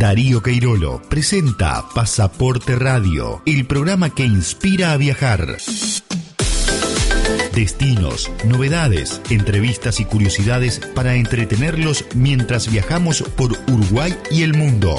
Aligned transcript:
Darío 0.00 0.42
Queirolo 0.42 1.02
presenta 1.10 1.84
Pasaporte 1.94 2.74
Radio, 2.74 3.42
el 3.44 3.66
programa 3.66 4.08
que 4.08 4.24
inspira 4.24 4.92
a 4.92 4.96
viajar. 4.96 5.58
Destinos, 7.54 8.30
novedades, 8.46 9.20
entrevistas 9.28 10.00
y 10.00 10.06
curiosidades 10.06 10.80
para 10.94 11.16
entretenerlos 11.16 12.06
mientras 12.14 12.72
viajamos 12.72 13.20
por 13.36 13.52
Uruguay 13.70 14.16
y 14.30 14.42
el 14.42 14.54
mundo. 14.54 14.96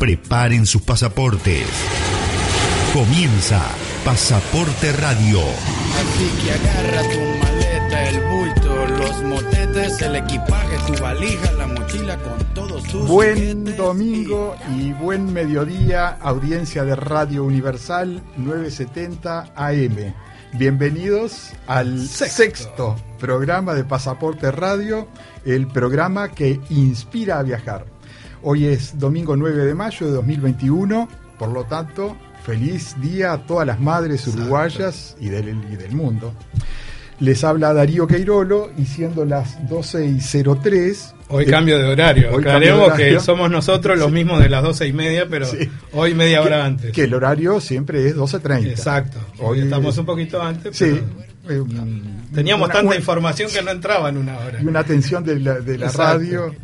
Preparen 0.00 0.66
sus 0.66 0.82
pasaportes. 0.82 1.68
Comienza 2.92 3.62
Pasaporte 4.04 4.94
Radio. 4.94 5.38
Así 5.94 6.28
que 6.42 6.50
agarra 6.50 7.02
tu 7.02 7.20
maleta, 7.38 8.08
el 8.08 8.20
bulto, 8.20 8.86
los 8.86 9.22
motetes, 9.22 10.02
el 10.02 10.16
equipaje, 10.16 10.76
tu 10.88 11.00
valija, 11.00 11.52
la 11.52 11.68
mochila 11.68 11.85
con 11.96 12.54
todos 12.54 12.84
tus 12.84 13.08
Buen 13.08 13.74
domingo 13.74 14.54
y 14.76 14.92
buen 14.92 15.32
mediodía, 15.32 16.08
audiencia 16.20 16.84
de 16.84 16.94
Radio 16.94 17.42
Universal 17.42 18.22
970 18.36 19.52
AM. 19.56 20.12
Bienvenidos 20.52 21.52
al 21.66 22.06
sexto. 22.06 22.96
programa 23.18 23.72
de 23.72 23.84
Pasaporte 23.84 24.50
Radio, 24.50 25.08
el 25.46 25.68
programa 25.68 26.28
que 26.28 26.60
inspira 26.68 27.38
a 27.38 27.42
viajar. 27.42 27.86
Hoy 28.42 28.66
es 28.66 28.98
domingo 28.98 29.34
9 29.34 29.64
de 29.64 29.74
mayo 29.74 30.06
de 30.06 30.12
2021, 30.12 31.08
por 31.38 31.48
lo 31.48 31.64
tanto, 31.64 32.14
feliz 32.44 32.94
día 33.00 33.32
a 33.32 33.46
todas 33.46 33.66
las 33.66 33.80
madres 33.80 34.26
uruguayas 34.28 35.16
y 35.18 35.30
del, 35.30 35.48
y 35.72 35.76
del 35.76 35.92
mundo. 35.92 36.34
Les 37.20 37.42
habla 37.42 37.72
Darío 37.72 38.06
Queirolo 38.06 38.70
y 38.76 38.84
siendo 38.84 39.24
las 39.24 39.66
12 39.66 40.04
y 40.04 40.20
03. 40.20 41.14
Hoy 41.28 41.44
cambio 41.46 41.78
de 41.78 41.84
horario. 41.86 42.28
hoy 42.30 42.38
Aclaremos 42.40 42.44
cambio 42.44 42.76
de 42.76 42.82
horario. 43.02 43.18
que 43.18 43.24
somos 43.24 43.50
nosotros 43.50 43.98
los 43.98 44.12
mismos 44.12 44.40
de 44.40 44.48
las 44.48 44.62
doce 44.62 44.86
y 44.86 44.92
media, 44.92 45.26
pero 45.28 45.46
Sí. 45.46 45.68
hoy 45.92 46.14
media 46.14 46.40
hora 46.42 46.56
que, 46.58 46.62
antes. 46.62 46.92
que 46.92 47.04
el 47.04 47.14
horario 47.14 47.60
siempre 47.60 48.06
es 48.06 48.14
12.30. 48.16 48.70
Exacto. 48.70 49.18
Hoy 49.38 49.60
estamos 49.60 49.94
es- 49.94 49.98
un 49.98 50.06
poquito 50.06 50.40
antes, 50.40 50.76
Sí. 50.76 51.00
pero 51.46 51.64
eh, 51.64 52.02
teníamos 52.32 52.66
una- 52.66 52.74
tanta 52.74 52.88
una- 52.90 52.96
información 52.96 53.50
que 53.52 53.60
no 53.62 53.70
entraba 53.72 54.08
en 54.08 54.18
una 54.18 54.38
hora. 54.38 54.60
y 54.62 54.66
una 54.66 54.80
atención 54.80 55.24
de 55.24 55.40
la, 55.40 55.54
de 55.60 55.78
la 55.78 55.90
radio. 55.90 56.54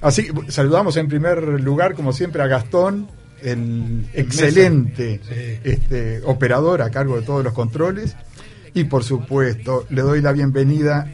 Así 0.00 0.28
saludamos 0.48 0.96
en 0.96 1.06
primer 1.08 1.42
lugar, 1.60 1.94
como 1.94 2.12
siempre, 2.12 2.42
a 2.42 2.46
Gastón, 2.48 3.08
el 3.42 4.06
excelente 4.12 5.20
Sí. 5.22 5.58
este, 5.64 6.20
operador 6.24 6.82
a 6.82 6.90
cargo 6.90 7.16
de 7.20 7.22
todos 7.26 7.44
los 7.44 7.52
controles. 7.52 8.16
Y 8.74 8.84
por 8.84 9.04
supuesto, 9.04 9.86
le 9.90 10.02
doy 10.02 10.20
la 10.20 10.32
bienvenida 10.32 11.08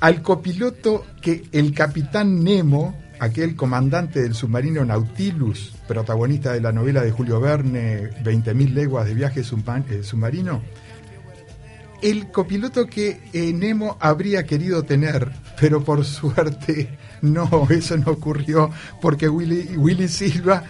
al 0.00 0.22
copiloto 0.22 1.04
que 1.20 1.44
el 1.52 1.74
capitán 1.74 2.42
Nemo, 2.42 2.98
aquel 3.18 3.54
comandante 3.54 4.22
del 4.22 4.34
submarino 4.34 4.84
Nautilus, 4.84 5.72
protagonista 5.86 6.52
de 6.52 6.60
la 6.60 6.72
novela 6.72 7.02
de 7.02 7.10
Julio 7.10 7.40
Verne, 7.40 8.10
20.000 8.22 8.72
leguas 8.72 9.06
de 9.06 9.14
viaje 9.14 9.40
eh, 9.40 10.02
submarino, 10.02 10.62
el 12.02 12.30
copiloto 12.30 12.86
que 12.86 13.20
eh, 13.32 13.52
Nemo 13.52 13.98
habría 14.00 14.46
querido 14.46 14.84
tener, 14.84 15.30
pero 15.60 15.84
por 15.84 16.04
suerte 16.06 16.98
no, 17.20 17.68
eso 17.68 17.96
no 17.98 18.12
ocurrió 18.12 18.70
porque 19.02 19.28
Willy, 19.28 19.76
Willy 19.76 20.08
Silva 20.08 20.64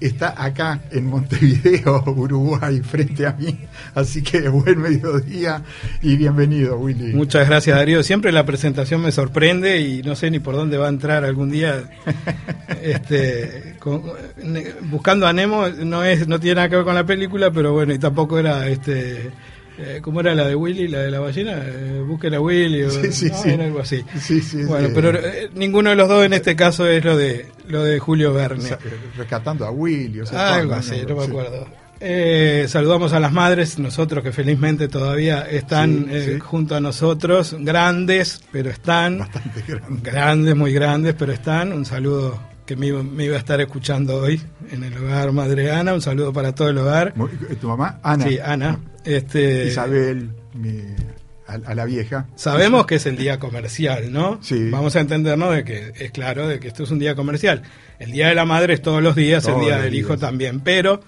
está 0.00 0.34
acá 0.42 0.80
en 0.90 1.06
Montevideo, 1.06 2.02
Uruguay, 2.16 2.80
frente 2.80 3.26
a 3.26 3.32
mí. 3.32 3.58
Así 3.94 4.22
que 4.22 4.48
buen 4.48 4.80
mediodía 4.80 5.62
y 6.02 6.16
bienvenido, 6.16 6.76
Willy. 6.78 7.12
Muchas 7.12 7.46
gracias, 7.48 7.76
Darío. 7.76 8.02
Siempre 8.02 8.32
la 8.32 8.44
presentación 8.46 9.02
me 9.02 9.12
sorprende 9.12 9.80
y 9.80 10.02
no 10.02 10.16
sé 10.16 10.30
ni 10.30 10.38
por 10.38 10.54
dónde 10.56 10.78
va 10.78 10.86
a 10.86 10.90
entrar 10.90 11.24
algún 11.24 11.50
día. 11.50 11.84
este, 12.82 13.76
con- 13.78 14.02
buscando 14.82 15.26
a 15.26 15.32
Nemo 15.32 15.68
no 15.68 16.04
es 16.04 16.26
no 16.28 16.40
tiene 16.40 16.56
nada 16.56 16.68
que 16.68 16.76
ver 16.76 16.84
con 16.84 16.94
la 16.94 17.04
película, 17.06 17.50
pero 17.50 17.72
bueno, 17.72 17.92
y 17.92 17.98
tampoco 17.98 18.38
era 18.38 18.66
este. 18.68 19.30
Eh, 19.82 19.98
¿Cómo 20.02 20.20
era 20.20 20.34
la 20.34 20.46
de 20.46 20.54
Willy, 20.54 20.88
la 20.88 20.98
de 21.00 21.10
la 21.10 21.20
ballena? 21.20 21.52
Eh, 21.64 22.02
busquen 22.06 22.34
a 22.34 22.40
Willy 22.40 22.82
o 22.84 22.90
Sí, 22.90 23.10
sí, 23.12 23.28
no, 23.30 23.36
sí. 23.42 23.48
era 23.50 23.64
algo 23.64 23.80
así. 23.80 24.04
Sí, 24.20 24.40
sí, 24.40 24.62
bueno, 24.64 24.88
pero 24.94 25.10
eh, 25.18 25.50
ninguno 25.54 25.90
de 25.90 25.96
los 25.96 26.08
dos 26.08 26.24
en 26.24 26.32
este 26.34 26.54
caso 26.56 26.86
es 26.86 27.04
lo 27.04 27.16
de 27.16 27.46
lo 27.68 27.82
de 27.84 27.98
Julio 27.98 28.32
Verne. 28.34 28.68
Sa- 28.68 28.78
Rescatando 29.16 29.64
a 29.66 29.70
Willy. 29.70 30.20
O 30.20 30.26
sea, 30.26 30.54
Algo 30.56 30.70
todo, 30.70 30.80
así, 30.80 31.02
no 31.08 31.16
me 31.16 31.24
acuerdo. 31.24 31.66
Eh, 32.02 32.64
saludamos 32.68 33.12
a 33.12 33.20
las 33.20 33.30
madres, 33.30 33.78
nosotros 33.78 34.24
que 34.24 34.32
felizmente 34.32 34.88
todavía 34.88 35.42
están 35.42 36.06
Sí, 36.06 36.10
eh, 36.10 36.38
junto 36.40 36.74
a 36.74 36.80
nosotros, 36.80 37.54
grandes, 37.60 38.40
pero 38.50 38.70
están, 38.70 39.18
Bastante 39.18 39.62
grande. 39.68 40.10
grandes, 40.10 40.56
muy 40.56 40.72
grandes, 40.72 41.14
pero 41.18 41.32
están. 41.32 41.72
Un 41.74 41.84
saludo 41.84 42.40
que 42.64 42.74
me 42.74 42.86
iba, 42.86 43.02
me 43.02 43.24
iba 43.26 43.34
a 43.36 43.38
estar 43.38 43.60
escuchando 43.60 44.16
hoy 44.16 44.40
en 44.70 44.82
el 44.84 44.96
hogar 44.96 45.30
Madre 45.32 45.72
Ana, 45.72 45.92
un 45.92 46.00
saludo 46.00 46.32
para 46.32 46.54
todo 46.54 46.68
el 46.70 46.78
hogar. 46.78 47.12
¿Tu 47.60 47.68
mamá? 47.68 47.98
Ana. 48.02 48.24
Sí, 48.26 48.38
Ana. 48.42 48.78
Este, 49.04 49.66
Isabel, 49.66 50.30
mi- 50.54 50.82
a, 51.46 51.54
a 51.54 51.74
la 51.74 51.84
vieja. 51.84 52.26
Sabemos 52.36 52.86
que 52.86 52.96
es 52.96 53.06
el 53.06 53.16
día 53.16 53.38
comercial, 53.38 54.12
¿no? 54.12 54.38
Sí. 54.42 54.70
Vamos 54.70 54.94
a 54.96 55.00
entendernos 55.00 55.54
de 55.54 55.64
que 55.64 55.92
es 55.98 56.10
claro 56.12 56.46
de 56.46 56.60
que 56.60 56.68
esto 56.68 56.84
es 56.84 56.90
un 56.90 56.98
día 56.98 57.14
comercial. 57.14 57.62
El 57.98 58.12
día 58.12 58.28
de 58.28 58.34
la 58.34 58.44
madre 58.44 58.74
es 58.74 58.82
todos 58.82 59.02
los 59.02 59.16
días, 59.16 59.44
Todos 59.44 59.58
el 59.58 59.64
día 59.64 59.78
del 59.78 59.94
hijo 59.94 60.16
también, 60.16 60.60
pero 60.60 61.00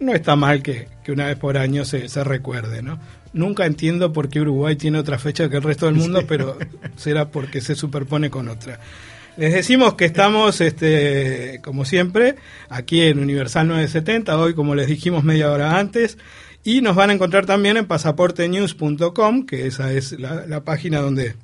no 0.00 0.14
está 0.14 0.36
mal 0.36 0.62
que, 0.62 0.88
que 1.04 1.12
una 1.12 1.26
vez 1.26 1.36
por 1.36 1.58
año 1.58 1.84
se, 1.84 2.08
se 2.08 2.24
recuerde, 2.24 2.82
¿no? 2.82 2.98
Nunca 3.34 3.66
entiendo 3.66 4.12
por 4.12 4.30
qué 4.30 4.40
Uruguay 4.40 4.74
tiene 4.76 4.98
otra 4.98 5.18
fecha 5.18 5.50
que 5.50 5.56
el 5.58 5.62
resto 5.62 5.84
del 5.86 5.96
mundo, 5.96 6.20
Sí. 6.20 6.26
pero 6.28 6.56
será 6.96 7.28
porque 7.30 7.60
se 7.60 7.74
superpone 7.74 8.30
con 8.30 8.48
otra. 8.48 8.80
Les 9.36 9.52
decimos 9.52 9.94
que 9.94 10.06
estamos, 10.06 10.60
este, 10.62 11.60
como 11.62 11.84
siempre, 11.84 12.36
aquí 12.70 13.02
en 13.02 13.18
Universal 13.20 13.68
970, 13.68 14.36
hoy 14.38 14.54
como 14.54 14.74
les 14.74 14.86
dijimos 14.88 15.22
media 15.24 15.52
hora 15.52 15.78
antes, 15.78 16.16
y 16.64 16.80
nos 16.80 16.96
van 16.96 17.10
a 17.10 17.12
encontrar 17.14 17.46
también 17.46 17.76
en 17.76 17.86
pasaportenews.com, 17.86 19.46
que 19.46 19.66
esa 19.66 19.92
es 19.92 20.18
la, 20.18 20.46
la 20.46 20.64
página 20.64 21.00
donde 21.00 21.34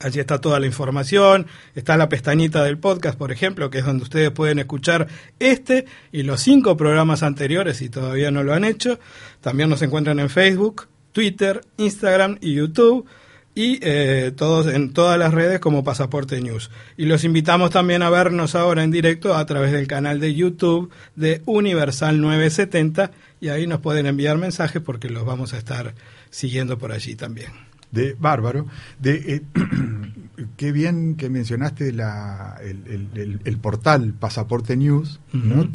allí 0.00 0.20
está 0.20 0.40
toda 0.40 0.60
la 0.60 0.66
información, 0.66 1.46
está 1.74 1.96
la 1.96 2.08
pestañita 2.08 2.62
del 2.62 2.78
podcast, 2.78 3.18
por 3.18 3.32
ejemplo, 3.32 3.70
que 3.70 3.78
es 3.78 3.84
donde 3.86 4.02
ustedes 4.02 4.30
pueden 4.30 4.58
escuchar 4.58 5.08
este 5.38 5.86
y 6.12 6.22
los 6.24 6.40
cinco 6.40 6.76
programas 6.76 7.22
anteriores 7.22 7.78
si 7.78 7.88
todavía 7.88 8.30
no 8.30 8.42
lo 8.42 8.52
han 8.52 8.64
hecho. 8.64 8.98
También 9.40 9.70
nos 9.70 9.82
encuentran 9.82 10.18
en 10.18 10.30
Facebook, 10.30 10.88
Twitter, 11.12 11.62
Instagram 11.78 12.38
y 12.40 12.54
YouTube 12.54 13.06
y 13.54 13.78
eh, 13.82 14.32
todos 14.36 14.66
en 14.66 14.92
todas 14.92 15.18
las 15.18 15.32
redes 15.32 15.60
como 15.60 15.84
Pasaporte 15.84 16.40
News. 16.40 16.70
Y 16.96 17.06
los 17.06 17.22
invitamos 17.24 17.70
también 17.70 18.02
a 18.02 18.10
vernos 18.10 18.54
ahora 18.54 18.82
en 18.82 18.90
directo 18.90 19.34
a 19.36 19.46
través 19.46 19.70
del 19.72 19.86
canal 19.86 20.18
de 20.20 20.34
YouTube 20.34 20.90
de 21.14 21.40
Universal 21.46 22.20
970 22.20 23.12
y 23.40 23.48
ahí 23.48 23.66
nos 23.66 23.80
pueden 23.80 24.06
enviar 24.06 24.38
mensajes 24.38 24.82
porque 24.82 25.08
los 25.08 25.24
vamos 25.24 25.54
a 25.54 25.58
estar 25.58 25.94
siguiendo 26.30 26.78
por 26.78 26.90
allí 26.92 27.14
también. 27.14 27.50
de 27.92 28.16
Bárbaro. 28.18 28.66
De, 28.98 29.14
eh, 29.36 29.42
qué 30.56 30.72
bien 30.72 31.14
que 31.14 31.30
mencionaste 31.30 31.92
la, 31.92 32.56
el, 32.60 32.82
el- 32.88 33.08
el- 33.20 33.40
el 33.44 33.58
portal 33.58 34.14
Pasaporte 34.18 34.76
News, 34.76 35.20
¿no? 35.32 35.60
Ujú. 35.60 35.70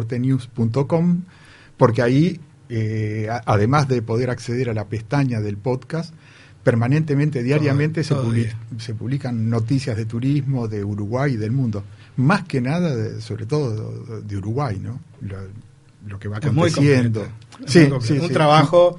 www.pasaportenews.com, 0.00 1.22
porque 1.76 2.02
ahí, 2.02 2.40
eh, 2.68 3.28
además 3.44 3.88
de 3.88 4.00
poder 4.02 4.30
acceder 4.30 4.70
a 4.70 4.74
la 4.74 4.86
pestaña 4.88 5.40
del 5.40 5.56
podcast, 5.58 6.14
permanentemente, 6.66 7.44
diariamente 7.44 8.02
se, 8.02 8.12
todo 8.12 8.32
se 8.78 8.92
publican 8.94 9.48
noticias 9.48 9.96
de 9.96 10.04
turismo 10.04 10.66
de 10.66 10.82
Uruguay 10.82 11.34
y 11.34 11.36
del 11.36 11.52
mundo. 11.52 11.84
Más 12.16 12.42
que 12.42 12.60
nada, 12.60 12.92
de- 12.96 13.20
sobre 13.20 13.46
todo 13.46 14.20
de 14.20 14.36
Uruguay, 14.36 14.80
¿no? 14.82 14.98
Lo, 15.20 15.36
lo 16.08 16.18
que 16.18 16.26
va 16.26 16.38
aconteciendo. 16.38 17.20
completo. 17.20 17.64
Es 17.66 17.72
Sí, 17.72 17.88
sí, 18.00 18.18
un 18.18 18.26
sí. 18.26 18.32
trabajo, 18.32 18.98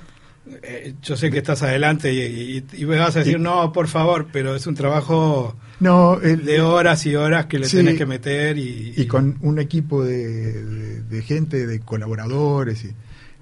eh, 0.64 0.94
yo 1.04 1.18
sé 1.18 1.30
que 1.30 1.40
estás 1.40 1.62
adelante 1.62 2.14
y, 2.14 2.20
y- 2.58 2.84
y 2.84 2.86
me 2.86 2.98
vas 2.98 3.18
a 3.18 3.20
decir, 3.20 3.36
Y- 3.38 3.42
no, 3.44 3.74
por 3.74 3.90
favor, 3.90 4.28
pero 4.32 4.56
es 4.56 4.66
un 4.66 4.76
trabajo 4.76 5.54
No, 5.82 6.22
el- 6.22 6.46
de 6.46 6.62
horas 6.62 7.06
y 7.06 7.16
horas 7.18 7.48
que 7.48 7.60
le 7.60 7.68
Sí. 7.68 7.76
tenés 7.76 7.98
que 7.98 8.06
meter 8.06 8.58
y, 8.58 9.06
con 9.08 9.36
un 9.42 9.60
equipo 9.60 10.06
de, 10.06 10.54
de- 10.64 11.02
de 11.02 11.22
gente, 11.22 11.68
de 11.68 11.82
colaboradores, 11.82 12.86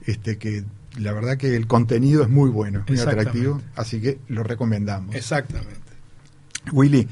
este 0.07 0.39
que 0.39 0.63
la 0.97 1.13
verdad 1.13 1.37
que 1.37 1.55
el 1.55 1.67
contenido 1.67 2.23
es 2.23 2.29
muy 2.29 2.49
bueno, 2.49 2.83
muy 2.87 2.97
Exactamente. 2.97 3.29
atractivo, 3.29 3.61
así 3.75 4.01
que 4.01 4.19
lo 4.27 4.43
recomendamos. 4.43 5.15
Exactamente. 5.15 5.79
Willy, 6.71 7.07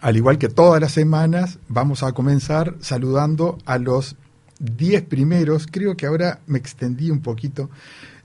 Al 0.00 0.16
igual 0.16 0.38
que 0.38 0.48
todas 0.48 0.80
las 0.80 0.92
semanas, 0.92 1.58
vamos 1.68 2.02
a 2.02 2.12
comenzar 2.12 2.76
saludando 2.80 3.58
a 3.64 3.78
los 3.78 4.16
10 4.60 5.02
primeros. 5.04 5.66
Creo 5.70 5.96
que 5.96 6.06
ahora 6.06 6.40
me 6.46 6.58
extendí 6.58 7.10
un 7.10 7.20
poquito. 7.20 7.70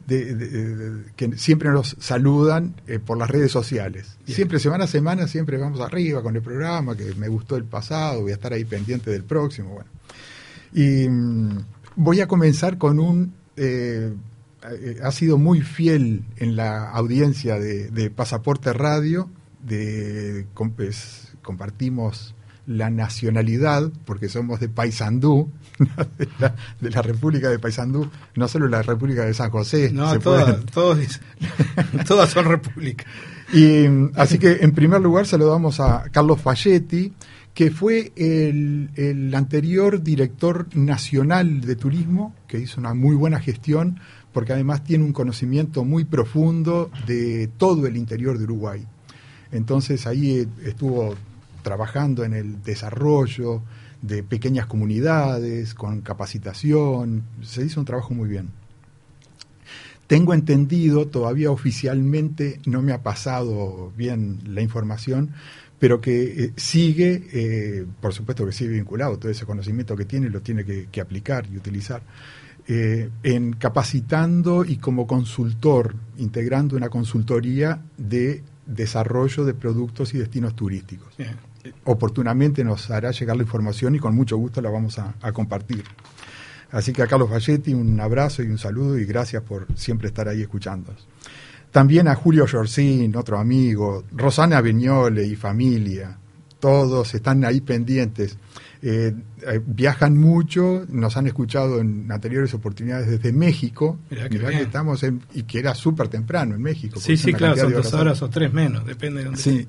De, 0.06 1.06
que 1.16 1.38
siempre 1.38 1.70
nos 1.70 1.96
saludan 1.98 2.76
eh, 2.88 3.00
por 3.00 3.18
las 3.18 3.30
redes 3.30 3.54
sociales. 3.54 4.18
Siempre 4.26 4.60
semana 4.60 4.84
a 4.84 4.88
semana, 4.88 5.28
siempre 5.28 5.58
vamos 5.58 5.80
arriba 5.80 6.22
con 6.22 6.36
el 6.36 6.42
programa, 6.42 6.98
que 6.98 7.16
me 7.16 7.30
gustó 7.30 7.56
el 7.56 7.64
pasado, 7.64 8.22
voy 8.22 8.32
a 8.32 8.36
estar 8.36 8.52
ahí 8.52 8.66
pendiente 8.66 9.10
del 9.10 9.24
próximo. 9.24 9.70
Bueno. 9.70 9.90
Y 10.74 11.08
mm, 11.08 11.58
voy 11.96 12.20
a 12.20 12.28
comenzar 12.28 12.78
con 12.78 13.00
un... 13.00 13.34
Eh, 13.56 14.14
ha 15.04 15.12
sido 15.12 15.38
muy 15.38 15.62
fiel 15.62 16.24
en 16.38 16.56
la 16.56 16.90
audiencia 16.92 17.60
de, 17.60 18.10
Pasaporte 18.10 18.74
Radio, 18.74 19.30
de, 19.62 20.46
compartimos 21.42 22.36
la 22.66 22.90
nacionalidad, 22.90 23.92
porque 24.06 24.30
somos 24.30 24.60
de 24.60 24.70
Paysandú, 24.70 25.52
de 26.80 26.90
la, 26.90 27.02
República 27.02 27.50
de 27.50 27.60
Paysandú, 27.60 28.10
no 28.36 28.48
solo 28.48 28.68
la 28.68 28.82
República 28.82 29.26
de 29.26 29.34
San 29.34 29.50
José. 29.50 29.92
No, 29.92 30.18
todas, 30.20 30.58
todas 32.08 32.30
son 32.30 32.46
repúblicas. 32.46 33.08
Y, 33.52 33.86
así 34.16 34.40
que, 34.40 34.60
en 34.62 34.72
primer 34.72 35.02
lugar, 35.02 35.26
saludamos 35.26 35.80
a 35.80 36.06
Carlos 36.12 36.42
Falletti, 36.42 37.14
que 37.54 37.70
fue 37.70 38.12
el, 38.16 38.90
el, 38.96 39.36
anterior 39.36 40.02
director 40.02 40.68
nacional 40.76 41.62
de 41.62 41.76
turismo, 41.76 42.34
que 42.48 42.60
hizo 42.60 42.80
una 42.80 42.94
muy 42.94 43.16
buena 43.16 43.40
gestión, 43.40 44.00
porque 44.32 44.54
además 44.54 44.84
tiene 44.84 45.04
un 45.04 45.14
conocimiento 45.14 45.84
muy 45.84 46.06
profundo 46.06 46.90
de 47.06 47.48
todo 47.58 47.86
el 47.86 47.98
interior 47.98 48.38
de 48.40 48.46
Uruguay. 48.46 48.88
Entonces 49.52 50.08
ahí 50.08 50.48
estuvo 50.66 51.14
trabajando 51.64 52.24
en 52.24 52.34
el 52.34 52.62
desarrollo 52.62 53.64
de 54.04 54.22
pequeñas 54.22 54.68
comunidades, 54.68 55.74
con 55.74 56.02
capacitación, 56.02 57.24
se 57.42 57.66
hizo 57.66 57.80
un 57.80 57.86
trabajo 57.86 58.14
muy 58.14 58.30
bien. 58.30 58.50
Tengo 60.08 60.34
entendido, 60.34 61.08
todavía 61.08 61.50
oficialmente 61.50 62.60
no 62.66 62.82
me 62.82 62.92
ha 62.92 63.02
pasado 63.02 63.92
bien 63.98 64.42
la 64.46 64.62
información, 64.62 65.32
pero 65.80 66.02
que 66.02 66.46
eh, 66.46 66.54
sigue, 66.56 67.28
eh, 67.34 67.86
por 68.02 68.14
supuesto 68.14 68.46
que 68.46 68.52
sigue 68.52 68.72
vinculado, 68.72 69.18
todo 69.18 69.32
ese 69.32 69.46
conocimiento 69.46 69.96
que 69.96 70.06
tiene 70.06 70.30
lo 70.30 70.42
tiene 70.42 70.66
que, 70.66 71.02
aplicar 71.02 71.46
y 71.52 71.58
utilizar, 71.58 72.02
eh, 72.68 73.10
en 73.24 73.54
capacitando 73.54 74.66
y 74.66 74.78
como 74.78 75.08
consultor, 75.08 75.96
integrando 76.18 76.76
una 76.76 76.90
consultoría 76.90 77.82
de 77.98 78.44
desarrollo 78.66 79.46
de 79.46 79.54
productos 79.54 80.14
y 80.14 80.20
destinos 80.20 80.56
turísticos. 80.56 81.14
Oportunamente 81.86 82.64
nos 82.64 82.90
hará 82.92 83.12
llegar 83.12 83.36
la 83.36 83.44
información 83.44 83.96
y 83.96 84.00
con 84.00 84.16
mucho 84.16 84.38
gusto 84.38 84.62
la 84.62 84.70
vamos 84.70 85.00
a, 85.00 85.14
compartir. 85.32 85.84
Así 86.72 86.92
que 86.92 87.04
a 87.04 87.08
Carlos 87.08 87.32
Valletti 87.32 87.74
un 87.74 88.00
abrazo 88.00 88.44
y 88.44 88.48
un 88.48 88.58
saludo 88.58 88.98
y 88.98 89.06
gracias 89.06 89.44
por 89.44 89.68
siempre 89.76 90.08
estar 90.08 90.28
ahí 90.28 90.42
escuchándonos. 90.42 91.08
También 91.72 92.08
a 92.08 92.16
Julio 92.16 92.46
Giorcín, 92.46 93.16
otro 93.16 93.40
amigo, 93.40 94.04
Rosana 94.12 94.62
Viñole 94.62 95.26
y 95.26 95.36
familia, 95.36 96.18
todos 96.60 97.14
están 97.14 97.44
ahí 97.46 97.62
pendientes. 97.62 98.38
Eh, 98.82 99.14
eh, 99.48 99.62
viajan 99.66 100.18
mucho, 100.18 100.86
nos 100.90 101.16
han 101.16 101.28
escuchado 101.28 101.80
en 101.80 102.12
anteriores 102.12 102.54
oportunidades 102.54 103.08
desde 103.08 103.32
México, 103.32 103.98
mirá 104.10 104.30
que, 104.30 104.62
estamos 104.62 105.04
en, 105.04 105.22
y 105.34 105.44
que 105.44 105.60
era 105.60 105.74
súper 105.74 106.10
temprano 106.10 106.56
en 106.56 106.62
México. 106.62 107.00
Sí, 107.00 107.16
sí, 107.16 107.34
claro, 107.34 107.56
son 107.56 107.72
dos 107.74 107.94
horas 107.94 108.22
o 108.22 108.30
tres 108.30 108.52
menos, 108.52 108.86
depende 108.86 109.20
de 109.20 109.26
dónde 109.26 109.42
Sí. 109.42 109.68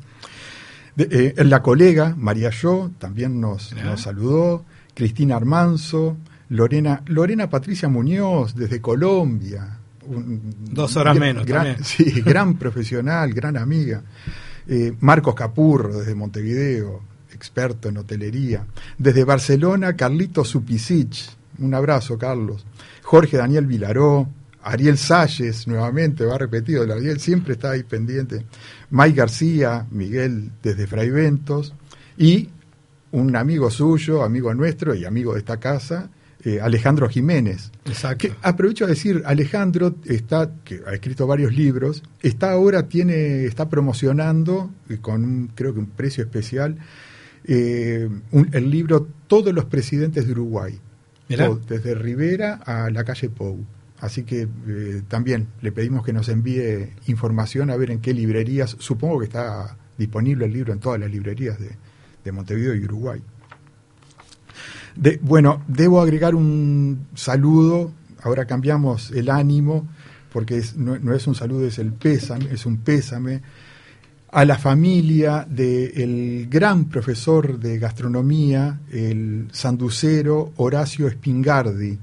Eh, 0.97 1.35
la 1.45 1.63
colega, 1.63 2.15
María 2.17 2.51
Yo, 2.51 2.91
también 2.99 3.41
nos, 3.41 3.75
nos 3.75 4.03
saludó, 4.03 4.65
Cristina 4.95 5.37
Armanzo, 5.37 6.17
Lorena, 6.51 7.03
Lorena 7.07 7.51
Patricia 7.51 7.89
Muñoz, 7.89 8.55
desde 8.55 8.81
Colombia. 8.81 9.79
dos 10.07 10.97
horas 10.97 11.19
menos. 11.19 11.47
Gran, 11.47 11.83
sí, 11.85 12.05
gran 12.21 12.55
profesional, 12.59 13.33
gran 13.33 13.57
amiga. 13.57 14.03
Marcos 15.01 15.35
Capurro, 15.35 15.99
desde 15.99 16.15
Montevideo 16.15 17.03
experto 17.35 17.89
en 17.89 17.99
hotelería. 17.99 18.65
Desde 18.97 19.25
Barcelona, 19.25 19.97
Carlito 19.97 20.45
Supisic. 20.45 21.17
Un 21.59 21.75
abrazo, 21.75 22.17
Carlos. 22.17 22.65
Jorge 23.03 23.37
Daniel 23.37 23.67
Vilaró. 23.67 24.29
Ariel 24.65 24.99
Salles, 24.99 25.67
nuevamente, 25.67 26.25
va 26.25 26.39
repetido, 26.39 26.83
el 26.85 26.91
Ariel 26.91 27.21
siempre 27.21 27.55
está 27.55 27.73
ahí 27.73 27.83
pendiente. 27.83 28.47
Mike 28.91 29.17
García, 29.17 29.87
Miguel 29.91 30.51
desde 30.63 30.87
Fraiventos. 30.87 31.75
Y 32.17 32.49
un 33.13 33.37
amigo 33.37 33.71
suyo, 33.71 34.23
amigo 34.23 34.53
nuestro 34.55 34.95
y 34.95 35.05
amigo 35.05 35.35
de 35.35 35.41
esta 35.41 35.59
casa, 35.59 36.11
eh, 36.45 36.61
Alejandro 36.61 37.09
Jiménez. 37.09 37.71
Exacto. 37.85 38.29
aprovecho 38.43 38.85
a 38.85 38.89
decir, 38.89 39.23
Alejandro 39.25 39.97
está, 40.05 40.51
que 40.65 40.81
ha 40.87 40.93
escrito 40.93 41.27
varios 41.27 41.55
libros, 41.55 42.03
está 42.23 42.53
ahora, 42.53 42.89
tiene, 42.89 43.45
está 43.45 43.69
promocionando 43.69 44.71
eh, 44.89 44.99
con 45.01 45.51
creo 45.55 45.73
que 45.73 45.81
un 45.81 45.87
precio 45.87 46.25
especial 46.25 46.77
eh, 47.47 48.09
el 48.53 48.71
libro 48.71 49.07
Todos 49.27 49.53
los 49.53 49.67
presidentes 49.67 50.27
de 50.27 50.33
Uruguay, 50.33 50.81
desde 51.29 51.95
Rivera 51.95 52.61
a 52.65 52.91
la 52.91 53.05
calle 53.05 53.29
Pou. 53.29 53.65
Así 54.05 54.25
que 54.25 54.43
eh, 54.43 55.03
también 55.09 55.49
le 55.63 55.73
pedimos 55.73 56.05
que 56.05 56.13
nos 56.13 56.29
envíe 56.29 56.91
información 57.07 57.71
a 57.71 57.77
ver 57.77 57.91
en 57.91 58.01
qué 58.01 58.13
librerías, 58.13 58.77
supongo 58.79 59.21
que 59.21 59.25
está 59.25 59.79
disponible 59.97 60.45
el 60.45 60.53
libro 60.53 60.75
en 60.75 60.79
todas 60.79 61.01
las 61.01 61.11
librerías 61.11 61.57
de, 61.59 62.33
Montevideo 62.33 62.75
y 62.75 62.85
Uruguay. 62.85 63.23
bueno, 65.23 65.63
debo 65.69 66.03
agregar 66.03 66.35
un 66.35 67.07
saludo, 67.15 67.93
ahora 68.23 68.45
cambiamos 68.45 69.11
el 69.11 69.31
ánimo, 69.31 69.89
porque 70.31 70.63
no, 70.77 71.15
es 71.15 71.27
un 71.27 71.35
saludo, 71.35 71.67
es 71.67 71.79
el 71.79 71.95
pésame, 71.95 72.53
es 72.53 72.67
un 72.67 72.77
pésame 72.79 73.41
a 74.33 74.45
la 74.45 74.59
familia 74.59 75.47
del 75.49 76.47
gran 76.51 76.91
profesor 76.91 77.59
de 77.59 77.79
gastronomía, 77.79 78.81
el 78.91 79.49
sanducero 79.51 80.53
Horacio 80.57 81.11
Spingardi, 81.11 81.99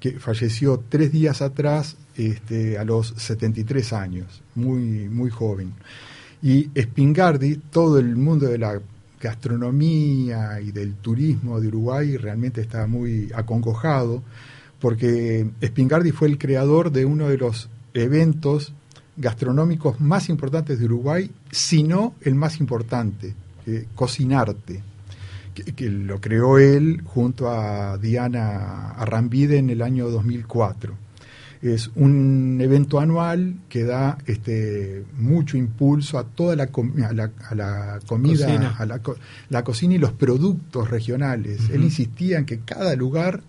que 0.00 0.18
falleció 0.18 0.82
tres 0.88 1.12
días 1.12 1.42
atrás 1.42 1.96
este, 2.16 2.78
a 2.78 2.84
los 2.84 3.14
73 3.16 3.92
años, 3.92 4.42
muy, 4.54 5.08
muy 5.08 5.30
joven. 5.30 5.74
Y 6.42 6.70
Spingardi, 6.76 7.56
todo 7.70 7.98
el 7.98 8.16
mundo 8.16 8.46
de 8.46 8.58
la 8.58 8.80
gastronomía 9.20 10.60
y 10.60 10.72
del 10.72 10.94
turismo 10.94 11.60
de 11.60 11.68
Uruguay 11.68 12.16
realmente 12.16 12.62
está 12.62 12.86
muy 12.86 13.30
acongojado, 13.34 14.22
porque 14.80 15.50
Spingardi 15.62 16.10
fue 16.12 16.28
el 16.28 16.38
creador 16.38 16.90
de 16.90 17.04
uno 17.04 17.28
de 17.28 17.36
los 17.36 17.68
eventos 17.92 18.72
gastronómicos 19.18 20.00
más 20.00 20.30
importantes 20.30 20.78
de 20.78 20.86
Uruguay, 20.86 21.30
sino 21.50 22.14
el 22.22 22.34
más 22.34 22.58
importante, 22.58 23.34
Cocinarte, 23.94 24.82
que, 25.76 25.88
lo 25.88 26.20
creó 26.20 26.58
él 26.58 27.02
junto 27.04 27.50
a 27.50 27.98
Diana 27.98 28.90
Arrambide 28.92 29.58
en 29.58 29.70
el 29.70 29.82
año 29.82 30.08
2004. 30.10 30.94
Es 31.62 31.90
un 31.94 32.58
evento 32.60 33.00
anual 33.00 33.56
que 33.68 33.84
da 33.84 34.16
este, 34.26 35.04
mucho 35.18 35.58
impulso 35.58 36.18
a 36.18 36.24
toda 36.24 36.56
la, 36.56 36.64
a 36.64 37.12
la, 37.12 38.00
comida, 38.06 38.76
a 38.78 38.86
la, 38.86 39.62
cocina 39.62 39.94
y 39.94 39.98
los 39.98 40.12
productos 40.12 40.88
regionales. 40.88 41.68
Él 41.68 41.82
insistía 41.82 42.38
en 42.38 42.46
que 42.46 42.60
cada 42.60 42.96
lugar, 42.96 43.42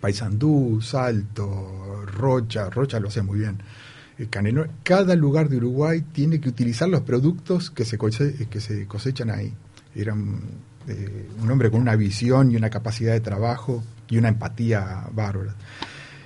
Paysandú, 0.00 0.82
Salto, 0.82 2.04
Rocha, 2.04 2.68
Rocha 2.68 3.00
lo 3.00 3.08
hace 3.08 3.22
muy 3.22 3.38
bien, 3.38 3.62
cada 4.82 5.16
lugar 5.16 5.48
de 5.48 5.56
Uruguay 5.56 6.04
tiene 6.12 6.40
que 6.40 6.48
utilizar 6.48 6.88
los 6.88 7.00
productos 7.00 7.70
que 7.70 7.84
se, 7.84 7.98
que 7.98 8.60
se 8.60 8.86
cosechan 8.86 9.30
ahí. 9.30 9.52
Era 9.94 10.14
eh, 10.88 11.28
un, 11.42 11.50
hombre 11.50 11.70
con 11.70 11.80
una 11.80 11.96
visión 11.96 12.50
y 12.50 12.56
una 12.56 12.70
capacidad 12.70 13.12
de 13.12 13.20
trabajo 13.20 13.82
y 14.08 14.18
una 14.18 14.28
empatía 14.28 15.06
bárbara. 15.12 15.54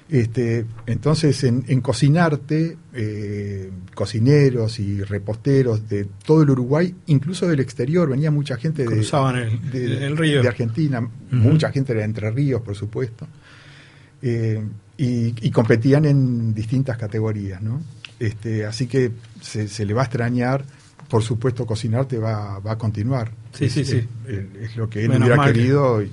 Este, 0.08 0.64
entonces, 0.86 1.44
en, 1.44 1.80
Cocinarte, 1.82 2.78
eh, 2.94 3.70
cocineros 3.94 4.80
y 4.80 5.02
reposteros 5.02 5.86
de 5.86 6.06
todo 6.24 6.42
el 6.42 6.50
Uruguay, 6.50 6.94
incluso 7.06 7.46
del 7.46 7.60
exterior, 7.60 8.08
venía 8.08 8.30
mucha 8.30 8.56
gente 8.56 8.86
de, 8.86 10.06
el, 10.06 10.16
río. 10.16 10.40
de 10.40 10.48
Argentina, 10.48 11.06
mucha 11.30 11.70
gente 11.70 11.92
de 11.92 12.04
Entre 12.04 12.30
Ríos, 12.30 12.62
por 12.62 12.74
supuesto. 12.74 13.26
Eh, 14.22 14.62
y, 14.96 15.50
competían 15.52 16.06
en 16.06 16.52
distintas 16.54 16.96
categorías, 16.96 17.62
¿no? 17.62 17.82
Este, 18.18 18.66
así 18.66 18.88
que 18.88 19.12
se, 19.40 19.84
le 19.86 19.94
va 19.94 20.02
a 20.02 20.04
extrañar, 20.06 20.64
por 21.08 21.22
supuesto, 21.22 21.64
cocinarte 21.66 22.18
va, 22.18 22.58
va 22.58 22.72
a 22.72 22.78
continuar. 22.78 23.32
Sí, 23.52 23.70
sí, 23.70 23.84
sí. 23.84 24.06
Es, 24.60 24.76
lo 24.76 24.88
que 24.90 25.04
él 25.04 25.10
hubiera 25.18 25.36
querido 25.52 26.02
y, 26.02 26.10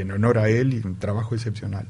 en, 0.00 0.10
honor 0.10 0.38
a 0.38 0.48
él 0.48 0.72
y 0.74 0.86
un 0.86 0.96
trabajo 0.96 1.34
excepcional. 1.34 1.86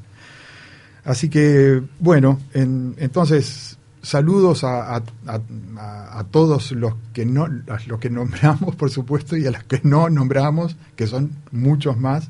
Así 1.05 1.29
que, 1.29 1.81
bueno, 1.99 2.39
entonces 2.53 3.77
saludos 4.01 4.63
a, 4.63 4.95
a- 4.97 5.03
a- 5.27 6.19
a 6.19 6.23
todos 6.25 6.71
los 6.71 6.93
que 7.13 7.25
no 7.25 7.45
a 7.45 7.77
los 7.87 7.99
que 7.99 8.09
nombramos 8.09 8.75
por 8.75 8.89
supuesto 8.89 9.35
y 9.35 9.45
a 9.47 9.51
los 9.51 9.63
que 9.63 9.81
no 9.83 10.09
nombramos 10.09 10.77
que 10.95 11.07
son 11.07 11.31
muchos 11.51 11.97
más 11.97 12.29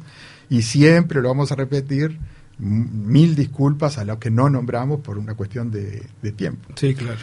y 0.49 0.61
siempre 0.63 1.21
lo 1.21 1.27
vamos 1.27 1.51
a 1.51 1.55
repetir 1.55 2.17
mil 2.57 3.35
disculpas 3.35 3.97
a 3.99 4.05
los 4.05 4.17
que 4.17 4.31
no 4.31 4.49
nombramos 4.49 5.01
por 5.01 5.19
una 5.19 5.35
cuestión 5.35 5.69
de, 5.69 6.03
de 6.23 6.31
tiempo 6.31 6.69
Sí, 6.75 6.95
claro. 6.95 7.19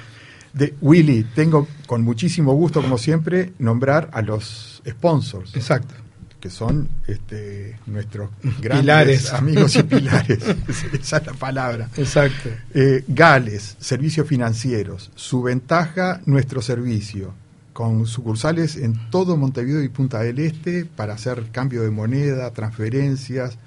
De 0.54 0.74
Willy 0.80 1.24
tengo 1.34 1.66
con 1.86 2.02
muchísimo 2.02 2.54
gusto 2.54 2.80
como 2.80 2.96
siempre 2.96 3.52
nombrar 3.58 4.08
a 4.12 4.22
los 4.22 4.82
sponsors 4.88 5.54
Exacto. 5.56 5.94
que 6.40 6.48
son 6.48 6.88
este, 7.08 7.76
nuestros 7.86 8.30
grandes 8.60 8.80
Pilares. 8.82 9.32
amigos 9.32 9.76
y 9.76 9.82
pilares 9.94 10.38
esa 10.92 11.16
es 11.18 11.26
la 11.26 11.32
palabra 11.34 11.90
Exacto. 11.96 12.48
eh, 12.72 13.04
Gales, 13.08 13.76
servicios 13.80 14.26
financieros. 14.28 15.10
Su 15.16 15.42
ventaja, 15.42 16.20
nuestro 16.26 16.62
servicio. 16.62 17.34
Con 17.72 18.06
sucursales 18.06 18.76
en 18.76 19.10
todo 19.10 19.36
Montevideo 19.36 19.82
y 19.82 19.88
Punta 19.88 20.20
del 20.20 20.38
Este 20.38 20.84
para 20.84 21.14
hacer 21.14 21.46
cambio 21.50 21.82
de 21.82 21.90
moneda, 21.90 22.52
transferencias, 22.52 23.58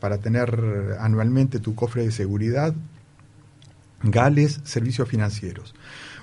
para 0.00 0.18
tener 0.18 0.98
anualmente 1.00 1.60
tu 1.60 1.74
cofre 1.74 2.02
de 2.04 2.12
seguridad. 2.12 2.74
Gales, 4.02 4.60
servicios 4.64 5.08
financieros. 5.08 5.74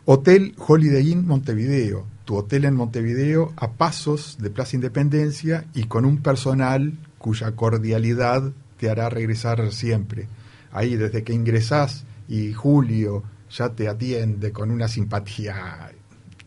Hotel 0.06 0.56
Holiday 0.58 1.12
Inn 1.12 1.28
Montevideo. 1.28 2.06
Tu 2.26 2.36
hotel 2.36 2.66
en 2.66 2.76
Montevideo 2.76 3.54
a 3.58 3.74
pasos 3.74 4.38
de 4.40 4.50
Plaza 4.50 4.76
Independencia 4.76 5.66
y 5.74 5.86
con 5.86 6.06
un 6.06 6.22
personal 6.22 6.94
cuya 7.18 7.52
cordialidad 7.56 8.52
te 8.78 8.90
hará 8.90 9.10
regresar 9.10 9.72
siempre. 9.72 10.28
Ahí 10.72 10.96
desde 10.96 11.24
que 11.24 11.34
ingresás 11.34 12.06
y 12.28 12.54
Julio 12.54 13.24
ya 13.50 13.70
te 13.70 13.88
atiende 13.88 14.52
con 14.52 14.72
una 14.72 14.88
simpatía 14.88 15.92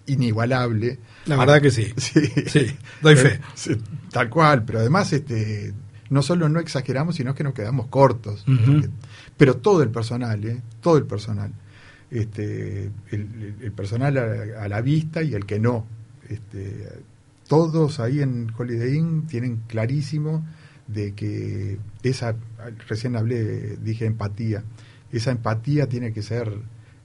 inigualable. 0.07 0.99
La 1.27 1.37
verdad 1.37 1.61
que 1.61 1.71
sí. 1.71 1.93
Sí, 1.97 2.27
Sí, 2.47 2.77
doy 3.03 3.17
fe. 3.17 3.41
Sí, 3.55 3.77
Tal 4.11 4.31
cual, 4.31 4.65
pero 4.65 4.81
además 4.81 5.13
este 5.13 5.75
no 6.11 6.23
solo 6.23 6.49
no 6.49 6.61
exageramos, 6.61 7.17
sino 7.17 7.35
que 7.35 7.45
nos 7.45 7.55
quedamos 7.55 7.89
cortos. 7.89 8.45
Pero 9.37 9.57
todo 9.57 9.83
el 9.83 9.91
personal, 9.91 10.45
¿eh? 10.45 10.63
todo 10.81 10.97
el 10.97 11.07
personal. 11.07 11.53
Este, 12.11 12.91
el, 13.11 13.55
el 13.61 13.73
personal 13.73 14.19
a, 14.19 14.65
a 14.65 14.69
la 14.69 14.81
vista 14.81 15.23
y 15.23 15.35
el 15.35 15.47
que 15.47 15.59
no. 15.59 15.87
Este, 16.29 16.89
todos 17.49 18.01
ahí 18.01 18.21
en 18.21 18.51
Holiday 18.57 18.97
Inn 18.97 19.27
tienen 19.27 19.63
clarísimo 19.67 20.47
de 20.87 21.13
que 21.13 21.79
esa, 22.03 22.37
recién 22.89 23.17
hablé, 23.17 23.77
dije 23.77 24.07
empatía, 24.07 24.65
esa 25.13 25.31
empatía 25.31 25.89
tiene 25.89 26.13
que 26.13 26.23
ser, 26.23 26.53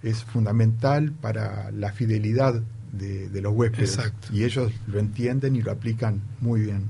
es 0.03 0.23
fundamental 0.23 1.11
para 1.11 1.71
la 1.71 1.91
fidelidad 1.91 2.61
de, 2.91 3.29
de 3.29 3.41
los 3.41 3.53
huéspedes. 3.53 3.97
Exacto. 3.97 4.27
Y 4.33 4.43
ellos 4.43 4.71
lo 4.87 4.99
entienden 4.99 5.55
y 5.55 5.61
lo 5.61 5.71
aplican 5.71 6.21
muy 6.41 6.61
bien. 6.61 6.89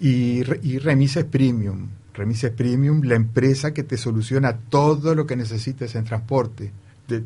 Y, 0.00 0.42
y 0.62 0.78
Remises 0.78 1.24
Premium. 1.24 1.88
Remises 2.14 2.50
Premium, 2.50 3.02
la 3.02 3.14
empresa 3.14 3.72
que 3.72 3.82
te 3.82 3.96
soluciona 3.96 4.56
todo 4.56 5.14
lo 5.14 5.26
que 5.26 5.36
necesites 5.36 5.94
en 5.94 6.04
transporte. 6.04 6.70
Te- 7.06 7.22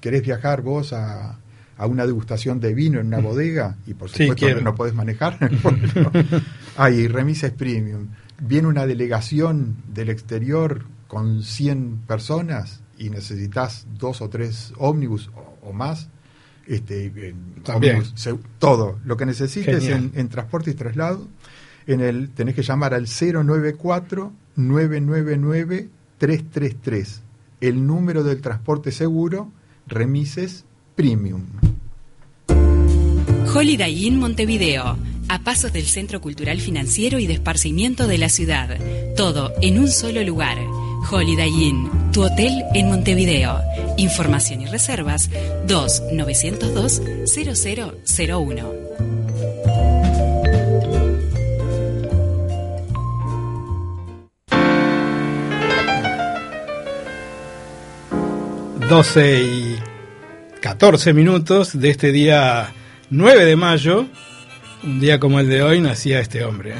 ¿Querés 0.00 0.22
viajar 0.22 0.62
vos 0.62 0.92
a, 0.92 1.38
a 1.78 1.86
una 1.86 2.04
degustación 2.06 2.58
de 2.60 2.74
vino 2.74 2.98
en 3.00 3.06
una 3.06 3.20
bodega? 3.20 3.76
Y 3.86 3.94
por 3.94 4.08
Sí, 4.10 4.24
supuesto 4.24 4.46
quiero. 4.46 4.60
no 4.62 4.74
podés 4.74 4.94
manejar. 4.94 5.38
Hay 6.76 7.06
Remises 7.08 7.52
Premium. 7.52 8.08
Viene 8.40 8.66
una 8.68 8.86
delegación 8.86 9.76
del 9.92 10.10
exterior 10.10 10.84
con 11.06 11.42
100 11.42 11.98
personas 12.06 12.80
y 12.98 13.10
necesitas 13.10 13.86
dos 13.98 14.20
o 14.22 14.28
tres 14.28 14.72
ómnibus 14.78 15.30
o, 15.36 15.68
o 15.68 15.72
más. 15.72 16.08
Este, 16.66 17.06
en 17.06 17.62
También. 17.64 17.96
ómnibus, 17.96 18.20
se- 18.20 18.38
todo 18.58 18.98
lo 19.04 19.16
que 19.16 19.26
necesites 19.26 19.84
en, 19.88 20.12
en 20.14 20.28
transporte 20.28 20.70
y 20.70 20.74
traslado. 20.74 21.26
En 21.86 22.00
el 22.00 22.30
tenés 22.30 22.54
que 22.54 22.62
llamar 22.62 22.94
al 22.94 23.06
094 23.06 24.32
999 24.56 25.88
333. 26.18 27.22
El 27.62 27.86
número 27.86 28.24
del 28.24 28.40
transporte 28.40 28.90
seguro, 28.90 29.52
remises 29.86 30.64
premium. 30.96 31.46
Holiday 33.54 34.04
Inn 34.04 34.18
Montevideo, 34.18 34.98
a 35.28 35.38
pasos 35.44 35.72
del 35.72 35.84
Centro 35.84 36.20
Cultural 36.20 36.60
Financiero 36.60 37.20
y 37.20 37.28
de 37.28 37.34
Esparcimiento 37.34 38.08
de 38.08 38.18
la 38.18 38.30
ciudad. 38.30 38.76
Todo 39.16 39.52
en 39.62 39.78
un 39.78 39.86
solo 39.86 40.24
lugar. 40.24 40.58
Holiday 41.08 41.50
Inn, 41.50 41.88
tu 42.12 42.24
hotel 42.24 42.64
en 42.74 42.88
Montevideo. 42.88 43.60
Información 43.96 44.62
y 44.62 44.66
reservas 44.66 45.30
2 45.68 46.02
902 46.14 47.00
0001. 47.26 48.81
Doce 58.92 59.40
y 59.42 59.78
14 60.60 61.14
minutos 61.14 61.80
de 61.80 61.88
este 61.88 62.12
día 62.12 62.74
9 63.08 63.46
de 63.46 63.56
mayo, 63.56 64.04
un 64.84 65.00
día 65.00 65.18
como 65.18 65.40
el 65.40 65.48
de 65.48 65.62
hoy, 65.62 65.80
nacía 65.80 66.20
este 66.20 66.44
hombre. 66.44 66.72
¿eh? 66.72 66.76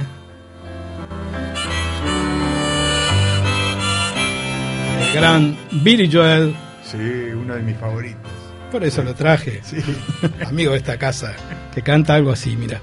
El 5.08 5.14
gran 5.14 5.56
Billy 5.82 6.10
Joel, 6.12 6.54
Sí, 6.84 6.98
uno 6.98 7.54
de 7.54 7.62
mis 7.62 7.78
favoritos. 7.78 8.30
por 8.70 8.84
eso 8.84 9.02
lo 9.02 9.14
traje, 9.14 9.62
Sí. 9.64 9.78
amigo 10.46 10.72
de 10.72 10.78
esta 10.80 10.98
casa, 10.98 11.32
que 11.74 11.80
canta 11.80 12.14
algo 12.14 12.30
así, 12.32 12.54
mira. 12.56 12.82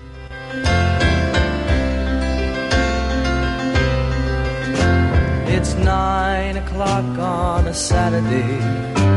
It's 5.56 5.76
nine 5.76 6.58
o'clock 6.58 7.06
on 7.20 7.68
a 7.68 7.74
Saturday. 7.76 9.09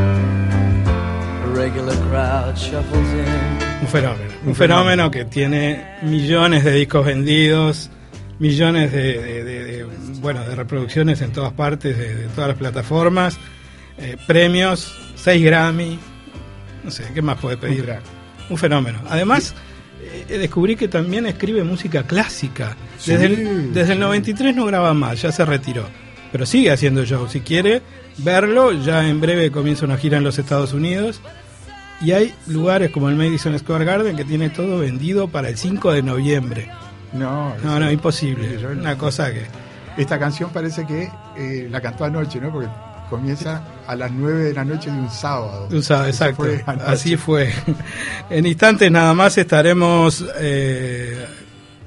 Un 3.81 3.87
fenómeno, 3.87 4.31
un 4.45 4.55
fenómeno 4.55 5.11
que 5.11 5.25
tiene 5.25 5.97
millones 6.03 6.63
de 6.63 6.71
discos 6.73 7.05
vendidos, 7.05 7.89
millones 8.39 8.91
de, 8.91 9.21
de- 9.21 9.43
de- 9.43 9.63
de, 9.65 9.85
bueno, 10.21 10.43
de 10.45 10.55
reproducciones 10.55 11.21
en 11.21 11.31
todas 11.31 11.53
partes, 11.53 11.97
de, 11.97 12.15
de 12.15 12.27
todas 12.29 12.49
las 12.49 12.57
plataformas, 12.57 13.37
eh, 13.97 14.17
premios, 14.27 14.97
6 15.15 15.43
Grammy, 15.43 15.99
no 16.83 16.91
sé, 16.91 17.03
¿qué 17.13 17.21
más 17.21 17.37
puede 17.39 17.57
pedir? 17.57 17.85
Un 18.49 18.57
fenómeno. 18.57 18.99
Además, 19.09 19.53
eh, 20.29 20.37
descubrí 20.37 20.75
que 20.75 20.87
también 20.87 21.25
escribe 21.25 21.63
música 21.63 22.03
clásica. 22.03 22.75
Desde, 23.05 23.27
Sí, 23.27 23.33
el, 23.41 23.73
desde 23.73 23.93
el 23.93 23.97
sí. 23.99 24.03
93 24.03 24.55
no 24.55 24.65
graba 24.65 24.93
más, 24.93 25.21
ya 25.21 25.31
se 25.31 25.45
retiró. 25.45 25.85
Pero 26.31 26.45
sigue 26.45 26.71
haciendo 26.71 27.05
shows. 27.05 27.31
Si 27.31 27.41
quiere 27.41 27.81
verlo, 28.17 28.71
ya 28.73 29.07
en 29.07 29.21
breve 29.21 29.51
comienza 29.51 29.85
una 29.85 29.97
gira 29.97 30.17
en 30.17 30.23
los 30.23 30.39
Estados 30.39 30.73
Unidos. 30.73 31.21
Y 32.01 32.11
hay 32.11 32.33
lugares 32.47 32.91
como 32.91 33.09
el 33.09 33.15
Madison 33.15 33.57
Square 33.57 33.85
Garden 33.85 34.15
que 34.15 34.25
tiene 34.25 34.49
todo 34.49 34.79
vendido 34.79 35.27
para 35.29 35.49
el 35.49 35.57
5 35.57 35.91
de 35.93 36.03
noviembre. 36.03 36.69
No, 37.13 37.55
No, 37.63 37.79
no, 37.79 37.89
imposible. 37.91 38.59
Yo- 38.59 38.69
Una 38.69 38.97
cosa 38.97 39.31
que... 39.31 39.45
Esta 39.95 40.17
canción 40.17 40.49
parece 40.49 40.85
que 40.87 41.09
eh, 41.37 41.67
la 41.69 41.79
cantó 41.79 42.05
anoche, 42.05 42.41
¿no? 42.41 42.51
Porque 42.51 42.67
comienza 43.11 43.61
a 43.85 43.95
las 43.95 44.11
9 44.11 44.45
de 44.45 44.53
la 44.53 44.65
noche 44.65 44.89
de 44.89 44.97
un 44.97 45.09
sábado. 45.11 45.67
Sabes, 45.83 46.15
Eso 46.15 46.25
exacto. 46.25 46.35
fue. 46.43 46.63
Así 46.85 47.15
fue. 47.15 47.53
En 48.31 48.45
instantes 48.47 48.91
nada 48.91 49.13
más 49.13 49.37
estaremos, 49.37 50.25
eh, 50.39 51.25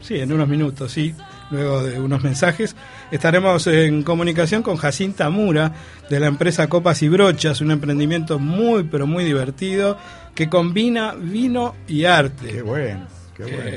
sí, 0.00 0.20
en 0.20 0.32
unos 0.32 0.46
minutos, 0.46 0.92
sí, 0.92 1.12
luego 1.50 1.82
de 1.82 1.98
unos 1.98 2.22
mensajes, 2.22 2.76
estaremos 3.10 3.66
en 3.66 4.02
comunicación 4.02 4.62
con 4.62 4.76
Jacinta 4.76 5.30
Mura 5.30 5.72
de 6.10 6.20
la 6.20 6.26
empresa 6.26 6.68
Copas 6.68 7.02
y 7.02 7.08
Brochas, 7.08 7.60
un 7.60 7.70
emprendimiento 7.70 8.38
muy, 8.38 8.84
pero 8.84 9.06
muy 9.06 9.24
divertido 9.24 9.96
que 10.34 10.48
combina 10.48 11.14
vino 11.14 11.74
y 11.88 12.04
arte. 12.04 12.48
Qué 12.48 12.62
bueno, 12.62 13.06
qué 13.36 13.44
que 13.44 13.56
bueno. 13.56 13.70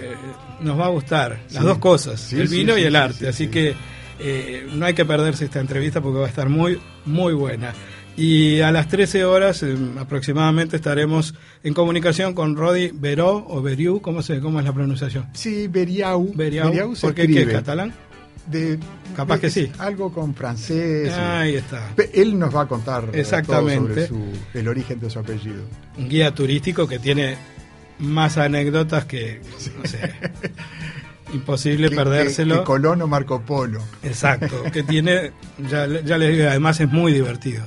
nos 0.62 0.80
va 0.80 0.86
a 0.86 0.90
gustar 0.90 1.40
las 1.52 1.64
dos 1.64 1.78
cosas, 1.78 2.20
Sí, 2.20 2.40
el 2.40 2.48
vino 2.48 2.76
sí, 2.76 2.82
y 2.82 2.84
el 2.84 2.96
arte. 2.96 3.20
sí, 3.20 3.26
Así 3.28 3.46
sí. 3.46 3.52
que 3.52 3.76
eh, 4.20 4.68
no 4.74 4.86
hay 4.86 4.94
que 4.94 5.06
perderse 5.06 5.46
esta 5.46 5.60
entrevista 5.62 6.02
porque 6.02 6.20
va 6.20 6.26
a 6.26 6.30
estar 6.30 6.50
muy, 6.50 6.80
muy 7.06 7.34
buena. 7.34 7.74
Y 8.18 8.60
a 8.60 8.70
las 8.74 8.90
13 8.90 9.24
horas 9.24 9.64
eh, 9.64 9.78
aproximadamente 9.98 10.76
estaremos 10.76 11.34
en 11.64 11.74
comunicación 11.74 12.34
con 12.34 12.58
Rodi 12.58 12.92
Veró 12.94 13.46
o 13.48 13.62
Beriu, 13.62 14.02
¿cómo, 14.02 14.22
se, 14.22 14.42
¿cómo 14.42 14.60
es 14.60 14.66
la 14.66 14.74
pronunciación? 14.74 15.28
Sí, 15.34 15.70
Beriau. 15.70 16.34
Beriau, 16.36 16.96
se 16.98 17.08
¿por 17.08 17.16
qué? 17.16 17.28
¿Qué 17.28 17.44
es 17.44 17.48
catalán? 17.48 17.94
De- 18.50 18.80
Capaz 19.16 19.36
de- 19.36 19.42
que 19.42 19.50
sí. 19.50 19.72
Algo 19.80 20.12
con 20.14 20.34
francés. 20.36 21.12
Ahí 21.14 21.56
está. 21.56 21.90
Él 22.14 22.38
nos 22.40 22.56
va 22.56 22.62
a 22.64 22.68
contar 22.68 23.06
eh, 23.14 23.20
Exactamente. 23.22 24.08
todo 24.08 24.08
sobre 24.08 24.08
su- 24.08 24.58
el 24.58 24.68
origen 24.68 25.00
de 25.00 25.10
su 25.10 25.20
apellido. 25.20 25.64
Un 25.98 26.10
guía 26.10 26.34
turístico 26.34 26.88
que 26.88 27.00
tiene 27.00 27.38
más 28.00 28.38
anécdotas 28.38 29.06
que, 29.06 29.42
no 29.82 29.86
sé, 29.90 30.14
imposible 31.34 31.90
Que- 31.90 31.96
perdérselo. 31.96 32.56
Que, 32.56 32.60
que 32.62 32.66
Colón 32.66 33.02
o 33.02 33.08
Marco 33.08 33.42
Polo. 33.42 33.82
Exacto, 34.04 34.64
que 34.72 34.84
tiene, 34.84 35.32
ya, 35.70 35.86
ya 35.88 36.18
les 36.18 36.36
digo, 36.38 36.50
además 36.50 36.80
es 36.80 36.90
muy 36.92 37.12
divertido. 37.14 37.64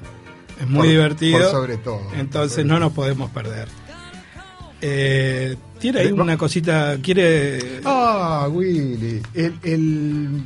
Es 0.60 0.66
muy 0.68 0.78
Por- 0.80 0.88
divertido. 0.88 1.38
por 1.40 1.50
sobre 1.50 1.76
todo. 1.76 2.02
Entonces 2.16 2.52
Sobre 2.52 2.64
no 2.64 2.74
todo. 2.74 2.80
nos 2.80 2.92
podemos 2.92 3.30
perder. 3.30 3.68
Eh, 4.80 5.56
Tiene 5.78 5.98
ahí 6.00 6.08
Eh, 6.08 6.12
una 6.12 6.36
cosita, 6.36 6.96
quiere... 7.02 7.80
Ah, 7.84 8.48
Willy, 8.50 9.20
el, 9.34 9.54
el- 9.64 10.42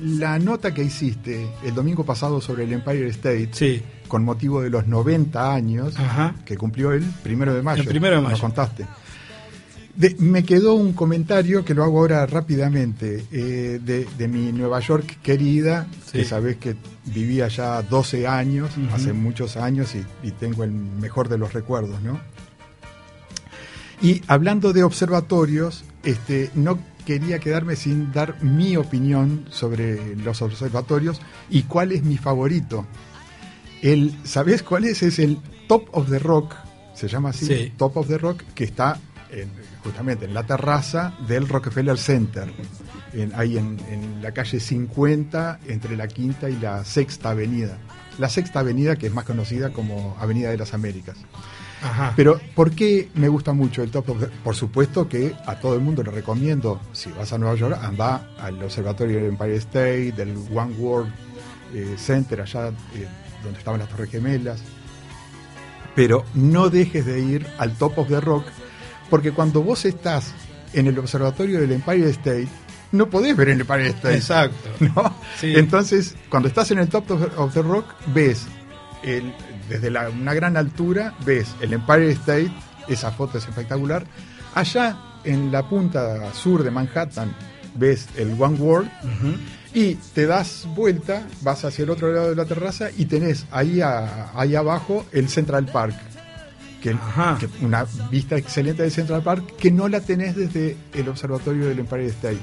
la 0.00 0.38
nota 0.38 0.74
que 0.74 0.82
hiciste 0.82 1.46
el 1.64 1.74
domingo 1.74 2.04
pasado 2.04 2.40
sobre 2.40 2.64
el 2.64 2.72
Empire 2.72 3.08
State, 3.08 3.50
Sí, 3.52 3.82
con 4.08 4.24
motivo 4.24 4.60
de 4.62 4.70
los 4.70 4.86
90 4.86 5.52
años, 5.54 5.98
Ajá. 5.98 6.34
que 6.44 6.56
cumplió 6.56 6.92
el 6.92 7.02
primero 7.22 7.54
de 7.54 7.62
mayo. 7.62 7.82
El 7.82 7.88
primero 7.88 8.16
de 8.16 8.22
Nos 8.22 8.32
mayo. 8.32 8.40
contaste. 8.42 8.86
De- 9.96 10.16
me 10.18 10.42
quedó 10.42 10.74
un 10.74 10.92
comentario 10.92 11.64
que 11.64 11.72
lo 11.72 11.84
hago 11.84 12.00
ahora 12.00 12.26
rápidamente, 12.26 13.24
eh, 13.30 13.78
de, 13.80 14.06
de 14.18 14.28
mi 14.28 14.50
Nueva 14.50 14.80
York 14.80 15.18
querida, 15.22 15.86
Sí. 16.06 16.18
que 16.18 16.24
sabés 16.24 16.56
que 16.56 16.74
vivía 17.06 17.46
ya 17.46 17.80
12 17.82 18.26
años, 18.26 18.70
hace 18.92 19.12
muchos 19.12 19.56
años, 19.56 19.94
y, 19.94 20.04
y 20.26 20.32
tengo 20.32 20.64
el 20.64 20.72
mejor 20.72 21.28
de 21.28 21.38
los 21.38 21.52
recuerdos, 21.52 22.02
¿no? 22.02 22.18
Y 24.02 24.22
hablando 24.26 24.72
de 24.72 24.82
observatorios, 24.82 25.84
este, 26.02 26.50
no 26.54 26.78
quería 27.06 27.38
quedarme 27.38 27.76
sin 27.76 28.12
dar 28.12 28.42
mi 28.42 28.76
opinión 28.76 29.44
sobre 29.50 30.16
los 30.16 30.42
observatorios 30.42 31.20
y 31.50 31.62
cuál 31.64 31.92
es 31.92 32.02
mi 32.04 32.16
favorito. 32.18 32.86
El, 33.82 34.14
¿Sabés 34.24 34.62
cuál 34.62 34.84
es? 34.84 35.02
Es 35.02 35.18
el 35.18 35.38
Top 35.68 35.88
of 35.92 36.08
the 36.10 36.18
Rock, 36.18 36.54
se 36.94 37.08
llama 37.08 37.30
así, 37.30 37.46
Sí. 37.46 37.72
Top 37.76 37.96
of 37.96 38.08
the 38.08 38.18
Rock, 38.18 38.42
que 38.54 38.64
está 38.64 38.98
en- 39.30 39.50
justamente 39.82 40.24
en 40.24 40.32
la 40.34 40.44
terraza 40.44 41.14
del 41.28 41.48
Rockefeller 41.48 41.98
Center, 41.98 42.50
en- 43.12 43.32
ahí 43.34 43.58
en, 43.58 43.78
en 43.90 44.22
la 44.22 44.32
calle 44.32 44.58
50, 44.60 45.60
entre 45.66 45.96
la 45.96 46.08
Quinta 46.08 46.48
y 46.48 46.56
la 46.56 46.84
Sexta 46.84 47.30
Avenida. 47.30 47.78
La 48.18 48.28
Sexta 48.28 48.60
Avenida, 48.60 48.96
que 48.96 49.08
es 49.08 49.12
más 49.12 49.24
conocida 49.24 49.70
como 49.70 50.16
Avenida 50.20 50.50
de 50.50 50.56
las 50.56 50.72
Américas. 50.72 51.16
Ajá. 51.82 52.12
Pero, 52.16 52.40
¿por 52.54 52.70
qué 52.70 53.08
me 53.14 53.28
gusta 53.28 53.52
mucho 53.52 53.82
el 53.82 53.90
Top 53.90 54.10
of 54.10 54.20
the 54.20 54.26
Por 54.26 54.54
supuesto 54.54 55.08
que 55.08 55.34
a 55.46 55.58
todo 55.58 55.74
el 55.74 55.80
mundo 55.80 56.02
le 56.02 56.10
recomiendo, 56.10 56.80
si 56.92 57.10
vas 57.12 57.32
a 57.32 57.38
Nueva 57.38 57.56
York, 57.56 57.78
anda 57.82 58.30
al 58.38 58.62
observatorio 58.62 59.16
del 59.16 59.26
Empire 59.26 59.56
State, 59.56 60.12
del 60.12 60.36
One 60.54 60.74
World 60.78 61.12
eh, 61.74 61.94
Center, 61.98 62.40
allá 62.40 62.68
eh, 62.68 63.08
donde 63.42 63.58
estaban 63.58 63.80
las 63.80 63.88
Torres 63.88 64.10
Gemelas. 64.10 64.62
Pero 65.94 66.24
no 66.34 66.70
dejes 66.70 67.06
de 67.06 67.20
ir 67.20 67.46
al 67.58 67.76
Top 67.76 67.98
of 67.98 68.08
the 68.08 68.20
Rock, 68.20 68.46
porque 69.10 69.32
cuando 69.32 69.62
vos 69.62 69.84
estás 69.84 70.34
en 70.72 70.86
el 70.86 70.98
observatorio 70.98 71.60
del 71.60 71.72
Empire 71.72 72.10
State, 72.10 72.48
no 72.92 73.10
podés 73.10 73.36
ver 73.36 73.50
el 73.50 73.60
Empire 73.60 73.88
State. 73.88 74.14
Exacto. 74.14 74.70
¿no? 74.80 75.14
Sí. 75.38 75.52
Entonces, 75.56 76.14
cuando 76.28 76.48
estás 76.48 76.70
en 76.70 76.78
el 76.78 76.88
top 76.88 77.10
of 77.36 77.52
the 77.52 77.62
rock, 77.62 77.86
ves 78.14 78.46
el, 79.02 79.34
desde 79.68 79.90
la- 79.90 80.10
una 80.10 80.34
gran 80.34 80.56
altura, 80.56 81.14
ves 81.24 81.54
el 81.60 81.72
Empire 81.72 82.10
State, 82.12 82.52
esa 82.88 83.10
foto 83.12 83.38
es 83.38 83.46
espectacular. 83.48 84.04
Allá 84.54 84.96
en 85.24 85.50
la 85.50 85.68
punta 85.68 86.32
sur 86.34 86.62
de 86.62 86.70
Manhattan, 86.70 87.34
ves 87.74 88.06
el 88.16 88.40
One 88.40 88.58
World 88.58 88.90
y 89.72 89.94
te 90.14 90.26
das 90.26 90.66
vuelta, 90.76 91.26
vas 91.42 91.64
hacia 91.64 91.82
el 91.84 91.90
otro 91.90 92.12
lado 92.12 92.30
de 92.30 92.36
la 92.36 92.44
terraza 92.44 92.88
y 92.96 93.06
tenés 93.06 93.46
ahí, 93.50 93.80
a- 93.80 94.30
ahí 94.38 94.54
abajo 94.54 95.06
el 95.12 95.28
Central 95.28 95.66
Park. 95.66 95.94
Que, 96.82 96.94
que 97.40 97.64
una 97.64 97.86
vista 98.10 98.36
excelente 98.36 98.82
del 98.82 98.92
Central 98.92 99.22
Park 99.22 99.56
que 99.56 99.70
no 99.70 99.88
la 99.88 100.00
tenés 100.02 100.36
desde 100.36 100.76
el 100.92 101.08
observatorio 101.08 101.66
del 101.66 101.78
Empire 101.78 102.04
State, 102.08 102.38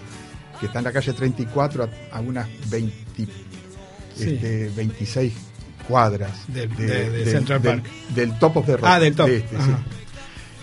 que 0.60 0.66
está 0.66 0.80
en 0.80 0.86
la 0.86 0.92
calle 0.92 1.14
34 1.14 1.84
a, 2.12 2.18
a 2.18 2.22
unas 2.22 2.48
20, 2.72 2.92
Sí. 3.16 3.28
este, 4.18 4.70
26 4.76 5.34
cuadras 5.92 6.32
Del- 6.48 6.76
de- 6.76 7.10
de 7.10 7.26
Central 7.32 7.62
del- 7.62 7.82
Park. 7.82 7.92
del 8.16 8.40
top 8.40 8.58
of 8.58 8.66
the 8.66 8.78
rock. 8.78 8.86
Ah, 8.88 9.00
del 9.00 9.14
top. 9.16 9.28
de 9.28 9.38
este, 9.38 9.58
sí. 9.58 9.72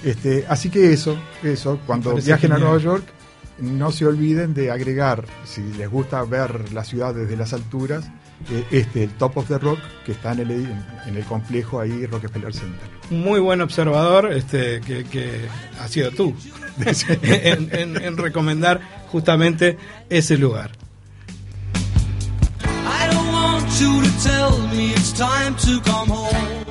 Este, 0.04 0.44
así 0.48 0.70
que 0.70 0.92
eso, 0.92 1.18
eso, 1.42 1.78
cuando 1.86 2.14
viajen 2.14 2.34
a 2.34 2.38
genial. 2.56 2.60
Nueva 2.60 2.78
York, 2.78 3.04
no 3.58 3.90
se 3.90 4.06
olviden 4.06 4.54
de 4.54 4.70
agregar, 4.70 5.24
si 5.44 5.60
les 5.76 5.90
gusta 5.90 6.22
ver 6.22 6.72
la 6.72 6.84
ciudad 6.84 7.12
desde 7.14 7.36
las 7.36 7.52
alturas, 7.52 8.04
eh, 8.50 8.64
este, 8.70 9.02
el 9.02 9.10
Top 9.10 9.36
of 9.36 9.48
the 9.48 9.58
Rock, 9.58 9.80
que 10.06 10.12
está 10.12 10.32
en 10.32 10.38
el, 10.38 10.50
en, 10.52 11.16
el 11.16 11.24
complejo 11.24 11.80
ahí, 11.80 12.06
Rockefeller 12.06 12.54
Center. 12.54 12.88
Muy 13.10 13.40
buen 13.40 13.60
observador 13.60 14.32
este, 14.32 14.80
que, 14.80 15.02
que 15.04 15.46
ha 15.80 15.88
sido 15.88 16.12
tú 16.12 16.34
en, 17.22 17.68
en- 17.74 18.00
en 18.02 18.16
recomendar 18.16 18.80
justamente 19.08 19.76
ese 20.08 20.38
lugar. 20.38 20.70
Tell 24.22 24.56
me 24.68 24.92
it's 24.92 25.12
time 25.12 25.56
to 25.56 25.80
come 25.82 26.10
home. 26.10 26.64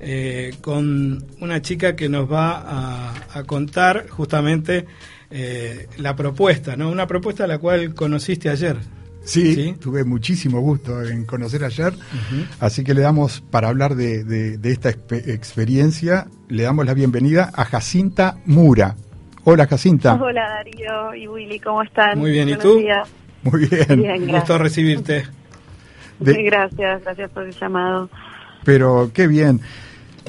eh, 0.00 0.52
con 0.60 1.24
una 1.40 1.62
chica 1.62 1.94
que 1.94 2.08
nos 2.08 2.28
va 2.30 2.56
a, 2.56 3.38
a 3.38 3.44
contar 3.44 4.08
justamente 4.08 4.84
eh, 5.30 5.86
la 5.98 6.16
propuesta, 6.16 6.74
¿no? 6.74 6.90
Una 6.90 7.06
propuesta 7.06 7.44
a 7.44 7.46
la 7.46 7.58
cual 7.58 7.94
conociste 7.94 8.48
ayer. 8.50 8.78
Sí, 9.26 9.54
Sí. 9.54 9.74
tuve 9.80 10.04
muchísimo 10.04 10.60
gusto 10.60 11.02
en 11.02 11.24
conocer 11.24 11.64
ayer, 11.64 11.92
así 12.60 12.84
que 12.84 12.94
le 12.94 13.00
damos, 13.02 13.40
para 13.50 13.68
hablar 13.68 13.96
de, 13.96 14.22
de- 14.24 14.56
de 14.56 14.70
esta 14.72 14.90
expe- 14.90 15.28
experiencia, 15.28 16.28
le 16.48 16.62
damos 16.62 16.86
la 16.86 16.94
bienvenida 16.94 17.50
a 17.54 17.64
Jacinta 17.64 18.38
Mura. 18.46 18.94
Hola 19.44 19.66
Jacinta. 19.66 20.14
Hola 20.14 20.48
Darío 20.48 21.14
y 21.14 21.26
Willy, 21.28 21.58
¿cómo 21.60 21.82
están? 21.82 22.18
Muy 22.18 22.30
bien, 22.30 22.48
¿y 22.48 22.54
Buenos 22.54 22.72
tú? 22.74 22.78
días. 22.80 23.08
Muy 23.42 23.66
bien. 23.68 24.00
Bien, 24.00 24.22
Un 24.22 24.28
gusto 24.32 24.58
recibirte. 24.58 25.24
De- 26.20 26.34
Sí, 26.34 26.42
gracias, 26.44 27.02
gracias 27.02 27.30
por 27.30 27.42
el 27.44 27.52
llamado. 27.52 28.08
Pero 28.64 29.10
qué 29.12 29.26
bien. 29.26 29.60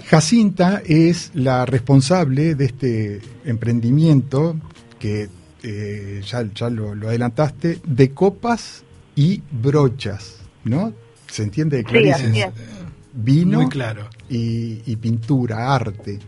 Jacinta 0.08 0.82
es 0.86 1.32
la 1.34 1.66
responsable 1.66 2.56
de 2.56 2.66
este 2.66 3.22
emprendimiento 3.46 4.56
que 5.00 5.30
eh, 5.64 6.22
ya, 6.26 6.44
ya 6.54 6.70
lo, 6.70 6.94
lo 6.96 7.10
adelantaste, 7.10 7.80
de 7.86 8.12
copas 8.12 8.84
y 9.18 9.42
brochas, 9.52 10.40
¿no? 10.64 10.94
Se 11.28 11.44
entiende 11.44 11.80
Sí, 11.80 11.84
clarísimo. 11.84 12.30
así 12.30 12.42
es. 12.44 12.50
Vino 13.14 13.58
Muy 13.62 13.68
claro. 13.70 14.08
y, 14.30 14.82
y 14.90 14.96
pintura, 14.96 15.74
arte. 15.76 16.20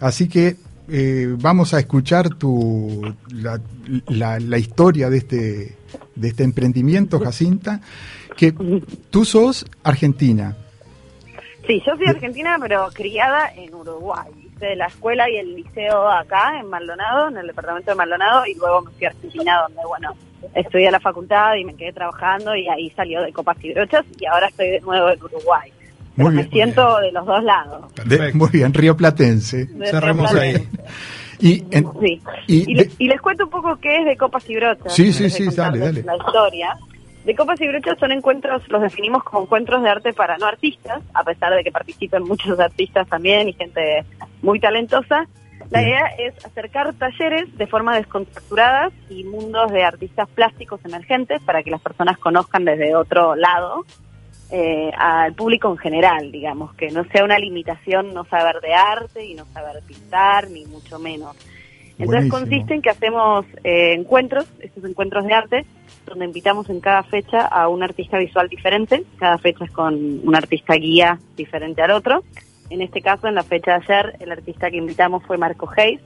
Así 0.00 0.28
que 0.28 0.56
eh, 0.88 1.34
vamos 1.38 1.72
a 1.72 1.78
escuchar 1.78 2.28
tu, 2.34 3.14
la, 3.30 3.58
la- 4.08 4.38
la 4.40 4.58
historia 4.58 5.08
de 5.08 5.18
este, 5.18 5.76
de 6.16 6.28
este 6.28 6.42
emprendimiento, 6.42 7.20
Jacinta, 7.20 7.80
que 8.36 8.52
tú 9.10 9.24
sos 9.24 9.64
argentina. 9.84 10.56
Sí, 11.66 11.80
yo 11.86 11.96
soy 11.96 12.06
argentina, 12.08 12.58
pero 12.60 12.88
criada 12.92 13.48
en 13.54 13.72
Uruguay. 13.72 14.28
Hice 14.44 14.74
la 14.76 14.86
escuela 14.88 15.30
y 15.30 15.36
el 15.36 15.54
liceo 15.54 16.10
acá, 16.10 16.58
en 16.60 16.68
Maldonado, 16.68 17.28
en 17.28 17.38
el 17.38 17.46
departamento 17.46 17.92
de 17.92 17.96
Maldonado, 17.96 18.44
y 18.46 18.54
luego 18.56 18.82
me 18.82 18.90
fui 18.90 19.06
a 19.06 19.10
Argentina, 19.10 19.60
donde, 19.62 19.80
bueno, 19.86 20.10
estudié 20.54 20.90
la 20.90 21.00
facultad 21.00 21.54
y 21.54 21.64
me 21.64 21.74
quedé 21.74 21.92
trabajando, 21.92 22.54
y 22.54 22.68
ahí 22.68 22.90
salió 22.90 23.22
de 23.22 23.32
Copas 23.32 23.56
y 23.62 23.72
Brochas, 23.72 24.04
y 24.18 24.26
ahora 24.26 24.48
estoy 24.48 24.68
de 24.70 24.80
nuevo 24.80 25.08
en 25.10 25.22
Uruguay. 25.22 25.70
Me 26.16 26.30
bien. 26.30 26.50
siento 26.50 26.98
de 26.98 27.10
los 27.12 27.26
dos 27.26 27.42
lados. 27.42 27.92
De- 28.04 28.32
muy 28.34 28.48
bien, 28.50 28.72
Río 28.72 28.96
Platense. 28.96 29.66
De 29.66 30.00
Río 30.00 30.26
ahí. 30.40 30.68
Y, 31.40 31.64
en- 31.72 31.90
Sí. 32.00 32.22
y 32.46 32.70
Y, 32.70 32.74
de- 32.74 32.84
le- 32.84 32.90
y 32.98 33.08
les 33.08 33.20
cuento 33.20 33.44
un 33.44 33.50
poco 33.50 33.76
qué 33.80 33.98
es 33.98 34.04
de 34.04 34.16
Copas 34.16 34.48
y 34.48 34.54
Brochas. 34.54 34.94
Sí, 34.94 35.12
sí, 35.12 35.28
sí, 35.28 35.48
dale, 35.54 35.80
dale. 35.80 36.02
La 36.04 36.16
historia. 36.16 36.74
De 37.24 37.34
Copas 37.34 37.60
y 37.60 37.66
Brochas 37.66 37.98
son 37.98 38.12
encuentros, 38.12 38.62
los 38.68 38.82
definimos 38.82 39.24
como 39.24 39.42
encuentros 39.42 39.82
de 39.82 39.88
arte 39.90 40.12
para 40.12 40.36
no 40.38 40.46
artistas, 40.46 41.02
a 41.14 41.24
pesar 41.24 41.52
de 41.54 41.64
que 41.64 41.72
participen 41.72 42.22
muchos 42.22 42.60
artistas 42.60 43.08
también 43.08 43.48
y 43.48 43.52
gente 43.54 44.04
muy 44.42 44.60
talentosa. 44.60 45.26
La 45.70 45.80
Bien. 45.80 45.90
idea 45.90 46.06
es 46.18 46.44
acercar 46.44 46.94
talleres 46.94 47.56
de 47.56 47.66
forma 47.66 47.96
descontracturada 47.96 48.90
y 49.08 49.24
mundos 49.24 49.72
de 49.72 49.82
artistas 49.82 50.28
plásticos 50.30 50.80
emergentes 50.84 51.42
para 51.42 51.62
que 51.62 51.70
las 51.70 51.80
personas 51.80 52.18
conozcan 52.18 52.64
desde 52.64 52.94
otro 52.94 53.34
lado 53.34 53.84
eh, 54.50 54.90
al 54.96 55.34
público 55.34 55.70
en 55.70 55.78
general, 55.78 56.30
digamos, 56.30 56.74
que 56.74 56.88
no 56.90 57.04
sea 57.04 57.24
una 57.24 57.38
limitación 57.38 58.12
no 58.14 58.24
saber 58.24 58.60
de 58.60 58.74
arte 58.74 59.24
y 59.24 59.34
no 59.34 59.46
saber 59.46 59.82
pintar, 59.86 60.50
ni 60.50 60.64
mucho 60.66 60.98
menos. 60.98 61.34
Entonces 61.98 62.28
Buenísimo. 62.28 62.38
consiste 62.38 62.74
en 62.74 62.82
que 62.82 62.90
hacemos 62.90 63.46
eh, 63.62 63.94
encuentros, 63.94 64.46
estos 64.60 64.84
encuentros 64.84 65.24
de 65.26 65.32
arte, 65.34 65.66
donde 66.06 66.24
invitamos 66.26 66.68
en 66.68 66.80
cada 66.80 67.04
fecha 67.04 67.46
a 67.46 67.68
un 67.68 67.82
artista 67.82 68.18
visual 68.18 68.48
diferente, 68.48 69.04
cada 69.16 69.38
fecha 69.38 69.64
es 69.64 69.70
con 69.70 69.94
un 69.94 70.36
artista 70.36 70.74
guía 70.74 71.18
diferente 71.36 71.82
al 71.82 71.92
otro. 71.92 72.22
En 72.74 72.82
este 72.82 73.00
caso, 73.00 73.28
en 73.28 73.36
la 73.36 73.44
fecha 73.44 73.78
de 73.78 73.84
ayer, 73.94 74.16
el 74.18 74.32
artista 74.32 74.68
que 74.68 74.78
invitamos 74.78 75.22
fue 75.22 75.38
Marco 75.38 75.70
Hayes, 75.76 76.00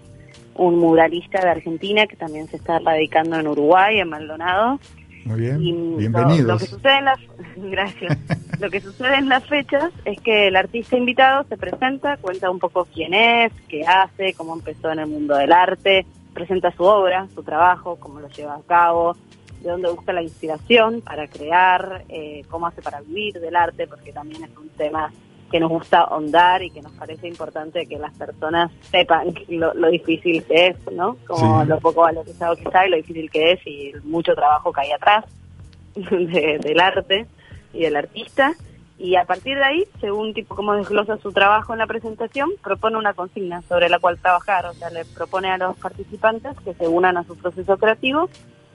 un 0.54 0.78
muralista 0.78 1.40
de 1.40 1.48
Argentina 1.48 2.06
que 2.06 2.14
también 2.16 2.46
se 2.48 2.56
está 2.56 2.78
radicando 2.78 3.38
en 3.40 3.48
Uruguay, 3.48 4.00
en 4.00 4.10
Maldonado. 4.10 4.78
Muy 5.24 5.40
bien, 5.40 5.62
Y 5.62 5.72
lo- 5.72 5.78
Lo, 5.92 5.96
bienvenidos. 5.96 6.60
que 6.60 6.66
sucede 6.68 6.98
en 6.98 7.04
las 7.06 7.18
gracias. 7.56 8.18
lo 8.60 8.68
que 8.68 8.80
sucede 8.82 9.14
en 9.16 9.30
las 9.30 9.46
fechas 9.46 9.90
es 10.04 10.20
que 10.20 10.48
el 10.48 10.56
artista 10.56 10.98
invitado 10.98 11.44
se 11.48 11.56
presenta, 11.56 12.18
cuenta 12.18 12.50
un 12.50 12.58
poco 12.58 12.86
quién 12.92 13.14
es, 13.14 13.50
qué 13.68 13.86
hace, 13.86 14.34
cómo 14.34 14.52
empezó 14.54 14.90
en 14.92 14.98
el 14.98 15.06
mundo 15.06 15.36
del 15.36 15.52
arte, 15.52 16.04
presenta 16.34 16.70
su 16.72 16.82
obra, 16.82 17.28
su 17.34 17.42
trabajo, 17.42 17.96
cómo 17.96 18.20
lo 18.20 18.28
lleva 18.28 18.56
a 18.56 18.62
cabo, 18.66 19.16
de 19.62 19.70
dónde 19.70 19.88
busca 19.90 20.12
la 20.12 20.22
inspiración 20.22 21.00
para 21.00 21.28
crear, 21.28 22.04
eh, 22.10 22.42
cómo 22.50 22.66
hace 22.66 22.82
para 22.82 23.00
vivir 23.00 23.40
del 23.40 23.56
arte, 23.56 23.86
porque 23.86 24.12
también 24.12 24.44
es 24.44 24.54
un 24.54 24.68
tema 24.68 25.10
que 25.50 25.60
nos 25.60 25.70
gusta 25.70 26.00
ahondar 26.00 26.62
y 26.62 26.70
que 26.70 26.82
nos 26.82 26.92
parece 26.92 27.26
importante 27.28 27.86
que 27.86 27.98
las 27.98 28.12
personas 28.16 28.70
sepan 28.90 29.34
lo, 29.48 29.72
lo 29.74 29.88
difícil 29.88 30.44
que 30.44 30.68
es, 30.68 30.76
¿no? 30.92 31.16
Como 31.26 31.62
Sí. 31.62 31.68
lo 31.68 31.78
poco 31.80 32.02
valorizado 32.02 32.54
que 32.56 32.62
está 32.62 32.86
y 32.86 32.90
lo 32.90 32.96
difícil 32.96 33.30
que 33.30 33.52
es 33.52 33.66
y 33.66 33.90
el 33.90 34.02
mucho 34.02 34.34
trabajo 34.34 34.72
que 34.72 34.80
hay 34.82 34.92
atrás 34.92 35.24
de- 35.94 36.58
del 36.62 36.80
arte 36.80 37.26
y 37.72 37.80
del 37.82 37.96
artista. 37.96 38.52
Y 39.00 39.14
a 39.14 39.24
partir 39.24 39.56
de 39.56 39.64
ahí, 39.64 39.84
según 40.00 40.34
tipo 40.34 40.56
cómo 40.56 40.74
desglosa 40.74 41.18
su 41.18 41.30
trabajo 41.32 41.72
en 41.72 41.78
la 41.78 41.86
presentación, 41.86 42.50
propone 42.62 42.96
una 42.98 43.14
consigna 43.14 43.62
sobre 43.62 43.88
la 43.88 44.00
cual 44.00 44.18
trabajar. 44.18 44.66
O 44.66 44.74
sea, 44.74 44.90
le 44.90 45.04
propone 45.04 45.50
a 45.52 45.56
los 45.58 45.76
participantes 45.76 46.56
que 46.64 46.74
se 46.74 46.88
unan 46.88 47.16
a 47.16 47.22
su 47.22 47.36
proceso 47.36 47.76
creativo 47.78 48.28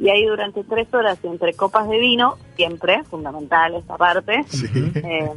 y 0.03 0.09
ahí 0.09 0.25
durante 0.25 0.65
tres 0.65 0.93
horas 0.93 1.17
y 1.23 1.27
entre 1.27 1.53
copas 1.53 1.87
de 1.87 1.97
vino, 1.97 2.35
siempre, 2.57 3.03
fundamental 3.05 3.73
esta 3.75 3.95
parte, 3.95 4.43
Sí, 4.49 4.67
eh, 4.95 5.29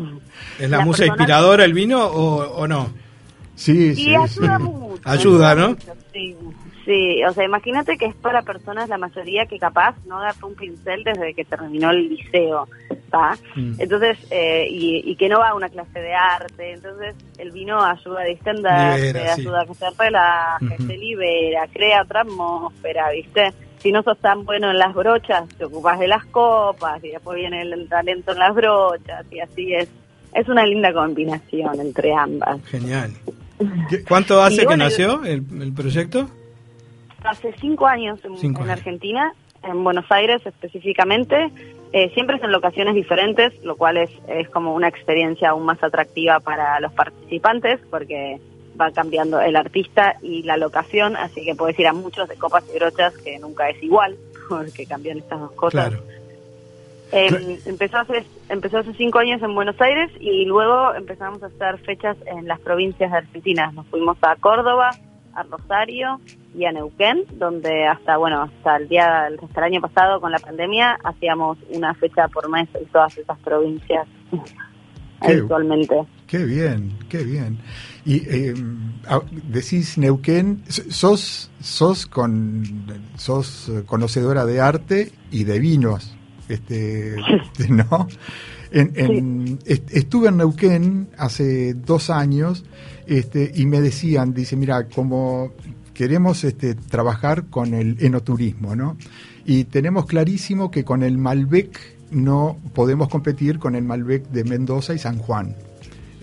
¿Es 0.58 0.70
la 0.70 0.78
Las 0.78 0.86
musa 0.86 1.04
inspiradora 1.04 1.64
el 1.66 1.74
vino 1.74 2.06
o, 2.06 2.42
o 2.56 2.66
no? 2.66 2.88
sí, 3.54 3.94
sí, 3.94 4.08
Y 4.10 4.14
ayuda 4.14 4.56
sí. 4.56 4.62
mucho. 4.64 5.02
Ayuda, 5.04 5.54
¿no? 5.54 5.68
mucho, 5.70 5.92
Sí, 6.14 6.36
sí, 6.86 7.22
o 7.24 7.32
sea, 7.34 7.44
imagínate 7.44 7.98
que 7.98 8.06
es 8.06 8.14
para 8.14 8.40
personas, 8.42 8.88
la 8.88 8.96
mayoría 8.98 9.44
que 9.46 9.58
capaz 9.58 9.94
no 10.06 10.18
agarró 10.18 10.48
un 10.48 10.54
pincel 10.54 11.04
desde 11.04 11.34
que 11.34 11.44
terminó 11.44 11.90
el 11.90 12.08
liceo, 12.08 12.66
¿está? 12.88 13.36
Mm. 13.56 13.74
Entonces, 13.78 14.16
eh, 14.30 14.66
y, 14.70 15.02
y 15.04 15.16
que 15.16 15.28
no 15.28 15.38
va 15.40 15.50
a 15.50 15.54
una 15.54 15.68
clase 15.68 16.00
de 16.00 16.14
arte, 16.14 16.72
entonces 16.72 17.14
el 17.36 17.50
vino 17.50 17.82
ayuda 17.84 18.22
a 18.22 18.24
Libera, 18.96 19.34
sí. 19.34 19.40
ayuda 19.42 19.60
a 19.62 19.66
que 19.66 19.74
se 19.74 19.90
relaje, 19.90 20.76
se 20.78 20.96
libera, 20.96 21.66
crea 21.72 22.02
otra 22.02 22.22
atmósfera, 22.22 23.10
¿viste? 23.10 23.52
Si 23.84 23.92
no 23.92 24.02
sos 24.02 24.16
tan 24.16 24.46
bueno 24.46 24.70
en 24.70 24.78
las 24.78 24.94
brochas, 24.94 25.46
te 25.58 25.66
ocupas 25.66 25.98
de 25.98 26.08
las 26.08 26.24
copas 26.24 27.04
y 27.04 27.10
después 27.10 27.36
viene 27.36 27.60
el 27.60 27.86
talento 27.86 28.32
en 28.32 28.38
las 28.38 28.54
brochas 28.54 29.26
y 29.30 29.40
así 29.40 29.74
es. 29.74 29.90
Es 30.32 30.48
una 30.48 30.64
linda 30.64 30.90
combinación 30.90 31.78
entre 31.78 32.14
ambas. 32.14 32.64
Genial. 32.64 33.12
¿Cuánto 34.08 34.42
hace 34.42 34.66
que 34.66 34.78
nació 34.78 35.22
el, 35.24 35.44
el 35.60 35.74
proyecto? 35.74 36.30
Hace 37.24 37.54
cinco 37.60 37.86
años 37.86 38.18
en, 38.24 38.38
Cinco 38.38 38.64
en. 38.64 38.70
Argentina, 38.70 39.34
en 39.62 39.84
Buenos 39.84 40.06
Aires 40.10 40.40
específicamente. 40.46 41.50
Eh, 41.92 42.10
siempre 42.14 42.36
es 42.36 42.42
en 42.42 42.52
locaciones 42.52 42.94
diferentes, 42.94 43.52
lo 43.64 43.76
cual 43.76 43.98
es, 43.98 44.10
es 44.28 44.48
como 44.48 44.74
una 44.74 44.88
experiencia 44.88 45.50
aún 45.50 45.66
más 45.66 45.82
atractiva 45.82 46.40
para 46.40 46.80
los 46.80 46.92
participantes, 46.94 47.80
porque 47.90 48.40
va 48.80 48.90
cambiando 48.90 49.40
el 49.40 49.56
artista 49.56 50.16
y 50.22 50.42
la 50.42 50.56
locación, 50.56 51.16
así 51.16 51.44
que 51.44 51.54
puedes 51.54 51.78
ir 51.78 51.86
a 51.86 51.92
muchos 51.92 52.28
de 52.28 52.36
copas 52.36 52.64
y 52.72 52.78
brochas 52.78 53.16
que 53.18 53.38
nunca 53.38 53.68
es 53.68 53.82
igual, 53.82 54.16
porque 54.48 54.86
cambian 54.86 55.18
estas 55.18 55.40
dos 55.40 55.52
cosas. 55.52 55.88
Claro. 55.88 56.02
Eh, 57.12 57.60
empezó, 57.66 57.98
hace, 57.98 58.24
empezó 58.48 58.78
hace 58.78 58.92
cinco 58.94 59.20
años 59.20 59.40
en 59.42 59.54
Buenos 59.54 59.80
Aires 59.80 60.10
y 60.18 60.46
luego 60.46 60.94
empezamos 60.94 61.42
a 61.42 61.46
hacer 61.46 61.78
fechas 61.78 62.16
en 62.26 62.48
las 62.48 62.58
provincias 62.60 63.10
de 63.10 63.18
Argentina. 63.18 63.70
Nos 63.72 63.86
fuimos 63.86 64.16
a 64.22 64.34
Córdoba, 64.36 64.90
a 65.34 65.42
Rosario 65.44 66.20
y 66.56 66.64
a 66.64 66.72
Neuquén, 66.72 67.24
donde 67.32 67.86
hasta 67.86 68.16
bueno 68.16 68.42
hasta 68.42 68.76
el 68.76 68.88
día 68.88 69.26
hasta 69.26 69.60
el 69.60 69.64
año 69.64 69.80
pasado 69.80 70.20
con 70.20 70.32
la 70.32 70.38
pandemia 70.38 70.98
hacíamos 71.04 71.58
una 71.70 71.94
fecha 71.94 72.26
por 72.28 72.48
mes 72.48 72.68
en 72.74 72.86
todas 72.86 73.16
esas 73.16 73.38
provincias 73.38 74.08
Qué- 75.20 75.32
habitualmente. 75.32 75.94
Qué 76.26 76.44
bien, 76.44 76.92
qué 77.08 77.22
bien. 77.22 77.58
Y 78.04 78.16
eh, 78.26 78.54
decís 79.48 79.96
Neuquén, 79.98 80.62
sos 80.68 81.50
sos 81.60 82.06
con 82.06 82.64
sos 83.16 83.70
conocedora 83.86 84.44
de 84.44 84.60
arte 84.60 85.12
y 85.30 85.44
de 85.44 85.58
vinos, 85.60 86.14
este, 86.48 87.16
¿no? 87.68 88.08
En- 88.72 88.92
en- 88.96 89.58
est- 89.66 89.88
estuve 89.94 90.28
en 90.28 90.38
Neuquén 90.38 91.08
hace 91.16 91.74
dos 91.74 92.10
años, 92.10 92.64
este, 93.06 93.52
y 93.54 93.66
me 93.66 93.80
decían, 93.80 94.34
dice, 94.34 94.56
mira, 94.56 94.88
como 94.88 95.52
queremos 95.92 96.42
este, 96.42 96.74
trabajar 96.74 97.46
con 97.46 97.74
el 97.74 97.96
enoturismo, 98.00 98.74
¿no? 98.74 98.96
Y 99.46 99.64
tenemos 99.64 100.06
clarísimo 100.06 100.70
que 100.70 100.84
con 100.84 101.02
el 101.04 101.18
Malbec 101.18 101.78
no 102.14 102.58
podemos 102.74 103.08
competir 103.08 103.58
con 103.58 103.74
el 103.74 103.84
Malbec 103.84 104.28
de 104.28 104.44
Mendoza 104.44 104.94
y 104.94 104.98
San 104.98 105.18
Juan. 105.18 105.56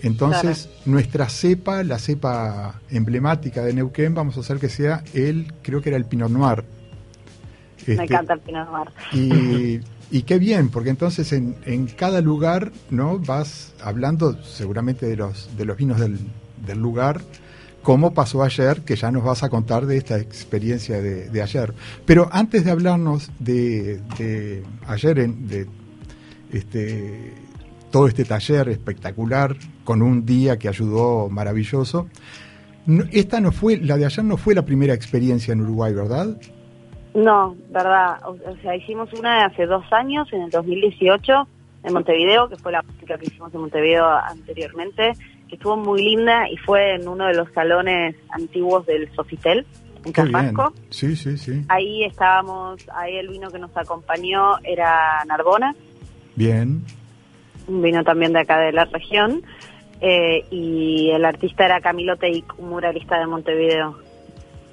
Entonces, 0.00 0.68
nuestra 0.84 1.28
cepa, 1.28 1.84
la 1.84 1.98
cepa 1.98 2.80
emblemática 2.90 3.62
de 3.62 3.72
Neuquén, 3.72 4.14
vamos 4.14 4.36
a 4.36 4.40
hacer 4.40 4.58
que 4.58 4.68
sea 4.68 5.04
el, 5.14 5.52
creo 5.62 5.80
que 5.80 5.90
era 5.90 5.96
el 5.98 6.06
Pinot 6.06 6.30
Noir. 6.30 6.64
Me 7.86 7.94
Este, 7.94 8.04
encanta 8.04 8.34
el 8.34 8.40
Pinot 8.40 8.68
Noir. 8.68 8.88
y, 9.12 9.80
y 10.10 10.22
qué 10.22 10.38
bien, 10.38 10.70
porque 10.70 10.90
entonces 10.90 11.32
en, 11.32 11.56
en 11.66 11.86
cada 11.86 12.20
lugar 12.20 12.72
no 12.90 13.18
vas 13.20 13.74
hablando 13.80 14.42
seguramente 14.42 15.06
de 15.06 15.16
los, 15.16 15.56
de 15.56 15.64
los 15.64 15.76
vinos 15.76 16.00
del, 16.00 16.18
del 16.66 16.78
lugar, 16.80 17.20
como 17.82 18.12
pasó 18.14 18.42
ayer, 18.42 18.82
que 18.82 18.96
ya 18.96 19.10
nos 19.12 19.22
vas 19.24 19.42
a 19.44 19.50
contar 19.50 19.86
de 19.86 19.96
esta 19.98 20.18
experiencia 20.18 21.00
de, 21.00 21.28
de 21.28 21.42
ayer. 21.42 21.74
Pero 22.06 22.28
antes 22.32 22.64
de 22.64 22.70
hablarnos 22.72 23.30
de, 23.38 24.00
de 24.18 24.64
ayer, 24.86 25.18
en, 25.20 25.46
de 25.48 25.66
este, 26.52 27.34
todo 27.90 28.06
este 28.08 28.24
taller 28.24 28.68
espectacular, 28.68 29.54
con 29.84 30.02
un 30.02 30.24
día 30.24 30.58
que 30.58 30.68
ayudó 30.68 31.28
maravilloso, 31.28 32.08
no- 32.86 33.04
esta 33.12 33.40
no 33.40 33.52
fue, 33.52 33.76
la 33.78 33.96
de 33.96 34.06
ayer 34.06 34.24
no 34.24 34.36
fue 34.36 34.54
la 34.54 34.64
primera 34.64 34.94
experiencia 34.94 35.52
en 35.52 35.60
Uruguay, 35.62 35.92
¿verdad? 35.94 36.36
No, 37.14 37.54
verdad. 37.70 38.18
O, 38.24 38.30
o 38.30 38.56
sea, 38.62 38.74
hicimos 38.74 39.12
una 39.12 39.38
de 39.38 39.44
hace 39.44 39.66
dos 39.66 39.84
años, 39.92 40.26
en 40.32 40.42
el 40.42 40.50
2018, 40.50 41.32
en 41.84 41.92
Montevideo, 41.92 42.48
que 42.48 42.56
fue 42.56 42.72
la 42.72 42.82
única 42.96 43.18
que 43.18 43.26
hicimos 43.26 43.52
en 43.54 43.60
Montevideo 43.60 44.06
anteriormente, 44.08 45.12
que 45.48 45.56
estuvo 45.56 45.76
muy 45.76 46.02
linda 46.02 46.48
y 46.50 46.56
fue 46.56 46.94
en 46.94 47.06
uno 47.06 47.26
de 47.26 47.34
los 47.34 47.52
salones 47.52 48.16
antiguos 48.30 48.86
del 48.86 49.12
Sofitel, 49.14 49.66
en. 50.04 50.12
Carrasco. 50.12 50.72
Sí, 50.90 51.14
sí, 51.14 51.36
sí. 51.36 51.64
Ahí 51.68 52.04
estábamos, 52.04 52.80
ahí 52.94 53.16
el 53.18 53.28
vino 53.28 53.50
que 53.50 53.58
nos 53.58 53.76
acompañó 53.76 54.58
era 54.64 55.22
Narbona, 55.26 55.74
Bien. 56.36 56.82
un 57.68 57.82
vino 57.82 58.02
también 58.04 58.32
de 58.32 58.40
acá 58.40 58.58
de 58.60 58.72
la 58.72 58.84
región. 58.86 59.42
eh, 60.00 60.44
y 60.50 61.10
el 61.10 61.24
artista 61.24 61.64
era 61.64 61.80
Camilo 61.80 62.16
Teik, 62.16 62.58
un 62.58 62.70
muralista 62.70 63.18
de 63.20 63.26
Montevideo. 63.26 63.98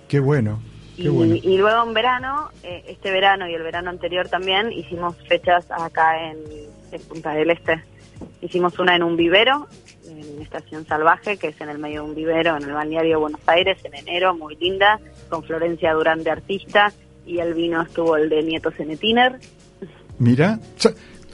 Qué 0.08 0.20
bueno. 0.20 0.60
Qué 0.96 1.04
Y, 1.04 1.08
bueno. 1.10 1.36
y 1.36 1.58
luego 1.58 1.84
en 1.88 1.94
verano, 1.94 2.50
eh, 2.64 2.84
este 2.88 3.12
verano 3.12 3.48
y 3.48 3.54
el 3.54 3.62
verano 3.62 3.92
anterior 3.92 4.28
también, 4.28 4.72
hicimos 4.72 5.16
fechas 5.28 5.68
acá 5.70 6.32
en, 6.32 6.38
en 6.92 7.02
Punta 7.04 7.32
del 7.34 7.52
Este. 7.52 7.84
Hicimos 8.42 8.80
una 8.80 8.96
en 8.96 9.04
un 9.04 9.16
vivero, 9.16 9.68
en 10.10 10.42
Estación 10.42 10.86
Salvaje, 10.88 11.38
que 11.38 11.50
es 11.50 11.62
en 11.62 11.70
el 11.70 11.78
medio 11.78 12.02
de 12.04 12.10
un 12.10 12.16
vivero, 12.16 12.58
en 12.58 12.64
el 12.64 12.74
balneario 12.74 13.12
de 13.12 13.16
Buenos 13.18 13.42
Aires, 13.46 13.78
en 13.86 13.94
enero, 13.96 14.34
muy 14.36 14.56
linda, 14.56 15.00
con 15.30 15.44
Florencia 15.44 15.94
Durán 15.94 16.24
de 16.24 16.32
artista, 16.32 16.92
y 17.26 17.38
el 17.38 17.54
vino 17.54 17.84
estuvo 17.84 18.18
el 18.18 18.30
de 18.30 18.42
Nieto 18.42 18.72
Cenetiner. 18.72 19.40
Mira, 20.18 20.60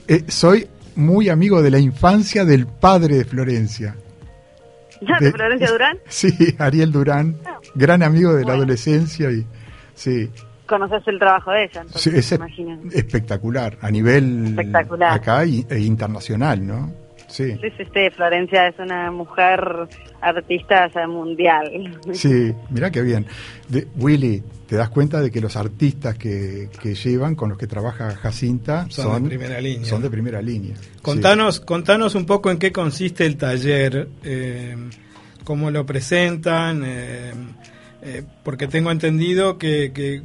eh, 0.08 0.24
soy 0.28 0.66
muy 0.94 1.28
amigo 1.28 1.62
de 1.62 1.70
la 1.70 1.78
infancia 1.78 2.44
del 2.44 2.66
padre 2.66 3.16
de 3.16 3.24
Florencia. 3.24 3.96
¿Ya 5.02 5.18
de 5.20 5.30
Florencia 5.32 5.70
Durán? 5.70 5.98
Sí, 6.08 6.32
Ariel 6.58 6.90
Durán, 6.92 7.36
gran 7.74 8.02
amigo 8.02 8.32
de 8.34 8.44
la 8.44 8.54
adolescencia 8.54 9.30
y 9.30 9.46
sí, 9.94 10.30
Conoces 10.66 11.06
el 11.06 11.18
trabajo 11.20 11.52
de 11.52 11.64
ella, 11.64 11.84
sí, 11.94 12.08
entonces, 12.10 12.32
es 12.32 12.94
espectacular 12.94 13.78
a 13.80 13.90
nivel 13.90 14.46
Espectacular. 14.48 15.12
acá 15.12 15.44
y- 15.46 15.64
e 15.70 15.78
internacional, 15.78 16.66
¿no? 16.66 16.92
Sí, 17.28 17.52
Sí, 17.60 17.68
sí, 17.76 17.84
sí, 17.92 18.10
Florencia 18.14 18.68
es 18.68 18.78
una 18.78 19.10
mujer 19.10 19.60
artista 20.20 20.86
o 20.86 20.92
sea, 20.92 21.06
mundial. 21.06 21.98
sí, 22.12 22.52
mira 22.70 22.90
qué 22.90 23.02
bien. 23.02 23.26
De, 23.68 23.86
Willy, 23.96 24.42
te 24.66 24.76
das 24.76 24.90
cuenta 24.90 25.20
de 25.20 25.30
que 25.30 25.40
los 25.40 25.56
artistas 25.56 26.16
que, 26.16 26.68
que 26.82 26.94
llevan, 26.94 27.34
con 27.34 27.48
los 27.48 27.58
que 27.58 27.66
trabaja 27.66 28.10
Jacinta, 28.16 28.86
Son 28.90 29.04
son, 29.04 29.22
de 29.24 29.28
primera 29.30 29.60
línea. 29.60 29.84
Son 29.84 30.02
de 30.02 30.10
primera 30.10 30.42
línea. 30.42 30.74
Contanos, 31.02 31.60
contanos 31.60 32.14
un 32.14 32.26
poco 32.26 32.50
en 32.50 32.58
qué 32.58 32.72
consiste 32.72 33.26
el 33.26 33.36
taller, 33.36 34.08
eh, 34.24 34.76
cómo 35.44 35.70
lo 35.70 35.86
presentan, 35.86 36.82
eh, 36.84 37.32
eh, 38.02 38.22
porque 38.42 38.66
tengo 38.66 38.90
entendido 38.90 39.58
que, 39.58 39.92
que 39.92 40.22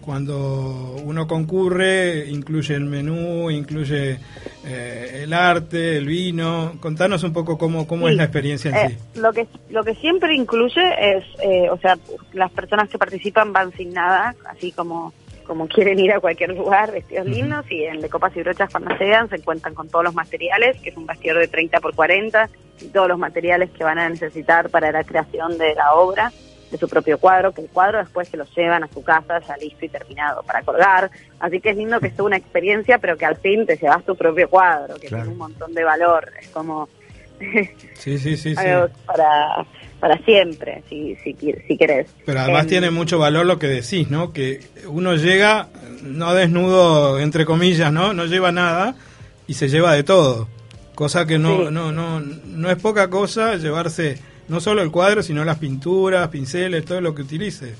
cuando 0.00 0.96
uno 1.04 1.26
concurre 1.26 2.26
incluye 2.28 2.74
el 2.74 2.84
menú, 2.84 3.50
incluye 3.50 4.18
eh, 4.64 5.20
el 5.24 5.32
arte, 5.32 5.96
el 5.96 6.06
vino. 6.06 6.74
Contanos 6.80 7.22
un 7.22 7.32
poco 7.32 7.58
cómo, 7.58 7.86
cómo 7.86 8.06
Sí. 8.06 8.12
es 8.12 8.16
la 8.16 8.24
experiencia 8.24 8.70
en 8.70 8.76
Eh, 8.76 8.98
sí. 9.14 9.20
Lo 9.20 9.32
que 9.32 9.46
lo 9.70 9.84
que 9.84 9.94
siempre 9.96 10.34
incluye 10.34 11.16
es, 11.16 11.24
eh, 11.42 11.68
o 11.70 11.78
sea, 11.78 11.96
las 12.32 12.50
personas 12.50 12.88
que 12.88 12.98
participan 12.98 13.52
van 13.52 13.72
sin 13.72 13.92
nada, 13.92 14.34
así 14.48 14.72
como 14.72 15.12
como 15.46 15.66
quieren 15.66 15.98
ir 15.98 16.12
a 16.12 16.20
cualquier 16.20 16.50
lugar 16.50 16.92
vestidos 16.92 17.26
lindos 17.26 17.68
y 17.72 17.82
en 17.82 18.00
de 18.00 18.08
copas 18.08 18.36
y 18.36 18.40
brochas 18.40 18.70
cuando 18.70 18.94
llegan 18.96 19.28
se 19.28 19.34
encuentran 19.34 19.74
con 19.74 19.88
todos 19.88 20.04
los 20.04 20.14
materiales, 20.14 20.80
que 20.80 20.90
es 20.90 20.96
un 20.96 21.06
bastidor 21.06 21.40
de 21.40 21.48
30 21.48 21.80
por 21.80 21.92
40 21.92 22.48
y 22.80 22.84
todos 22.86 23.08
los 23.08 23.18
materiales 23.18 23.68
que 23.70 23.82
van 23.82 23.98
a 23.98 24.08
necesitar 24.08 24.70
para 24.70 24.92
la 24.92 25.02
creación 25.02 25.58
de 25.58 25.74
la 25.74 25.94
obra 25.94 26.30
de 26.70 26.78
su 26.78 26.88
propio 26.88 27.18
cuadro, 27.18 27.52
que 27.52 27.62
el 27.62 27.68
cuadro 27.68 27.98
después 27.98 28.28
se 28.28 28.36
lo 28.36 28.44
llevan 28.56 28.84
a 28.84 28.88
su 28.88 29.02
casa 29.02 29.40
ya 29.46 29.56
listo 29.56 29.84
y 29.84 29.88
terminado 29.88 30.42
para 30.44 30.62
colgar. 30.62 31.10
Así 31.40 31.60
que 31.60 31.70
es 31.70 31.76
lindo 31.76 31.98
que 32.00 32.10
sea 32.10 32.24
una 32.24 32.36
experiencia, 32.36 32.98
pero 32.98 33.16
que 33.16 33.24
al 33.26 33.36
fin 33.36 33.66
te 33.66 33.76
llevas 33.76 34.04
tu 34.04 34.14
propio 34.16 34.48
cuadro, 34.48 34.94
que 34.96 35.08
Claro. 35.08 35.24
tiene 35.24 35.32
un 35.32 35.38
montón 35.38 35.74
de 35.74 35.82
valor. 35.84 36.30
Es 36.40 36.48
como 36.48 36.88
Sí, 37.94 38.18
sí, 38.18 38.36
sí, 38.36 38.54
sí. 38.54 38.62
para, 39.06 39.64
para 39.98 40.18
siempre, 40.24 40.82
si, 40.88 41.16
si, 41.16 41.34
si 41.66 41.76
querés. 41.76 42.06
Pero 42.26 42.40
además 42.40 42.62
Em, 42.64 42.68
tiene 42.68 42.90
mucho 42.90 43.18
valor 43.18 43.46
lo 43.46 43.58
que 43.58 43.66
decís, 43.66 44.10
¿no? 44.10 44.32
Que 44.32 44.60
uno 44.86 45.14
llega, 45.16 45.68
no 46.02 46.34
desnudo, 46.34 47.18
entre 47.18 47.44
comillas, 47.46 47.92
¿no? 47.92 48.12
No 48.12 48.26
lleva 48.26 48.52
nada 48.52 48.94
y 49.46 49.54
se 49.54 49.68
lleva 49.68 49.94
de 49.94 50.02
todo. 50.04 50.48
Cosa 50.94 51.26
que 51.26 51.38
no, 51.38 51.56
Sí. 51.56 51.68
no, 51.72 51.92
no, 51.92 52.20
no 52.20 52.70
es 52.70 52.76
poca 52.76 53.08
cosa 53.08 53.56
llevarse 53.56 54.18
no 54.50 54.60
solo 54.60 54.82
el 54.82 54.90
cuadro, 54.90 55.22
sino 55.22 55.44
las 55.44 55.58
pinturas, 55.58 56.28
pinceles, 56.28 56.84
todo 56.84 57.00
lo 57.00 57.14
que 57.14 57.22
utilice. 57.22 57.74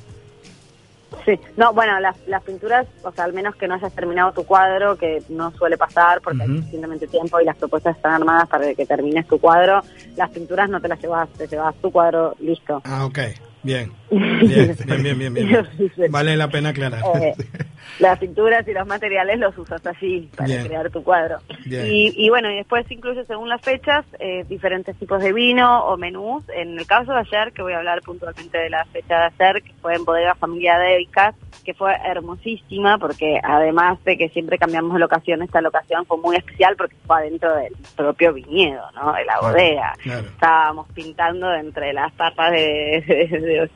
Sí, 1.25 1.33
no, 1.57 1.75
bueno, 1.75 1.99
las, 1.99 2.17
las 2.29 2.43
pinturas, 2.45 2.87
o 3.03 3.11
sea, 3.11 3.25
al 3.25 3.33
menos 3.33 3.57
que 3.57 3.67
no 3.67 3.75
hayas 3.75 3.93
terminado 3.93 4.33
tu 4.33 4.45
cuadro, 4.45 4.97
que 4.97 5.21
no 5.29 5.51
suele 5.51 5.77
pasar 5.77 6.21
porque 6.21 6.43
hay 6.43 6.49
suficientemente 6.49 7.09
tiempo 7.09 7.41
y 7.41 7.45
las 7.45 7.57
propuestas 7.57 7.97
están 7.97 8.13
armadas 8.13 8.49
para 8.49 8.73
que 8.75 8.87
termines 8.87 9.27
tu 9.27 9.39
cuadro, 9.41 9.83
las 10.17 10.31
pinturas 10.31 10.71
no 10.71 10.81
te 10.81 10.87
las 10.87 11.01
llevas, 11.03 11.29
te 11.31 11.49
llevas 11.49 11.75
tu 11.83 11.91
cuadro 11.91 12.37
listo. 12.39 12.81
Ah, 12.85 13.05
ok. 13.05 13.19
Bien. 13.63 13.93
Bien, 14.11 14.77
bien, 14.87 15.19
bien, 15.19 15.35
bien. 15.35 15.35
bien. 15.35 15.67
Vale 16.11 16.37
la 16.37 16.49
pena 16.49 16.71
aclarar. 16.71 17.03
Eh, 17.17 17.35
las 18.01 18.19
pinturas 18.19 18.67
y 18.67 18.73
los 18.73 18.87
materiales 18.87 19.39
los 19.39 19.57
usas 19.59 19.85
así 19.87 20.29
para 20.37 20.47
Bien. 20.49 20.67
crear 20.67 20.91
tu 20.91 21.03
cuadro. 21.05 21.39
Y, 21.67 22.13
y 22.17 22.29
bueno, 22.31 22.51
y 22.51 22.57
después 22.57 22.91
incluye 22.91 23.25
según 23.27 23.49
las 23.49 23.61
fechas 23.61 24.05
eh, 24.19 24.45
diferentes 24.49 24.97
tipos 24.97 25.23
de 25.23 25.33
vino 25.33 25.85
o 25.85 25.97
menús. 25.97 26.43
En 26.57 26.79
el 26.79 26.87
caso 26.87 27.13
de 27.13 27.19
ayer, 27.21 27.53
que 27.53 27.63
voy 27.63 27.75
a 27.75 27.79
hablar 27.79 28.01
puntualmente 28.03 28.57
de 28.59 28.71
la 28.71 28.85
fecha 28.87 29.19
de 29.19 29.45
ayer, 29.45 29.63
que 29.63 29.73
fue 29.83 29.95
en 29.95 30.05
Bodega 30.05 30.35
Familia 30.35 30.79
Deicas, 30.79 31.35
que 31.65 31.75
fue 31.75 31.95
hermosísima 32.07 32.97
porque 32.99 33.39
además 33.43 34.03
de 34.05 34.17
que 34.17 34.31
siempre 34.31 34.57
cambiamos 34.59 34.95
de 34.95 34.99
locación, 35.01 35.43
esta 35.43 35.61
locación 35.61 36.07
fue 36.07 36.17
muy 36.17 36.37
especial 36.37 36.75
porque 36.77 36.97
fue 37.07 37.17
adentro 37.19 37.55
del 37.55 37.75
propio 37.97 38.33
viñedo, 38.33 38.83
¿no? 38.95 39.13
De 39.13 39.25
la 39.27 39.35
Claro, 39.39 39.43
bodega. 39.55 39.93
claro. 40.03 40.27
Estábamos 40.27 40.89
pintando 40.95 41.53
entre 41.55 41.93
las 41.93 42.13
tapas 42.15 42.51
de, 42.53 43.05
de, 43.31 43.39
de- 43.41 43.71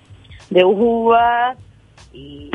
de 0.51 0.65
uvas 0.65 1.57
y, 2.15 2.51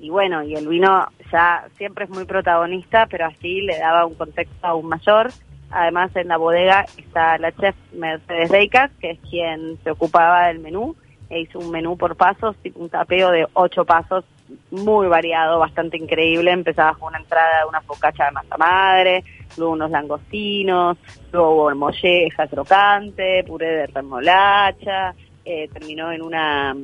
y- 0.00 0.10
bueno, 0.10 0.44
y 0.44 0.54
el 0.54 0.68
vino 0.68 1.06
ya 1.32 1.64
siempre 1.76 2.04
es 2.04 2.10
muy 2.10 2.24
protagonista, 2.24 3.06
pero 3.10 3.26
así 3.26 3.62
le 3.62 3.78
daba 3.78 4.06
un 4.06 4.14
contexto 4.14 4.54
aún 4.64 4.86
mayor. 4.86 5.30
Además, 5.70 6.14
en 6.14 6.28
la 6.28 6.36
bodega 6.36 6.84
está 6.96 7.36
la 7.38 7.50
chef 7.50 7.74
Mercedes 7.92 8.48
Reicas, 8.50 8.92
que 9.00 9.12
es 9.12 9.18
quien 9.28 9.76
se 9.82 9.90
ocupaba 9.90 10.46
del 10.46 10.60
menú, 10.60 10.94
e 11.30 11.40
hizo 11.40 11.58
un 11.58 11.70
menú 11.72 11.96
por 11.96 12.14
pasos, 12.16 12.54
un 12.76 12.88
tapeo 12.90 13.30
de 13.30 13.46
ocho 13.54 13.84
pasos, 13.84 14.24
muy 14.70 15.08
variado, 15.08 15.58
bastante 15.58 15.96
increíble. 15.96 16.52
Empezaba 16.52 16.94
con 16.94 17.08
una 17.08 17.18
entrada 17.18 17.60
de 17.62 17.68
una 17.68 17.80
focacha 17.80 18.26
de 18.26 18.32
masa 18.32 18.56
madre, 18.56 19.24
luego 19.56 19.72
unos 19.72 19.90
langostinos, 19.90 20.96
luego 21.32 21.74
molleja 21.74 22.46
crocante, 22.46 23.42
puré 23.44 23.66
de 23.68 23.86
remolacha, 23.88 25.14
eh, 25.44 25.68
terminó 25.72 26.12
en 26.12 26.22
una 26.22 26.76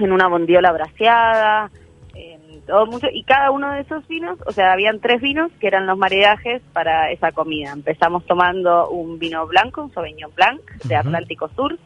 en 0.00 0.12
una 0.12 0.28
bondiola 0.28 0.72
braseada, 0.72 1.70
en 2.14 2.60
todo 2.62 2.86
mucho, 2.86 3.06
y 3.12 3.24
cada 3.24 3.50
uno 3.50 3.72
de 3.72 3.80
esos 3.80 4.06
vinos, 4.08 4.38
o 4.46 4.52
sea, 4.52 4.72
habían 4.72 5.00
tres 5.00 5.20
vinos 5.20 5.50
que 5.60 5.66
eran 5.66 5.86
los 5.86 5.96
maridajes 5.96 6.62
para 6.72 7.10
esa 7.10 7.32
comida. 7.32 7.72
Empezamos 7.72 8.24
tomando 8.26 8.88
un 8.90 9.18
vino 9.18 9.46
blanco, 9.46 9.82
un 9.82 9.92
Sauvignon 9.92 10.32
Blanc 10.34 10.60
de. 10.84 10.96
Atlántico 10.96 11.48
Sur, 11.56 11.78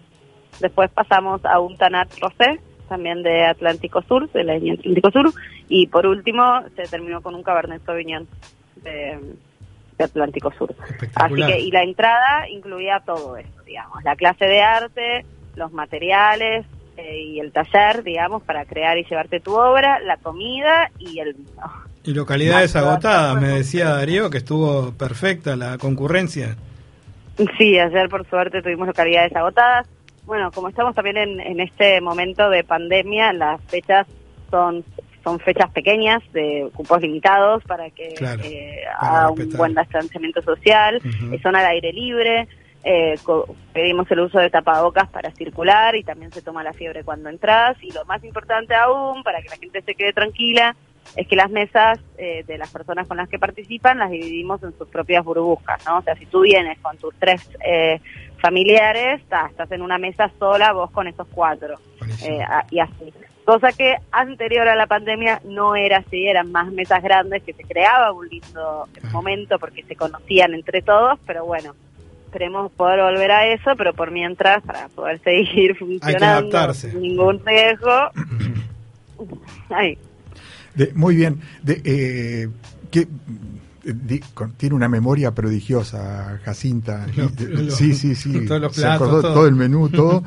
después 0.60 0.90
pasamos 0.90 1.44
a 1.44 1.60
un 1.60 1.76
Tanat 1.76 2.08
Rosé, 2.20 2.60
también 2.88 3.22
de 3.22 3.46
Atlántico 3.46 4.02
Sur, 4.02 4.30
de 4.32 4.44
la 4.44 4.54
línea 4.54 4.74
Atlántico 4.74 5.10
Sur, 5.10 5.32
y 5.68 5.86
por 5.86 6.06
último 6.06 6.42
se 6.76 6.82
terminó 6.82 7.22
con 7.22 7.34
un 7.34 7.42
Cabernet 7.42 7.84
Sauvignon 7.84 8.26
de, 8.82 9.18
de 9.98 10.04
Atlántico 10.04 10.52
Sur. 10.52 10.74
Así 11.14 11.34
que, 11.46 11.60
y 11.60 11.70
la 11.70 11.82
entrada 11.82 12.48
incluía 12.50 13.00
todo 13.04 13.36
eso, 13.36 13.62
digamos, 13.64 14.02
la 14.04 14.16
clase 14.16 14.46
de 14.46 14.62
arte, 14.62 15.24
los 15.56 15.72
materiales 15.72 16.66
eh, 16.96 17.22
y 17.22 17.40
el 17.40 17.52
taller, 17.52 18.02
digamos, 18.02 18.42
para 18.42 18.64
crear 18.64 18.96
y 18.98 19.04
llevarte 19.04 19.40
tu 19.40 19.54
obra, 19.54 19.98
la 20.00 20.16
comida 20.16 20.90
y 20.98 21.18
el 21.18 21.34
vino. 21.34 21.72
Y 22.04 22.12
localidades 22.12 22.74
Más 22.74 22.84
agotadas, 22.84 23.40
me 23.40 23.48
decía 23.48 23.90
Darío 23.90 24.30
que 24.30 24.38
estuvo 24.38 24.92
perfecta 24.92 25.56
la 25.56 25.78
concurrencia. 25.78 26.56
Sí, 27.58 27.78
ayer 27.78 28.08
por 28.08 28.28
suerte 28.28 28.62
tuvimos 28.62 28.86
localidades 28.86 29.34
agotadas. 29.34 29.86
Bueno, 30.24 30.50
como 30.52 30.68
estamos 30.68 30.94
también 30.94 31.16
en, 31.16 31.40
en 31.40 31.60
este 31.60 32.00
momento 32.00 32.48
de 32.48 32.62
pandemia, 32.62 33.32
las 33.32 33.60
fechas 33.64 34.06
son 34.50 34.84
son 35.24 35.40
fechas 35.40 35.70
pequeñas 35.70 36.22
de 36.32 36.68
cupos 36.74 37.00
limitados 37.00 37.64
para 37.64 37.90
que 37.90 38.10
Claro, 38.10 38.42
eh, 38.44 38.82
para 39.00 39.24
haga 39.24 39.30
un 39.30 39.50
buen 39.56 39.74
distanciamiento 39.74 40.42
social. 40.42 40.96
Ujú. 40.98 41.34
Eh, 41.34 41.40
son 41.42 41.56
al 41.56 41.64
aire 41.64 41.92
libre. 41.92 42.46
Eh, 42.84 43.14
pedimos 43.72 44.10
el 44.10 44.20
uso 44.20 44.38
de 44.38 44.50
tapabocas 44.50 45.08
para 45.08 45.30
circular 45.32 45.96
y 45.96 46.04
también 46.04 46.30
se 46.32 46.42
toma 46.42 46.62
la 46.62 46.72
fiebre 46.72 47.02
cuando 47.04 47.28
entras. 47.30 47.76
Y 47.82 47.90
lo 47.92 48.04
más 48.04 48.22
importante 48.24 48.74
aún, 48.74 49.22
para 49.22 49.40
que 49.40 49.48
la 49.48 49.56
gente 49.56 49.82
se 49.82 49.94
quede 49.94 50.12
tranquila, 50.12 50.76
es 51.16 51.26
que 51.28 51.36
las 51.36 51.50
mesas 51.50 51.98
eh, 52.18 52.44
de 52.46 52.56
las 52.58 52.70
personas 52.72 53.06
con 53.06 53.16
las 53.18 53.28
que 53.28 53.38
participan 53.38 53.98
las 53.98 54.10
dividimos 54.10 54.62
en 54.62 54.76
sus 54.78 54.88
propias 54.88 55.22
burbujas, 55.24 55.84
¿no? 55.86 55.98
O 55.98 56.02
sea, 56.02 56.14
si 56.16 56.26
tú 56.26 56.40
vienes 56.42 56.78
con 56.80 56.96
tus 56.98 57.14
tres 57.18 57.48
eh, 57.64 58.00
familiares, 58.40 59.22
ta, 59.28 59.46
estás 59.50 59.70
en 59.72 59.82
una 59.82 59.98
mesa 59.98 60.30
sola, 60.38 60.72
vos 60.72 60.90
con 60.90 61.06
esos 61.06 61.26
cuatro, 61.28 61.76
eh, 62.24 62.40
a- 62.42 62.66
y 62.70 62.78
así. 62.80 63.12
Cosa 63.44 63.72
que 63.72 63.96
anterior 64.12 64.66
a 64.68 64.74
la 64.76 64.86
pandemia 64.86 65.40
no 65.44 65.76
era 65.76 65.98
así, 65.98 66.26
eran 66.26 66.50
más 66.50 66.72
mesas 66.72 67.02
grandes, 67.02 67.42
que 67.42 67.52
se 67.52 67.62
creaba 67.64 68.12
un 68.12 68.26
lindo 68.28 68.88
momento 69.12 69.58
porque 69.58 69.82
se 69.82 69.96
conocían 69.96 70.54
entre 70.54 70.80
todos, 70.80 71.18
pero 71.26 71.44
bueno, 71.44 71.74
esperemos 72.34 72.72
poder 72.72 73.00
volver 73.00 73.30
a 73.30 73.46
eso, 73.54 73.70
pero 73.78 73.94
por 73.94 74.10
mientras, 74.10 74.60
para 74.64 74.88
poder 74.88 75.20
seguir 75.22 75.76
funcionando 75.78 76.74
sin 76.74 77.00
ningún 77.00 77.40
riesgo, 77.46 77.88
ay, 79.70 79.96
De- 80.74 80.92
muy 80.94 81.14
bien. 81.14 81.38
De, 81.62 81.80
eh, 81.84 82.48
que, 82.90 83.06
tiene 84.56 84.74
una 84.74 84.88
memoria 84.88 85.30
prodigiosa, 85.32 86.40
Jacinta. 86.44 87.06
Lo- 87.16 87.30
Y- 87.38 87.44
lo- 87.66 87.70
sí, 87.70 87.94
sí, 87.94 88.16
sí. 88.16 88.44
todos 88.48 88.60
los 88.62 88.74
Se 88.74 88.84
acordó 88.86 89.20
todo. 89.22 89.34
todo 89.34 89.46
el 89.46 89.54
menú, 89.54 89.88
todo. 89.88 90.24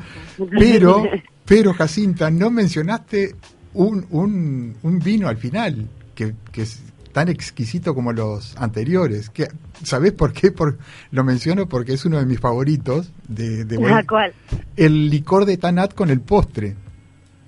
Pero, 0.58 1.04
pero 1.44 1.74
Jacinta, 1.74 2.30
no 2.30 2.50
mencionaste 2.50 3.34
un, 3.74 4.06
un, 4.10 4.76
un 4.82 4.98
vino 5.00 5.28
al 5.28 5.36
final, 5.36 5.86
que, 6.14 6.32
que 6.52 6.62
es 6.62 6.80
tan 7.12 7.28
exquisito 7.28 7.94
como 7.94 8.12
los 8.14 8.56
anteriores. 8.56 9.28
Que, 9.28 9.48
¿Sabés 9.84 10.12
por 10.12 10.32
qué? 10.32 10.50
Por, 10.52 10.78
lo 11.10 11.24
menciono 11.24 11.68
porque 11.68 11.92
es 11.94 12.04
uno 12.04 12.18
de 12.18 12.26
mis 12.26 12.40
favoritos. 12.40 13.12
De, 13.28 13.64
de 13.64 13.76
buen- 13.76 14.04
¿Cuál? 14.06 14.32
el 14.76 15.10
licor 15.10 15.44
de 15.44 15.56
Tanat 15.56 15.94
con 15.94 16.10
el 16.10 16.20
postre. 16.20 16.76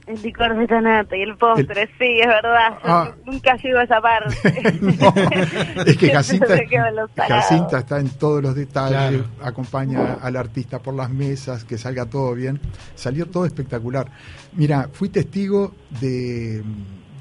El 0.06 0.20
licor 0.22 0.58
de 0.58 0.66
tanata 0.66 1.16
y 1.16 1.22
el 1.22 1.36
postre, 1.36 1.86
sí, 1.96 2.18
es 2.20 2.26
verdad. 2.26 2.70
Yo 2.82 2.90
Ah. 2.90 3.14
Nunca 3.26 3.54
llego 3.58 3.78
a 3.78 3.84
esa 3.84 4.00
parte. 4.00 4.80
No, 4.82 5.84
es 5.84 5.96
que 5.96 6.10
Jacinta. 6.12 6.56
Jacinta 7.28 7.78
está 7.78 8.00
en 8.00 8.08
todos 8.10 8.42
los 8.42 8.56
detalles, 8.56 9.20
Claro. 9.20 9.24
acompaña 9.40 10.14
al 10.20 10.34
artista 10.34 10.80
por 10.80 10.94
las 10.94 11.10
mesas, 11.10 11.62
que 11.62 11.78
salga 11.78 12.06
todo 12.06 12.34
bien. 12.34 12.58
Salió 12.96 13.26
todo 13.26 13.46
espectacular. 13.46 14.10
Mira, 14.54 14.88
fui 14.92 15.10
testigo 15.10 15.76
de, 16.00 16.64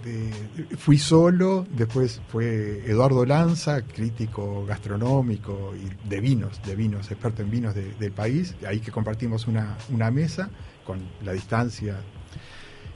de- 0.04 0.76
Fui 0.78 0.98
solo, 0.98 1.66
después 1.76 2.22
fue 2.30 2.84
Eduardo 2.86 3.26
Lanza, 3.26 3.82
crítico 3.84 4.66
gastronómico 4.66 5.74
y 5.76 6.08
de 6.10 6.20
vinos, 6.22 6.62
de 6.66 6.76
vinos, 6.76 7.10
experto 7.12 7.42
en 7.42 7.52
vinos 7.52 7.76
de- 7.76 7.94
del 8.00 8.12
país, 8.12 8.56
ahí 8.68 8.80
que 8.80 8.92
compartimos 8.92 9.48
una, 9.48 9.78
una 9.92 10.10
mesa 10.12 10.50
con 10.86 11.00
la 11.24 11.34
distancia 11.34 11.98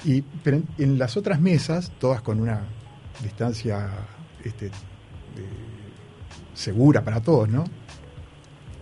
y, 0.06 0.22
pero 0.22 0.58
en, 0.58 0.68
en 0.78 0.98
las 0.98 1.16
otras 1.18 1.40
mesas, 1.40 1.92
todas 2.00 2.22
con 2.22 2.40
una 2.40 2.62
distancia 3.22 3.90
este, 4.44 4.70
segura 6.54 7.04
para 7.04 7.22
todos, 7.22 7.50
¿no? 7.50 7.64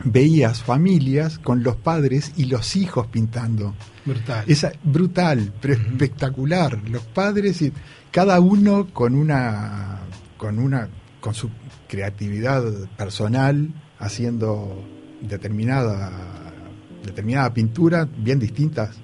Veías 0.04 0.64
familias 0.64 1.38
con 1.38 1.62
los 1.62 1.76
padres 1.76 2.34
y 2.36 2.46
los 2.46 2.76
hijos 2.76 3.06
pintando. 3.08 3.76
Brutal. 4.04 4.46
Esa, 4.48 4.72
brutal, 4.84 5.54
pero 5.62 5.76
espectacular. 5.76 6.82
Los 6.90 7.04
padres 7.04 7.62
y 7.62 7.72
cada 8.12 8.40
uno 8.40 8.88
con 8.94 9.16
una, 9.16 10.00
con 10.38 10.60
una, 10.60 10.90
con 11.20 11.34
su 11.34 11.50
creatividad 11.88 12.64
personal, 12.98 13.70
haciendo 14.00 14.84
determinada, 15.22 16.12
determinada 17.06 17.54
pintura, 17.54 18.08
bien 18.18 18.40
distintas 18.40 18.98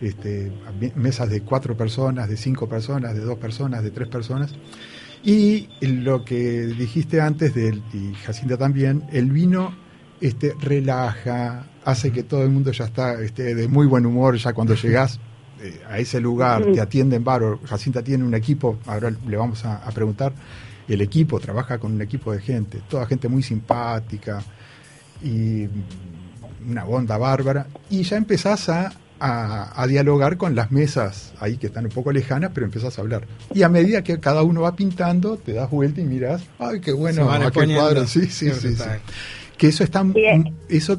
este, 0.00 0.52
mesas 0.96 1.28
de 1.28 1.42
cuatro 1.42 1.76
personas, 1.76 2.28
de 2.28 2.36
cinco 2.36 2.68
personas, 2.68 3.14
de 3.14 3.20
dos 3.20 3.38
personas, 3.38 3.82
de 3.82 3.90
tres 3.90 4.08
personas. 4.08 4.54
Y 5.22 5.68
lo 5.82 6.24
que 6.24 6.66
dijiste 6.66 7.20
antes, 7.20 7.54
del, 7.54 7.82
y 7.92 8.14
Jacinta 8.14 8.56
también, 8.56 9.04
el 9.12 9.30
vino 9.30 9.74
este, 10.20 10.54
relaja, 10.60 11.66
hace 11.84 12.10
que 12.10 12.22
todo 12.22 12.42
el 12.42 12.50
mundo 12.50 12.72
ya 12.72 12.86
está 12.86 13.20
este, 13.22 13.54
de 13.54 13.68
muy 13.68 13.86
buen 13.86 14.06
humor 14.06 14.36
ya 14.36 14.52
cuando 14.54 14.74
llegas 14.74 15.20
eh, 15.62 15.80
a 15.88 15.98
ese 15.98 16.20
lugar, 16.20 16.66
te 16.72 16.80
atienden 16.80 17.22
bárbaro. 17.24 17.60
Jacinta 17.64 18.02
tiene 18.02 18.24
un 18.24 18.34
equipo, 18.34 18.78
ahora 18.86 19.10
le 19.26 19.36
vamos 19.36 19.64
a, 19.64 19.76
a 19.76 19.90
preguntar, 19.92 20.32
el 20.88 21.00
equipo 21.00 21.38
trabaja 21.38 21.78
con 21.78 21.92
un 21.92 22.02
equipo 22.02 22.32
de 22.32 22.40
gente, 22.40 22.80
toda 22.88 23.06
gente 23.06 23.28
muy 23.28 23.42
simpática 23.42 24.42
y 25.22 25.68
una 26.68 26.84
onda 26.84 27.16
bárbara, 27.16 27.66
y 27.88 28.02
ya 28.02 28.16
empezás 28.16 28.68
a, 28.68 28.92
a- 29.18 29.80
a 29.82 29.86
dialogar 29.86 30.36
con 30.36 30.54
las 30.54 30.70
mesas 30.72 31.32
ahí 31.40 31.56
que 31.56 31.68
están 31.68 31.84
un 31.84 31.90
poco 31.90 32.12
lejanas, 32.12 32.50
pero 32.54 32.66
empezás 32.66 32.98
a 32.98 33.02
hablar. 33.02 33.26
Y 33.54 33.62
a 33.62 33.68
medida 33.68 34.02
que 34.02 34.18
cada 34.20 34.42
uno 34.42 34.62
va 34.62 34.74
pintando, 34.76 35.36
te 35.36 35.52
das 35.54 35.70
vuelta 35.70 36.00
y 36.00 36.04
miras, 36.04 36.42
ay, 36.58 36.80
qué 36.80 36.92
bueno, 36.92 37.30
aquel 37.30 37.46
exponiendo. 37.48 37.80
cuadro, 37.82 38.06
sí, 38.06 38.26
sí, 38.26 38.50
sí, 38.52 38.74
sí. 38.76 38.82
Que 39.56 39.68
eso 39.68 39.84
está, 39.84 40.02
Bien. 40.02 40.54
eso 40.68 40.98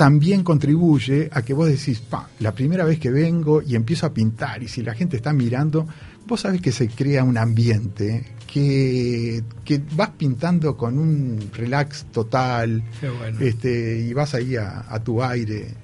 también 0.00 0.42
contribuye 0.42 1.28
a 1.30 1.42
que 1.42 1.52
vos 1.52 1.68
decís, 1.68 2.00
pa, 2.00 2.26
la 2.38 2.52
primera 2.52 2.86
vez 2.86 2.98
que 2.98 3.10
vengo 3.10 3.60
y 3.60 3.74
empiezo 3.74 4.06
a 4.06 4.14
pintar, 4.14 4.62
y 4.62 4.66
si 4.66 4.82
la 4.82 4.94
gente 4.94 5.18
está 5.18 5.34
mirando, 5.34 5.86
vos 6.26 6.40
sabés 6.40 6.62
que 6.62 6.72
se 6.72 6.88
crea 6.88 7.22
un 7.22 7.36
ambiente 7.36 8.24
que, 8.50 9.42
que 9.62 9.78
vas 9.92 10.08
pintando 10.16 10.74
con 10.74 10.98
un 10.98 11.50
relax 11.52 12.06
total, 12.12 12.82
Qué 12.98 13.10
bueno. 13.10 13.40
este, 13.42 13.98
y 13.98 14.14
vas 14.14 14.32
ahí 14.32 14.56
a, 14.56 14.86
a 14.88 15.04
tu 15.04 15.22
aire. 15.22 15.74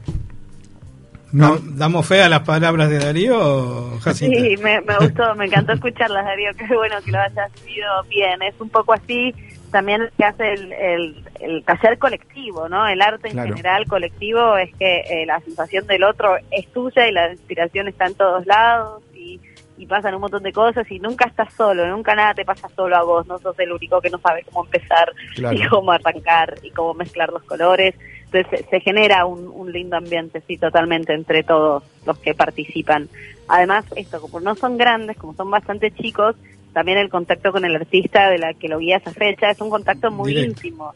No, 1.33 1.59
¿Damos 1.59 2.07
fe 2.07 2.23
a 2.23 2.31
las 2.31 2.41
palabras 2.41 2.89
de 2.89 2.99
Darío, 2.99 3.99
Jacinta? 4.01 4.41
Sí, 4.41 4.57
me, 4.63 4.81
me 4.81 4.97
gustó, 4.99 5.35
me 5.35 5.45
encantó 5.45 5.73
escucharlas, 5.73 6.25
Darío. 6.25 6.53
Qué 6.57 6.75
bueno 6.75 6.95
que 7.05 7.11
lo 7.11 7.19
hayas 7.19 7.53
vivido 7.67 7.87
bien. 8.09 8.41
Es 8.49 8.59
un 8.61 8.71
poco 8.71 8.95
así 8.95 9.35
también 9.71 10.03
lo 10.05 10.11
que 10.17 10.25
hace 10.25 10.53
el, 10.53 10.73
el, 10.73 11.25
el 11.41 11.65
taller 11.65 11.99
colectivo, 11.99 12.69
¿no? 12.69 12.87
El 12.87 13.01
arte 13.03 13.29
en 13.29 13.35
Claro. 13.35 13.49
general 13.55 13.87
colectivo 13.87 14.57
es 14.57 14.75
que 14.77 15.01
eh, 15.01 15.27
la 15.27 15.41
sensación 15.41 15.87
del 15.87 16.05
otro 16.05 16.37
es 16.51 16.67
tuya 16.73 17.07
y 17.09 17.13
la 17.13 17.31
inspiración 17.33 17.89
está 17.89 18.07
en 18.07 18.15
todos 18.15 18.47
lados 18.47 19.03
y, 19.15 19.41
y 19.79 19.87
pasan 19.87 20.15
un 20.15 20.23
montón 20.23 20.43
de 20.43 20.53
cosas 20.53 20.91
y 20.91 20.99
nunca 20.99 21.27
estás 21.29 21.53
solo, 21.55 21.87
nunca 21.87 22.15
nada 22.15 22.35
te 22.35 22.45
pasa 22.45 22.69
solo 22.75 22.97
a 22.97 23.03
vos, 23.03 23.27
no 23.27 23.39
sos 23.39 23.59
el 23.59 23.73
único 23.73 24.01
que 24.01 24.11
no 24.11 24.19
sabe 24.19 24.43
cómo 24.45 24.65
empezar 24.65 25.13
Claro. 25.35 25.57
y 25.57 25.67
cómo 25.69 25.93
arrancar 25.93 26.55
y 26.63 26.71
cómo 26.71 26.95
mezclar 26.95 27.31
los 27.31 27.43
colores. 27.45 27.95
Entonces 28.33 28.61
se, 28.65 28.71
se 28.71 28.81
genera 28.81 29.25
un, 29.25 29.47
un 29.47 29.71
lindo 29.71 29.97
ambiente, 29.97 30.43
sí, 30.49 30.59
totalmente 30.59 31.13
entre 31.15 31.43
todos 31.45 31.85
los 32.05 32.19
que 32.19 32.35
participan. 32.35 33.09
Además, 33.49 33.85
esto, 33.95 34.21
como 34.21 34.41
no 34.41 34.57
son 34.57 34.77
grandes, 34.77 35.17
como 35.17 35.33
son 35.35 35.49
bastante 35.51 35.93
chicos, 35.93 36.35
también 36.77 36.99
el 36.99 37.09
contacto 37.09 37.53
con 37.53 37.65
el 37.65 37.75
artista 37.75 38.29
de 38.29 38.37
la 38.37 38.53
que 38.53 38.69
lo 38.69 38.79
guía 38.79 38.99
esa 38.99 39.11
fecha 39.15 39.51
es 39.51 39.59
un 39.63 39.71
contacto 39.71 40.11
muy 40.11 40.35
Directo. 40.35 40.51
íntimo, 40.67 40.93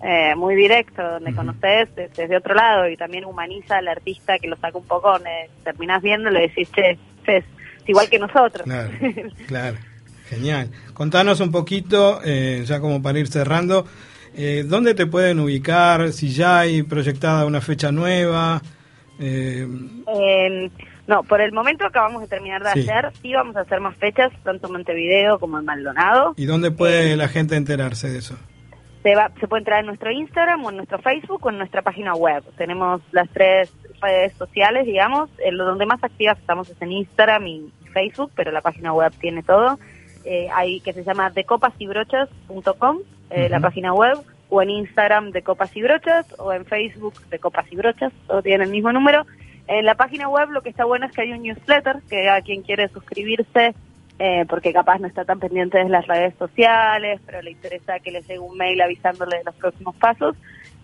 eh, 0.00 0.32
muy 0.36 0.54
directo, 0.54 1.02
donde 1.02 1.30
Ujú. 1.30 1.38
conoces 1.38 1.92
de- 1.96 2.08
desde 2.16 2.36
otro 2.36 2.54
lado 2.54 2.88
y 2.88 2.96
también 2.96 3.24
humaniza 3.24 3.78
al 3.78 3.88
artista 3.88 4.38
que 4.38 4.46
lo 4.46 4.54
saca 4.54 4.78
un 4.78 4.84
poco, 4.86 5.10
donde 5.10 5.50
terminás 5.64 6.00
viendo 6.02 6.30
y 6.30 6.34
le 6.34 6.40
decís, 6.42 6.68
che, 6.72 6.96
che, 7.26 7.38
es 7.38 7.44
igual 7.88 8.08
que 8.08 8.20
nosotros. 8.20 8.62
Claro, 8.62 8.90
claro. 9.48 9.76
Genial. 10.28 10.70
Contanos 10.92 11.40
un 11.40 11.50
poquito, 11.50 12.20
eh, 12.24 12.62
ya 12.64 12.78
como 12.78 13.02
para 13.02 13.18
ir 13.18 13.26
cerrando, 13.26 13.86
eh, 14.36 14.62
¿dónde 14.64 14.94
te 14.94 15.06
pueden 15.06 15.40
ubicar? 15.40 16.12
Si 16.12 16.28
ya 16.32 16.60
hay 16.60 16.84
proyectada 16.84 17.44
una 17.44 17.60
fecha 17.60 17.90
nueva. 17.90 18.62
Eh, 19.18 19.66
no, 21.06 21.22
por 21.22 21.40
el 21.40 21.52
momento 21.52 21.86
acabamos 21.86 22.22
de 22.22 22.28
terminar 22.28 22.62
de 22.62 22.70
Sí. 22.72 22.88
hacer, 22.88 23.12
sí 23.22 23.32
vamos 23.32 23.56
a 23.56 23.60
hacer 23.60 23.80
más 23.80 23.96
fechas, 23.96 24.32
tanto 24.42 24.66
en 24.68 24.72
Montevideo 24.74 25.38
como 25.38 25.58
en 25.58 25.64
Maldonado. 25.64 26.34
¿Y 26.36 26.46
dónde 26.46 26.70
puede 26.70 27.12
Eh, 27.12 27.16
la 27.16 27.28
gente 27.28 27.56
enterarse 27.56 28.08
de 28.10 28.18
eso? 28.18 28.36
Se, 29.02 29.14
va, 29.14 29.30
se 29.38 29.46
puede 29.48 29.60
entrar 29.60 29.80
en 29.80 29.86
nuestro 29.86 30.10
Instagram 30.10 30.64
o 30.64 30.70
en 30.70 30.76
nuestro 30.76 30.98
Facebook 31.00 31.44
o 31.44 31.50
en 31.50 31.58
nuestra 31.58 31.82
página 31.82 32.14
web. 32.14 32.42
Tenemos 32.56 33.02
las 33.12 33.28
tres 33.30 33.70
redes 34.00 34.32
sociales, 34.38 34.86
digamos. 34.86 35.28
En 35.44 35.58
donde 35.58 35.84
más 35.84 36.02
activas 36.02 36.38
estamos 36.38 36.70
es 36.70 36.80
en 36.80 36.92
Instagram 36.92 37.46
y 37.46 37.70
Facebook, 37.92 38.30
pero 38.34 38.50
la 38.50 38.62
página 38.62 38.94
web 38.94 39.12
tiene 39.20 39.42
todo. 39.42 39.78
Eh, 40.24 40.48
hay 40.54 40.80
que 40.80 40.94
se 40.94 41.04
llama 41.04 41.28
decopasybrochas.com, 42.08 42.98
eh, 43.30 43.48
la 43.48 43.56
Ujú. 43.58 43.62
página 43.64 43.92
web, 43.92 44.18
o 44.48 44.62
en 44.62 44.70
Instagram 44.70 45.30
de 45.32 45.42
Copas 45.42 45.76
y 45.76 45.82
Brochas, 45.82 46.26
o 46.38 46.52
en 46.52 46.64
Facebook 46.64 47.14
de 47.28 47.38
Copas 47.38 47.66
y 47.70 47.76
Brochas, 47.76 48.12
todo 48.26 48.42
tiene 48.42 48.64
el 48.64 48.70
mismo 48.70 48.92
número. 48.92 49.26
En 49.66 49.84
la 49.86 49.94
página 49.94 50.28
web 50.28 50.50
lo 50.50 50.62
que 50.62 50.68
está 50.68 50.84
bueno 50.84 51.06
es 51.06 51.12
que 51.12 51.22
hay 51.22 51.32
un 51.32 51.42
newsletter, 51.42 52.02
que 52.08 52.28
a 52.28 52.40
quien 52.42 52.62
quiere 52.62 52.88
suscribirse, 52.88 53.74
eh, 54.18 54.44
porque 54.48 54.72
capaz 54.72 54.98
no 54.98 55.06
está 55.06 55.24
tan 55.24 55.40
pendiente 55.40 55.78
de 55.78 55.88
las 55.88 56.06
redes 56.06 56.34
sociales, 56.38 57.20
pero 57.24 57.40
le 57.42 57.52
interesa 57.52 57.98
que 57.98 58.10
le 58.10 58.20
llegue 58.20 58.38
un 58.38 58.56
mail 58.56 58.80
avisándole 58.80 59.38
de 59.38 59.44
los 59.44 59.54
próximos 59.54 59.96
pasos. 59.96 60.36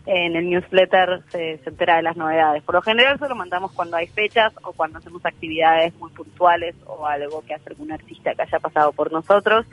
En 0.06 0.34
el 0.34 0.48
newsletter 0.48 1.22
se, 1.28 1.58
se 1.58 1.70
entera 1.70 1.96
de 1.96 2.02
las 2.02 2.16
novedades. 2.16 2.62
Por 2.62 2.74
lo 2.74 2.82
general 2.82 3.18
solo 3.18 3.36
mandamos 3.36 3.70
cuando 3.72 3.98
hay 3.98 4.06
fechas 4.06 4.52
o 4.62 4.72
cuando 4.72 4.98
hacemos 4.98 5.24
actividades 5.26 5.94
muy 5.98 6.10
puntuales 6.10 6.74
o 6.86 7.06
algo 7.06 7.44
que 7.46 7.54
hace 7.54 7.68
algún 7.68 7.92
artista 7.92 8.34
que 8.34 8.42
haya 8.42 8.58
pasado 8.58 8.92
por 8.92 9.12
nosotros. 9.12 9.66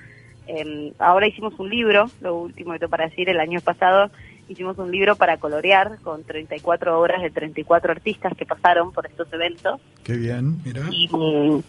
Eh, 0.48 0.94
ahora 1.00 1.28
hicimos 1.28 1.58
un 1.60 1.70
libro, 1.70 2.06
lo 2.22 2.36
último 2.36 2.74
que 2.74 2.80
tengo 2.80 2.92
para 2.92 3.06
decir, 3.06 3.30
el 3.30 3.40
año 3.40 3.62
pasado 3.62 4.12
hicimos 4.50 4.78
un 4.78 4.92
libro 4.92 5.16
para 5.16 5.38
colorear 5.38 5.98
con 6.04 6.24
34 6.24 7.00
obras 7.00 7.22
de 7.22 7.30
34 7.30 7.92
artistas 7.92 8.34
que 8.38 8.46
pasaron 8.46 8.92
por 8.92 9.06
estos 9.06 9.32
eventos. 9.34 9.80
Qué 10.04 10.14
bien. 10.14 10.58
Mira. 10.64 10.84
Y 10.92 11.08
mm, 11.12 11.62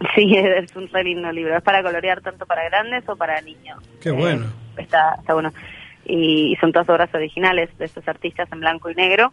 sí, 0.14 0.36
es 0.36 0.74
un 0.76 0.88
re 0.88 1.04
lindo 1.04 1.30
libro. 1.32 1.56
Es 1.56 1.62
para 1.62 1.82
colorear 1.82 2.20
tanto 2.20 2.46
para 2.46 2.64
grandes 2.68 3.08
o 3.08 3.16
para 3.16 3.40
niños. 3.40 3.78
Qué 4.00 4.10
Eh, 4.10 4.12
bueno. 4.12 4.46
está, 4.76 5.16
está 5.18 5.34
bueno. 5.34 5.52
Y, 6.04 6.52
y 6.52 6.56
son 6.56 6.72
todas 6.72 6.88
obras 6.88 7.12
originales 7.14 7.76
de 7.78 7.84
estos 7.86 8.06
artistas 8.06 8.50
en 8.52 8.60
blanco 8.60 8.90
y 8.90 8.94
negro. 8.94 9.32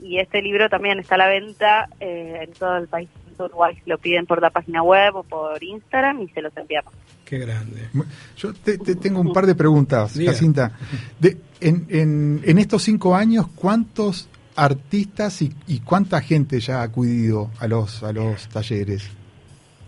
Y 0.00 0.18
este 0.18 0.42
libro 0.42 0.68
también 0.68 0.98
está 0.98 1.14
a 1.14 1.18
la 1.18 1.28
venta 1.28 1.88
eh, 2.00 2.40
en 2.42 2.52
todo 2.52 2.76
el 2.76 2.88
país. 2.88 3.08
Uruguay 3.38 3.76
lo 3.86 3.98
piden 3.98 4.26
por 4.26 4.40
la 4.40 4.50
página 4.50 4.82
web 4.82 5.16
o 5.16 5.22
por 5.22 5.62
Instagram 5.62 6.22
y 6.22 6.28
se 6.28 6.42
los 6.42 6.56
enviamos. 6.56 6.92
Qué 7.24 7.38
grande. 7.38 7.88
Yo 8.36 8.52
te, 8.52 8.78
te 8.78 8.96
tengo 8.96 9.20
un 9.20 9.32
par 9.32 9.46
de 9.46 9.54
preguntas, 9.54 10.16
Diga. 10.16 10.32
Jacinta. 10.32 10.72
De, 11.18 11.36
en, 11.60 11.86
en, 11.88 12.40
en 12.44 12.58
estos 12.58 12.82
cinco 12.82 13.14
años, 13.14 13.46
¿cuántos 13.54 14.28
artistas 14.56 15.42
y, 15.42 15.52
y 15.66 15.80
cuánta 15.80 16.20
gente 16.20 16.60
ya 16.60 16.80
ha 16.80 16.82
acudido 16.82 17.50
a 17.60 17.66
los, 17.66 18.02
a 18.02 18.12
los 18.12 18.48
talleres? 18.48 19.10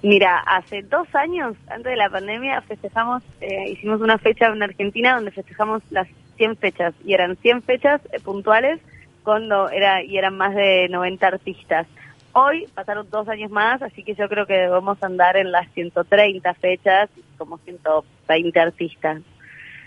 Mira, 0.02 0.38
hace 0.46 0.82
dos 0.82 1.12
años, 1.14 1.56
antes 1.68 1.90
de 1.90 1.96
la 1.96 2.08
pandemia, 2.10 2.60
festejamos, 2.62 3.22
eh, 3.40 3.70
hicimos 3.70 4.00
una 4.00 4.18
fecha 4.18 4.46
en 4.46 4.62
Argentina 4.62 5.16
donde 5.16 5.30
festejamos 5.30 5.82
las 5.90 6.06
100 6.36 6.56
fechas 6.58 6.94
y 7.04 7.14
eran 7.14 7.36
100 7.36 7.62
fechas 7.62 8.00
eh, 8.12 8.20
puntuales 8.20 8.80
cuando 9.24 9.68
era 9.70 10.04
y 10.04 10.16
eran 10.16 10.36
más 10.36 10.54
de 10.54 10.88
90 10.90 11.26
artistas. 11.26 11.86
Hoy 12.38 12.68
pasaron 12.74 13.08
dos 13.08 13.26
años 13.30 13.50
más, 13.50 13.80
así 13.80 14.02
que 14.02 14.14
yo 14.14 14.28
creo 14.28 14.44
que 14.44 14.52
debemos 14.52 15.02
andar 15.02 15.38
en 15.38 15.50
las 15.50 15.72
130 15.72 16.52
fechas, 16.52 17.08
como 17.38 17.56
120 17.56 18.60
artistas, 18.60 19.22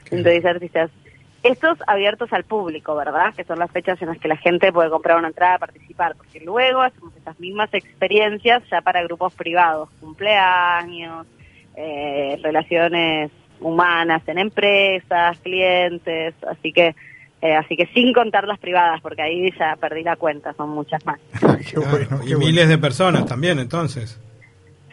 110 0.06 0.46
artistas. 0.46 0.90
Estos 1.44 1.78
abiertos 1.86 2.34
al 2.34 2.46
público, 2.46 2.96
¿verdad? 2.96 3.36
Que 3.36 3.44
son 3.44 3.60
las 3.60 3.70
fechas 3.70 4.02
en 4.02 4.08
las 4.08 4.18
que 4.18 4.28
la 4.28 4.36
gente 4.36 4.74
puede 4.74 4.90
comprar 4.90 5.20
una 5.20 5.28
entrada 5.28 5.54
a 5.54 5.60
participar, 5.60 6.16
porque 6.16 6.40
luego 6.40 6.82
hacemos 6.82 7.16
esas 7.16 7.40
mismas 7.40 7.72
experiencias 7.72 8.64
ya 8.72 8.82
para 8.82 9.04
grupos 9.04 9.36
privados, 9.36 9.88
cumpleaños, 10.00 11.28
eh, 11.76 12.40
relaciones 12.42 13.30
humanas 13.60 14.24
en 14.26 14.40
empresas, 14.40 15.38
clientes, 15.42 16.34
así 16.50 16.74
que 16.74 16.96
eh, 17.42 17.56
así 17.56 17.78
que 17.78 17.88
sin 17.94 18.14
contar 18.14 18.46
las 18.48 18.60
privadas, 18.60 19.02
porque 19.02 19.22
ahí 19.22 19.50
ya 19.58 19.76
perdí 19.80 20.04
la 20.04 20.18
cuenta, 20.18 20.54
son 20.54 20.70
muchas 20.72 21.06
más. 21.06 21.20
Qué 21.70 21.80
bueno, 21.80 22.20
qué 22.20 22.30
y 22.32 22.34
bueno. 22.34 22.40
miles 22.40 22.68
de 22.68 22.78
personas 22.78 23.26
también, 23.26 23.60
entonces. 23.60 24.20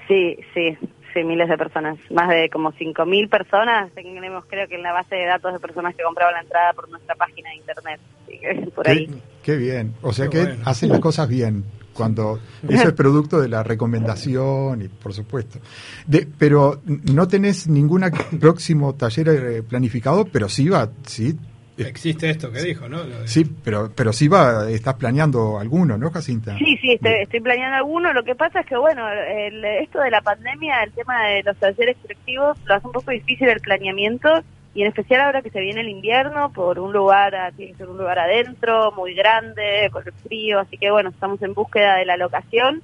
Sí, 0.07 0.37
sí, 0.55 0.77
sí, 1.13 1.25
miles 1.25 1.49
de 1.49 1.59
personas. 1.59 1.99
Más 2.11 2.29
de 2.29 2.49
como 2.51 2.73
5.000 2.73 3.29
personas 3.29 3.91
tenemos, 3.93 4.45
creo 4.47 4.69
que 4.69 4.77
en 4.77 4.83
la 4.83 4.93
base 4.93 5.17
de 5.17 5.27
datos 5.27 5.53
de 5.53 5.59
personas 5.59 5.97
que 5.97 6.05
compraban 6.05 6.35
la 6.35 6.43
entrada 6.43 6.73
por 6.75 6.89
nuestra 6.89 7.15
página 7.17 7.51
de 7.51 7.57
internet. 7.57 8.01
Así 8.23 8.39
que 8.39 8.71
por 8.75 8.89
ahí. 8.89 9.07
Qué, 9.07 9.21
qué 9.43 9.57
bien. 9.57 9.95
O 10.03 10.13
sea 10.13 10.27
Qué 10.27 10.39
que 10.39 10.45
bueno. 10.45 10.63
hacen 10.67 10.91
las 10.91 11.01
cosas 11.01 11.29
bien. 11.29 11.65
Cuando 11.93 12.39
eso 12.69 12.89
es 12.89 12.95
producto 12.95 13.41
de 13.41 13.49
la 13.49 13.63
recomendación 13.63 14.83
y 14.83 14.89
por 14.89 15.13
supuesto. 15.15 15.59
De, 16.07 16.29
pero 16.39 16.81
no 16.87 17.27
tenés 17.27 17.67
ningún 17.67 18.05
próximo 18.39 18.95
taller 18.95 19.29
eh, 19.29 19.63
planificado, 19.63 20.27
pero 20.27 20.49
sí 20.49 20.69
va, 20.69 20.91
sí, 21.07 21.37
Existe 21.79 22.31
esto 22.31 22.51
que 22.51 22.63
dijo, 22.63 22.89
¿no? 22.89 23.05
De- 23.05 23.29
sí, 23.29 23.45
pero 23.65 23.91
pero 23.95 24.13
sí 24.13 24.29
va, 24.29 24.69
estás 24.71 24.95
planeando 24.95 25.59
alguno, 25.59 25.99
¿no, 25.99 26.11
Jacinta? 26.11 26.57
Sí, 26.57 26.77
sí, 26.81 26.93
estoy, 26.93 27.13
estoy 27.23 27.41
planeando 27.41 27.77
alguno. 27.77 28.13
Lo 28.15 28.23
que 28.23 28.35
pasa 28.35 28.61
es 28.61 28.67
que, 28.67 28.77
bueno, 28.77 29.07
el- 29.11 29.65
esto 29.65 30.01
de 30.01 30.11
la 30.11 30.23
pandemia, 30.23 30.83
el 30.83 30.93
tema 30.93 31.27
de 31.27 31.43
los 31.43 31.57
talleres 31.59 31.97
colectivos, 32.01 32.57
lo 32.65 32.75
hace 32.75 32.87
un 32.87 32.93
poco 32.93 33.11
difícil 33.11 33.49
el 33.49 33.61
planeamiento 33.61 34.29
y 34.75 34.83
en 34.83 34.89
especial 34.89 35.21
ahora 35.23 35.43
que 35.43 35.51
se 35.51 35.61
viene 35.61 35.81
el 35.83 35.89
invierno, 35.89 36.51
por 36.53 36.79
un 36.79 36.93
lugar, 36.93 37.35
a- 37.35 37.51
tiene 37.53 37.73
que 37.73 37.79
ser 37.79 37.89
un 37.89 37.99
lugar 37.99 38.19
adentro, 38.21 38.93
muy 38.93 39.15
grande, 39.15 39.89
con 39.93 40.03
el 40.07 40.13
frío, 40.13 40.61
así 40.61 40.79
que 40.79 40.91
bueno, 40.91 41.11
estamos 41.11 41.41
en 41.43 41.53
búsqueda 41.55 41.97
de 41.97 42.07
la 42.07 42.17
locación, 42.17 42.83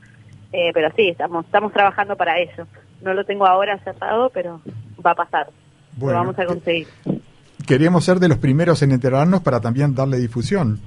eh, 0.53 0.70
pero 0.74 0.90
sí, 0.97 1.09
estamos, 1.09 1.47
estamos 1.47 1.72
trabajando 1.72 2.14
para 2.16 2.38
eso. 2.40 2.66
No 3.01 3.14
lo 3.14 3.24
tengo 3.24 3.47
ahora 3.47 3.78
cerrado, 3.78 4.28
pero 4.30 4.61
va 5.05 5.12
a 5.12 5.14
pasar. 5.14 5.49
Bueno, 5.97 6.18
lo 6.18 6.24
vamos 6.26 6.38
a 6.38 6.45
conseguir. 6.45 6.88
Queríamos 7.67 8.05
ser 8.05 8.19
de 8.19 8.29
los 8.29 8.39
primeros 8.39 8.83
en 8.83 8.93
enterarnos 8.93 9.41
para 9.43 9.61
también 9.61 9.95
darle 9.95 10.19
difusión. 10.19 10.81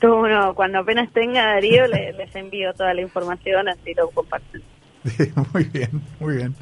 Tú, 0.00 0.26
no, 0.26 0.54
cuando 0.54 0.78
apenas 0.80 1.12
tenga 1.12 1.44
Darío, 1.44 1.86
le- 1.86 2.12
les 2.12 2.34
envío 2.36 2.72
toda 2.74 2.94
la 2.94 3.00
información, 3.02 3.68
así 3.68 3.92
lo 3.94 4.08
comparten. 4.10 4.62
muy 5.52 5.64
bien, 5.64 5.90
muy 6.20 6.36
bien. 6.36 6.54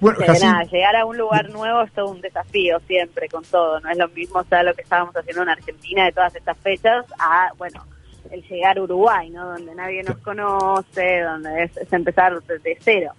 Bueno, 0.00 0.18
nada, 0.42 0.64
llegar 0.64 0.96
a 0.96 1.04
un 1.06 1.16
lugar 1.16 1.48
nuevo 1.50 1.82
es 1.82 1.92
todo 1.92 2.10
un 2.10 2.20
desafío 2.20 2.78
siempre 2.88 3.28
con 3.28 3.44
todo. 3.44 3.78
No 3.80 3.88
es 3.90 3.96
lo 3.96 4.08
mismo 4.08 4.40
o 4.40 4.44
sea, 4.44 4.62
lo 4.62 4.74
que 4.74 4.82
estábamos 4.82 5.16
haciendo 5.16 5.42
en 5.42 5.48
Argentina 5.50 6.04
de 6.04 6.12
todas 6.12 6.34
estas 6.34 6.58
fechas 6.58 7.04
a, 7.18 7.50
bueno, 7.56 7.84
el 8.30 8.42
llegar 8.48 8.78
a 8.78 8.82
Uruguay, 8.82 9.30
¿no? 9.30 9.52
Donde 9.52 9.74
nadie 9.74 10.02
nos 10.02 10.16
conoce, 10.18 11.20
donde 11.22 11.64
es, 11.64 11.76
es 11.76 11.92
empezar 11.92 12.36
desde 12.42 12.76
cero. 12.80 13.12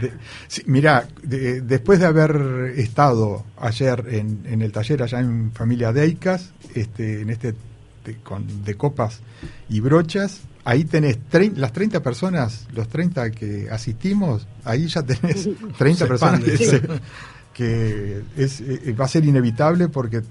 De- 0.00 0.12
sí, 0.48 0.62
mira, 0.66 1.08
de- 1.22 1.60
después 1.60 1.98
de 1.98 2.06
haber 2.06 2.74
estado 2.76 3.44
ayer 3.58 4.04
en, 4.10 4.42
en 4.46 4.62
el 4.62 4.70
taller 4.72 5.02
allá 5.02 5.18
en 5.20 5.52
Familia 5.52 5.92
Deicas, 5.92 6.52
este, 6.74 7.22
en 7.22 7.30
este 7.30 7.54
de, 8.04 8.16
con, 8.22 8.64
de 8.64 8.74
copas 8.76 9.20
y 9.68 9.80
brochas, 9.80 10.40
ahí 10.64 10.84
tenés 10.84 11.18
trein- 11.30 11.54
las 11.56 11.72
30 11.72 12.02
personas, 12.02 12.66
los 12.72 12.88
30 12.88 13.30
que 13.30 13.68
asistimos, 13.70 14.46
ahí 14.64 14.86
ya 14.86 15.02
tenés 15.02 15.48
30 15.78 15.98
Se 16.04 16.06
personas 16.08 16.40
expande. 16.40 16.56
que, 16.58 16.64
se- 16.64 16.82
que 17.54 18.22
es, 18.36 18.60
eh, 18.60 18.94
va 18.98 19.04
a 19.04 19.08
ser 19.08 19.24
inevitable 19.24 19.88
porque 19.88 20.22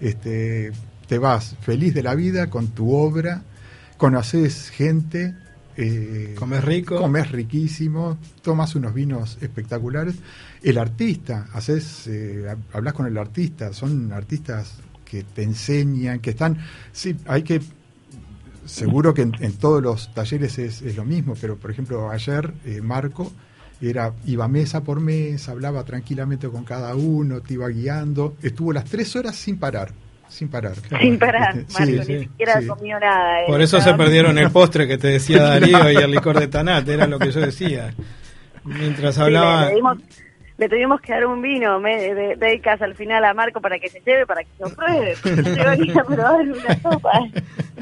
este, 0.00 0.72
te 1.08 1.18
vas 1.18 1.56
feliz 1.62 1.94
de 1.94 2.02
la 2.02 2.14
vida 2.14 2.48
con 2.48 2.68
tu 2.68 2.94
obra, 2.94 3.42
conoces 3.96 4.70
gente. 4.70 5.34
Eh, 5.76 6.34
Comes 6.38 6.62
rico. 6.64 6.96
Comes 6.98 7.30
riquísimo, 7.30 8.18
tomas 8.42 8.74
unos 8.74 8.94
vinos 8.94 9.38
espectaculares. 9.40 10.14
El 10.62 10.78
artista, 10.78 11.48
haces, 11.52 12.06
eh, 12.06 12.44
hab- 12.48 12.58
hablas 12.72 12.94
con 12.94 13.06
el 13.06 13.16
artista, 13.18 13.72
son 13.72 14.12
artistas 14.12 14.74
que 15.04 15.22
te 15.24 15.42
enseñan, 15.42 16.20
que 16.20 16.30
están, 16.30 16.58
sí, 16.92 17.16
hay 17.26 17.42
que, 17.42 17.60
seguro 18.64 19.12
que 19.14 19.22
en, 19.22 19.32
en 19.40 19.52
todos 19.54 19.82
los 19.82 20.14
talleres 20.14 20.58
es, 20.58 20.82
es 20.82 20.96
lo 20.96 21.04
mismo, 21.04 21.34
pero 21.40 21.56
por 21.56 21.70
ejemplo 21.70 22.10
ayer 22.10 22.52
eh, 22.64 22.80
Marco 22.80 23.30
era, 23.80 24.14
iba 24.24 24.48
mesa 24.48 24.82
por 24.82 25.00
mesa, 25.00 25.52
hablaba 25.52 25.84
tranquilamente 25.84 26.48
con 26.48 26.64
cada 26.64 26.94
uno, 26.94 27.40
te 27.42 27.54
iba 27.54 27.68
guiando, 27.68 28.36
estuvo 28.42 28.72
las 28.72 28.84
tres 28.84 29.14
horas 29.16 29.36
sin 29.36 29.58
parar, 29.58 29.92
sin 30.34 30.48
parar. 30.48 30.74
Sin 31.00 31.18
parar, 31.18 31.54
Marco, 31.72 31.84
sí, 31.84 31.92
ni 31.92 32.04
sí, 32.04 32.18
siquiera 32.20 32.60
sí. 32.60 32.66
comió 32.66 32.98
nada. 33.00 33.40
eh. 33.42 33.44
Por 33.46 33.60
eso 33.62 33.80
se 33.80 33.94
perdieron 33.94 34.36
el 34.38 34.50
postre 34.50 34.86
que 34.88 34.98
te 34.98 35.08
decía 35.08 35.42
Darío 35.44 35.90
y 35.92 35.96
el 35.96 36.10
licor 36.10 36.38
de 36.38 36.48
Tanat, 36.48 36.88
era 36.88 37.06
lo 37.06 37.18
que 37.18 37.30
yo 37.30 37.40
decía. 37.40 37.94
Mientras 38.64 39.14
Sí, 39.16 39.20
hablaba... 39.20 39.62
le, 39.66 39.68
le 39.70 39.74
dimos- 39.76 39.98
le 40.56 40.68
tuvimos 40.68 41.00
que 41.00 41.12
dar 41.12 41.26
un 41.26 41.42
vino 41.42 41.80
me- 41.80 42.14
de, 42.14 42.36
de 42.36 42.60
casa 42.60 42.84
al 42.84 42.94
final 42.94 43.24
a 43.24 43.34
Marco 43.34 43.60
para 43.60 43.78
que 43.80 43.88
se 43.88 44.00
lleve, 44.06 44.24
para 44.24 44.42
que 44.44 44.48
se 44.56 44.62
lo 44.62 44.70
pruebe. 44.70 45.14
a 46.00 46.04
probar 46.04 46.40
una 46.42 46.80
sopa. 46.80 47.10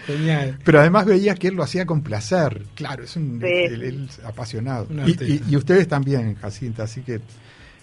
Genial. 0.07 0.59
Pero 0.65 0.81
además 0.81 1.05
veías 1.05 1.39
que 1.39 1.49
él 1.49 1.55
lo 1.55 1.63
hacía 1.65 1.85
con 1.85 2.03
placer. 2.03 2.63
Claro, 2.75 3.05
es 3.05 3.15
un 3.17 3.41
Sí. 3.43 3.47
él, 3.47 3.83
él 3.83 4.07
es 4.09 4.25
apasionado. 4.25 4.87
Un 4.89 5.07
Y, 5.07 5.13
y- 5.23 5.43
y 5.51 5.57
ustedes 5.57 5.87
también, 5.87 6.35
Jacinta, 6.37 6.85
así 6.85 7.03
que 7.03 7.21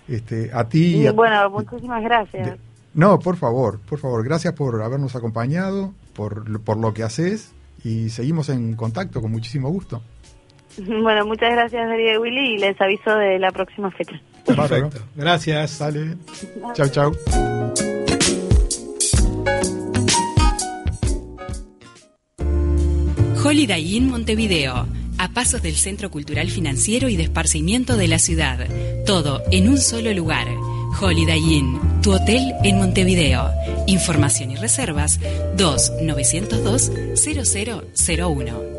este, 0.07 0.49
a 0.51 0.67
ti. 0.67 0.95
y 0.97 1.01
Y 1.03 1.07
a- 1.07 1.11
bueno, 1.11 1.49
muchísimas 1.51 2.03
gracias. 2.03 2.47
de- 2.47 2.57
no, 2.93 3.19
por 3.19 3.37
favor, 3.37 3.79
por 3.81 3.99
favor, 3.99 4.23
gracias 4.23 4.53
por 4.53 4.81
habernos 4.81 5.15
acompañado, 5.15 5.93
por, 6.13 6.61
por 6.61 6.77
lo 6.77 6.93
que 6.93 7.03
haces 7.03 7.53
y 7.83 8.09
seguimos 8.09 8.49
en 8.49 8.75
contacto 8.75 9.21
con 9.21 9.31
muchísimo 9.31 9.69
gusto. 9.69 10.01
Bueno, 10.77 11.25
muchas 11.25 11.51
gracias 11.51 11.89
Darío 11.89 12.13
y 12.13 12.17
Willy 12.17 12.55
y 12.55 12.57
les 12.57 12.79
aviso 12.79 13.13
de 13.15 13.37
la 13.37 13.51
próxima 13.51 13.91
fecha. 13.91 14.21
Perfecto. 14.45 14.99
Gracias. 15.15 15.71
Sale. 15.71 16.15
Chau, 16.73 16.87
chau. 16.89 17.15
Holiday 23.43 23.95
Inn 23.95 24.09
Montevideo, 24.09 24.85
a 25.17 25.29
pasos 25.29 25.61
del 25.61 25.75
Centro 25.75 26.11
Cultural 26.11 26.49
Financiero 26.49 27.09
y 27.09 27.17
de 27.17 27.23
Esparcimiento 27.23 27.97
de 27.97 28.07
la 28.07 28.19
ciudad. 28.19 28.67
Todo 29.05 29.41
en 29.51 29.69
un 29.69 29.77
solo 29.77 30.13
lugar. 30.13 30.47
Holiday 30.97 31.39
Inn, 31.39 31.79
tu 32.01 32.13
hotel 32.13 32.53
en 32.63 32.77
Montevideo. 32.77 33.49
Información 33.87 34.51
y 34.51 34.55
reservas 34.55 35.19
2-902 35.57 37.15
0001. 37.15 38.78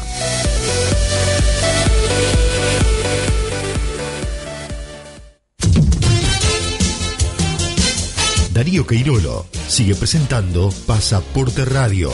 Darío 8.51 8.85
Queirolo 8.85 9.45
sigue 9.69 9.95
presentando 9.95 10.69
Pasaporte 10.85 11.63
Radio. 11.63 12.11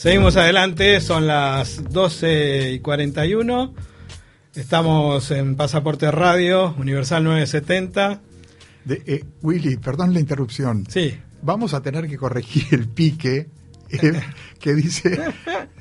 Seguimos 0.00 0.34
adelante, 0.38 0.98
son 1.02 1.26
las 1.26 1.84
12 1.92 2.70
y 2.72 2.80
41. 2.80 3.74
Estamos 4.54 5.30
en 5.30 5.56
Pasaporte 5.56 6.10
Radio, 6.10 6.74
Universal 6.78 7.22
970. 7.22 8.22
De, 8.86 9.02
eh, 9.06 9.24
Willy, 9.42 9.76
perdón 9.76 10.14
la 10.14 10.20
interrupción. 10.20 10.86
Sí. 10.88 11.18
Vamos 11.42 11.74
a 11.74 11.82
tener 11.82 12.08
que 12.08 12.16
corregir 12.16 12.64
el 12.70 12.88
pique 12.88 13.50
eh, 13.90 14.22
que 14.58 14.74
dice 14.74 15.20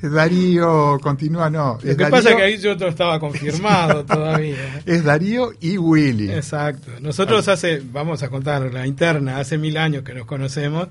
Darío, 0.02 1.00
continúa, 1.02 1.50
no. 1.50 1.80
Lo 1.82 1.96
que 1.96 2.08
pasa 2.08 2.32
es 2.32 2.36
que 2.36 2.44
ahí 2.44 2.58
yo 2.58 2.74
otro 2.74 2.90
estaba 2.90 3.22
confirmado 3.22 4.04
todavía. 4.06 4.82
Es 4.86 5.06
Darío 5.06 5.54
y 5.62 5.78
Willy. 5.78 6.30
Exacto. 6.30 6.92
Nosotros 7.00 7.48
hace, 7.48 7.82
vamos 7.90 8.22
a 8.22 8.28
contar 8.28 8.74
la 8.74 8.86
interna, 8.86 9.38
hace 9.38 9.58
mil 9.58 9.78
años 9.78 10.04
que 10.04 10.14
nos 10.14 10.26
conocemos 10.26 10.90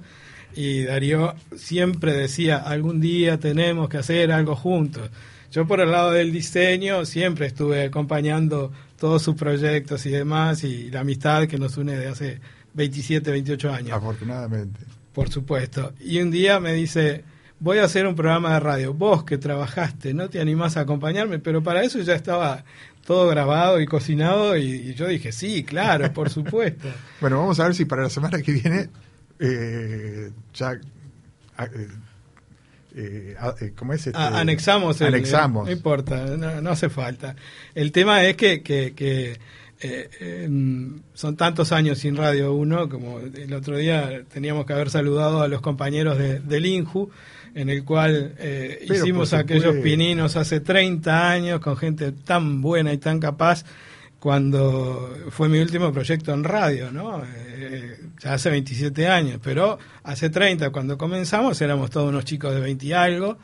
y 0.59 0.83
Darío 0.83 1.37
siempre 1.57 2.13
decía, 2.13 2.57
algún 2.57 3.01
día 3.01 3.39
tenemos 3.39 3.89
que 3.89 3.99
hacer 3.99 4.33
algo 4.33 4.57
juntos. 4.57 5.09
Yo 5.53 5.69
por 5.69 5.79
el 5.79 5.93
lado 5.93 6.11
del 6.11 6.33
diseño 6.33 7.05
siempre 7.05 7.47
estuve 7.47 7.85
acompañando 7.85 8.73
todos 8.99 9.23
sus 9.23 9.37
proyectos 9.37 10.05
y 10.07 10.11
demás 10.11 10.65
y 10.65 10.91
la 10.91 11.01
amistad 11.01 11.47
que 11.47 11.59
nos 11.59 11.77
une 11.77 11.97
de 11.97 12.09
hace 12.09 12.41
27, 12.75 13.31
28 13.31 13.73
años. 13.73 13.93
Afortunadamente. 13.93 14.81
Por 15.13 15.31
supuesto. 15.31 15.93
Y 16.01 16.21
un 16.21 16.33
día 16.33 16.59
me 16.59 16.73
dice, 16.73 17.23
voy 17.61 17.79
a 17.79 17.85
hacer 17.85 18.09
un 18.09 18.17
programa 18.17 18.55
de 18.55 18.59
radio. 18.59 18.93
Vos 18.93 19.23
que 19.23 19.39
trabajaste, 19.39 20.13
no 20.13 20.29
te 20.29 20.41
animás 20.41 20.77
a 20.77 20.81
acompañarme, 20.81 21.39
pero 21.39 21.63
para 21.63 21.85
eso 21.85 22.01
ya 22.01 22.17
estaba 22.17 22.65
todo 23.07 23.29
grabado 23.29 23.81
y 23.81 23.87
cocinado 23.87 24.57
y, 24.57 24.93
yo 24.95 25.07
dije, 25.07 25.31
sí, 25.31 25.63
claro, 25.63 26.13
por 26.13 26.31
supuesto. 26.31 26.89
bueno, 27.21 27.39
vamos 27.39 27.61
a 27.61 27.65
ver 27.67 27.77
si 27.77 27.85
para 27.85 28.03
la 28.03 28.11
semana 28.11 28.43
que 28.43 28.51
viene 28.51 28.89
eh, 29.39 30.31
ya... 30.55 30.73
Eh, 30.73 31.89
eh, 32.95 33.37
eh 33.61 33.73
¿cómo 33.77 33.93
es 33.93 34.07
este? 34.07 34.19
anexamos, 34.19 35.01
anexamos. 35.03 35.67
no 35.67 35.73
importa, 35.73 36.25
no, 36.37 36.71
hace 36.71 36.89
falta. 36.89 37.37
El 37.75 37.93
tema 37.93 38.25
es 38.25 38.37
que, 38.37 38.63
que, 38.63 38.95
que 38.95 39.39
eh, 39.81 40.09
em, 40.21 41.01
son 41.15 41.37
tantos 41.37 41.71
años 41.71 41.99
sin 41.99 42.17
Radio 42.17 42.55
1, 42.55 42.89
como 42.89 43.21
el 43.21 43.53
otro 43.53 43.77
día 43.77 44.25
teníamos 44.33 44.67
que 44.67 44.73
haber 44.73 44.91
saludado 44.91 45.41
a 45.41 45.49
los 45.49 45.61
compañeros 45.61 46.19
de, 46.19 46.41
del 46.41 46.67
INJU, 46.67 47.11
en 47.55 47.71
el 47.71 47.85
cual 47.85 48.35
eh, 48.39 48.85
hicimos 48.91 49.33
aquellos 49.33 49.77
pininos 49.77 50.37
hace 50.37 50.61
30 50.61 51.31
años 51.31 51.61
con 51.61 51.77
gente 51.77 52.13
tan 52.13 52.61
buena 52.61 52.93
y 52.93 52.99
tan 52.99 53.21
capaz 53.21 53.65
cuando 54.19 55.17
fue 55.31 55.49
mi 55.49 55.59
último 55.59 55.93
proyecto 55.93 56.33
en 56.35 56.43
radio, 56.43 56.91
¿no? 56.91 57.23
Eh, 58.19 58.25
ya 58.25 58.35
hace 58.35 58.51
27 58.51 59.09
años, 59.09 59.41
pero 59.43 59.79
hace 60.03 60.31
30 60.31 60.71
cuando 60.71 60.99
comenzamos 60.99 61.61
éramos 61.61 61.91
todos 61.91 62.09
unos 62.09 62.25
chicos 62.25 62.55
de 62.55 62.61
20 62.61 62.87
y 62.87 62.93
algo 62.93 63.39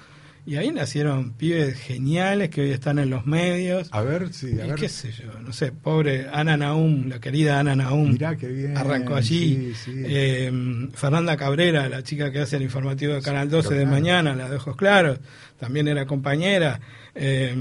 y 0.47 0.57
ahí 0.57 0.71
nacieron 0.71 1.33
pibes 1.33 1.79
geniales 1.79 2.51
que 2.51 2.61
hoy 2.61 2.71
están 2.71 2.99
en 2.99 3.09
los 3.09 3.25
medios. 3.25 3.89
A 3.93 4.03
ver, 4.03 4.33
sí, 4.33 4.61
a 4.61 4.67
ver. 4.67 4.75
qué 4.75 4.91
sé 4.91 5.11
yo, 5.11 5.33
no 5.41 5.55
sé, 5.55 5.73
pobre 5.73 6.27
Ana 6.31 6.57
Naum, 6.57 7.09
la 7.09 7.19
querida 7.19 7.59
Ana 7.59 7.75
Naum. 7.75 8.13
Mirá 8.13 8.37
qué 8.37 8.49
bien. 8.49 8.77
Arrancó 8.77 9.15
allí. 9.15 9.73
Eh, 9.89 10.53
Fernanda 10.93 11.37
Cabrera, 11.39 11.89
la 11.89 12.03
chica 12.03 12.31
que 12.31 12.41
hace 12.41 12.57
el 12.57 12.63
informativo 12.63 13.15
de 13.15 13.23
Canal 13.23 13.49
12 13.49 13.75
de 13.75 13.87
mañana, 13.87 14.35
la 14.35 14.51
de 14.51 14.57
Ojos 14.57 14.77
Claros, 14.77 15.19
también 15.59 15.89
era 15.89 16.05
compañera. 16.05 16.79
Eh, 17.15 17.57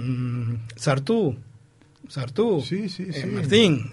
Sartú, 0.75 1.37
Sartú. 2.09 2.61
Sí, 2.67 2.89
sí, 2.89 3.07
eh, 3.13 3.25
Martín. 3.27 3.91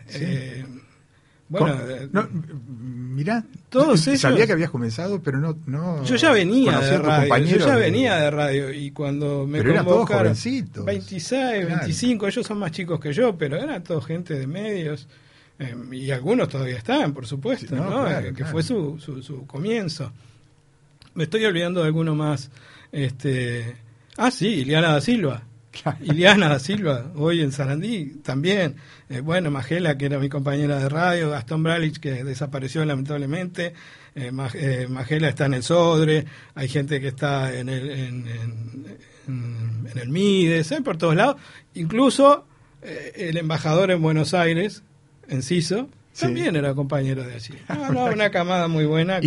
Eh, 1.50 1.56
bueno, 1.58 1.76
no, 2.12 2.28
mirá, 2.30 3.44
todos 3.70 4.00
sabía 4.00 4.46
que 4.46 4.52
habías 4.52 4.70
comenzado, 4.70 5.20
pero 5.20 5.38
no, 5.38 5.58
no 5.66 6.04
yo 6.04 6.14
ya 6.14 6.30
venía 6.30 6.78
de 6.78 6.96
radio, 6.96 7.44
yo 7.44 7.58
ya 7.58 7.74
venía 7.74 8.16
de 8.18 8.30
radio 8.30 8.72
y 8.72 8.92
cuando 8.92 9.48
me 9.48 9.58
pero 9.58 9.84
convocaron 9.84 10.32
26, 10.32 11.66
25, 11.66 12.28
ellos 12.28 12.46
son 12.46 12.58
más 12.58 12.70
chicos 12.70 13.00
que 13.00 13.12
yo, 13.12 13.36
pero 13.36 13.56
eran 13.56 13.82
todos 13.82 14.06
gente 14.06 14.38
de 14.38 14.46
medios 14.46 15.08
eh, 15.58 15.74
y 15.90 16.12
algunos 16.12 16.48
todavía 16.48 16.76
están, 16.76 17.12
por 17.12 17.26
supuesto, 17.26 17.74
¿no? 17.74 18.08
Eh, 18.08 18.32
que 18.32 18.44
fue 18.44 18.62
su, 18.62 19.00
su, 19.00 19.20
su, 19.20 19.44
comienzo. 19.44 20.12
Me 21.14 21.24
estoy 21.24 21.44
olvidando 21.44 21.80
de 21.80 21.86
alguno 21.86 22.14
más. 22.14 22.48
Este, 22.92 23.76
ah, 24.16 24.30
sí, 24.30 24.46
Ileana 24.46 24.92
da 24.92 25.00
Silva. 25.00 25.42
Iliana 26.02 26.48
da 26.48 26.58
Silva, 26.58 27.12
hoy 27.14 27.40
en 27.40 27.52
Sarandí, 27.52 28.20
también. 28.22 28.76
Eh, 29.08 29.20
bueno, 29.20 29.50
Magela, 29.50 29.96
que 29.96 30.06
era 30.06 30.18
mi 30.18 30.28
compañera 30.28 30.78
de 30.78 30.88
radio, 30.88 31.30
Gastón 31.30 31.62
Bralich, 31.62 31.98
que 31.98 32.24
desapareció 32.24 32.84
lamentablemente. 32.84 33.74
Eh, 34.14 34.32
eh, 34.54 34.86
Magela 34.88 35.28
está 35.28 35.46
en 35.46 35.54
el 35.54 35.62
Sodre, 35.62 36.26
hay 36.54 36.68
gente 36.68 37.00
que 37.00 37.08
está 37.08 37.56
en 37.56 37.68
el, 37.68 37.90
en, 37.90 38.98
el 39.94 40.08
Mides, 40.08 40.74
por 40.84 40.96
todos 40.96 41.14
lados. 41.14 41.36
Incluso 41.74 42.46
el 42.82 43.36
embajador 43.36 43.90
en 43.90 44.02
Buenos 44.02 44.34
Aires, 44.34 44.82
Enciso, 45.28 45.88
también 46.18 46.56
era 46.56 46.74
compañero 46.74 47.22
de 47.22 47.34
allí. 47.34 47.54
una 47.88 48.30
camada 48.30 48.66
muy 48.66 48.86
buena. 48.86 49.20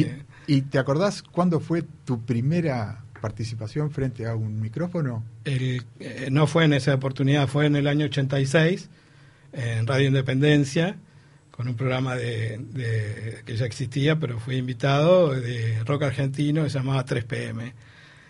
¿Y 0.46 0.62
te 0.64 0.78
acordás 0.78 1.24
cuándo 1.24 1.62
fue 1.62 1.84
tu 2.04 2.20
primera 2.26 3.04
participación 3.24 3.90
frente 3.90 4.26
a 4.28 4.36
un 4.36 4.60
micrófono? 4.60 5.24
El, 5.46 5.86
eh, 6.02 6.28
no 6.30 6.46
fue 6.46 6.66
en 6.66 6.74
esa 6.74 6.94
oportunidad, 6.94 7.48
fue 7.48 7.66
en 7.68 7.78
el 7.78 7.88
año 7.88 8.08
86, 8.08 8.90
en 9.54 9.88
Radio 9.88 10.08
Independencia, 10.10 10.98
con 11.50 11.70
un 11.70 11.76
programa 11.76 12.18
de, 12.18 12.60
que 13.46 13.56
ya 13.56 13.66
existía, 13.66 14.20
pero 14.20 14.42
fui 14.42 14.58
invitado 14.58 15.34
de 15.34 15.82
rock 15.86 16.04
argentino, 16.04 16.70
se 16.70 16.80
llamaba 16.80 17.06
3PM. 17.06 17.72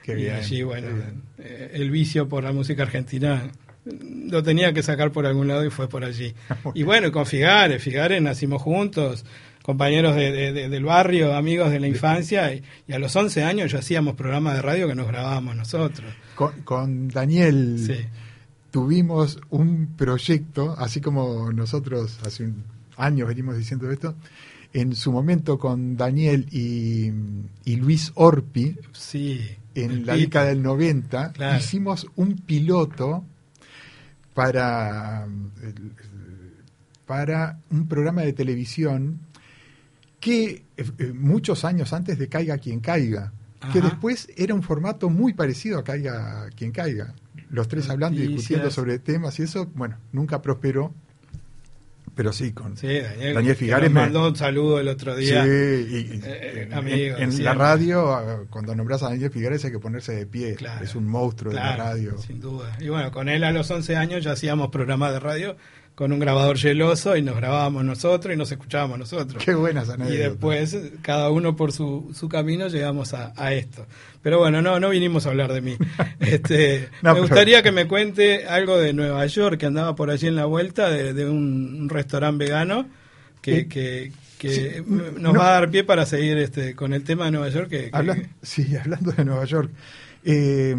Qué 0.04 0.20
y 0.20 0.30
allí, 0.30 0.62
bueno, 0.62 0.90
eh, 1.40 1.72
el 1.74 1.90
vicio 1.90 2.30
por 2.30 2.44
la 2.44 2.52
música 2.52 2.84
argentina 2.84 3.50
lo 3.86 4.44
tenía 4.44 4.74
que 4.74 4.84
sacar 4.84 5.12
por 5.12 5.26
algún 5.26 5.48
lado 5.48 5.66
y 5.66 5.72
fue 5.72 5.90
por 5.90 6.06
allí. 6.06 6.36
y 6.76 6.84
bueno, 6.84 7.12
con 7.12 7.26
Figare, 7.26 7.80
Figare 7.80 8.22
nacimos 8.22 8.62
juntos, 8.62 9.26
compañeros 9.64 10.16
de, 10.16 10.70
del 10.70 10.84
barrio, 10.84 11.36
amigos 11.36 11.72
de 11.72 11.80
la 11.80 11.88
infancia, 11.88 12.54
y, 12.54 12.64
a 12.94 13.00
los 13.00 13.16
11 13.16 13.44
años 13.44 13.72
ya 13.72 13.80
hacíamos 13.80 14.14
programas 14.16 14.56
de 14.56 14.62
radio 14.62 14.88
que 14.88 14.96
nos 14.96 15.08
grabábamos 15.08 15.56
nosotros. 15.56 16.14
Con, 16.64 17.08
Daniel 17.08 18.08
tuvimos 18.70 19.40
un 19.50 19.96
proyecto, 19.98 20.76
así 20.78 21.02
como 21.02 21.52
nosotros 21.52 22.20
hace 22.24 22.44
un 22.44 22.74
años 22.98 23.28
venimos 23.28 23.58
diciendo 23.58 23.90
esto, 23.92 24.16
en 24.74 24.96
su 24.96 25.12
momento 25.12 25.60
con 25.60 25.96
Daniel 25.96 26.48
y, 26.52 27.12
Luis 27.76 28.12
Orpi, 28.16 28.76
sí, 28.92 29.42
en 29.76 30.06
la 30.06 30.16
década 30.16 30.48
del 30.48 30.64
90, 30.64 31.34
hicimos 31.60 32.08
un 32.16 32.36
piloto 32.36 33.24
para, 34.34 35.28
para 37.06 37.60
un 37.70 37.88
programa 37.88 38.24
de 38.24 38.34
televisión 38.34 39.20
que 40.24 40.64
eh, 40.78 40.86
eh, 41.00 41.12
muchos 41.14 41.66
años 41.66 41.92
antes 41.92 42.18
de 42.18 42.30
Caiga 42.30 42.58
quien 42.58 42.80
caiga, 42.80 43.34
que 43.74 43.82
después 43.82 44.30
era 44.38 44.54
un 44.54 44.64
formato 44.64 45.10
muy 45.10 45.34
parecido 45.34 45.80
a 45.80 45.84
Caiga 45.84 46.48
quien 46.56 46.72
caiga. 46.72 47.14
Los 47.50 47.68
tres 47.68 47.90
hablando 47.90 48.22
y 48.22 48.28
discutiendo 48.28 48.72
sobre 48.72 49.00
temas 49.00 49.38
y 49.40 49.44
eso, 49.44 49.70
bueno, 49.76 49.98
nunca 50.14 50.42
prosperó. 50.42 50.94
Pero 52.16 52.32
sí, 52.32 52.52
con 52.52 52.76
Daniel, 52.76 53.34
Daniel 53.34 53.56
Figares. 53.56 53.92
Me 53.92 54.02
mandó 54.02 54.28
un 54.28 54.36
saludo 54.36 54.80
el 54.80 54.88
otro 54.88 55.16
día. 55.16 55.44
Sí, 55.44 55.50
y, 55.50 56.22
eh, 56.24 56.68
en, 57.18 57.44
la 57.44 57.56
radio, 57.56 58.14
ah, 58.14 58.44
cuando 58.52 58.76
nombras 58.76 59.02
a 59.02 59.10
Daniel 59.10 59.32
Figares 59.32 59.66
hay 59.66 59.72
que 59.72 59.80
ponerse 59.80 60.14
de 60.14 60.26
pie. 60.28 60.56
es 60.82 60.96
un 60.96 61.08
monstruo 61.08 61.52
de 61.52 61.60
la 61.60 61.76
radio. 61.76 62.18
Sin 62.20 62.40
duda. 62.40 62.78
Y 62.80 62.90
bueno, 62.90 63.12
con 63.12 63.30
él 63.30 63.44
a 63.44 63.52
los 63.52 63.70
11 63.70 63.96
años 63.96 64.24
ya 64.24 64.34
hacíamos 64.34 64.70
programas 64.70 65.12
de 65.12 65.20
radio 65.20 65.58
con 65.96 66.12
un 66.12 66.20
grabador 66.20 66.58
geloso 66.58 67.16
y 67.16 67.22
nos 67.22 67.36
grabábamos 67.36 67.84
nosotros 67.86 68.34
y 68.34 68.38
nos 68.38 68.52
escuchábamos 68.52 68.98
nosotros. 68.98 69.44
Qué 69.44 69.54
buenas 69.54 69.90
anécdotas. 69.90 70.14
Y 70.14 70.18
después, 70.18 70.78
cada 71.02 71.30
uno 71.30 71.56
por 71.56 71.72
su, 71.72 72.12
su 72.16 72.28
camino, 72.30 72.68
llegamos 72.68 73.14
a, 73.14 73.54
esto. 73.54 73.86
Pero 74.22 74.40
bueno, 74.40 74.62
no, 74.62 74.80
no 74.80 74.90
vinimos 74.90 75.26
a 75.26 75.30
hablar 75.30 75.54
de 75.54 75.62
mí. 75.62 75.78
este, 76.20 76.90
me 77.02 77.20
gustaría 77.20 77.62
que 77.62 77.72
me 77.72 77.88
cuente 77.88 78.48
algo 78.48 78.78
de 78.78 78.94
Nueva 78.94 79.26
York, 79.28 79.60
que 79.60 79.68
andaba 79.68 79.96
por 79.96 80.10
allí 80.10 80.28
en 80.28 80.36
la 80.36 80.46
vuelta, 80.46 80.90
de, 80.90 81.30
un, 81.30 81.90
restaurante 81.90 82.46
vegano 82.46 82.88
que, 83.42 83.68
que, 83.68 84.12
nos 85.20 85.38
va 85.38 85.50
a 85.50 85.52
dar 85.60 85.70
pie 85.70 85.84
para 85.84 86.06
seguir 86.06 86.38
este, 86.38 86.76
con 86.76 86.94
el 86.94 87.04
tema 87.04 87.26
de 87.26 87.32
Nueva 87.32 87.50
York. 87.50 87.70
Que, 87.70 87.92
sí, 88.42 88.76
hablando 88.76 89.12
de 89.12 89.26
Nueva 89.26 89.46
York. 89.46 89.70
Eh, 90.26 90.76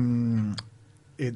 eh, 1.19 1.33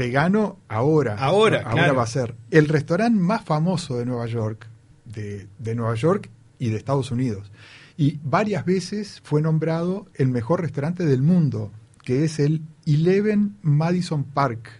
vegano 0.00 0.58
ahora. 0.68 1.16
Ahora, 1.16 1.62
ahora 1.62 1.92
va 1.92 2.02
a 2.02 2.06
ser 2.06 2.34
el 2.50 2.68
restaurante 2.68 3.18
más 3.18 3.44
famoso 3.44 3.98
de 3.98 4.06
Nueva 4.06 4.26
York, 4.26 4.66
de, 5.04 5.74
Nueva 5.74 5.94
York 5.94 6.30
y 6.58 6.70
de 6.70 6.76
Estados 6.76 7.10
Unidos. 7.10 7.50
Y 7.96 8.18
varias 8.22 8.64
veces 8.64 9.20
fue 9.24 9.42
nombrado 9.42 10.06
el 10.14 10.28
mejor 10.28 10.62
restaurante 10.62 11.04
del 11.04 11.22
mundo, 11.22 11.70
que 12.02 12.24
es 12.24 12.38
el 12.38 12.62
Eleven 12.86 13.56
Madison 13.62 14.24
Park. 14.24 14.70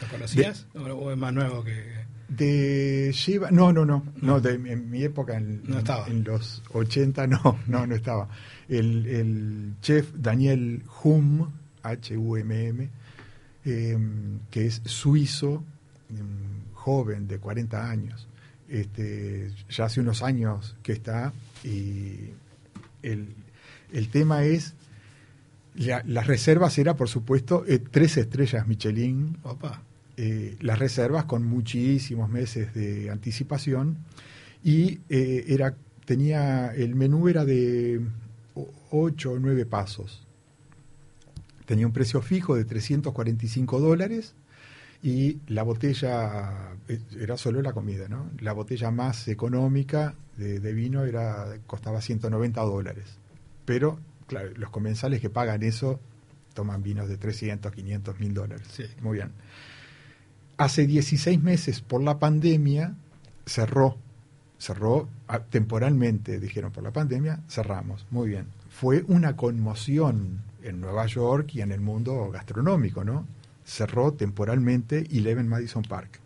¿Lo 0.00 0.08
conocías? 0.08 0.66
¿O 0.74 1.10
es 1.12 1.16
más 1.16 1.32
nuevo 1.32 1.62
que.? 1.62 2.04
De 2.26 3.10
Shiva, 3.12 3.50
no, 3.50 3.72
no, 3.72 3.84
no, 3.84 4.02
no, 4.22 4.40
de, 4.40 4.54
en 4.54 4.90
mi 4.90 5.04
época, 5.04 5.36
en, 5.36 5.62
No 5.64 5.78
estaba. 5.78 6.06
en 6.08 6.24
los 6.24 6.62
80, 6.72 7.26
no, 7.28 7.58
no, 7.68 7.86
no 7.86 7.94
estaba. 7.94 8.28
El, 8.68 9.06
el 9.06 9.74
chef 9.82 10.10
Daniel 10.16 10.82
Hum, 11.02 11.46
H-U-M-M, 11.84 12.88
eh, 13.64 13.98
que 14.50 14.66
es 14.66 14.80
suizo, 14.84 15.62
mm, 16.10 16.72
joven, 16.74 17.28
de 17.28 17.38
40 17.38 17.88
años. 17.90 18.26
Este, 18.68 19.50
ya 19.70 19.84
hace 19.84 20.00
unos 20.00 20.22
años 20.22 20.74
que 20.82 20.92
está 20.92 21.32
y 21.62 22.30
el, 23.02 23.28
el 23.92 24.08
tema 24.08 24.44
es, 24.44 24.74
la- 25.76 26.02
las 26.06 26.26
reservas 26.26 26.76
era, 26.78 26.94
por 26.96 27.08
supuesto, 27.08 27.64
eh, 27.66 27.78
tres 27.78 28.16
estrellas 28.16 28.66
Michelin, 28.66 29.36
Opa. 29.42 29.82
eh, 30.16 30.56
las 30.60 30.78
reservas 30.78 31.24
con 31.26 31.44
muchísimos 31.44 32.30
meses 32.30 32.72
de 32.74 33.10
anticipación 33.10 33.98
y 34.62 35.00
eh, 35.10 35.44
era 35.48 35.74
tenía 36.06 36.74
el 36.74 36.94
menú 36.94 37.28
era 37.28 37.44
de 37.44 38.00
8 38.90 39.32
o 39.32 39.38
9 39.38 39.64
pasos. 39.66 40.23
Tenía 41.66 41.86
un 41.86 41.92
precio 41.92 42.20
fijo 42.22 42.54
de 42.56 42.64
345 42.64 43.80
dólares 43.80 44.34
y 45.02 45.38
la 45.48 45.62
botella 45.62 46.76
eh, 46.88 47.00
era 47.18 47.36
solo 47.36 47.62
la 47.62 47.72
comida, 47.72 48.08
¿no? 48.08 48.30
La 48.40 48.52
botella 48.52 48.90
más 48.90 49.28
económica 49.28 50.14
de, 50.36 50.60
de 50.60 50.72
vino 50.72 51.04
era 51.04 51.58
costaba 51.66 52.00
190 52.00 52.60
dólares. 52.62 53.18
Pero, 53.64 53.98
claro, 54.26 54.50
los 54.56 54.70
comensales 54.70 55.20
que 55.20 55.30
pagan 55.30 55.62
eso 55.62 56.00
toman 56.54 56.82
vinos 56.82 57.08
de 57.08 57.18
300, 57.18 57.72
500, 57.72 58.18
1000 58.18 58.34
dólares. 58.34 58.66
Sí. 58.70 58.84
Muy 59.02 59.18
bien. 59.18 59.32
Hace 60.56 60.86
16 60.86 61.42
meses, 61.42 61.80
por 61.80 62.02
la 62.02 62.18
pandemia, 62.18 62.94
cerró. 63.44 63.98
Cerró 64.56 65.08
ah, 65.28 65.40
temporalmente, 65.40 66.38
dijeron 66.38 66.72
por 66.72 66.84
la 66.84 66.92
pandemia, 66.92 67.40
cerramos. 67.48 68.06
Muy 68.10 68.28
bien. 68.30 68.46
Fue 68.70 69.04
una 69.08 69.36
conmoción 69.36 70.42
en 70.64 70.80
Nueva 70.80 71.06
York 71.06 71.54
y 71.54 71.60
en 71.60 71.70
el 71.70 71.80
mundo 71.80 72.30
gastronómico, 72.30 73.04
¿no? 73.04 73.26
Cerró 73.64 74.12
temporalmente 74.12 75.06
Eleven 75.10 75.48
Madison 75.48 75.82
Park. 75.82 76.20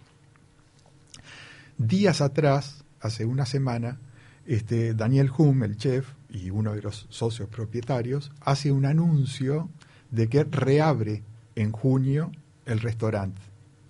Días 1.77 2.21
atrás, 2.21 2.85
hace 3.01 3.25
una 3.25 3.47
semana, 3.47 3.99
este, 4.47 4.95
Daniel 4.95 5.31
Hum, 5.37 5.63
el 5.63 5.77
chef 5.77 6.09
y 6.31 6.51
uno 6.51 6.73
de 6.73 6.83
los 6.83 7.07
socios 7.11 7.49
propietarios, 7.49 8.33
hace 8.41 8.73
un 8.73 8.87
anuncio 8.87 9.69
de 10.11 10.29
que 10.29 10.45
reabre 10.45 11.23
en 11.55 11.73
junio 11.73 12.33
el 12.67 12.81
restaurante, 12.81 13.41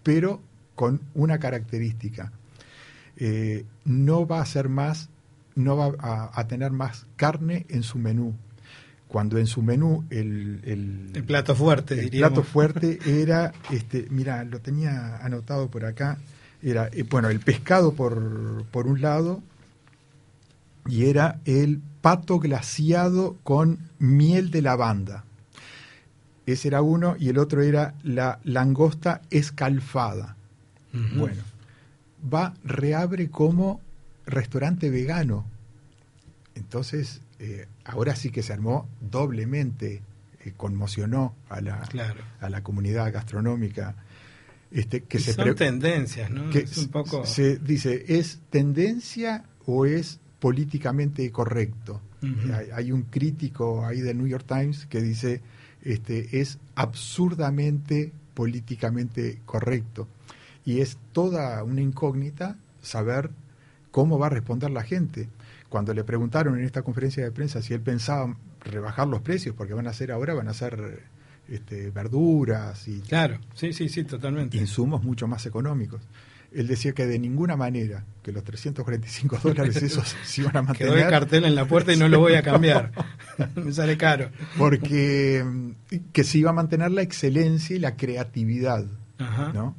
pero 0.03 0.41
con 0.75 1.01
una 1.15 1.39
característica. 1.39 2.33
Eh, 3.17 3.65
no 3.85 4.27
va 4.27 4.41
a 4.41 4.47
ser 4.47 4.69
más, 4.69 5.11
no 5.55 5.77
va 5.77 6.31
a 6.33 6.47
tener 6.47 6.71
más 6.71 7.07
carne 7.17 7.67
en 7.69 7.83
su 7.83 7.99
menú. 7.99 8.35
Cuando 9.09 9.39
en 9.39 9.47
su 9.47 9.63
menú 9.63 10.05
el, 10.11 10.61
el, 10.65 11.11
El 11.15 11.25
plato 11.25 11.55
fuerte, 11.55 11.95
el 11.95 12.03
diríamos. 12.03 12.35
plato 12.35 12.49
fuerte 12.49 12.99
era, 13.07 13.53
este, 13.71 14.07
mira, 14.11 14.45
lo 14.45 14.61
tenía 14.61 15.17
anotado 15.25 15.69
por 15.69 15.85
acá, 15.85 16.19
era, 16.63 16.89
eh, 16.93 17.05
bueno, 17.05 17.29
el 17.31 17.41
pescado 17.41 17.95
por, 17.95 18.65
por 18.71 18.87
un 18.87 19.01
lado 19.01 19.43
y 20.87 21.07
era 21.07 21.41
el 21.45 21.81
pato 22.01 22.39
glaciado 22.39 23.37
con 23.45 23.79
miel 23.99 24.51
de 24.51 24.63
lavanda. 24.63 25.25
Ese 26.47 26.69
era 26.69 26.81
uno 26.81 27.15
y 27.19 27.29
el 27.29 27.39
otro 27.39 27.63
era 27.63 27.95
la 28.03 28.41
langosta 28.45 29.21
escalfada. 29.31 30.37
Bueno, 31.17 31.43
va, 32.33 32.55
reabre 32.65 33.29
como 33.29 33.81
restaurante 34.27 34.89
vegano. 34.91 35.45
Entonces, 36.55 37.21
eh, 37.39 37.67
ahora 37.85 38.17
sí 38.17 38.31
que 38.31 38.43
se 38.43 38.53
armó 38.53 38.89
doblemente, 39.01 40.03
eh, 40.45 40.53
conmocionó 40.57 41.35
a 41.49 41.61
la, 41.61 41.81
Claro. 41.83 42.23
a 42.41 42.49
la 42.49 42.63
comunidad 42.63 43.13
gastronómica. 43.13 43.95
Este, 44.71 45.03
que 45.03 45.19
Y 45.19 45.21
se 45.21 45.33
son 45.33 45.55
tendencias, 45.55 46.31
¿no? 46.31 46.51
que 46.51 46.59
es 46.61 46.77
un 46.77 46.89
poco... 46.89 47.25
se 47.25 47.57
dice, 47.59 48.05
¿es 48.09 48.41
tendencia 48.51 49.45
o 49.67 49.87
es 49.87 50.21
políticamente 50.41 51.31
correcto? 51.33 52.01
Hay, 52.23 52.69
hay 52.75 52.93
un 52.93 53.03
crítico 53.03 53.87
ahí 53.87 54.01
del 54.01 54.19
New 54.19 54.27
York 54.27 54.45
Times 54.47 54.87
que 54.87 55.01
dice, 55.01 55.41
este, 55.83 56.41
es 56.41 56.59
absurdamente 56.75 58.13
políticamente 58.35 59.41
correcto. 59.47 60.07
Y 60.65 60.81
es 60.81 60.99
toda 61.13 61.63
una 61.65 61.81
incógnita 61.81 62.57
saber 62.83 63.31
cómo 63.91 64.19
va 64.19 64.27
a 64.27 64.31
responder 64.31 64.71
la 64.71 64.83
gente. 64.83 65.29
Cuando 65.69 65.93
le 65.93 66.05
preguntaron 66.05 66.59
en 66.59 66.65
esta 66.65 66.83
conferencia 66.83 67.23
de 67.25 67.31
prensa 67.31 67.61
si 67.63 67.75
él 67.75 67.81
pensaba 67.81 68.37
rebajar 68.61 69.07
los 69.07 69.21
precios, 69.21 69.55
porque 69.55 69.75
van 69.75 69.87
a 69.87 69.93
ser 69.93 70.13
ahora, 70.13 70.35
van 70.35 70.49
a 70.49 70.55
ser 70.55 71.03
este, 71.49 71.91
verduras 71.91 72.89
y 72.89 73.01
Claro, 73.01 73.39
sí, 73.55 73.73
sí, 73.73 73.89
sí, 73.89 74.05
totalmente. 74.05 74.57
insumos 74.57 75.03
mucho 75.03 75.27
más 75.27 75.45
económicos. 75.47 76.03
Él 76.51 76.67
decía 76.67 76.93
que 76.93 77.07
de 77.07 77.19
ninguna 77.19 77.57
manera 77.57 78.05
que 78.23 78.33
los 78.33 78.43
345 78.43 79.39
dólares 79.43 79.83
esos 79.83 80.17
se 80.23 80.41
iban 80.41 80.57
a 80.57 80.73
Quedó 80.73 80.95
el 80.95 81.01
mantener 81.01 81.11
cartel 81.11 81.45
en 81.45 81.55
la 81.55 81.67
puerta 81.67 81.93
y 81.93 81.99
no 81.99 82.09
lo 82.09 82.21
voy 82.21 82.35
a 82.35 82.43
cambiar. 82.43 82.93
Me 83.55 83.73
sale 83.73 83.99
caro. 83.99 84.31
porque 84.57 85.45
mm, 85.45 85.71
que 86.13 86.25
se 86.25 86.39
iba 86.39 86.51
a 86.51 86.55
mantener 86.55 86.91
la 86.91 87.03
excelencia 87.03 87.77
y 87.77 87.79
la 87.79 87.97
creatividad, 87.97 88.87
Ajá. 89.19 89.53
¿no? 89.53 89.77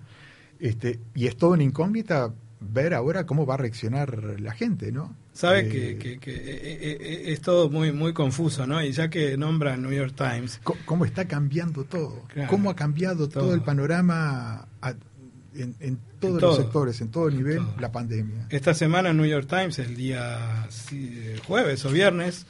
Este, 0.60 1.00
y 1.16 1.26
es 1.26 1.38
toda 1.38 1.54
una 1.54 1.64
incógnita 1.64 2.34
ver 2.60 2.94
ahora 2.94 3.26
cómo 3.26 3.46
va 3.46 3.56
a 3.56 3.58
reaccionar 3.58 4.40
la 4.40 4.54
gente, 4.54 4.92
¿no? 4.92 5.16
Sabe 5.34 5.60
Eh, 5.62 5.70
que, 5.70 5.98
que- 5.98 6.20
que, 6.20 6.32
eh, 6.32 6.40
eh, 6.82 6.98
eh, 7.00 7.24
es 7.28 7.42
todo 7.42 7.70
muy 7.70 7.92
muy 7.94 8.14
confuso, 8.14 8.68
¿no? 8.68 8.84
Y 8.84 8.92
ya 8.92 9.10
que 9.10 9.38
nombra 9.38 9.78
New 9.78 9.92
York 9.92 10.14
Times, 10.16 10.60
cómo 10.86 11.06
está 11.06 11.26
cambiando 11.26 11.86
todo, 11.86 12.24
Claro. 12.34 12.50
cómo 12.50 12.70
ha 12.70 12.76
cambiado 12.76 13.30
todo, 13.30 13.46
Todo. 13.46 13.54
el 13.54 13.62
panorama 13.62 14.68
a- 14.82 14.94
en, 15.56 15.76
en 15.80 15.98
todos 16.20 16.36
En 16.36 16.42
los 16.42 16.56
todo. 16.56 16.56
sectores, 16.58 17.02
en 17.02 17.10
todo 17.10 17.30
nivel, 17.30 17.58
todo. 17.58 17.76
la 17.80 17.92
pandemia. 17.92 18.48
esta 18.50 18.74
semana 18.74 19.10
en 19.12 19.18
New 19.18 19.26
York 19.26 19.48
Times, 19.48 19.80
el 19.80 19.96
día 19.96 20.68
jueves 21.48 21.86
o 21.86 21.90
viernes, 21.90 22.46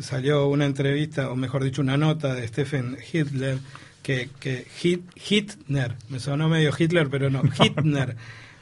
salió 0.00 0.48
una 0.48 0.64
entrevista, 0.66 1.30
o 1.30 1.36
mejor 1.36 1.62
dicho, 1.62 1.82
una 1.82 1.96
nota 1.96 2.34
de 2.34 2.46
Stephen 2.48 2.96
Hitler, 3.12 3.58
que, 4.02 4.28
que 4.40 4.66
Hit- 4.82 5.04
Hitler, 5.30 5.94
me 6.08 6.18
sonó 6.18 6.48
medio 6.48 6.72
Hitler, 6.76 7.08
pero 7.08 7.30
no, 7.30 7.42
Hitler, 7.62 8.16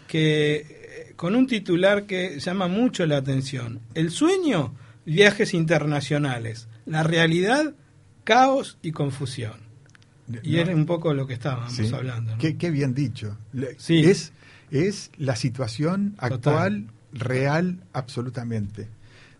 que 0.07 0.82
con 1.23 1.37
un 1.37 1.47
titular 1.47 2.05
que 2.07 2.41
llama 2.41 2.67
mucho 2.67 3.07
la 3.07 3.19
atención. 3.19 3.79
El 3.95 4.11
sueño, 4.11 4.75
viajes 5.07 5.55
internacionales. 5.55 6.67
La 6.85 7.05
realidad, 7.05 7.75
caos 8.25 8.77
y 8.83 8.91
confusión. 8.91 9.53
Y 10.43 10.57
¿No? 10.57 10.63
es 10.63 10.69
un 10.71 10.85
poco 10.85 11.15
lo 11.15 11.29
que 11.29 11.35
estábamos 11.35 11.75
Sí. 11.75 11.89
hablando. 11.95 12.33
¿no? 12.33 12.39
Qué, 12.39 12.57
qué 12.57 12.73
bien 12.73 12.93
dicho. 12.93 13.39
Sí. 13.79 14.01
Es, 14.01 14.33
es 14.73 15.13
la 15.17 15.37
situación 15.37 16.15
Total. 16.17 16.33
actual, 16.33 16.87
real, 17.13 17.85
absolutamente. 17.93 18.89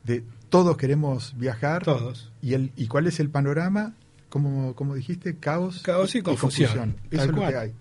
De 0.05 0.23
todos 0.51 0.77
queremos 0.77 1.37
viajar. 1.37 1.83
Todos. 1.83 2.31
¿Y, 2.43 2.55
el, 2.55 2.71
¿Y 2.77 2.87
cuál 2.87 3.09
es 3.09 3.19
el 3.19 3.29
panorama? 3.29 3.95
Como, 4.29 4.77
como 4.77 4.95
dijiste, 4.95 5.35
caos, 5.37 5.83
Caos 5.83 6.15
y 6.15 6.23
confusión. 6.23 6.95
Eso 7.11 7.23
es 7.25 7.29
lo 7.33 7.41
que 7.41 7.57
hay. 7.57 7.73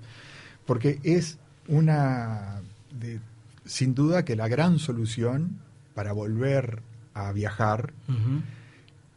Porque 0.66 1.00
es 1.04 1.38
una, 1.68 2.62
de- 3.00 3.20
sin 3.72 3.94
duda 3.96 4.26
que 4.26 4.36
la 4.36 4.48
gran 4.50 4.80
solución 4.80 5.60
para 5.96 6.12
volver 6.14 6.82
a 7.14 7.32
viajar 7.32 7.94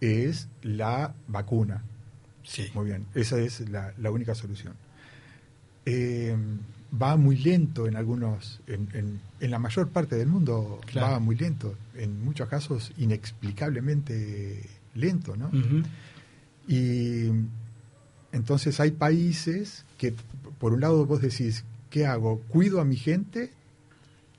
es 0.01 0.49
la 0.63 1.15
vacuna. 1.29 1.83
Sí. 2.45 2.67
Muy 2.75 2.87
bien, 2.87 3.07
esa 3.15 3.39
es 3.39 3.69
la, 3.69 3.93
la 3.99 4.11
única 4.11 4.35
solución. 4.35 4.75
Eh, 5.87 6.37
va 7.03 7.17
muy 7.17 7.37
lento 7.37 7.87
en 7.87 7.97
algunos, 7.97 8.61
en, 8.67 8.89
en- 8.93 9.21
en 9.41 9.51
la 9.51 9.59
mayor 9.59 9.89
parte 9.89 10.15
del 10.17 10.29
mundo 10.29 10.81
Claro. 10.87 11.13
va 11.13 11.19
muy 11.19 11.37
lento, 11.37 11.75
en 11.97 12.25
muchos 12.25 12.49
casos 12.49 12.93
inexplicablemente 12.97 14.61
lento, 14.95 15.37
¿no? 15.37 15.51
Y 16.69 17.27
entonces 18.33 18.79
hay 18.81 18.93
países 18.93 19.85
que, 19.99 20.15
por 20.59 20.73
un 20.73 20.81
lado, 20.81 21.05
vos 21.07 21.21
decís, 21.21 21.65
¿qué 21.91 22.07
hago? 22.07 22.41
¿Cuido 22.49 22.81
a 22.81 22.85
mi 22.85 22.97
gente? 22.97 23.51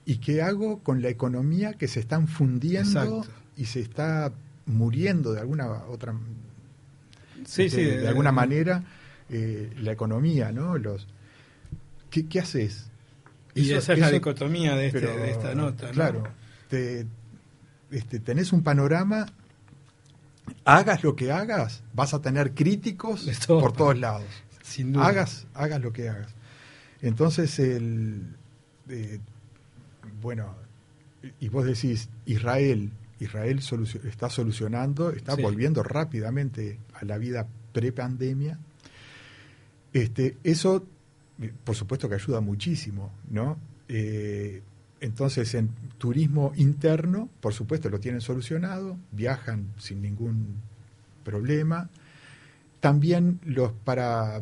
¿Y 0.05 0.17
qué 0.17 0.41
hago 0.41 0.79
con 0.83 1.01
la 1.01 1.09
economía 1.09 1.73
que 1.73 1.87
se 1.87 1.99
están 1.99 2.27
fundiendo 2.27 2.99
Exacto. 3.01 3.25
y 3.57 3.65
se 3.65 3.79
está 3.81 4.31
muriendo 4.67 5.33
de 5.33 5.39
alguna 5.41 5.67
otra 5.87 6.13
Sí, 7.45 7.63
de, 7.63 7.69
sí, 7.69 7.83
de 7.83 8.07
alguna 8.07 8.31
manera 8.31 8.83
eh, 9.29 9.71
la 9.79 9.91
economía, 9.91 10.51
¿no? 10.51 10.77
Los 10.77 11.07
¿qué, 12.09 12.27
qué 12.27 12.39
haces? 12.39 12.87
Y 13.53 13.71
esa 13.71 13.93
es 13.93 13.99
la 13.99 14.11
dicotomía 14.11 14.75
de, 14.75 14.87
este- 14.87 14.99
pero, 15.01 15.15
de 15.17 15.31
esta 15.31 15.55
nota. 15.55 15.87
¿no? 15.87 15.93
Claro, 15.93 16.23
te, 16.69 17.05
este, 17.91 18.19
tenés 18.19 18.51
un 18.53 18.63
panorama, 18.63 19.25
hagas 20.65 21.03
lo 21.03 21.15
que 21.15 21.31
hagas, 21.31 21.83
vas 21.93 22.13
a 22.13 22.21
tener 22.21 22.53
críticos 22.53 23.25
todo. 23.45 23.59
por 23.61 23.73
todos 23.73 23.97
lados. 23.97 24.25
Sin 24.63 24.91
duda. 24.93 25.07
Hagas, 25.07 25.45
hagas 25.53 25.81
lo 25.81 25.93
que 25.93 26.09
hagas. 26.09 26.33
Entonces, 27.01 27.59
el, 27.59 28.35
eh, 28.89 29.19
bueno, 30.21 30.55
y 31.39 31.49
vos 31.49 31.65
decís, 31.65 32.09
Israel, 32.25 32.91
Israel 33.19 33.59
está 34.05 34.29
solucionando, 34.29 35.11
está 35.11 35.35
volviendo 35.35 35.83
rápidamente 35.83 36.79
a 36.93 37.05
la 37.05 37.17
vida 37.17 37.47
pre-pandemia. 37.71 38.59
Este, 39.93 40.37
eso, 40.43 40.85
por 41.63 41.75
supuesto 41.75 42.09
que 42.09 42.15
ayuda 42.15 42.41
muchísimo, 42.41 43.11
¿no? 43.29 43.57
Eh, 43.87 44.61
entonces, 45.01 45.53
en 45.55 45.69
turismo 45.97 46.53
interno, 46.55 47.29
por 47.39 47.53
supuesto, 47.53 47.89
lo 47.89 47.99
tienen 47.99 48.21
solucionado, 48.21 48.97
viajan 49.11 49.67
sin 49.77 50.01
ningún 50.01 50.55
problema. 51.23 51.89
También 52.79 53.39
los 53.43 53.71
para 53.71 54.41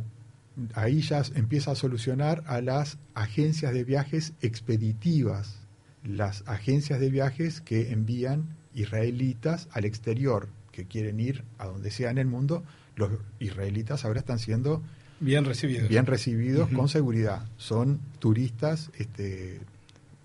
ahí 0.74 1.02
ya 1.02 1.24
empieza 1.36 1.72
a 1.72 1.76
solucionar 1.76 2.44
a 2.48 2.62
las 2.62 2.98
agencias 3.14 3.74
de 3.74 3.84
viajes 3.84 4.34
expeditivas, 4.42 5.60
las 6.04 6.44
agencias 6.48 7.00
de 7.00 7.10
viajes 7.10 7.62
que 7.62 7.92
envían 7.92 8.56
israelitas 8.74 9.68
al 9.72 9.86
exterior, 9.86 10.50
que 10.72 10.86
quieren 10.86 11.20
ir 11.20 11.44
a 11.58 11.68
donde 11.68 11.92
sea 11.92 12.10
en 12.10 12.18
el 12.18 12.28
mundo, 12.28 12.64
los 12.96 13.12
israelitas 13.40 14.06
ahora 14.06 14.20
están 14.20 14.40
siendo 14.40 14.82
bien 15.20 15.46
recibidos, 15.46 15.90
bien 15.90 16.06
recibidos 16.06 16.70
con 16.70 16.90
seguridad. 16.90 17.46
Son 17.58 18.00
turistas 18.20 18.92
este, 18.98 19.62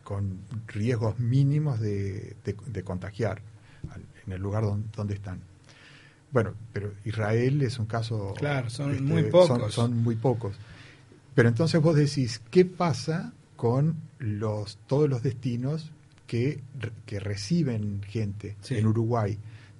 con 0.02 0.38
riesgos 0.66 1.18
mínimos 1.18 1.80
de, 1.80 2.36
contagiar 2.84 3.42
en 4.26 4.32
el 4.32 4.40
lugar 4.40 4.64
donde, 4.94 5.14
están. 5.14 5.40
Bueno, 6.30 6.54
pero 6.72 6.92
Israel 7.04 7.62
es 7.62 7.78
un 7.78 7.86
caso... 7.86 8.34
Claro, 8.36 8.68
son 8.70 8.90
este, 8.90 9.02
muy 9.02 9.24
pocos. 9.24 9.74
Son, 9.74 9.96
muy 9.96 10.16
pocos. 10.16 10.56
Pero 11.34 11.48
entonces 11.48 11.80
vos 11.80 11.96
decís, 11.96 12.40
¿qué 12.50 12.64
pasa 12.64 13.32
con 13.56 13.96
los 14.18 14.78
todos 14.86 15.08
los 15.08 15.22
destinos 15.22 15.90
que, 16.26 16.60
que 17.06 17.20
reciben 17.20 18.02
gente 18.02 18.56
en 18.70 18.86
Uruguay? 18.86 19.38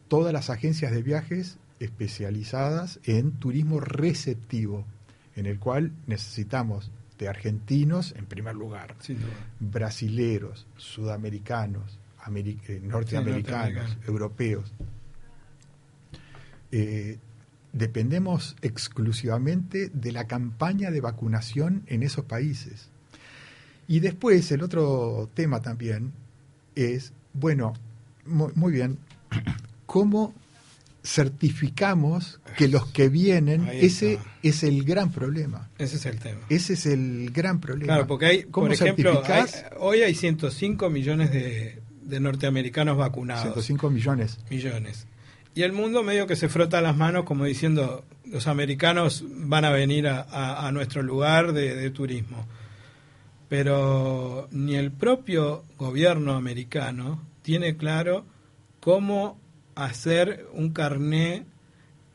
Todas 0.09 0.33
las 0.33 0.49
agencias 0.49 0.93
de 0.93 1.03
viajes 1.03 1.59
especializadas 1.81 2.99
en 3.05 3.33
turismo 3.33 3.81
receptivo, 3.81 4.85
en 5.37 5.47
el 5.47 5.59
cual 5.59 5.93
necesitamos 6.07 6.91
de 7.19 7.29
argentinos 7.29 8.15
en 8.17 8.27
primer 8.27 8.55
lugar, 8.55 8.95
brasileros, 9.61 10.67
sudamericanos, 10.77 11.99
eh, 12.35 12.81
norteamericanos, 12.83 13.97
europeos. 14.07 14.73
Eh, 16.73 17.19
dependemos 17.73 18.57
exclusivamente 18.63 19.91
de 19.93 20.13
la 20.13 20.27
campaña 20.27 20.91
de 20.91 21.01
vacunación 21.01 21.83
en 21.87 22.03
esos 22.03 22.25
países. 22.25 22.89
Y 23.87 24.01
después 24.01 24.51
el 24.53 24.63
otro 24.63 25.31
tema 25.35 25.63
también 25.63 26.13
es, 26.75 27.13
bueno, 27.33 27.75
muy 28.27 28.73
bien, 28.73 28.99
¿cómo 29.87 30.35
certificamos 31.09 32.41
que 32.57 32.69
los 32.69 32.87
que 32.87 33.09
vienen, 33.09 33.69
ese 33.73 34.19
es 34.43 34.63
el 34.63 34.85
gran 34.85 35.11
problema. 35.11 35.71
Ese 35.79 35.97
es 35.97 36.07
el 36.07 36.19
tema. 36.19 36.41
Ese 36.49 36.75
es 36.75 36.87
el 36.87 37.31
gran 37.31 37.61
problema. 37.61 37.95
Claro, 37.95 38.07
porque 38.07 38.27
hay, 38.27 38.43
por 38.45 38.73
ejemplo, 38.73 39.23
hoy 39.79 40.03
hay 40.03 40.15
105 40.15 40.91
millones 40.91 41.31
de, 41.33 41.81
norteamericanos 42.21 42.97
vacunados. 42.97 43.43
105 43.43 43.91
millones. 43.91 44.39
Millones. 44.51 45.07
Y 45.55 45.63
el 45.63 45.73
mundo 45.73 46.03
medio 46.03 46.27
que 46.27 46.37
se 46.37 46.49
frota 46.49 46.81
las 46.81 46.97
manos 46.97 47.25
como 47.25 47.45
diciendo, 47.45 48.05
los 48.25 48.47
americanos 48.47 49.25
van 49.29 49.65
a 49.65 49.71
venir 49.71 50.07
a, 50.09 50.71
nuestro 50.73 51.03
lugar 51.03 51.53
de, 51.53 51.75
de 51.75 51.91
turismo. 51.91 52.47
Pero 53.49 54.49
ni 54.51 54.77
el 54.77 54.93
propio 54.93 55.65
gobierno 55.79 56.35
americano 56.35 57.23
tiene 57.43 57.77
claro 57.77 58.25
cómo 58.81 59.39
hacer 59.75 60.47
un 60.53 60.71
carné 60.71 61.47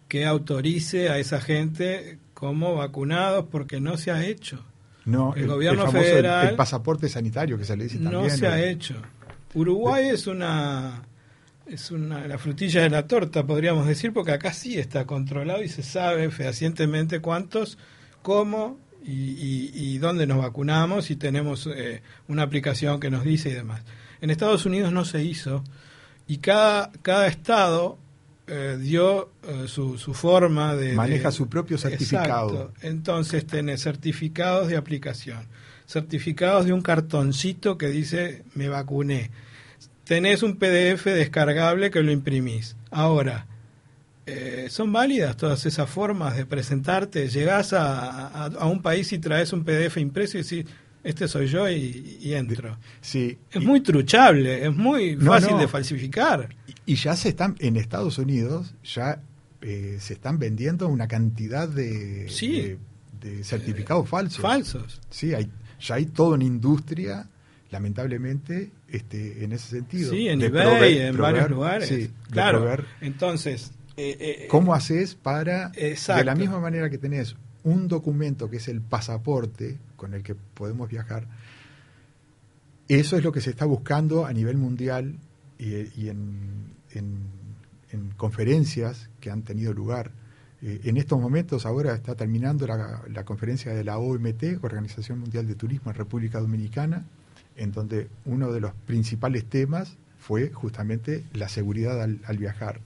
que 0.08 0.26
autorice 0.26 1.10
a 1.10 1.18
esa 1.18 1.42
gente 1.42 2.20
como 2.34 2.76
vacunados 2.76 3.46
porque 3.50 3.80
no 3.80 3.98
se 3.98 4.12
ha 4.12 4.24
hecho. 4.26 4.64
No, 5.06 5.34
el, 5.36 5.48
gobierno 5.48 5.90
federal 5.92 6.50
el, 6.50 6.56
pasaporte 6.56 7.10
sanitario 7.10 7.58
que 7.58 7.66
se 7.66 7.76
le 7.76 7.86
dice 7.86 7.98
también. 7.98 8.24
No 8.24 8.30
se 8.30 8.48
ha 8.48 8.64
hecho. 8.64 8.96
Uruguay 9.54 10.10
es 10.10 10.28
una 10.28 11.04
es 11.66 11.92
una 11.92 12.28
la 12.28 12.38
frutilla 12.38 12.82
de 12.82 12.90
la 12.90 13.08
torta, 13.08 13.46
podríamos 13.46 13.88
decir, 13.88 14.14
porque 14.14 14.32
acá 14.32 14.54
sí 14.54 14.78
está 14.78 15.06
controlado 15.06 15.64
y 15.64 15.70
se 15.70 15.84
sabe 15.84 16.30
fehacientemente 16.30 17.20
cuántos, 17.20 17.78
cómo 18.22 18.80
y, 19.06 19.98
dónde 19.98 20.26
nos 20.28 20.38
vacunamos 20.38 21.12
y 21.12 21.16
tenemos 21.16 21.68
eh, 21.68 22.02
una 22.28 22.44
aplicación 22.44 23.00
que 23.00 23.10
nos 23.10 23.24
dice 23.24 23.50
y 23.50 23.54
demás. 23.54 23.82
En 24.22 24.30
Estados 24.30 24.66
Unidos 24.66 24.94
no 24.94 25.06
se 25.06 25.24
hizo 25.24 25.64
y 26.28 26.38
cada, 26.38 26.92
cada 27.02 27.28
estado 27.28 27.98
eh, 28.48 28.78
dio 28.80 29.32
eh, 29.44 29.66
su, 29.68 29.98
su, 29.98 30.14
forma 30.14 30.76
de... 30.76 30.94
Maneja 30.94 31.32
su 31.32 31.48
propio 31.48 31.78
certificado. 31.78 32.74
Entonces 32.82 33.46
tenés 33.46 33.84
certificados 33.84 34.68
de 34.68 34.78
aplicación, 34.78 35.48
certificados 35.86 36.66
de 36.66 36.74
un 36.74 36.82
cartoncito 36.82 37.78
que 37.78 37.88
dice 37.88 38.44
me 38.54 38.70
vacuné. 38.70 39.32
Tenés 40.04 40.44
un 40.44 40.58
PDF 40.58 41.06
descargable 41.06 41.92
que 41.92 42.02
lo 42.02 42.12
imprimís. 42.12 42.76
Ahora, 42.92 43.48
eh, 44.26 44.68
¿son 44.70 44.92
válidas 44.92 45.38
todas 45.38 45.66
esas 45.66 45.90
formas 45.90 46.36
de 46.36 46.46
presentarte? 46.46 47.28
Llegás 47.30 47.74
a, 47.74 48.28
a, 48.28 48.46
a, 48.46 48.66
un 48.68 48.82
país 48.82 49.12
y 49.14 49.20
traes 49.20 49.54
un 49.54 49.64
PDF 49.64 49.98
impreso 49.98 50.38
y 50.38 50.44
decís, 50.44 50.66
este 51.04 51.28
soy 51.28 51.48
yo 51.48 51.70
y, 51.70 52.34
entro. 52.34 52.78
Sí. 53.02 53.38
Es 53.52 53.62
muy 53.62 53.82
truchable, 53.82 54.66
es 54.66 54.76
muy 54.76 55.18
fácil 55.18 55.58
de 55.58 55.68
falsificar. 55.68 56.50
Y, 56.86 56.96
ya 56.96 57.16
se 57.16 57.30
están, 57.30 57.56
en 57.60 57.76
Estados 57.76 58.18
Unidos, 58.18 58.74
ya 58.84 59.22
eh, 59.62 59.98
se 60.00 60.14
están 60.14 60.40
vendiendo 60.40 60.88
una 60.88 61.08
cantidad 61.08 61.68
de, 61.68 62.28
de, 63.22 63.44
certificados 63.44 64.08
falsos. 64.08 64.42
Falsos. 64.42 65.02
Sí, 65.10 65.34
hay, 65.34 65.50
ya 65.80 65.96
hay 65.96 66.06
toda 66.06 66.36
una 66.36 66.46
industria, 66.46 67.28
lamentablemente, 67.70 68.72
este, 68.94 69.44
en 69.44 69.52
ese 69.52 69.78
sentido. 69.78 70.12
Sí, 70.12 70.30
en 70.30 70.42
eBay, 70.42 71.00
en 71.00 71.18
varios 71.18 71.50
lugares. 71.50 71.90
Sí, 71.90 72.10
claro. 72.30 72.78
Entonces... 73.02 73.72
Eh, 73.96 74.18
eh, 74.20 74.48
¿Cómo 74.50 74.74
haces 74.74 75.14
para, 75.14 75.70
de 75.70 76.24
la 76.24 76.34
misma 76.34 76.60
manera 76.60 76.90
que 76.90 76.98
tenés 76.98 77.36
un 77.64 77.88
documento 77.88 78.50
que 78.50 78.58
es 78.58 78.68
el 78.68 78.82
pasaporte 78.82 79.78
con 79.96 80.14
el 80.14 80.22
que 80.22 80.36
podemos 80.36 80.90
viajar, 80.90 81.28
eso 82.88 83.18
es 83.18 83.24
lo 83.24 83.32
que 83.32 83.42
se 83.42 83.50
está 83.50 83.66
buscando 83.66 84.26
a 84.26 84.34
nivel 84.34 84.58
mundial 84.58 85.16
y, 85.58 86.10
en, 86.10 86.74
conferencias 88.18 89.10
que 89.20 89.30
han 89.30 89.44
tenido 89.44 89.74
lugar. 89.74 90.12
Eh, 90.62 90.82
en 90.86 90.98
estos 90.98 91.20
momentos 91.20 91.66
ahora 91.66 91.94
está 91.94 92.16
terminando 92.16 92.68
la, 92.68 93.24
conferencia 93.24 93.74
de 93.74 93.84
la 93.84 93.98
OMT, 93.98 94.62
Organización 94.62 95.20
Mundial 95.20 95.48
de 95.48 95.56
Turismo 95.56 95.92
en 95.92 95.98
República 95.98 96.40
Dominicana, 96.40 97.06
en 97.56 97.72
donde 97.72 98.08
uno 98.26 98.52
de 98.52 98.60
los 98.62 98.74
principales 98.86 99.46
temas 99.46 99.96
fue 100.20 100.50
justamente 100.50 101.24
la 101.34 101.50
seguridad 101.50 102.02
al 102.02 102.38
viajar. 102.38 102.80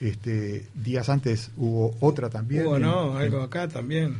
Este, 0.00 0.66
días 0.74 1.08
antes 1.08 1.50
hubo 1.56 1.96
otra 2.00 2.28
también. 2.28 2.66
Hubo, 2.66 2.78
no, 2.78 3.16
algo 3.16 3.40
acá 3.40 3.68
también. 3.68 4.16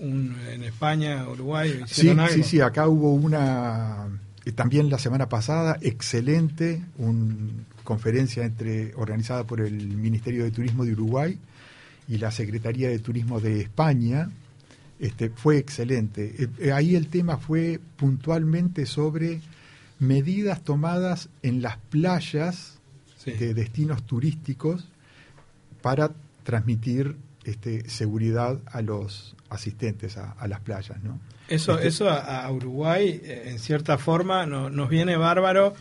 en 0.00 0.62
España, 0.62 1.26
Uruguay. 1.28 1.82
Sí, 1.86 2.14
sí, 2.30 2.42
sí, 2.42 2.60
acá 2.60 2.88
hubo 2.88 3.12
una, 3.12 4.06
eh, 4.44 4.52
también 4.52 4.90
la 4.90 4.98
semana 4.98 5.28
pasada, 5.28 5.78
excelente, 5.80 6.82
una 6.98 7.34
conferencia 7.84 8.44
entre, 8.44 8.94
organizada 8.94 9.44
por 9.44 9.60
el 9.60 9.96
Ministerio 9.96 10.44
de 10.44 10.50
Turismo 10.50 10.84
de 10.84 10.92
Uruguay 10.92 11.38
y 12.08 12.18
la 12.18 12.30
Secretaría 12.30 12.88
de 12.88 12.98
Turismo 12.98 13.40
de 13.40 13.60
España. 13.60 14.30
Este, 15.02 15.30
fue 15.30 15.58
excelente. 15.58 16.32
Eh, 16.38 16.48
eh, 16.60 16.72
ahí 16.72 16.94
el 16.94 17.08
tema 17.08 17.36
fue 17.36 17.80
puntualmente 17.96 18.86
sobre 18.86 19.40
medidas 19.98 20.62
tomadas 20.62 21.28
en 21.42 21.60
las 21.60 21.76
playas 21.76 22.78
de 23.26 23.52
destinos 23.52 24.04
turísticos 24.04 24.88
para 25.80 26.12
transmitir 26.44 27.16
este, 27.42 27.88
seguridad 27.88 28.60
a 28.66 28.80
los 28.80 29.34
asistentes 29.50 30.16
a, 30.16 30.46
las 30.46 30.60
playas. 30.60 31.02
¿no? 31.02 31.18
Eso, 31.48 31.74
este 31.74 31.88
eso 31.88 32.08
a, 32.08 32.48
Uruguay, 32.52 33.20
eh, 33.24 33.42
en 33.46 33.58
cierta 33.58 33.98
forma, 33.98 34.46
nos 34.46 34.88
viene 34.88 35.16
bárbaro 35.16 35.74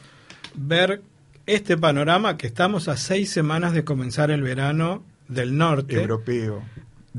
ver 0.56 1.04
este 1.46 1.78
panorama 1.78 2.38
que 2.38 2.48
estamos 2.48 2.88
a 2.88 2.98
seis 2.98 3.30
semanas 3.30 3.74
de 3.74 3.84
comenzar 3.84 4.32
el 4.32 4.42
verano 4.42 5.04
del 5.28 5.56
norte. 5.56 6.02
Europeo. 6.02 6.64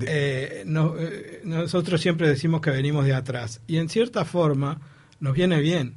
Eh, 0.01 0.65
eh, 0.65 1.41
nosotros 1.45 2.01
siempre 2.01 2.27
decimos 2.27 2.63
que 2.63 2.71
venimos 2.71 3.05
de 3.05 3.15
atrás 3.15 3.61
y 3.67 3.77
en 3.77 3.91
cierta 3.91 4.25
forma 4.25 4.81
nos 5.21 5.35
viene 5.35 5.61
bien 5.61 5.97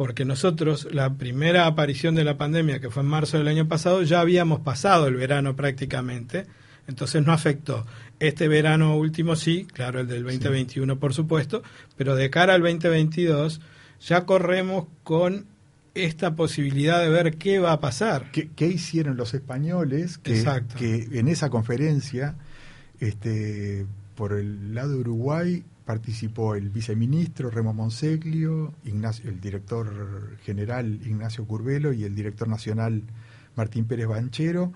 porque 0.00 0.24
nosotros, 0.24 0.88
la 0.92 1.12
primera 1.12 1.66
aparición 1.66 2.14
de 2.14 2.24
la 2.24 2.38
pandemia, 2.38 2.80
que 2.80 2.88
fue 2.88 3.02
en 3.02 3.10
marzo 3.10 3.36
del 3.36 3.48
año 3.48 3.68
pasado, 3.68 4.02
ya 4.02 4.20
habíamos 4.20 4.60
pasado 4.60 5.08
el 5.08 5.16
verano 5.16 5.56
prácticamente, 5.56 6.46
entonces 6.88 7.22
no 7.22 7.34
afectó. 7.34 7.86
Este 8.18 8.48
verano 8.48 8.96
último 8.96 9.36
sí, 9.36 9.66
claro, 9.70 10.00
el 10.00 10.06
del 10.06 10.22
2021 10.22 10.98
por 10.98 11.12
supuesto, 11.12 11.62
pero 11.98 12.16
de 12.16 12.30
cara 12.30 12.54
al 12.54 12.62
2022 12.62 13.60
ya 14.00 14.24
corremos 14.24 14.86
con 15.02 15.44
esta 15.94 16.34
posibilidad 16.34 17.00
de 17.02 17.10
ver 17.10 17.36
qué 17.36 17.58
va 17.58 17.72
a 17.72 17.80
pasar. 17.80 18.30
¿Qué, 18.32 18.48
qué 18.56 18.68
hicieron 18.68 19.18
los 19.18 19.34
españoles 19.34 20.16
que, 20.16 20.38
Exacto. 20.38 20.76
que 20.78 21.08
en 21.12 21.28
esa 21.28 21.50
conferencia, 21.50 22.36
este, 23.00 23.86
por 24.14 24.32
el 24.32 24.74
lado 24.74 24.90
de 24.92 24.98
Uruguay, 25.00 25.64
participó 25.84 26.54
el 26.54 26.68
viceministro 26.70 27.50
Remo 27.50 27.72
Monseglio, 27.74 28.72
Ignacio, 28.84 29.28
el 29.30 29.40
director 29.40 30.36
general 30.44 31.00
Ignacio 31.04 31.44
Curvelo 31.46 31.92
y 31.92 32.04
el 32.04 32.14
director 32.14 32.46
nacional 32.48 33.02
Martín 33.56 33.86
Pérez 33.86 34.06
Banchero. 34.06 34.72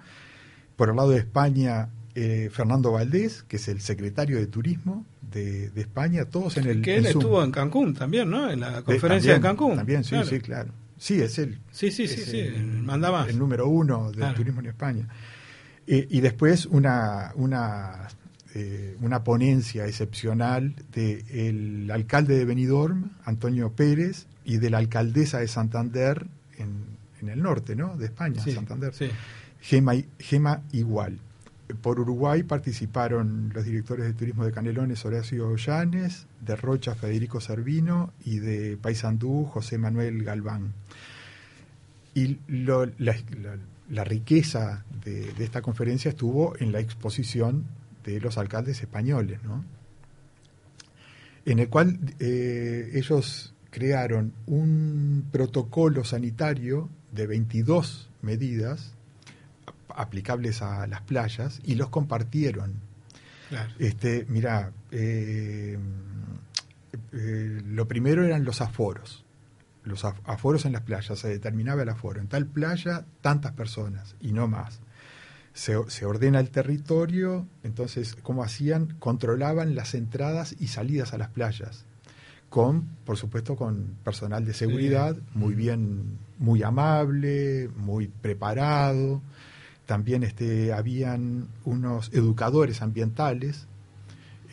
Por 0.76 0.88
el 0.90 0.96
lado 0.96 1.10
de 1.10 1.18
España, 1.18 1.88
eh, 2.16 2.48
Fernando 2.52 2.90
Valdés, 2.90 3.44
que 3.44 3.56
es 3.56 3.68
el 3.68 3.80
secretario 3.80 4.38
de 4.38 4.46
Turismo 4.48 5.04
de, 5.30 5.70
de 5.70 5.80
España, 5.82 6.24
todos 6.24 6.56
en 6.56 6.66
el 6.66 6.82
que 6.82 6.96
él 6.96 7.06
en 7.06 7.12
estuvo 7.12 7.42
en 7.44 7.50
Cancún 7.52 7.94
también, 7.94 8.28
¿no? 8.30 8.50
En 8.50 8.60
la 8.60 8.78
De- 8.78 8.82
conferencia 8.82 9.34
también, 9.34 9.42
de 9.42 9.48
Cancún. 9.58 9.76
También, 9.76 10.02
sí, 10.04 10.10
Claro. 10.10 10.26
sí, 10.26 10.40
claro. 10.40 10.72
Sí, 10.96 11.20
es 11.20 11.38
el, 11.38 11.58
Sí, 11.70 11.90
sí, 11.90 12.08
sí, 12.08 12.22
sí, 12.22 12.38
el- 12.40 12.82
manda 12.82 13.10
más. 13.12 13.28
el 13.28 13.38
número 13.38 13.68
uno 13.68 14.06
del 14.08 14.16
Claro. 14.16 14.34
turismo 14.34 14.60
en 14.60 14.66
España. 14.66 15.08
Eh, 15.86 16.06
y 16.10 16.20
después 16.20 16.66
una, 16.66 17.32
una, 17.34 18.08
eh, 18.54 18.96
una 19.00 19.22
ponencia 19.24 19.86
excepcional 19.86 20.74
del 20.92 21.90
alcalde 21.90 22.36
de 22.38 22.44
Benidorm, 22.44 23.10
Antonio 23.24 23.70
Pérez, 23.72 24.26
y 24.44 24.58
de 24.58 24.70
la 24.70 24.78
alcaldesa 24.78 25.38
de 25.40 25.48
Santander, 25.48 26.26
en, 26.58 26.70
en 27.20 27.28
el 27.28 27.42
norte 27.42 27.74
¿no? 27.76 27.96
de 27.96 28.06
España, 28.06 28.42
Sí, 28.42 28.52
Santander, 28.52 28.92
sí. 28.94 29.10
Gema, 29.60 29.94
Gema 30.18 30.62
Igual. 30.72 31.18
Por 31.80 31.98
Uruguay 31.98 32.42
participaron 32.42 33.50
los 33.54 33.64
directores 33.64 34.04
de 34.04 34.12
turismo 34.12 34.44
de 34.44 34.52
Canelones, 34.52 35.02
Horacio 35.06 35.48
Ollanes, 35.48 36.26
de 36.44 36.56
Rocha, 36.56 36.94
Federico 36.94 37.40
Servino, 37.40 38.12
y 38.26 38.38
de 38.38 38.76
Paysandú, 38.76 39.44
José 39.46 39.78
Manuel 39.78 40.22
Galván. 40.24 40.74
Y 42.14 42.38
lo- 42.48 42.84
la, 42.98 43.14
la- 43.42 43.56
la 43.90 44.04
riqueza 44.04 44.84
de, 45.04 45.32
de 45.32 45.44
esta 45.44 45.60
conferencia 45.62 46.08
estuvo 46.10 46.54
en 46.58 46.72
la 46.72 46.80
exposición 46.80 47.64
de 48.04 48.20
los 48.20 48.38
alcaldes 48.38 48.80
españoles, 48.80 49.42
¿no? 49.44 49.64
en 51.46 51.58
el 51.58 51.68
cual 51.68 51.98
eh, 52.20 52.90
ellos 52.94 53.52
crearon 53.70 54.32
un 54.46 55.26
protocolo 55.30 56.04
sanitario 56.04 56.88
de 57.12 57.26
22 57.26 58.08
medidas 58.22 58.92
ap- 59.66 59.98
aplicables 60.00 60.62
a 60.62 60.86
las 60.86 61.02
playas 61.02 61.60
y 61.64 61.74
los 61.74 61.90
compartieron. 61.90 62.74
Claro. 63.50 63.72
Este, 63.78 64.24
mira, 64.28 64.72
eh, 64.90 65.76
eh, 67.12 67.62
lo 67.66 67.86
primero 67.86 68.24
eran 68.24 68.44
los 68.44 68.60
aforos. 68.62 69.23
Los 69.84 70.04
af- 70.04 70.20
aforos 70.24 70.64
en 70.64 70.72
las 70.72 70.82
playas, 70.82 71.18
se 71.18 71.28
determinaba 71.28 71.82
el 71.82 71.88
aforo. 71.88 72.20
En 72.20 72.26
tal 72.28 72.46
playa, 72.46 73.04
tantas 73.20 73.52
personas 73.52 74.16
y 74.20 74.32
no 74.32 74.48
más. 74.48 74.80
Se, 75.52 75.76
se 75.88 76.04
ordena 76.04 76.40
el 76.40 76.50
territorio, 76.50 77.46
entonces, 77.62 78.16
¿cómo 78.22 78.42
hacían? 78.42 78.96
Controlaban 78.98 79.74
las 79.76 79.94
entradas 79.94 80.56
y 80.58 80.68
salidas 80.68 81.12
a 81.12 81.18
las 81.18 81.28
playas. 81.28 81.84
Con, 82.48 82.82
por 83.04 83.16
supuesto, 83.16 83.56
con 83.56 83.96
personal 84.04 84.44
de 84.44 84.54
seguridad, 84.54 85.16
muy 85.34 85.54
bien, 85.54 86.18
muy 86.38 86.62
amable, 86.62 87.68
muy 87.76 88.06
preparado. 88.08 89.20
También 89.86 90.22
este, 90.22 90.72
habían 90.72 91.48
unos 91.64 92.10
educadores 92.12 92.80
ambientales 92.80 93.66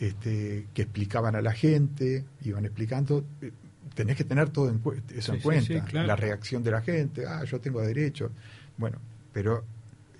este, 0.00 0.66
que 0.74 0.82
explicaban 0.82 1.36
a 1.36 1.42
la 1.42 1.52
gente, 1.52 2.24
iban 2.42 2.64
explicando, 2.64 3.24
eh, 3.40 3.52
tenés 3.94 4.16
que 4.16 4.24
tener 4.24 4.50
todo 4.50 4.68
en 4.68 4.78
cu- 4.78 4.94
eso 5.14 5.32
Sí, 5.32 5.36
en 5.36 5.42
cuenta, 5.42 5.64
sí, 5.74 5.80
claro. 5.90 6.06
la 6.08 6.16
reacción 6.16 6.62
de 6.62 6.70
la 6.70 6.80
gente, 6.82 7.26
ah, 7.26 7.44
yo 7.44 7.60
tengo 7.60 7.80
derecho. 7.82 8.30
Bueno, 8.78 8.98
pero 9.32 9.64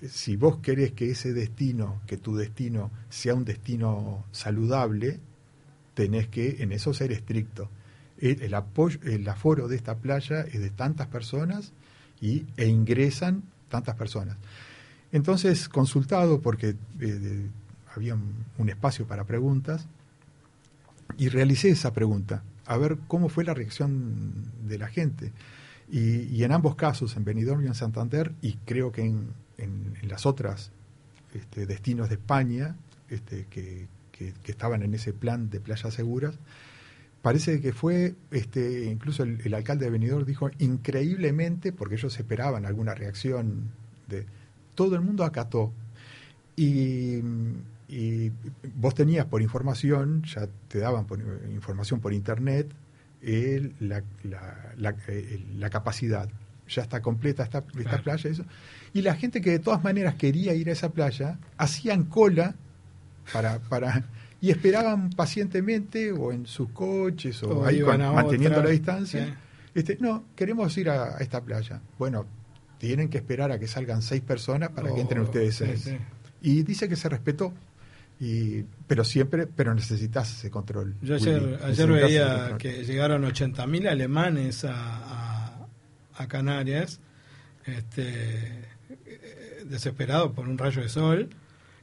eh, 0.00 0.08
si 0.08 0.36
vos 0.36 0.58
querés 0.58 0.92
que 0.92 1.10
ese 1.10 1.32
destino, 1.32 2.00
que 2.06 2.16
tu 2.16 2.36
destino 2.36 2.90
sea 3.08 3.34
un 3.34 3.44
destino 3.44 4.24
saludable, 4.32 5.20
tenés 5.94 6.28
que 6.28 6.62
en 6.62 6.72
eso 6.72 6.92
ser 6.94 7.12
estricto. 7.12 7.68
El, 8.18 8.42
el 8.42 8.54
apoyo, 8.54 8.98
el 9.04 9.28
aforo 9.28 9.68
de 9.68 9.76
esta 9.76 9.96
playa 9.96 10.42
es 10.42 10.60
de 10.60 10.70
tantas 10.70 11.08
personas 11.08 11.72
y, 12.20 12.46
e 12.56 12.68
ingresan 12.68 13.42
tantas 13.68 13.96
personas. 13.96 14.36
Entonces, 15.12 15.68
consultado, 15.68 16.40
porque 16.40 16.74
eh, 17.00 17.46
había 17.94 18.14
un, 18.14 18.32
un 18.58 18.68
espacio 18.70 19.06
para 19.06 19.24
preguntas, 19.24 19.86
y 21.18 21.28
realicé 21.28 21.68
esa 21.70 21.92
pregunta, 21.92 22.42
a 22.72 22.78
ver 22.78 22.98
cómo 23.08 23.28
fue 23.28 23.44
la 23.44 23.54
reacción 23.54 24.32
de 24.66 24.78
la 24.78 24.88
gente. 24.88 25.32
Y, 25.90 26.42
en 26.42 26.52
ambos 26.52 26.74
casos, 26.74 27.16
en 27.16 27.24
Benidorm 27.24 27.62
y 27.64 27.66
en 27.66 27.74
Santander, 27.74 28.32
y 28.40 28.54
creo 28.64 28.92
que 28.92 29.02
en, 29.02 29.34
las 30.02 30.26
otras 30.26 30.72
este, 31.34 31.66
destinos 31.66 32.08
de 32.08 32.16
España 32.16 32.76
este, 33.08 33.46
que 33.46 33.88
estaban 34.44 34.82
en 34.82 34.94
ese 34.94 35.12
plan 35.12 35.50
de 35.50 35.60
playas 35.60 35.94
seguras, 35.94 36.38
parece 37.22 37.60
que 37.60 37.72
fue, 37.72 38.14
este, 38.30 38.84
incluso 38.84 39.22
el, 39.22 39.40
el 39.44 39.54
alcalde 39.54 39.84
de 39.84 39.90
Benidorm 39.90 40.26
dijo, 40.26 40.50
increíblemente, 40.58 41.72
porque 41.72 41.94
ellos 41.94 42.18
esperaban 42.18 42.66
alguna 42.66 42.94
reacción 42.94 43.70
de... 44.08 44.26
Todo 44.74 44.96
el 44.96 45.02
mundo 45.02 45.24
acató. 45.24 45.72
Y, 46.56 47.20
y 47.94 48.32
vos 48.74 48.94
tenías 48.94 49.26
por 49.26 49.42
información, 49.42 50.22
ya 50.24 50.48
te 50.68 50.78
daban 50.78 51.04
por 51.06 51.18
información 51.50 52.00
por 52.00 52.12
internet, 52.14 52.72
el- 53.20 53.74
la, 53.80 54.02
la- 54.24 54.72
la- 54.78 54.96
eh, 55.08 55.44
la 55.56 55.68
capacidad. 55.70 56.28
Ya 56.68 56.82
está 56.82 57.02
completa 57.02 57.42
esta, 57.42 57.58
esta 57.58 57.82
Claro. 57.82 58.02
playa. 58.04 58.30
Eso. 58.30 58.44
Y 58.94 59.02
la 59.02 59.14
gente 59.14 59.40
que 59.42 59.50
de 59.50 59.58
todas 59.58 59.84
maneras 59.84 60.14
quería 60.14 60.54
ir 60.54 60.70
a 60.70 60.72
esa 60.72 60.90
playa, 60.90 61.38
hacían 61.58 62.04
cola 62.04 62.54
para, 63.32 63.58
para 63.58 64.04
y 64.40 64.50
esperaban 64.50 65.10
pacientemente 65.10 66.12
o 66.12 66.32
en 66.32 66.46
sus 66.46 66.70
coches 66.70 67.42
o, 67.42 67.58
O 67.60 67.64
ahí 67.66 67.80
con- 67.82 67.98
manteniendo 68.00 68.58
otra, 68.58 68.64
la 68.64 68.70
distancia. 68.70 69.36
Este, 69.74 69.98
no, 70.00 70.24
queremos 70.34 70.76
ir 70.78 70.88
a, 70.90 71.16
a 71.16 71.18
esta 71.18 71.40
playa. 71.42 71.80
Bueno, 71.98 72.26
tienen 72.78 73.08
que 73.08 73.18
esperar 73.18 73.52
a 73.52 73.58
que 73.58 73.66
salgan 73.68 74.00
seis 74.02 74.22
personas 74.22 74.70
para 74.70 74.88
que 74.88 74.94
Oh, 74.94 75.00
entren 75.02 75.22
ustedes 75.22 75.54
sí, 75.56 75.64
seis. 75.66 75.80
sí. 75.82 75.96
Y 76.40 76.62
dice 76.62 76.88
que 76.88 76.96
se 76.96 77.08
respetó. 77.08 77.52
Y, 78.24 78.64
pero 78.86 79.02
siempre, 79.02 79.48
pero 79.48 79.74
necesitas 79.74 80.30
ese 80.32 80.48
control. 80.48 80.94
Yo 81.02 81.16
ayer, 81.16 81.58
ayer 81.64 81.88
veía 82.06 82.56
que 82.58 82.84
llegaron 82.84 83.24
80.000 83.24 83.88
alemanes 83.88 84.64
a, 84.64 84.72
a- 84.74 85.66
a 86.14 86.28
Canarias, 86.28 87.00
este, 87.66 88.68
desesperados 89.64 90.32
por 90.32 90.48
un 90.48 90.56
rayo 90.58 90.82
de 90.82 90.88
sol, 90.88 91.30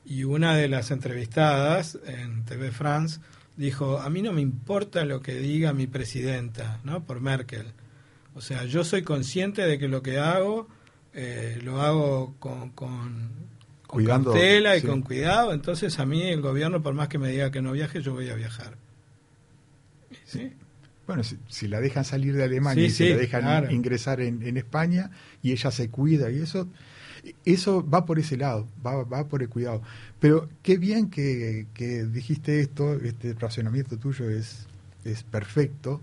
y 0.05 0.23
una 0.23 0.55
de 0.55 0.69
las 0.69 0.91
entrevistadas 0.91 1.97
en 2.05 2.45
TV 2.45 2.71
France 2.71 3.19
dijo, 3.57 3.99
a 3.99 4.09
mí 4.09 4.21
no 4.21 4.31
me 4.31 4.41
importa 4.41 5.03
lo 5.05 5.21
que 5.21 5.35
diga 5.35 5.73
mi 5.73 5.87
presidenta, 5.87 6.79
¿no? 6.83 7.03
Por 7.03 7.19
Merkel. 7.19 7.67
O 8.33 8.41
sea, 8.41 8.63
yo 8.63 8.83
soy 8.85 9.01
consciente 9.03 9.63
de 9.63 9.77
que 9.77 9.87
lo 9.89 10.01
que 10.01 10.19
hago, 10.19 10.67
eh, 11.13 11.59
lo 11.63 11.81
hago 11.81 12.35
con, 12.39 12.69
con, 12.69 13.29
con 13.89 14.03
Cuidando, 14.03 14.31
cautela 14.33 14.77
y 14.77 14.81
sí. 14.81 14.87
con 14.87 15.01
cuidado, 15.01 15.51
entonces 15.51 15.97
a 15.97 16.05
mí 16.05 16.21
el 16.21 16.41
gobierno, 16.41 16.83
por 16.83 16.93
más 16.93 17.07
que 17.07 17.17
me 17.17 17.29
diga 17.29 17.49
que 17.49 17.59
no 17.59 17.71
viaje, 17.71 18.03
yo 18.03 18.13
voy 18.13 18.29
a 18.29 18.35
viajar. 18.35 18.77
¿Sí? 20.25 20.53
Bueno, 21.07 21.23
si, 21.23 21.39
si 21.47 21.67
la 21.67 21.81
dejan 21.81 22.05
salir 22.05 22.35
de 22.35 22.43
Alemania 22.43 22.83
Sí, 22.83 22.85
y 22.85 22.89
si 22.91 23.03
sí, 23.05 23.09
la 23.09 23.17
dejan 23.17 23.41
claro. 23.41 23.71
ingresar 23.71 24.21
en, 24.21 24.43
en 24.43 24.57
España 24.57 25.09
y 25.41 25.53
ella 25.53 25.71
se 25.71 25.89
cuida 25.89 26.29
y 26.29 26.39
eso, 26.39 26.67
eso 27.45 27.83
va 27.89 28.05
por 28.05 28.19
ese 28.19 28.37
lado, 28.37 28.67
va, 28.85 29.03
va 29.05 29.27
por 29.27 29.41
el 29.41 29.49
cuidado. 29.49 29.81
Pero 30.19 30.47
qué 30.61 30.77
bien 30.77 31.09
que, 31.09 31.65
que 31.73 32.03
dijiste 32.03 32.59
esto, 32.59 32.93
este 32.93 33.33
razonamiento 33.33 33.97
tuyo 33.97 34.29
es, 34.29 34.67
es 35.03 35.23
perfecto. 35.23 35.99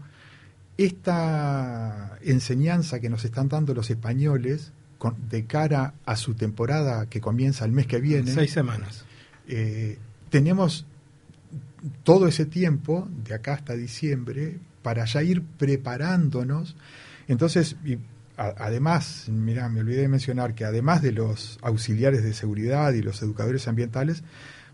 Esta 0.76 2.18
enseñanza 2.22 2.99
que 2.99 3.09
nos 3.09 3.24
están 3.24 3.49
dando 3.49 3.74
los 3.74 3.91
españoles 3.91 4.72
con- 4.99 5.16
de 5.28 5.44
cara 5.44 5.94
a 6.05 6.16
su 6.16 6.34
temporada 6.34 7.07
que 7.07 7.20
comienza 7.20 7.64
el 7.64 7.72
mes 7.72 7.86
que 7.86 8.01
viene, 8.01 8.32
Seis 8.32 8.51
semanas. 8.53 9.05
eh, 9.49 9.99
tenemos 10.30 10.86
todo 12.03 12.26
ese 12.26 12.47
tiempo, 12.47 13.09
de 13.24 13.34
acá 13.34 13.55
hasta 13.55 13.74
diciembre, 13.74 14.59
para 14.82 15.05
ya 15.05 15.22
ir 15.22 15.42
preparándonos. 15.42 16.76
Entonces, 17.28 17.76
y 17.84 17.94
a- 18.36 18.55
además, 18.59 19.26
mira, 19.28 19.68
me 19.68 19.80
olvidé 19.80 20.03
de 20.03 20.09
mencionar 20.09 20.55
que 20.55 20.64
además 20.64 21.03
de 21.03 21.12
los 21.12 21.59
auxiliares 21.62 22.22
de 22.22 22.34
seguridad 22.34 22.92
y 22.92 23.03
los 23.03 23.22
educadores 23.22 23.68
ambientales, 23.68 24.22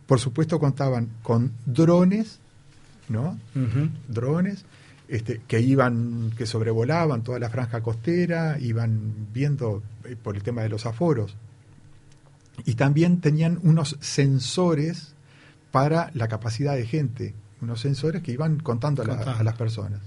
por 0.07 0.21
supuesto 0.21 0.59
contaban 0.59 1.09
con 1.23 1.53
drones, 1.67 2.39
¿no? 3.09 3.39
Drones 4.09 4.65
este, 5.13 5.41
que 5.47 5.61
iban, 5.61 6.33
que 6.37 6.47
sobrevolaban 6.47 7.23
toda 7.23 7.39
la 7.39 7.51
franja 7.51 7.83
costera, 7.83 8.59
iban 8.59 9.13
viendo 9.33 9.83
eh, 10.05 10.17
por 10.21 10.37
el 10.37 10.43
tema 10.43 10.63
de 10.63 10.69
los 10.71 10.87
aforos. 10.87 11.37
Y 12.65 12.75
también 12.75 13.21
tenían 13.21 13.59
unos 13.63 13.97
sensores 14.01 15.15
para 15.71 16.11
la 16.15 16.29
capacidad 16.29 16.75
de 16.75 16.87
gente, 16.87 17.35
unos 17.61 17.81
sensores 17.81 18.23
que 18.23 18.33
iban 18.33 18.59
contando 18.61 19.03
a, 19.03 19.07
la- 19.07 19.15
a 19.41 19.43
las 19.43 19.55
personas. 19.57 20.01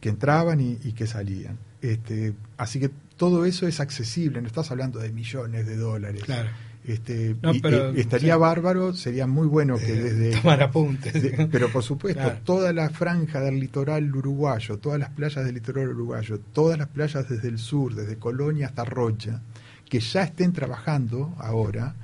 que 0.00 0.08
entraban 0.10 0.60
y, 0.60 0.78
y 0.84 0.92
que 0.92 1.06
salían. 1.06 1.58
Este, 1.82 2.34
así 2.56 2.78
que 2.80 2.90
todo 3.16 3.44
eso 3.46 3.66
es 3.66 3.80
accesible, 3.80 4.40
no 4.40 4.46
estás 4.46 4.70
hablando 4.70 4.98
de 5.00 5.10
millones 5.12 5.66
de 5.66 5.76
dólares. 5.76 6.22
Claro. 6.24 6.48
Este, 6.86 7.34
No, 7.42 7.52
y- 7.52 7.60
pero- 7.60 7.90
eh, 7.90 8.00
estaría 8.00 8.34
sí. 8.34 8.40
bárbaro, 8.40 8.94
sería 8.94 9.26
muy 9.26 9.46
bueno 9.48 9.76
que 9.76 9.92
Eh, 9.92 10.02
desde... 10.02 10.40
tomar 10.40 10.62
apuntes. 10.62 11.12
de- 11.20 11.48
pero 11.50 11.68
por 11.72 11.82
supuesto, 11.82 12.20
Claro. 12.22 12.38
toda 12.44 12.72
la 12.72 12.90
franja 12.90 13.40
del 13.40 13.58
litoral 13.58 14.14
uruguayo, 14.14 14.78
todas 14.78 15.00
las 15.00 15.10
playas 15.10 15.44
del 15.44 15.54
litoral 15.56 15.88
uruguayo, 15.88 16.38
todas 16.52 16.78
las 16.78 16.86
playas 16.88 17.28
desde 17.28 17.48
el 17.48 17.58
sur, 17.58 17.94
desde 17.94 18.16
Colonia 18.18 18.66
hasta 18.68 18.84
Rocha, 18.84 19.40
que 19.88 19.98
ya 19.98 20.22
estén 20.22 20.52
trabajando 20.52 21.34
ahora, 21.38 21.94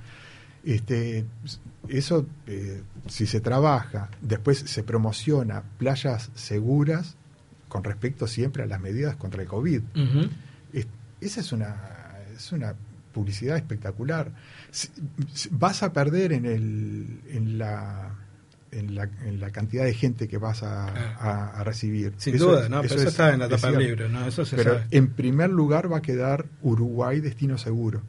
este, 0.65 1.25
eso, 1.89 2.27
eh, 2.47 2.83
si 3.09 3.27
se 3.27 3.41
trabaja, 3.41 4.09
después 4.21 4.59
se 4.59 4.83
promociona 4.83 5.63
playas 5.79 6.31
seguras 6.35 7.17
con 7.69 7.85
respecto 7.85 8.27
siempre 8.27 8.63
a 8.63 8.67
las 8.67 8.81
medidas 8.81 9.17
contra 9.17 9.43
el 9.43 9.49
COVID. 9.49 9.81
Es- 10.73 10.87
esa 11.21 11.41
es 11.41 11.53
una, 11.53 11.77
es 12.37 12.51
una 12.53 12.75
publicidad 13.13 13.57
espectacular. 13.57 14.31
Vas 15.51 15.83
a 15.83 15.93
perder 15.93 16.33
en, 16.33 16.47
el, 16.47 17.21
en, 17.31 17.59
la, 17.59 18.15
en, 18.71 18.95
la, 18.95 19.09
en 19.25 19.39
la 19.41 19.51
cantidad 19.51 19.85
de 19.85 19.93
gente 19.95 20.29
que 20.29 20.39
vas 20.39 20.63
a, 20.63 20.87
a- 20.89 21.61
a 21.61 21.65
recibir. 21.65 22.15
Sin 22.17 22.39
duda, 22.39 22.69
¿no? 22.69 22.81
Pero 22.83 22.95
eso 22.95 23.03
es- 23.05 23.11
está 23.11 23.35
en 23.35 23.41
la 23.41 23.49
tapa 23.49 23.71
del 23.71 23.81
libro, 23.81 24.09
¿no? 24.09 24.27
Eso 24.27 24.45
se 24.45 24.57
Pero 24.57 24.75
sabe. 24.75 24.87
en 24.91 25.09
primer 25.09 25.51
lugar 25.51 25.93
va 25.93 25.99
a 25.99 26.03
quedar 26.03 26.47
Uruguay 26.63 27.21
destino 27.21 27.59
seguro. 27.59 28.03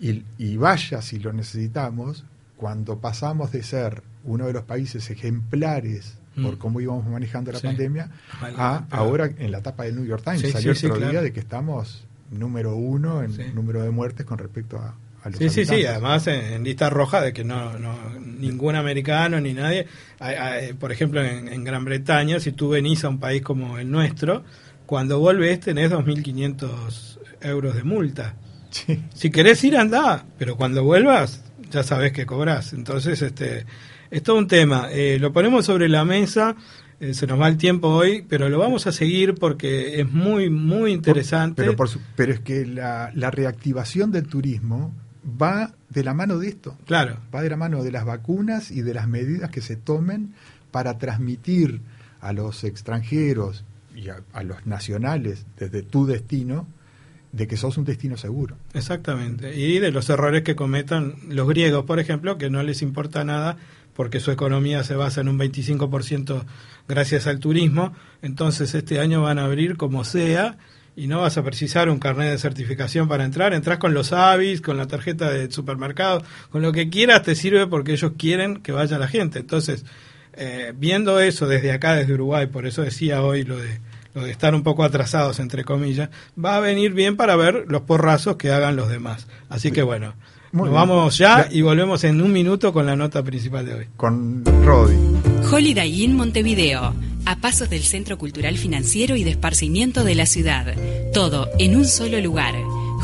Y, 0.00 0.24
y 0.38 0.56
vaya 0.56 1.00
si 1.00 1.18
lo 1.20 1.32
necesitamos, 1.32 2.24
cuando 2.56 2.98
pasamos 2.98 3.52
de 3.52 3.62
ser 3.62 4.02
uno 4.24 4.46
de 4.46 4.52
los 4.52 4.64
países 4.64 5.08
ejemplares 5.10 6.14
por 6.34 6.54
Mm. 6.56 6.58
cómo 6.58 6.80
íbamos 6.80 7.06
manejando 7.06 7.52
la 7.52 7.60
Sí. 7.60 7.66
pandemia, 7.68 8.10
a 8.56 8.84
ahora 8.90 9.26
en 9.38 9.52
la 9.52 9.58
etapa 9.58 9.84
del 9.84 9.94
New 9.94 10.04
York 10.04 10.24
Times 10.24 10.40
Sí, 10.40 10.50
salió 10.50 10.74
sí, 10.74 10.86
otro 10.86 10.98
día 10.98 11.10
claro. 11.10 11.24
de 11.24 11.32
que 11.32 11.38
estamos 11.38 12.04
número 12.32 12.74
uno 12.74 13.22
en 13.22 13.54
número 13.54 13.82
de 13.82 13.90
muertes 13.90 14.26
con 14.26 14.38
respecto 14.38 14.78
a, 14.78 14.96
a 15.24 15.30
los 15.30 15.38
Sí, 15.38 15.48
sí, 15.48 15.64
sí, 15.64 15.84
además 15.86 16.26
en, 16.28 16.40
en 16.52 16.64
lista 16.64 16.88
roja 16.90 17.20
de 17.20 17.32
que 17.32 17.42
no, 17.44 17.78
no 17.78 17.98
ningún 18.20 18.76
americano 18.76 19.40
ni 19.40 19.54
nadie, 19.54 19.86
hay- 20.20 20.34
hay- 20.36 20.72
por 20.74 20.92
ejemplo 20.92 21.22
en, 21.24 21.48
en 21.48 21.64
Gran 21.64 21.84
Bretaña, 21.84 22.38
si 22.40 22.52
tú 22.52 22.68
venís 22.68 23.02
a 23.04 23.08
un 23.08 23.18
país 23.18 23.42
como 23.42 23.78
el 23.78 23.90
nuestro, 23.90 24.44
cuando 24.86 25.18
volvés 25.18 25.60
tenés 25.60 25.90
2.500 25.90 27.18
euros 27.40 27.74
de 27.74 27.84
multa. 27.84 28.34
Sí. 28.70 29.00
Si 29.14 29.30
querés 29.30 29.62
ir, 29.64 29.76
andá, 29.76 30.24
pero 30.38 30.56
cuando 30.56 30.82
vuelvas 30.84 31.42
ya 31.70 31.82
sabés 31.82 32.12
que 32.12 32.26
cobrás. 32.26 32.72
Entonces, 32.72 33.20
este, 33.22 33.66
es 34.10 34.22
todo 34.22 34.36
un 34.36 34.46
tema. 34.46 34.88
Eh, 34.92 35.18
lo 35.20 35.32
ponemos 35.32 35.64
sobre 35.64 35.88
la 35.88 36.04
mesa, 36.04 36.54
eh, 37.00 37.14
se 37.14 37.26
nos 37.26 37.40
va 37.40 37.48
el 37.48 37.56
tiempo 37.56 37.88
hoy, 37.88 38.24
pero 38.28 38.48
lo 38.48 38.58
vamos 38.58 38.86
a 38.86 38.92
seguir 38.92 39.34
porque 39.34 40.00
es 40.00 40.10
muy, 40.10 40.50
muy 40.50 40.92
interesante. 40.92 41.62
Pero, 41.62 41.76
por 41.76 41.88
su- 41.88 42.00
pero 42.16 42.32
es 42.32 42.40
que 42.40 42.64
la, 42.66 43.10
la 43.14 43.30
reactivación 43.30 44.12
del 44.12 44.26
turismo 44.28 44.94
va 45.24 45.74
de 45.88 46.04
la 46.04 46.14
mano 46.14 46.38
de 46.38 46.48
esto. 46.48 46.76
Claro. 46.86 47.18
Va 47.34 47.42
de 47.42 47.50
la 47.50 47.56
mano 47.56 47.82
de 47.82 47.92
las 47.92 48.04
vacunas 48.04 48.70
y 48.70 48.82
de 48.82 48.94
las 48.94 49.08
medidas 49.08 49.50
que 49.50 49.60
se 49.60 49.76
tomen 49.76 50.34
para 50.70 50.98
transmitir 50.98 51.80
a 52.20 52.32
los 52.32 52.64
extranjeros 52.64 53.64
y 53.94 54.08
a, 54.08 54.22
a 54.32 54.42
los 54.42 54.66
nacionales 54.66 55.46
desde 55.56 55.82
tu 55.82 56.06
destino 56.06 56.66
de 57.32 57.48
que 57.48 57.56
sos 57.56 57.76
un 57.78 57.84
destino 57.84 58.16
seguro. 58.16 58.56
Exactamente. 58.74 59.56
Y 59.56 59.80
de 59.80 59.90
los 59.90 60.08
errores 60.08 60.42
que 60.42 60.54
cometan 60.54 61.16
los 61.28 61.48
griegos, 61.48 61.84
por 61.84 61.98
ejemplo, 61.98 62.38
que 62.38 62.48
no 62.48 62.62
les 62.62 62.80
importa 62.80 63.24
nada 63.24 63.56
porque 63.94 64.20
su 64.20 64.30
economía 64.30 64.84
se 64.84 64.94
basa 64.94 65.20
en 65.20 65.28
un 65.28 65.38
25% 65.38 66.44
gracias 66.86 67.26
al 67.26 67.40
turismo. 67.40 67.92
Entonces 68.22 68.74
este 68.74 69.00
año 69.00 69.22
van 69.22 69.38
a 69.38 69.44
abrir 69.44 69.76
como 69.76 70.04
sea 70.04 70.58
y 70.96 71.06
no 71.06 71.20
vas 71.20 71.36
a 71.36 71.42
precisar 71.42 71.88
un 71.88 71.98
carnet 71.98 72.30
de 72.30 72.38
certificación 72.38 73.08
para 73.08 73.24
entrar. 73.24 73.52
Entrás 73.52 73.78
con 73.78 73.94
los 73.94 74.12
avis, 74.12 74.60
con 74.60 74.76
la 74.76 74.86
tarjeta 74.86 75.30
de 75.30 75.50
supermercado, 75.50 76.22
con 76.50 76.62
lo 76.62 76.72
que 76.72 76.88
quieras 76.88 77.22
te 77.22 77.34
sirve 77.34 77.66
porque 77.66 77.92
ellos 77.92 78.12
quieren 78.16 78.62
que 78.62 78.72
vaya 78.72 78.98
la 78.98 79.08
gente. 79.08 79.40
Entonces, 79.40 79.84
eh, 80.34 80.72
viendo 80.76 81.20
eso 81.20 81.46
desde 81.46 81.72
acá, 81.72 81.94
desde 81.94 82.14
Uruguay, 82.14 82.46
por 82.46 82.66
eso 82.66 82.82
decía 82.82 83.22
hoy 83.22 83.44
lo 83.44 83.56
de 83.56 83.80
lo 84.14 84.22
de 84.22 84.30
estar 84.30 84.54
un 84.54 84.62
poco 84.62 84.84
atrasados, 84.84 85.40
entre 85.40 85.64
comillas, 85.64 86.08
va 86.42 86.56
a 86.56 86.60
venir 86.60 86.92
bien 86.92 87.16
para 87.16 87.34
ver 87.34 87.64
los 87.68 87.82
porrazos 87.82 88.36
que 88.36 88.52
hagan 88.52 88.76
los 88.76 88.88
demás. 88.88 89.26
Así 89.48 89.72
que 89.72 89.82
bueno, 89.82 90.14
Muy 90.54 90.70
nos 90.70 90.70
bien. 90.70 90.74
vamos 90.88 91.18
ya 91.18 91.48
Ya. 91.48 91.54
y 91.54 91.60
volvemos 91.62 92.02
en 92.04 92.20
un 92.22 92.32
minuto 92.32 92.72
con 92.72 92.86
la 92.86 92.94
nota 92.96 93.22
principal 93.22 93.66
de 93.66 93.74
hoy. 93.74 93.86
Con 93.96 94.42
Rodi. 94.64 94.96
Holiday 95.52 96.04
Inn 96.04 96.16
Montevideo, 96.16 96.94
a 97.26 97.36
pasos 97.40 97.68
del 97.68 97.82
Centro 97.82 98.16
Cultural 98.18 98.56
Financiero 98.56 99.16
y 99.16 99.24
de 99.24 99.30
Esparcimiento 99.32 100.04
de 100.04 100.14
la 100.14 100.24
ciudad. 100.26 100.74
Todo 101.12 101.48
en 101.58 101.74
un 101.76 101.84
solo 101.86 102.20
lugar. 102.20 102.54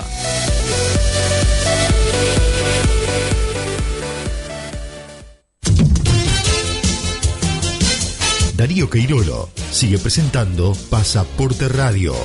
Darío 8.55 8.89
Queirolo 8.89 9.49
sigue 9.71 9.99
presentando 9.99 10.73
Pasaporte 10.89 11.67
Radio. 11.67 12.15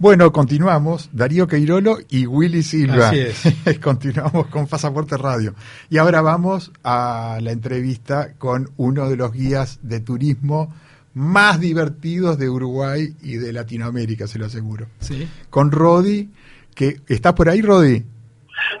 Bueno, 0.00 0.32
continuamos. 0.32 1.10
Darío 1.12 1.48
Queirolo 1.48 1.98
y 2.08 2.24
Willy 2.26 2.62
Silva. 2.62 3.08
Así 3.08 3.18
es. 3.18 3.78
continuamos 3.82 4.46
con 4.46 4.68
Pasaporte 4.68 5.16
Radio. 5.16 5.54
Y 5.90 5.98
ahora 5.98 6.20
vamos 6.20 6.70
a 6.84 7.38
la 7.42 7.50
entrevista 7.50 8.34
con 8.38 8.70
uno 8.76 9.10
de 9.10 9.16
los 9.16 9.32
guías 9.32 9.80
de 9.82 9.98
turismo 9.98 10.72
más 11.14 11.58
divertidos 11.58 12.38
de 12.38 12.48
Uruguay 12.48 13.12
y 13.22 13.38
de 13.38 13.52
Latinoamérica, 13.52 14.28
se 14.28 14.38
lo 14.38 14.46
aseguro. 14.46 14.86
¿Sí? 15.00 15.28
Con 15.50 15.72
Rodi, 15.72 16.30
que 16.76 17.00
está 17.08 17.34
por 17.34 17.48
ahí, 17.48 17.60
Rodi. 17.60 18.04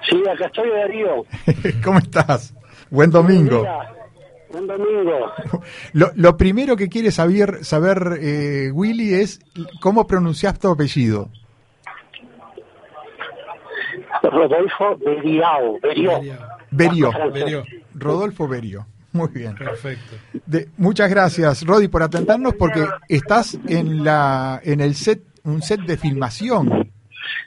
Sí, 0.08 0.22
acá 0.32 0.46
estoy, 0.46 0.70
Darío. 0.70 1.24
¿Cómo 1.84 1.98
estás? 1.98 2.54
Buen 2.90 3.10
domingo. 3.10 3.58
Mira, 3.58 3.97
un 4.50 4.66
domingo. 4.66 5.32
Lo, 5.92 6.10
lo 6.14 6.36
primero 6.36 6.76
que 6.76 6.88
quiere 6.88 7.10
saber, 7.10 7.64
saber 7.64 8.18
eh, 8.20 8.70
Willy 8.72 9.14
es 9.14 9.40
cómo 9.80 10.06
pronuncias 10.06 10.58
tu 10.58 10.68
apellido. 10.68 11.28
Rodolfo 14.22 14.96
Beriao. 14.98 15.78
Berio. 15.80 16.20
Berio. 16.70 17.10
Berio. 17.32 17.64
Rodolfo 17.94 18.48
Berio. 18.48 18.86
Muy 19.12 19.28
bien. 19.28 19.54
Perfecto. 19.56 20.16
De- 20.46 20.68
muchas 20.76 21.08
gracias, 21.10 21.64
Rodi, 21.66 21.88
por 21.88 22.02
atendernos 22.02 22.54
porque 22.54 22.84
estás 23.08 23.58
en 23.66 24.04
la 24.04 24.60
en 24.62 24.80
el 24.80 24.94
set 24.94 25.22
un 25.44 25.62
set 25.62 25.80
de 25.80 25.96
filmación. 25.96 26.90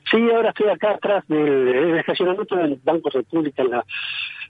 Sí, 0.10 0.18
ahora 0.36 0.50
estoy 0.50 0.70
acá 0.70 0.92
atrás 0.92 1.24
del, 1.28 1.66
del 1.66 2.00
estacionamiento 2.00 2.56
del 2.56 2.80
Banco 2.84 3.10
República, 3.10 3.62
en 3.64 3.72
la, 3.72 3.86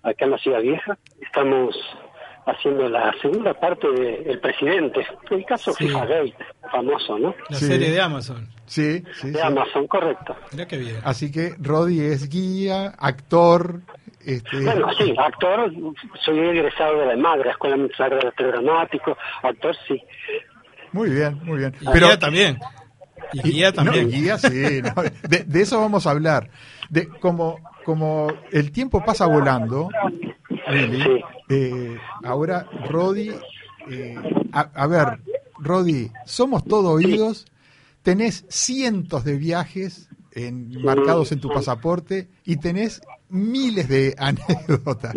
acá 0.04 0.26
en 0.26 0.32
la 0.32 0.38
Ciudad 0.38 0.62
Vieja. 0.62 0.98
Estamos 1.22 1.76
haciendo 2.52 2.88
la 2.90 3.14
segunda 3.22 3.54
parte 3.54 3.88
de 3.92 4.24
El 4.26 4.40
Presidente, 4.40 5.06
el 5.30 5.46
caso 5.46 5.74
Sí. 5.74 5.88
FIFA 5.88 6.06
Gate, 6.06 6.36
famoso, 6.72 7.18
¿no? 7.20 7.34
La 7.50 7.58
Sí. 7.58 7.66
serie 7.66 7.92
de 7.92 8.02
Amazon. 8.02 8.48
Sí, 8.66 9.04
sí, 9.14 9.32
De 9.32 9.40
sí. 9.40 9.46
Amazon, 9.46 9.88
correcto. 9.88 10.36
Mirá 10.52 10.68
qué 10.68 10.78
bien. 10.78 10.98
Así 11.04 11.32
que 11.32 11.56
Rodi 11.60 12.00
es 12.02 12.30
guía, 12.30 12.94
actor, 12.98 13.82
este, 14.26 14.62
Bueno, 14.64 14.88
sí, 14.98 15.14
actor, 15.18 15.72
soy 16.24 16.40
egresado 16.40 17.00
de 17.00 17.06
la 17.08 17.14
EMAG, 17.14 17.46
la 17.46 17.52
Escuela 17.52 17.76
Militar 17.78 18.12
de 18.12 18.28
Arte 18.28 18.44
Dramático, 18.46 19.18
actor 19.44 19.76
sí. 19.88 20.02
muy 20.92 21.10
bien, 21.10 21.40
muy 21.44 21.58
bien. 21.60 21.74
Y 21.82 21.86
Pero 21.92 22.08
guía 22.08 22.20
también. 22.20 22.60
Y 23.34 23.42
guía 23.42 23.72
también. 23.72 24.06
No, 24.06 24.12
guía, 24.12 24.38
sí. 24.38 24.82
no, 24.96 25.04
de, 25.28 25.44
de 25.46 25.62
eso 25.62 25.80
vamos 25.80 26.06
a 26.08 26.12
hablar. 26.12 26.50
De 26.90 27.08
como, 27.08 27.60
como 27.86 28.28
el 28.52 28.72
tiempo 28.72 29.04
pasa 29.04 29.26
volando, 29.26 29.90
Willy, 30.70 31.24
eh, 31.50 31.98
ahora 32.24 32.68
Rodi, 32.90 33.32
eh, 33.90 34.16
a, 34.52 34.60
a 34.74 34.88
ver, 34.88 35.20
Rodi, 35.58 36.12
somos 36.26 36.64
todo 36.66 36.92
oídos, 36.92 37.46
tenés 38.04 38.46
cientos 38.50 39.24
de 39.24 39.38
viajes 39.38 40.10
en, 40.34 40.82
marcados 40.82 41.32
en 41.32 41.40
tu 41.40 41.50
pasaporte 41.50 42.30
y 42.46 42.58
tenés 42.58 43.02
miles 43.30 43.88
de 43.88 44.16
anécdotas 44.20 45.16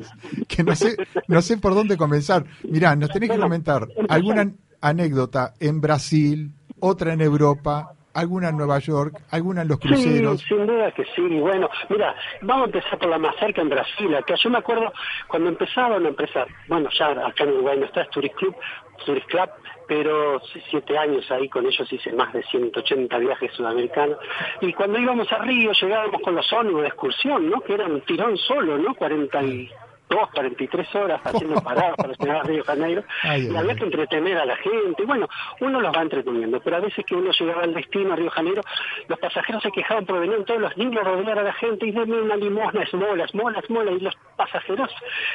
que 0.49 0.63
no 0.63 0.75
sé 0.77 0.97
no 1.29 1.43
sé 1.43 1.57
por 1.57 1.75
dónde 1.75 1.97
comenzar. 1.97 2.45
Mirá, 2.69 2.95
nos 2.97 3.11
tenés 3.11 3.31
que 3.31 3.39
comentar 3.39 3.89
alguna 4.09 4.53
anécdota 4.81 5.55
en 5.61 5.81
Brasil, 5.81 6.53
otra 6.81 7.15
en 7.15 7.21
Europa, 7.21 7.95
alguna 8.15 8.49
en 8.49 8.57
Nueva 8.57 8.79
York, 8.79 9.21
alguna 9.31 9.63
en 9.63 9.69
los 9.69 9.79
cruceros. 9.79 10.41
Sí, 10.41 10.49
sin 10.49 10.67
duda 10.67 10.91
que 10.93 11.05
sí. 11.15 11.23
Bueno, 11.23 11.69
mira, 11.89 12.15
vamos 12.43 12.65
a 12.65 12.67
empezar 12.67 12.99
por 12.99 13.09
la 13.09 13.19
más 13.19 13.37
cerca 13.37 13.61
en 13.61 13.69
Brasil. 13.69 14.15
Acá 14.15 14.35
yo 14.37 14.51
me 14.51 14.59
acuerdo 14.59 14.93
cuando 15.29 15.49
empezaban 15.51 16.05
a 16.05 16.09
empezar, 16.09 16.47
bueno, 16.69 16.89
ya 16.99 17.11
acá 17.11 17.45
en 17.45 17.51
Uruguay 17.51 17.79
no 17.79 17.87
está, 17.87 18.03
es 18.03 18.11
Tourist 18.11 18.35
Club, 18.37 18.57
Tourist 19.05 19.27
Club, 19.27 19.51
pero 19.87 20.41
siete 20.71 20.97
años 20.97 21.31
ahí 21.31 21.49
con 21.49 21.67
ellos 21.67 21.93
hice 21.93 22.13
más 22.13 22.33
de 22.33 22.43
180 22.45 23.19
viajes 23.19 23.53
sudamericanos. 23.53 24.19
Y 24.61 24.73
cuando 24.73 24.99
íbamos 24.99 25.31
a 25.33 25.39
Río 25.39 25.73
llegábamos 25.73 26.23
con 26.23 26.35
los 26.35 26.53
ónibus 26.53 26.83
de 26.83 26.89
excursión, 26.89 27.51
¿no? 27.51 27.61
Que 27.61 27.75
eran 27.75 27.93
un 27.93 28.01
tirón 28.03 28.37
solo, 28.39 28.79
¿no? 28.79 28.95
40 28.95 29.43
y 29.43 29.71
dos, 30.15 30.31
43 30.31 30.95
horas 30.95 31.21
haciendo 31.25 31.61
paradas 31.63 31.97
para 31.97 32.13
llegar 32.13 32.37
a 32.37 32.43
Río 32.43 32.65
Janeiro 32.65 33.05
Ay, 33.23 33.49
y 33.51 33.57
había 33.57 33.73
ay. 33.73 33.79
que 33.79 33.85
entretener 33.85 34.39
a 34.39 34.45
la 34.45 34.57
gente. 34.57 35.03
Y 35.03 35.07
bueno, 35.07 35.29
uno 35.61 35.81
los 35.81 35.95
va 35.95 36.03
entreteniendo, 36.03 36.61
pero 36.61 36.77
a 36.77 36.81
veces 36.81 37.05
que 37.05 37.15
uno 37.15 37.31
llegaba 37.31 37.63
al 37.63 37.75
destino 37.75 38.13
a 38.13 38.17
Río 38.17 38.31
Janeiro, 38.31 38.63
los 39.09 39.19
pasajeros 39.19 39.63
se 39.63 39.71
quejaban 39.71 40.07
porque 40.07 40.21
venían 40.21 40.45
todos 40.45 40.61
los 40.61 40.77
niños 40.77 41.05
a 41.05 41.05
rodear 41.05 41.39
a 41.39 41.43
la 41.43 41.53
gente 41.55 41.87
y 41.87 41.93
denme 41.93 42.21
una 42.21 42.37
limosna, 42.37 42.83
esmola, 42.83 43.25
esmola, 43.25 43.59
esmola, 43.59 43.91
y 43.91 44.01
los 44.01 44.15
pasajeros 44.37 44.91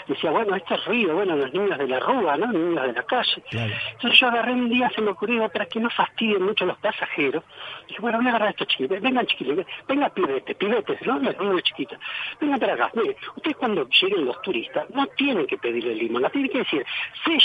decían, 0.08 0.34
bueno, 0.34 0.56
esto 0.56 0.76
es 0.76 0.86
Río, 0.86 1.16
bueno, 1.16 1.36
los 1.36 1.54
niños 1.54 1.78
de 1.78 1.88
la 1.88 2.00
rúa, 2.00 2.38
¿no? 2.38 2.48
Los 2.48 2.62
niños 2.62 2.88
de 2.88 2.94
la 2.94 3.04
calle. 3.04 3.44
Entonces 3.52 4.20
yo 4.20 4.28
agarré 4.28 4.54
un 4.54 4.70
día, 4.70 4.90
se 4.96 5.02
me 5.02 5.12
ocurrió, 5.12 5.50
para 5.50 5.66
que 5.66 5.80
no 5.80 5.90
fastidien 5.90 6.44
mucho 6.44 6.66
los 6.66 6.78
pasajeros, 6.78 7.44
dije, 7.90 8.02
bueno, 8.02 8.18
voy 8.20 8.28
a 8.28 8.30
agarrar 8.30 8.48
a 8.48 8.52
estos 8.52 8.68
chiquitos, 8.68 9.02
vengan 9.02 9.26
chiquitos, 9.26 9.66
vengan 9.88 10.12
pibetes, 10.12 10.56
pibetes, 10.56 11.02
¿no? 11.06 11.20
Los 11.20 11.38
niños 11.40 11.64
chiquitos, 11.64 12.00
vengan 12.40 12.60
para 12.60 12.74
acá, 12.76 12.92
mire, 12.94 13.16
ustedes 13.36 13.58
cuando 13.58 13.88
lleguen 13.90 14.26
los 14.26 14.42
turistas, 14.42 14.90
no 14.92 15.06
tienen 15.08 15.46
que 15.48 15.58
pedirle 15.58 15.96
limosna, 15.96 16.30
tienen 16.30 16.52
que 16.52 16.60
decir, 16.60 16.86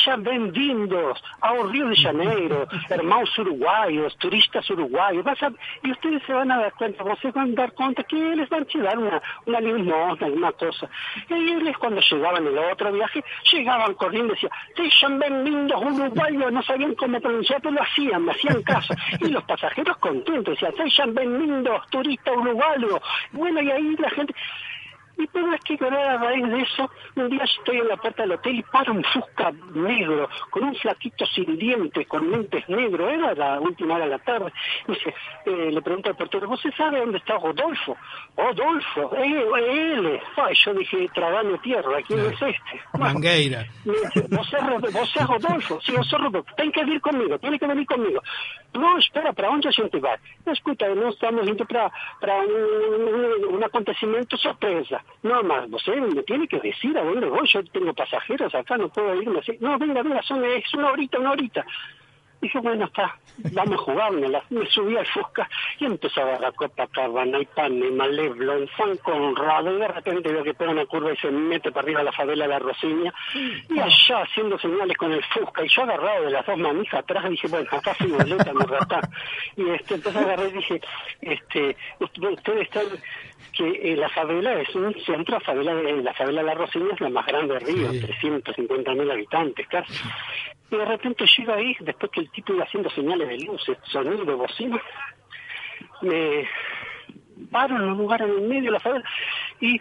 sean 0.04 0.22
benvindos 0.22 1.22
ao 1.40 1.66
Río 1.68 1.88
de 1.88 1.96
Janeiro, 1.96 2.66
hermanos 2.90 3.36
uruguayos, 3.38 4.16
turistas 4.18 4.68
uruguayos, 4.70 5.24
vas 5.24 5.42
a- 5.42 5.52
y 5.82 5.90
ustedes 5.90 6.22
se 6.26 6.32
van 6.32 6.50
a 6.52 6.58
dar 6.58 6.72
cuenta, 6.74 7.04
se 7.20 7.30
van 7.30 7.50
a 7.52 7.54
dar 7.54 7.72
cuenta 7.72 8.02
que 8.04 8.16
les 8.16 8.48
van 8.48 8.66
a 8.74 8.82
dar 8.82 8.98
una, 8.98 9.22
una 9.46 9.60
limosna, 9.60 10.26
una 10.26 10.52
cosa. 10.52 10.88
Y 11.28 11.34
ellos 11.34 11.76
cuando 11.78 12.00
llegaban 12.00 12.46
en 12.46 12.52
el 12.52 12.58
otro 12.72 12.92
viaje, 12.92 13.24
llegaban 13.52 13.94
corriendo 13.94 14.32
y 14.32 14.36
decían, 14.36 14.52
sean 15.00 15.18
benvindos 15.18 15.80
uruguayos, 15.82 16.52
no 16.52 16.62
sabían 16.62 16.94
cómo 16.94 17.20
pronunciar, 17.20 17.60
pero 17.62 17.74
lo 17.74 17.82
hacían, 17.82 18.24
me 18.24 18.32
hacían 18.32 18.62
caso. 18.62 18.94
Y 19.20 19.28
los 19.28 19.44
pasajeros 19.44 19.96
contentos 20.34 20.58
decían, 20.60 20.90
sean 20.90 21.14
benvindos 21.14 21.86
turistas 21.90 22.34
uruguayos. 22.36 23.00
Bueno, 23.32 23.62
y 23.62 23.70
ahí 23.70 23.96
la 23.96 24.10
gente... 24.10 24.34
Y 25.16 25.26
pero 25.28 25.52
es 25.54 25.60
que 25.62 25.78
a 25.84 26.16
raíz 26.18 26.46
de 26.46 26.60
eso, 26.60 26.90
un 27.16 27.28
día 27.28 27.44
estoy 27.44 27.78
en 27.78 27.88
la 27.88 27.96
puerta 27.96 28.22
del 28.22 28.32
hotel 28.32 28.56
y 28.56 28.62
para 28.62 28.92
un 28.92 29.04
Fusca 29.04 29.52
negro, 29.74 30.28
con 30.50 30.64
un 30.64 30.74
flaquito 30.74 31.24
sin 31.26 31.56
dientes, 31.58 32.06
con 32.08 32.30
lentes 32.30 32.68
negros, 32.68 33.12
era 33.12 33.34
la 33.34 33.60
última 33.60 33.94
hora 33.94 34.04
de 34.04 34.10
la 34.10 34.18
tarde. 34.18 34.52
Y 34.88 34.92
dice, 34.92 35.14
eh, 35.46 35.70
le 35.70 35.82
pregunto 35.82 36.10
al 36.10 36.16
portero, 36.16 36.48
¿vos 36.48 36.60
sabe 36.76 37.00
dónde 37.00 37.18
está 37.18 37.38
Rodolfo? 37.38 37.96
Rodolfo, 38.36 39.14
eh, 39.16 39.44
él. 39.68 40.20
Ay, 40.36 40.54
yo 40.64 40.74
dije, 40.74 41.08
tragando 41.14 41.58
tierra, 41.58 42.02
¿quién 42.06 42.20
es 42.20 42.32
este? 42.32 42.80
Mangueira. 42.98 43.64
dice, 43.84 44.26
¿Vos 44.30 44.48
sos, 44.48 45.26
Rodolfo? 45.28 45.80
Sí, 45.80 45.92
vos 45.92 46.06
sos 46.08 46.20
Rodolfo. 46.20 46.54
Tiene 46.56 46.72
que 46.72 46.84
venir 46.84 47.00
conmigo, 47.00 47.38
tiene 47.38 47.58
que 47.58 47.66
venir 47.66 47.86
conmigo. 47.86 48.20
No, 48.74 48.98
espera, 48.98 49.32
¿para 49.32 49.50
onde 49.50 49.68
a 49.68 49.72
gente 49.72 50.00
vai? 50.00 50.18
No, 50.44 50.52
escuta, 50.52 50.88
nós 50.94 51.14
estamos 51.14 51.46
indo 51.46 51.64
para 51.64 51.90
para 52.20 52.40
um, 52.40 53.54
um 53.54 53.64
acontecimento 53.64 54.36
sorpresa. 54.36 55.03
No, 55.22 55.42
mas 55.42 55.70
você 55.70 55.96
me 55.96 56.22
tiene 56.22 56.46
que 56.46 56.60
decir 56.60 56.96
a 56.98 57.02
dónde 57.02 57.26
voy. 57.26 57.46
Yo 57.48 57.64
tengo 57.64 57.94
pasajeros 57.94 58.54
acá, 58.54 58.76
no 58.76 58.88
puedo 58.90 59.14
irme 59.20 59.38
así. 59.38 59.56
No, 59.60 59.78
venga, 59.78 60.02
venga, 60.02 60.22
son, 60.22 60.44
es 60.44 60.72
una 60.74 60.90
horita, 60.92 61.18
una 61.18 61.30
horita. 61.32 61.64
Dije, 62.42 62.58
bueno, 62.58 62.84
está, 62.84 63.16
vamos 63.52 63.76
a 63.80 63.82
jugármela. 63.84 64.42
Me 64.50 64.66
subí 64.66 64.94
al 64.98 65.06
Fusca 65.06 65.48
y 65.80 65.86
empecé 65.86 66.20
a 66.20 66.24
agarrar 66.24 66.52
Copacabana, 66.52 67.40
Ipanema, 67.40 68.06
Leblon, 68.06 68.68
San 68.76 68.98
Conrado, 68.98 69.74
y 69.74 69.78
de 69.80 69.88
repente 69.88 70.30
veo 70.30 70.44
que 70.44 70.52
pega 70.52 70.72
una 70.72 70.84
curva 70.84 71.10
y 71.10 71.16
se 71.16 71.30
mete 71.30 71.72
para 71.72 71.84
arriba 71.86 72.02
la 72.02 72.12
favela 72.12 72.44
de 72.44 72.50
la 72.50 72.58
Rosiña, 72.58 73.14
y 73.70 73.78
allá 73.78 74.22
haciendo 74.24 74.58
señales 74.58 74.94
con 74.98 75.10
el 75.12 75.24
Fusca, 75.24 75.64
y 75.64 75.68
yo 75.68 75.82
agarrado 75.84 76.24
de 76.26 76.32
las 76.32 76.44
dos 76.44 76.58
manijas 76.58 77.00
atrás, 77.00 77.30
dije, 77.30 77.48
bueno, 77.48 77.66
acá 77.72 77.94
sí 77.94 78.06
boleta, 78.08 78.52
me 78.52 78.66
ratá. 78.66 79.00
Y 79.56 79.70
este, 79.70 79.94
entonces 79.94 80.20
agarré 80.22 80.48
y 80.48 80.52
dije, 80.52 80.80
este, 81.22 81.76
usted- 82.00 82.28
ustedes 82.30 82.62
están, 82.62 82.84
que 83.52 83.92
eh, 83.92 83.96
la 83.96 84.08
favela 84.08 84.60
es 84.60 84.74
un 84.74 84.94
centro, 85.04 85.40
favela 85.40 85.74
de, 85.74 86.02
la 86.02 86.14
favela 86.14 86.42
de 86.42 86.46
la 86.46 86.54
Rosiña 86.54 86.94
es 86.94 87.00
la 87.00 87.10
más 87.10 87.26
grande 87.26 87.54
de 87.54 87.60
Río, 87.60 87.90
350 87.90 88.94
mil 88.94 89.10
habitantes 89.10 89.66
casi. 89.68 89.92
Y 90.70 90.76
de 90.76 90.84
repente 90.84 91.24
llega 91.38 91.54
ahí, 91.54 91.76
después 91.80 92.10
que 92.10 92.20
el 92.20 92.30
tipo 92.30 92.52
iba 92.52 92.64
haciendo 92.64 92.90
señales 92.90 93.28
de 93.28 93.38
luces, 93.38 93.78
sonido 93.84 94.24
de 94.24 94.34
bocina, 94.34 94.80
me 96.02 96.48
paro 97.50 97.76
en 97.76 97.82
un 97.82 97.98
lugar 97.98 98.22
en 98.22 98.30
el 98.30 98.40
medio 98.42 98.64
de 98.64 98.70
la 98.70 98.80
favela 98.80 99.04
y 99.60 99.80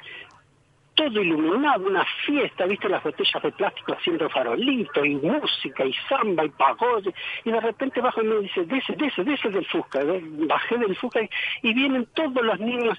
todo 0.96 1.22
iluminado, 1.22 1.88
una 1.88 2.06
fiesta, 2.26 2.66
viste 2.66 2.90
las 2.90 3.04
botellas 3.04 3.42
de 3.42 3.52
plástico 3.52 3.94
haciendo 3.94 4.30
farolitos 4.30 5.06
y 5.06 5.16
música 5.16 5.86
y 5.86 5.94
samba 6.08 6.46
y 6.46 6.50
pagode 6.50 7.14
y 7.44 7.52
de 7.52 7.60
repente 7.60 8.02
bajo 8.02 8.22
y 8.22 8.26
me 8.26 8.40
dice, 8.40 8.66
dese, 8.66 8.94
dese, 8.94 9.24
dese 9.24 9.50
del 9.50 9.66
Fusca, 9.66 10.02
¿eh? 10.02 10.22
bajé 10.24 10.78
del 10.78 10.96
Fusca 10.96 11.22
y, 11.22 11.30
y 11.62 11.74
vienen 11.74 12.08
todos 12.14 12.44
los 12.44 12.60
niños, 12.60 12.98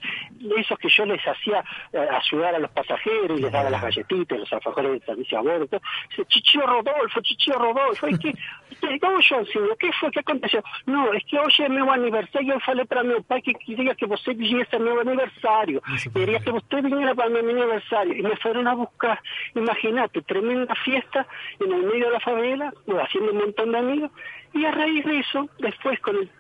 esos 0.57 0.79
que 0.79 0.89
yo 0.89 1.05
les 1.07 1.23
hacía 1.27 1.65
eh, 1.93 1.99
ayudar 1.99 2.55
a 2.55 2.59
los 2.59 2.71
pasajeros 2.71 3.39
y 3.39 3.43
les 3.43 3.53
daba 3.53 3.71
las 3.71 3.83
galletitas, 3.83 4.39
los 4.39 4.53
alfajores 4.53 4.93
de 4.93 5.07
servicio 5.07 5.39
a 5.39 5.43
bordo, 5.43 5.81
dice, 6.11 6.25
Chichio 6.27 6.67
Rodolfo, 6.67 7.21
Chichio 7.21 7.55
Rodolfo, 7.55 8.09
y 8.09 8.19
que, 8.19 8.33
¿cómo 9.01 9.21
yo? 9.21 9.43
¿Qué 9.79 9.93
fue? 9.93 10.11
¿Qué 10.11 10.21
aconteció? 10.21 10.63
No, 10.87 11.13
es 11.13 11.25
que 11.25 11.39
hoy 11.39 11.53
es 11.57 11.71
mi 11.71 11.79
aniversario, 11.79 12.55
yo 12.55 12.61
falei 12.61 12.85
para 12.87 13.03
mi 13.03 13.15
papá 13.15 13.41
que 13.41 13.55
quería 13.55 13.95
que 13.95 14.07
usted 14.07 14.37
viniese 14.37 14.77
a 14.77 14.79
mi 14.79 14.91
aniversario, 14.91 15.83
quería 16.13 16.41
que 16.41 16.51
usted 16.51 16.83
viniera 16.83 17.15
para 17.15 17.31
mi 17.31 17.39
aniversario, 17.39 17.84
y 18.07 18.23
me 18.23 18.37
fueron 18.37 18.67
a 18.69 18.75
buscar, 18.75 19.21
imagínate, 19.55 20.23
tremenda 20.23 20.75
fiesta 20.77 21.27
en 21.61 21.73
el 21.73 21.83
medio 21.85 22.07
de 22.07 22.13
la 22.13 22.21
favela, 22.21 22.73
haciendo 23.03 23.33
un 23.33 23.39
montón 23.39 23.73
de 23.73 23.79
amigos, 23.79 24.11
y 24.53 24.65
a 24.65 24.71
raíz 24.71 25.05
de 25.05 25.19
eso, 25.19 25.49
después 25.59 26.01
con 26.01 26.17
el 26.17 26.31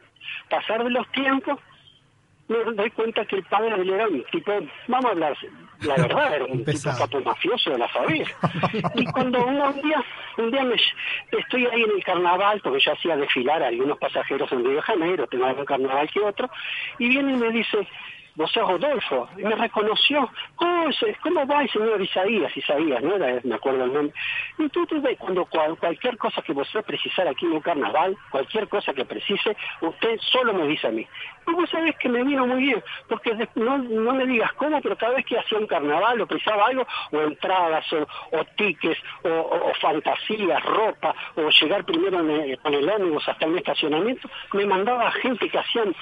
pasar 0.49 0.85
de 0.85 0.91
los 0.91 1.07
tiempos, 1.13 1.59
me 2.49 2.59
doy 2.75 2.91
cuenta 2.91 3.25
que 3.25 3.37
el 3.37 3.45
padre 3.45 3.75
era 3.83 4.07
un 4.07 4.23
tipo, 4.25 4.53
vamos 4.89 5.07
a 5.07 5.11
hablar, 5.11 5.37
la 5.81 5.95
verdad, 5.97 6.35
era 6.35 6.45
un 6.45 6.65
tipo 6.65 6.91
capo 6.99 7.21
mafioso 7.21 7.71
de 7.71 7.79
la 7.79 7.89
favela. 7.89 8.29
Y 8.95 9.05
cuando 9.07 9.47
uno, 9.47 9.71
un 9.71 9.81
día, 9.81 10.05
un 10.37 10.51
día 10.51 10.62
me, 10.65 10.77
estoy 11.33 11.66
ahí 11.66 11.83
en 11.83 11.91
el 11.91 12.05
carnaval, 12.05 12.61
porque 12.62 12.81
yo 12.81 12.93
hacía 12.93 13.16
desfilar 13.16 13.62
a 13.62 13.69
algunos 13.69 13.99
pasajeros 13.99 14.51
en 14.53 14.65
Río 14.65 14.77
de 14.77 14.83
Janeiro, 14.83 15.27
tengo 15.27 15.47
algún 15.47 15.65
carnaval 15.65 16.11
que 16.11 16.21
otro, 16.21 16.51
y 16.99 17.09
viene 17.09 17.33
y 17.33 17.37
me 17.37 17.51
dice, 17.51 17.87
vos 18.36 18.51
sos 18.52 18.69
Rodolfo, 18.69 19.28
y 19.39 19.43
me 19.43 19.55
reconoció, 19.55 20.28
oh, 20.56 20.85
¿cómo 21.23 21.47
va 21.47 21.62
el 21.62 21.70
señor 21.70 22.01
Isaías? 22.01 22.56
Isaías, 22.56 23.02
¿no? 23.02 23.15
Era- 23.16 23.40
me 23.44 23.55
acuerdo 23.55 23.85
el 23.85 23.93
nombre. 23.93 24.15
Y 24.59 24.69
tú, 24.69 24.85
tú 24.86 25.01
ves, 25.01 25.16
cuando 25.19 25.44
cual- 25.47 25.77
cualquier 25.78 26.16
cosa 26.19 26.43
que 26.43 26.52
vos 26.52 26.69
precisar 26.86 27.28
aquí 27.28 27.47
en 27.47 27.52
un 27.52 27.61
carnaval, 27.61 28.16
cualquier 28.31 28.69
cosa 28.69 28.93
que 28.93 29.05
precise, 29.05 29.56
usted 29.81 30.19
solo 30.32 30.52
me 30.52 30.66
dice 30.66 30.89
a 30.89 30.90
mí. 30.90 31.06
Y 31.47 31.52
vos 31.52 31.69
sabés 31.70 31.97
que 31.98 32.09
me 32.09 32.24
vino 32.24 32.47
muy 32.47 32.61
bien, 32.62 32.82
porque 33.09 33.32
no, 33.55 33.78
no 33.78 34.15
me 34.15 34.27
digas 34.27 34.52
cómo, 34.55 34.81
pero 34.81 34.97
cada 34.97 35.15
vez 35.15 35.27
que 35.27 35.39
hacía 35.39 35.59
un 35.59 35.66
carnaval 35.66 36.20
o 36.20 36.27
precisaba 36.27 36.66
algo, 36.66 36.86
o 37.12 37.20
entradas, 37.20 37.85
o, 37.93 38.06
o 38.36 38.44
tickets, 38.56 39.01
o, 39.23 39.73
fantasías, 39.81 40.62
ropa, 40.65 41.15
o 41.36 41.48
llegar 41.51 41.85
primero 41.85 42.19
con 42.62 42.74
el 42.74 42.89
ómnibus 42.89 43.28
hasta 43.28 43.47
un 43.47 43.59
estacionamiento, 43.59 44.28
me 44.52 44.66
mandaba 44.66 45.11
gente 45.12 45.48
que 45.48 45.59
hacían 45.59 45.94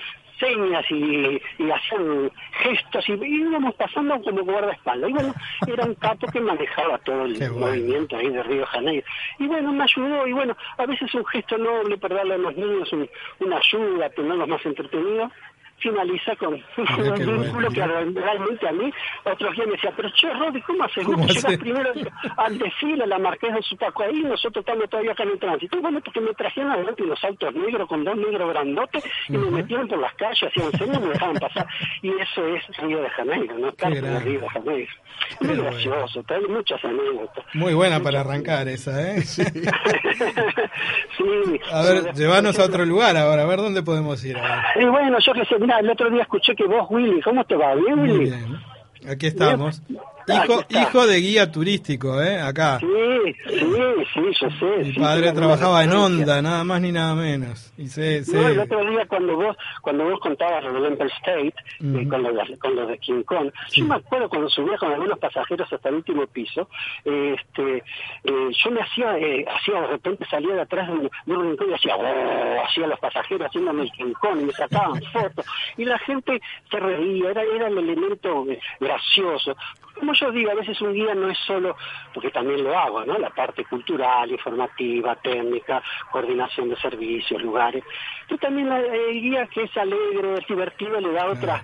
señas 0.42 0.84
y, 0.90 1.40
y 1.58 1.70
hacían 1.70 2.30
gestos 2.62 3.08
y, 3.08 3.12
y 3.12 3.42
íbamos 3.42 3.74
pasando 3.76 4.20
como 4.22 4.42
guardaespaldas. 4.42 5.10
Y 5.10 5.12
bueno, 5.12 5.34
era 5.66 5.84
un 5.84 5.94
capo 5.94 6.26
que 6.32 6.40
manejaba 6.40 6.98
todo 6.98 7.24
el 7.26 7.34
bueno. 7.38 7.66
movimiento 7.66 8.16
ahí 8.16 8.28
de 8.28 8.42
Río 8.42 8.60
de 8.60 8.66
Janeiro. 8.66 9.06
Y 9.38 9.46
bueno, 9.46 9.72
me 9.72 9.84
ayudó 9.84 10.26
y 10.26 10.32
bueno, 10.32 10.56
a 10.78 10.86
veces 10.86 11.14
un 11.14 11.24
gesto 11.26 11.56
noble 11.58 11.96
para 11.98 12.16
darle 12.16 12.34
a 12.34 12.38
los 12.38 12.56
niños 12.56 12.92
un- 12.92 13.08
una 13.40 13.56
ayuda, 13.58 14.10
tenerlos 14.10 14.48
más 14.48 14.64
entretenidos. 14.66 15.30
Finaliza 15.78 16.36
con 16.36 16.56
qué 16.76 17.26
un 17.26 17.42
vínculo 17.42 17.70
que 17.70 17.86
realmente 17.86 18.68
a 18.68 18.72
mí, 18.72 18.90
otros 19.24 19.54
días 19.54 19.66
me 19.66 19.72
decían, 19.72 19.94
pero 19.96 20.10
che, 20.10 20.32
Rodi, 20.32 20.60
¿cómo 20.62 20.84
haces? 20.84 21.04
¿Cómo 21.04 21.18
¿Cómo 21.22 21.28
llegas 21.28 21.58
primero 21.58 21.92
al 22.36 22.58
desfile, 22.58 23.04
a 23.04 23.06
la 23.06 23.18
Marqués 23.18 23.54
de 23.54 23.62
Supaco 23.62 24.02
ahí, 24.02 24.22
nosotros 24.22 24.62
estamos 24.62 24.88
todavía 24.90 25.12
acá 25.12 25.22
en 25.22 25.30
el 25.30 25.38
tránsito. 25.38 25.80
Bueno, 25.80 26.00
porque 26.04 26.20
me 26.20 26.34
trajeron 26.34 26.72
adelante 26.72 27.02
unos 27.02 27.22
autos 27.24 27.54
negros 27.54 27.88
con 27.88 28.04
dos 28.04 28.16
negros 28.16 28.48
grandotes 28.48 29.04
y 29.28 29.32
me 29.32 29.50
metieron 29.50 29.88
por 29.88 29.98
las 29.98 30.14
calles, 30.14 30.42
hacían 30.42 30.72
señas 30.72 30.98
y 30.98 31.00
me 31.00 31.08
dejaban 31.12 31.36
pasar. 31.36 31.66
Y 32.02 32.10
eso 32.10 32.46
es 32.48 32.76
Río 32.78 33.02
de 33.02 33.10
Janeiro, 33.10 33.58
¿no? 33.58 33.72
Parte 33.72 34.00
de. 34.00 34.20
Río 34.20 34.40
de 34.40 34.48
Janeiro. 34.48 34.92
Muy 35.40 35.48
Qué 35.48 35.54
bueno. 35.54 35.62
gracioso, 35.64 36.24
hay 36.28 36.46
muchas 36.48 36.84
anécdotas. 36.84 37.44
Muy 37.54 37.74
buena 37.74 38.00
para 38.00 38.20
arrancar 38.20 38.68
esa, 38.68 39.00
¿eh? 39.00 39.22
Sí. 41.16 41.60
A 41.70 41.82
ver, 41.82 42.14
llevanos 42.14 42.58
a 42.58 42.64
otro 42.64 42.84
lugar 42.84 43.16
ahora, 43.16 43.42
a 43.42 43.46
ver 43.46 43.58
dónde 43.58 43.82
podemos 43.82 44.24
ir. 44.24 44.36
A 44.36 44.72
ver. 44.74 44.82
Y 44.82 44.86
bueno, 44.86 45.18
yo 45.18 45.32
que 45.32 45.44
sé, 45.44 45.56
mira, 45.76 45.80
el 45.80 45.90
otro 45.90 46.10
día 46.10 46.22
escuché 46.22 46.54
que 46.54 46.64
vos, 46.66 46.86
Willy, 46.90 47.20
¿cómo 47.22 47.44
te 47.44 47.54
va? 47.56 47.74
¿Bien, 47.74 47.96
Muy 47.96 48.10
Willy? 48.10 48.24
bien. 48.30 48.56
Aquí 49.08 49.26
estamos. 49.26 49.82
Hijo, 50.28 50.64
hijo 50.68 51.06
de 51.06 51.16
guía 51.18 51.50
turístico, 51.50 52.20
¿eh? 52.22 52.40
Acá. 52.40 52.78
Sí, 52.80 52.86
sí, 53.48 53.58
sí, 54.14 54.20
yo 54.40 54.50
sé. 54.50 54.76
Mi 54.84 54.92
sí, 54.94 55.00
padre 55.00 55.32
trabajaba 55.32 55.82
en. 55.84 55.92
Onda, 55.92 56.40
nada 56.42 56.64
más 56.64 56.80
ni 56.80 56.92
nada 56.92 57.14
menos. 57.14 57.72
Y 57.76 57.88
sé, 57.88 58.24
sé. 58.24 58.36
No, 58.36 58.48
el 58.48 58.58
otro 58.60 58.84
día 58.90 59.06
cuando 59.06 59.36
vos 59.36 59.56
cuando 59.80 60.04
vos 60.04 60.20
contabas 60.20 60.64
lo 60.64 60.72
del 60.74 60.92
Empire 60.92 61.10
State 61.18 61.54
eh, 61.80 62.08
con, 62.08 62.22
lo 62.22 62.32
de, 62.32 62.58
con 62.58 62.74
lo 62.76 62.86
de 62.86 62.98
King 62.98 63.22
Kong, 63.24 63.50
yo 63.72 63.84
me 63.84 63.96
acuerdo 63.96 64.28
cuando 64.28 64.48
subía 64.48 64.76
con 64.78 64.92
algunos 64.92 65.18
pasajeros 65.18 65.72
hasta 65.72 65.88
el 65.88 65.96
último 65.96 66.26
piso, 66.26 66.68
este, 67.04 67.78
eh, 68.24 68.50
yo 68.64 68.70
me 68.70 68.80
hacía, 68.80 69.18
eh, 69.18 69.44
hacía 69.48 69.80
de 69.80 69.86
repente 69.88 70.24
salía 70.30 70.54
de 70.54 70.60
atrás 70.62 70.88
de 70.88 70.94
un, 70.94 71.10
de 71.26 71.32
un 71.36 71.48
rincón 71.50 71.70
y 71.70 71.74
hacía, 71.74 71.96
"Oh", 71.96 72.64
hacía 72.66 72.86
los 72.86 72.98
pasajeros 73.00 73.48
haciéndome 73.48 73.82
el 73.82 73.92
King 73.92 74.12
Kong 74.20 74.40
y 74.40 74.44
me 74.44 74.52
sacaban 74.52 75.00
fotos 75.12 75.46
y 75.76 75.84
la 75.84 75.98
gente 76.00 76.40
se 76.70 76.78
reía, 76.80 77.30
era, 77.30 77.42
era 77.42 77.68
el 77.68 77.78
elemento 77.78 78.46
eh, 78.50 78.58
gracioso. 78.80 79.56
Como 80.12 80.30
yo 80.30 80.32
digo, 80.32 80.50
a 80.50 80.54
veces 80.54 80.78
un 80.82 80.92
guía 80.92 81.14
no 81.14 81.30
es 81.30 81.38
solo, 81.46 81.74
porque 82.12 82.30
también 82.30 82.62
lo 82.62 82.78
hago, 82.78 83.02
¿no? 83.06 83.16
La 83.18 83.30
parte 83.30 83.64
cultural, 83.64 84.30
informativa, 84.30 85.16
técnica, 85.16 85.82
coordinación 86.10 86.68
de 86.68 86.76
servicios, 86.76 87.40
lugares. 87.40 87.82
Pero 88.28 88.38
también 88.38 88.68
la- 88.68 88.80
el 88.80 89.22
guía 89.22 89.46
que 89.46 89.62
es 89.62 89.74
alegre, 89.74 90.34
es 90.34 90.46
divertido, 90.46 91.00
le 91.00 91.12
da 91.12 91.30
otra 91.30 91.62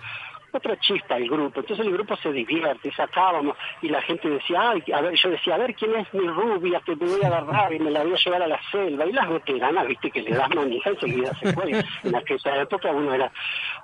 otra 0.53 0.79
chispa 0.79 1.17
al 1.17 1.29
grupo. 1.29 1.61
Entonces 1.61 1.87
el 1.87 1.93
grupo 1.93 2.17
se 2.17 2.33
divierte 2.33 2.89
y 2.89 2.93
sacábamos 2.93 3.57
y 3.83 3.89
la 3.89 4.01
gente 4.03 4.29
decía, 4.29 4.71
ay, 4.71 4.83
a 4.93 5.01
ver, 5.01 5.15
yo 5.15 5.31
decía, 5.31 5.55
a 5.55 5.59
ver 5.59 5.75
quién 5.75 5.95
es 5.97 6.13
mi 6.15 6.27
rubia 6.27 6.81
que 6.85 6.97
me 6.97 7.07
voy 7.07 7.23
a 7.23 7.27
agarrar 7.29 7.73
y 7.73 7.79
me 7.79 7.91
la 7.91 8.03
voy 8.03 8.15
a 8.15 8.17
llevar 8.17 8.43
a 8.43 8.47
la 8.47 8.61
selva. 8.71 9.07
Y 9.07 9.13
las 9.13 9.29
veteranas, 9.29 9.87
viste, 9.87 10.11
que 10.11 10.23
le 10.23 10.35
das 10.35 10.49
manija 10.55 10.91
enseguida 10.91 11.35
se 11.41 11.53
fue. 11.53 11.71
En 12.05 12.17
aquella 12.17 12.63
época 12.63 12.91
uno 12.91 13.15
era, 13.15 13.31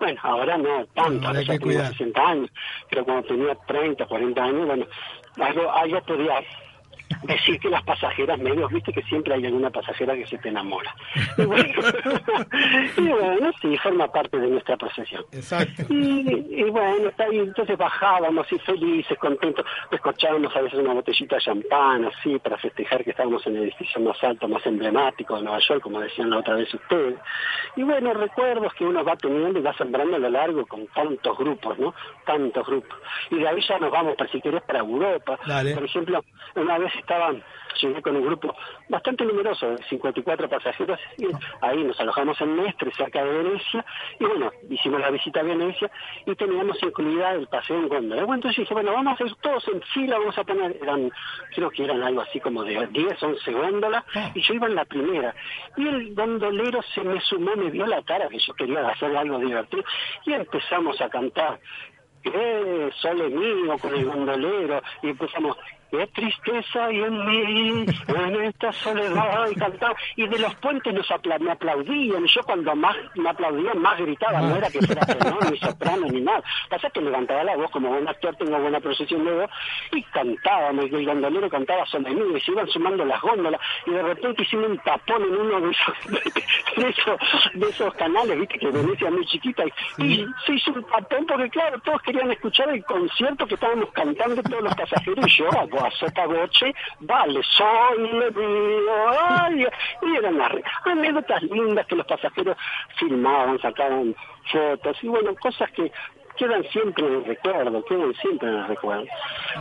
bueno, 0.01 0.21
ahora 0.23 0.57
no 0.57 0.87
tanto, 0.95 1.27
Ahora 1.27 1.43
ya 1.43 1.59
cuidar. 1.59 1.89
60 1.89 2.21
años, 2.21 2.51
pero 2.89 3.05
cuando 3.05 3.29
tenía 3.29 3.55
30, 3.67 4.07
40 4.07 4.43
años, 4.43 4.67
bueno, 4.67 4.87
algo, 5.37 5.71
algo 5.71 6.01
podía 6.03 6.41
decir 7.23 7.59
que 7.59 7.69
las 7.69 7.83
pasajeras 7.83 8.39
medios, 8.39 8.71
viste 8.71 8.93
que 8.93 9.03
siempre 9.03 9.35
hay 9.35 9.47
alguna 9.47 9.71
pasajera 9.71 10.15
que 10.15 10.27
se 10.27 10.39
te 10.39 10.49
enamora. 10.49 10.95
Y 11.39 11.45
bueno, 11.45 11.65
y 12.97 13.09
bueno, 13.09 13.51
sí, 13.61 13.77
forma 13.79 14.09
parte 14.09 14.39
de 14.39 14.49
nuestra 14.49 14.77
procesión. 14.77 15.25
Exacto. 15.33 15.85
Y, 15.89 16.61
y 16.61 16.65
bueno, 16.71 17.09
está 17.09 17.25
ahí, 17.25 17.39
entonces 17.39 17.77
bajábamos 17.77 18.47
así 18.47 18.59
felices, 18.61 19.19
contentos, 19.19 19.65
escuchábamos 19.91 20.55
a 20.55 20.61
veces 20.61 20.79
una 20.79 20.95
botellita 20.95 21.37
de 21.37 21.43
champán, 21.43 22.05
así, 22.07 22.39
para 22.39 22.59
festejar 22.59 23.05
que 23.05 23.11
estábamos 23.11 23.47
en 23.47 23.57
el 23.57 23.63
edificio 23.65 24.01
más 24.01 24.23
alto, 24.23 24.49
más 24.49 24.65
emblemático 24.67 25.37
de 25.37 25.43
Nueva 25.43 25.59
York, 25.61 25.83
como 25.83 26.01
decían 26.01 26.31
la 26.31 26.39
otra 26.39 26.55
vez 26.55 26.73
ustedes. 26.73 27.19
Y 27.77 27.83
bueno, 27.83 28.13
recuerdos 28.15 28.73
que 28.75 28.85
uno 28.85 29.05
va 29.05 29.17
teniendo 29.17 29.59
y 29.59 29.63
va 29.63 29.75
sembrando 29.75 30.17
a 30.17 30.19
lo 30.19 30.31
largo 30.31 30.67
con 30.67 30.87
tantos 30.89 31.37
grupos, 31.39 31.79
¿no? 31.79 31.95
Tantos 32.25 32.67
grupos. 32.67 32.99
Y 33.31 33.37
de 33.37 33.49
ahí 33.49 33.61
ya 33.67 33.79
nos 33.79 33.91
vamos, 33.91 34.17
para 34.17 34.31
si 34.31 34.41
querés, 34.41 34.63
para 34.63 34.81
Europa. 34.81 35.39
Dale. 35.47 35.75
Por 35.75 35.85
ejemplo, 35.85 36.25
una 36.57 36.79
vez 36.79 36.93
estaban, 37.05 37.43
llegué 37.81 38.03
con 38.03 38.17
un 38.17 38.27
grupo 38.27 38.55
bastante 38.89 39.25
numeroso, 39.25 39.69
de 39.71 39.83
54 39.85 40.49
pasajeros, 40.49 40.99
y 41.19 41.27
ahí 41.61 41.85
nos 41.85 41.99
alojamos 42.01 42.41
en 42.41 42.57
Mestre, 42.57 42.91
cerca 42.97 43.23
de 43.23 43.43
Venecia, 43.43 43.85
y 44.19 44.25
bueno, 44.25 44.51
hicimos 44.71 45.01
la 45.01 45.11
visita 45.11 45.41
a 45.41 45.43
Venecia 45.43 45.91
y 46.27 46.35
teníamos 46.35 46.83
incluida 46.83 47.33
el 47.33 47.47
paseo 47.47 47.77
en 47.77 47.89
góndola. 47.89 48.23
Bueno, 48.23 48.35
entonces 48.37 48.59
dije, 48.59 48.75
bueno, 48.75 48.93
vamos 48.93 49.21
a 49.21 49.25
ir 49.25 49.35
todos 49.37 49.69
en 49.69 49.83
fila, 49.83 50.19
vamos 50.19 50.39
a 50.39 50.45
poner, 50.45 50.77
eran, 50.81 51.11
creo 51.55 51.71
que 51.71 51.85
eran 51.85 52.03
algo 52.03 52.23
así 52.23 52.41
como 52.41 52.65
de 52.65 52.87
10, 52.87 53.23
11 53.23 53.53
góndolas, 53.53 54.05
y 54.35 54.41
yo 54.41 54.55
iba 54.55 54.67
en 54.67 54.75
la 54.75 54.85
primera. 54.85 55.35
Y 55.77 55.87
el 55.87 56.15
gondolero 56.15 56.81
se 56.95 57.03
me 57.03 57.21
sumó, 57.21 57.55
me 57.57 57.71
vio 57.71 57.87
la 57.87 58.03
cara 58.03 58.29
que 58.29 58.39
yo 58.39 58.55
quería 58.55 58.89
hacer 58.89 59.15
algo 59.15 59.39
divertido, 59.39 59.85
y 60.25 60.33
empezamos 60.33 61.01
a 61.01 61.09
cantar 61.11 61.61
qué 62.25 62.91
sole 63.01 63.29
mío 63.29 63.77
con 63.79 63.95
el 63.95 64.07
gondolero 64.07 64.83
y 65.03 65.11
empezamos 65.11 65.57
qué 65.99 66.07
tristeza 66.09 66.87
hay 66.87 67.01
en 67.01 67.27
mí 67.27 67.85
en 68.09 68.45
esta 68.45 68.73
soledad 68.73 69.49
y 69.51 69.55
cantaba 69.55 69.95
y 70.17 70.27
de 70.27 70.39
los 70.39 70.55
puentes 70.57 70.93
nos 70.93 71.09
apla- 71.11 71.39
me 71.39 71.53
aplaudían. 71.53 72.25
Yo 72.27 72.43
cuando 72.45 72.75
más 72.75 72.97
me 73.15 73.29
aplaudían 73.29 73.79
más 73.81 73.99
gritaba. 73.99 74.41
No 74.41 74.57
era 74.57 74.71
que 74.71 74.81
fuera 74.81 75.07
tenor 75.07 75.51
ni 75.51 75.59
soprano 75.59 76.07
ni 76.11 76.21
nada. 76.21 76.43
Pasa 76.69 76.91
que 76.91 77.01
levantaba 77.01 77.45
la 77.45 77.57
voz 77.57 77.71
como 77.71 77.89
buen 77.91 78.09
actor 78.09 78.35
tengo 78.37 78.59
buena 78.59 78.81
procesión 78.81 79.25
de 79.25 79.33
voz 79.33 79.51
y 79.93 80.03
cantábamos 80.05 80.87
y 80.91 80.95
el 80.95 81.07
gondolero 81.07 81.49
cantaba 81.49 81.87
sole 81.87 82.11
mío 82.11 82.37
y 82.37 82.41
se 82.41 82.51
iban 82.53 82.67
sumando 82.69 83.05
las 83.05 83.21
góndolas 83.21 83.61
y 83.87 83.91
de 83.91 84.03
repente 84.03 84.43
hicimos 84.43 84.71
un 84.71 84.79
tapón 84.79 85.23
en 85.23 85.35
uno 85.37 85.61
de 85.61 85.71
esos 85.71 85.95
de 86.77 86.89
esos, 86.89 87.19
de 87.55 87.69
esos 87.69 87.95
canales 87.95 88.39
viste 88.39 88.59
que 88.59 88.71
Venecia 88.71 89.09
es 89.09 89.15
muy 89.15 89.27
chiquita 89.27 89.63
y, 89.99 90.05
y 90.05 90.27
se 90.47 90.55
hizo 90.55 90.73
un 90.73 90.85
tapón 90.85 91.27
porque 91.27 91.49
claro 91.51 91.79
todos 91.81 92.03
querían 92.03 92.31
escuchar 92.33 92.69
el 92.71 92.85
concierto 92.85 93.47
que 93.47 93.55
estábamos 93.55 93.91
cantando 93.93 94.43
todos 94.43 94.63
los 94.63 94.75
pasajeros 94.75 95.27
y 95.27 95.31
yo 95.31 95.49
a 95.85 95.91
sota 95.91 96.27
voce 96.27 96.75
vale 97.01 97.41
soy 97.43 97.99
le 97.99 98.31
mío 98.31 98.93
ay 99.21 99.67
y 100.03 100.17
eran 100.17 100.39
las 100.39 100.53
anécdotas 100.85 101.43
lindas 101.43 101.87
que 101.87 101.97
los 101.97 102.07
pasajeros 102.07 102.57
filmaban 102.97 103.59
sacaban 103.61 104.15
fotos 104.51 104.97
y 105.03 105.09
bueno 105.09 105.35
cosas 105.37 105.71
que 105.73 105.93
quedan 106.37 106.63
siempre 106.73 107.07
en 107.07 107.15
el 107.15 107.25
recuerdo 107.25 107.85
quedan 107.85 108.15
siempre 108.15 108.49
en 108.49 108.55
el 108.57 108.67
recuerdo 108.67 109.05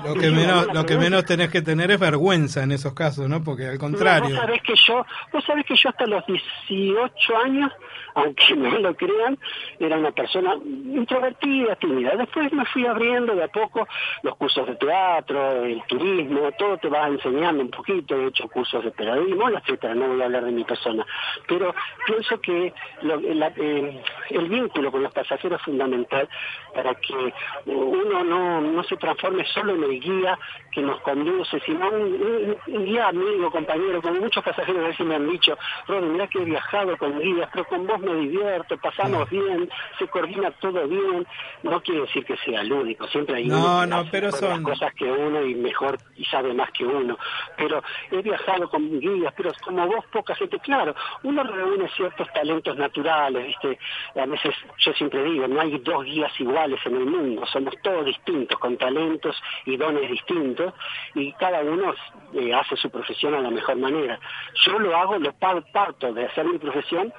Lo 0.06 0.14
que 0.16 0.30
menos, 0.32 0.68
lo 0.74 0.86
que 0.86 0.98
menos 0.98 1.26
tenés 1.26 1.50
que 1.50 1.62
tener 1.62 1.92
es 1.92 2.00
vergüenza 2.00 2.64
en 2.64 2.72
esos 2.72 2.94
casos, 2.94 3.28
¿no? 3.30 3.44
Porque 3.44 3.66
al 3.68 3.74
no, 3.74 3.80
contrario. 3.80 4.30
vos 4.30 4.36
sabés 4.40 4.62
que 4.64 4.74
yo, 4.76 5.06
vos 5.32 5.44
sabés 5.46 5.66
que 5.66 5.76
yo 5.76 5.90
hasta 5.90 6.06
los 6.06 6.24
18 6.26 7.38
años, 7.38 7.72
aunque 8.16 8.56
no 8.56 8.78
lo 8.80 8.96
crean, 8.96 9.38
era 9.80 9.98
una 9.98 10.12
persona 10.12 10.56
introvertida, 10.66 11.76
tímida. 11.76 12.16
Después 12.16 12.52
me 12.54 12.66
fui 12.66 12.86
abriendo 12.86 13.36
de 13.36 13.44
a 13.44 13.48
poco 13.48 13.88
los 14.24 14.36
cursos 14.38 14.68
de 14.68 14.76
teatro, 14.76 15.64
el 15.64 15.82
turismo, 15.88 16.52
todo 16.58 16.78
te 16.78 16.90
va 16.90 17.08
enseñando 17.08 17.62
un 17.64 17.72
poquito. 17.72 18.16
He 18.16 18.28
hecho 18.28 18.48
cursos 18.50 18.84
de 18.84 18.92
periodismo, 18.92 19.50
etcétera. 19.50 19.96
No 19.96 20.08
voy 20.10 20.22
a 20.22 20.26
hablar 20.26 20.46
de 20.46 20.52
mi 20.52 20.64
persona, 20.64 21.06
pero 21.48 21.74
pienso 22.06 22.40
que 22.42 22.74
lo- 23.02 23.20
la- 23.20 23.54
eh, 23.58 24.02
el 24.30 24.50
vínculo 24.50 24.92
con 24.92 25.04
los 25.04 25.14
pasajeros 25.14 25.60
es 25.60 25.66
fundamental 25.66 26.28
para 26.74 26.96
que 26.96 27.34
uno 27.66 28.24
no, 28.24 28.62
no 28.62 28.84
se 28.84 28.98
transforme 28.98 29.46
solo 29.46 29.74
en 29.76 29.84
el 29.84 30.00
guía 30.00 30.38
que 30.72 30.82
nos 30.82 31.00
conduce, 31.02 31.60
sino 31.62 31.88
un, 31.90 32.02
un- 32.02 32.58
un 32.68 32.86
guía 32.86 33.08
amigo, 33.10 33.52
compañero, 33.52 34.02
como 34.02 34.20
muchos 34.20 34.44
pasajeros 34.44 34.84
a 34.84 34.88
veces 34.88 35.06
me 35.06 35.16
han 35.16 35.30
dicho, 35.30 35.58
Rodri, 35.88 36.08
mira 36.10 36.28
que 36.28 36.40
he 36.42 36.46
viajado 36.46 36.98
con 36.98 37.20
guías, 37.20 37.50
pero 37.52 37.66
con 37.66 37.86
vos 37.86 38.00
me 38.00 38.16
divierto, 38.16 38.78
pasamos 38.78 39.30
bien, 39.30 39.70
se 40.00 40.08
coordina 40.08 40.52
todo 40.52 40.88
bien, 40.88 41.26
no 41.64 41.82
quiere 41.82 42.02
decir 42.02 42.26
que 42.26 42.38
sea 42.38 42.62
el 42.62 42.72
único, 42.74 43.08
siempre 43.08 43.36
hay 43.38 43.48
No, 43.48 43.86
no, 43.86 44.06
pero 44.12 44.32
son- 44.32 44.64
cosas 44.64 44.94
que 44.96 45.06
uno 45.06 45.44
y 45.44 45.54
mejor 45.56 46.00
y 46.16 46.26
sabe 46.26 46.54
más 46.54 46.72
que 46.72 46.86
uno, 46.86 47.18
pero 47.56 47.84
he 48.12 48.22
viajado 48.22 48.70
con 48.70 49.00
guías, 49.00 49.34
pero 49.38 49.52
como 49.64 49.86
vos 49.88 50.06
poca 50.12 50.36
gente, 50.36 50.60
claro, 50.60 50.96
uno 51.24 51.44
reúne 51.44 51.88
ciertos 51.96 52.28
talentos 52.34 52.76
naturales, 52.78 53.46
viste, 53.48 53.78
a 54.20 54.26
veces 54.26 54.56
yo 54.80 54.94
siempre 54.94 55.24
digo, 55.24 55.48
no 55.48 55.62
hay 55.62 55.78
dos 55.80 56.04
guías 56.04 56.32
iguales 56.40 56.63
en 56.66 56.96
el 56.96 57.06
mundo, 57.06 57.46
somos 57.48 57.74
todos 57.82 58.06
distintos, 58.06 58.58
con 58.60 58.78
talentos 58.78 59.36
y 59.66 59.78
dones 59.78 60.10
distintos, 60.10 60.74
y 61.16 61.32
cada 61.34 61.62
uno 61.62 61.94
eh, 62.34 62.54
hace 62.54 62.76
su 62.78 62.90
profesión 62.90 63.34
a 63.36 63.42
la 63.42 63.50
mejor 63.52 63.76
manera. 63.78 64.20
Yo 64.66 64.80
lo 64.80 64.96
hago, 64.96 65.18
lo 65.20 65.34
par- 65.34 65.64
parto 65.72 66.14
de 66.14 66.26
hacer 66.26 66.46
mi 66.46 66.58
profesión 66.58 67.14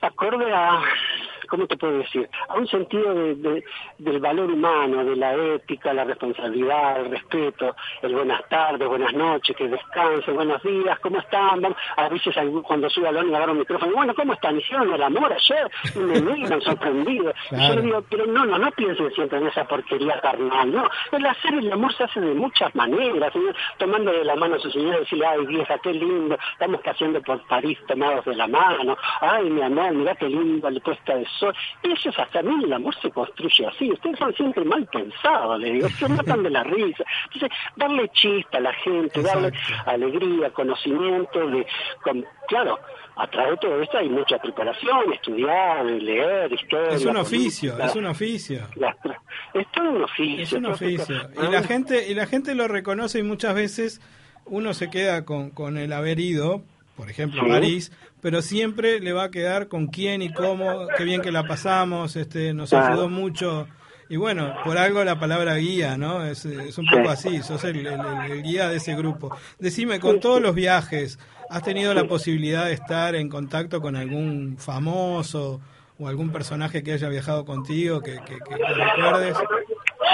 acorde 0.00 0.52
a, 0.52 0.82
¿cómo 1.46 1.66
te 1.66 1.76
puedo 1.76 1.98
decir? 1.98 2.28
A 2.48 2.54
un 2.54 2.66
sentido 2.66 3.14
de- 3.14 3.34
de- 3.36 3.64
del 3.98 4.20
valor 4.20 4.50
humano, 4.50 5.04
de 5.04 5.16
la 5.16 5.34
ética, 5.34 5.92
la 5.92 6.04
responsabilidad, 6.04 7.00
el 7.00 7.10
respeto, 7.10 7.74
el 8.02 8.14
buenas 8.14 8.48
tardes, 8.48 8.88
buenas 8.88 9.12
noches, 9.14 9.56
que 9.56 9.68
descansen, 9.68 10.34
buenos 10.34 10.62
días, 10.62 10.98
¿cómo 11.00 11.18
están? 11.18 11.60
Vamos- 11.60 11.78
A 11.96 12.08
veces 12.08 12.34
cuando 12.64 12.88
subo 12.90 13.08
al 13.08 13.28
y 13.28 13.34
agarro 13.34 13.52
el 13.52 13.58
micrófono, 13.58 13.92
bueno, 13.94 14.14
¿cómo 14.14 14.32
están? 14.34 14.56
¿Hicieron 14.58 14.92
el 14.92 15.02
amor 15.02 15.32
ayer? 15.32 15.70
Y 15.94 15.98
me 15.98 16.20
miran 16.20 16.60
sorprendidos. 16.62 17.34
Y 17.50 17.54
yo 17.54 17.58
Claro. 17.58 17.74
le 17.74 17.82
digo, 17.82 18.04
pero 18.10 18.26
no, 18.26 18.44
no, 18.44 18.58
no 18.58 18.70
piensen 18.72 19.10
siempre 19.12 19.38
en 19.38 19.46
esa 19.48 19.64
porquería 19.66 20.20
carnal, 20.20 20.72
no. 20.72 20.88
El 21.12 21.26
hacer 21.26 21.54
el 21.54 21.72
amor 21.72 21.92
se 21.94 22.04
hace 22.04 22.20
de 22.20 22.34
muchas 22.34 22.74
maneras, 22.74 23.32
tomando 23.78 24.12
de 24.12 24.24
la 24.24 24.36
mano 24.36 24.56
a 24.56 24.58
su 24.58 24.70
señora 24.70 24.96
y 24.96 25.00
decirle, 25.00 25.26
ay 25.26 25.46
vieja, 25.46 25.78
qué 25.78 25.92
lindo, 25.92 26.36
estamos 26.52 26.80
paseando 26.82 27.20
por 27.22 27.40
París 27.46 27.78
tomados 27.86 28.24
de 28.24 28.34
la 28.36 28.46
mano, 28.46 28.96
ay 29.20 29.50
mi 29.50 29.62
amor, 29.62 29.92
mirá 29.92 30.14
qué 30.16 30.28
lindo 30.28 30.68
la 30.70 30.80
puesta 30.80 31.14
de 31.16 31.26
sol 31.38 31.43
eso. 31.50 32.08
Es 32.10 32.18
hasta 32.18 32.38
a 32.40 32.42
mí 32.42 32.64
el 32.64 32.72
amor 32.72 32.94
se 33.00 33.10
construye 33.10 33.66
así. 33.66 33.90
Ustedes 33.90 34.18
son 34.18 34.34
siempre 34.34 34.64
mal 34.64 34.86
pensados, 34.86 35.58
le 35.60 35.72
digo, 35.72 35.88
se 35.90 36.08
matan 36.08 36.42
de 36.42 36.50
la 36.50 36.62
risa. 36.64 37.04
Entonces, 37.32 37.50
darle 37.76 38.08
chispa 38.10 38.58
a 38.58 38.60
la 38.60 38.72
gente, 38.74 39.22
darle 39.22 39.52
alegría, 39.86 40.50
conocimiento, 40.50 41.46
de, 41.50 41.66
con, 42.02 42.24
claro, 42.48 42.78
a 43.16 43.26
través 43.28 43.52
de 43.52 43.56
todo 43.58 43.80
esto 43.82 43.98
hay 43.98 44.08
mucha 44.08 44.38
preparación, 44.38 45.12
estudiar, 45.12 45.84
leer, 45.84 46.52
historia. 46.52 46.96
Es 46.96 47.04
un 47.04 47.16
oficio, 47.16 47.70
política. 47.72 47.86
es 47.90 47.96
un 47.96 48.06
oficio. 48.06 48.60
La- 48.76 48.96
es 49.54 49.66
todo 49.72 49.90
un 49.90 50.02
oficio. 50.02 50.42
Es 50.42 50.52
un 50.52 50.66
oficio. 50.66 51.16
Y 51.42 51.50
la 51.52 51.62
gente, 51.62 52.08
y 52.08 52.14
la 52.14 52.26
gente 52.26 52.54
lo 52.54 52.66
reconoce 52.68 53.18
y 53.20 53.22
muchas 53.22 53.54
veces 53.54 54.00
uno 54.46 54.74
se 54.74 54.90
queda 54.90 55.24
con, 55.24 55.50
con 55.50 55.78
el 55.78 55.92
haber 55.92 56.18
ido, 56.20 56.62
por 56.96 57.10
ejemplo, 57.10 57.42
Sí. 57.44 57.48
París, 57.50 57.92
pero 58.20 58.40
siempre 58.42 59.00
le 59.00 59.12
va 59.12 59.24
a 59.24 59.30
quedar 59.30 59.68
con 59.68 59.88
quién 59.88 60.22
y 60.22 60.32
cómo, 60.32 60.86
qué 60.96 61.04
bien 61.04 61.20
que 61.22 61.32
la 61.32 61.44
pasamos, 61.46 62.16
este, 62.16 62.52
nos 62.54 62.70
Claro. 62.70 62.92
ayudó 62.94 63.08
mucho. 63.08 63.66
Y 64.08 64.16
bueno, 64.16 64.54
por 64.64 64.76
algo 64.78 65.02
la 65.02 65.18
palabra 65.18 65.56
guía, 65.56 65.96
¿no? 65.96 66.24
Es, 66.24 66.44
es 66.44 66.76
un 66.78 66.86
poco 66.86 67.08
así, 67.08 67.42
sos 67.42 67.64
el, 67.64 67.78
el- 67.78 67.86
el- 68.00 68.32
el 68.32 68.42
guía 68.42 68.68
de 68.68 68.76
ese 68.76 68.94
grupo. 68.94 69.34
Decime, 69.58 69.98
con 69.98 70.20
todos 70.20 70.40
los 70.42 70.54
viajes, 70.54 71.18
¿has 71.50 71.62
tenido 71.62 71.94
la 71.94 72.04
posibilidad 72.04 72.66
de 72.66 72.74
estar 72.74 73.14
en 73.16 73.28
contacto 73.28 73.80
con 73.80 73.96
algún 73.96 74.56
famoso 74.58 75.60
o 75.98 76.06
algún 76.08 76.30
personaje 76.30 76.82
que 76.82 76.92
haya 76.92 77.08
viajado 77.08 77.44
contigo 77.44 78.00
que, 78.02 78.16
que, 78.26 78.34
que- 78.38 78.54
que 78.56 78.74
recuerdes? 78.74 79.36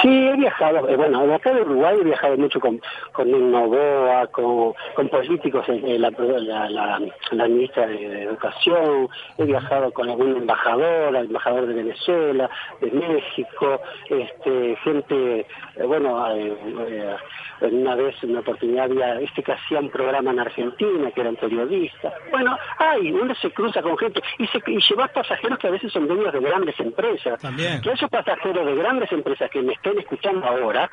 Sí, 0.03 0.29
he 0.29 0.37
viajado, 0.37 0.89
eh, 0.89 0.97
bueno, 0.97 1.27
de 1.27 1.35
acá 1.35 1.53
de 1.53 1.63
Uruguay 1.63 1.97
he 2.01 2.05
viajado 2.05 2.37
mucho 2.37 2.61
con, 2.61 2.81
con 3.13 3.51
Novoa, 3.51 4.27
con, 4.29 4.75
con 4.95 5.09
políticos, 5.09 5.69
eh, 5.69 5.83
eh, 5.85 5.99
la, 5.99 6.11
la, 6.11 6.71
la, 6.71 7.01
la 7.33 7.49
ministra 7.49 7.87
de, 7.87 8.09
de 8.09 8.23
Educación, 8.23 9.09
he 9.39 9.45
viajado 9.45 9.93
con 9.93 10.09
algún 10.09 10.37
embajador, 10.37 11.17
el 11.17 11.27
embajador 11.27 11.67
de 11.67 11.75
Venezuela, 11.75 12.51
de 12.81 12.91
México, 12.91 13.81
este, 14.09 14.77
gente, 14.85 15.41
eh, 15.41 15.85
bueno, 15.87 16.25
eh, 16.35 17.17
una 17.63 17.95
vez, 17.95 18.15
una 18.23 18.41
oportunidad 18.41 18.85
había 18.85 19.21
este 19.21 19.43
que 19.43 19.53
hacía 19.53 19.81
un 19.81 19.91
programa 19.91 20.31
en 20.31 20.41
Argentina, 20.41 21.11
que 21.11 21.21
eran 21.21 21.37
periodistas. 21.37 22.15
Bueno, 22.31 22.57
ay, 22.79 23.13
uno 23.13 23.35
se 23.35 23.51
cruza 23.51 23.83
con 23.83 23.99
gente 23.99 24.23
y, 24.39 24.47
se, 24.47 24.59
y 24.67 24.79
lleva 24.89 25.09
pasajeros 25.09 25.59
que 25.59 25.67
a 25.67 25.71
veces 25.71 25.93
son 25.93 26.09
dueños 26.09 26.33
de 26.33 26.41
grandes 26.41 26.79
empresas. 26.81 27.41
También. 27.41 27.81
Que 27.83 27.93
esos 27.93 28.09
pasajeros 28.09 28.65
de 28.65 28.75
grandes 28.77 29.13
empresas 29.13 29.51
que 29.51 29.61
me 29.61 29.75
estén 29.81 29.99
escuchando 29.99 30.47
ahora, 30.47 30.91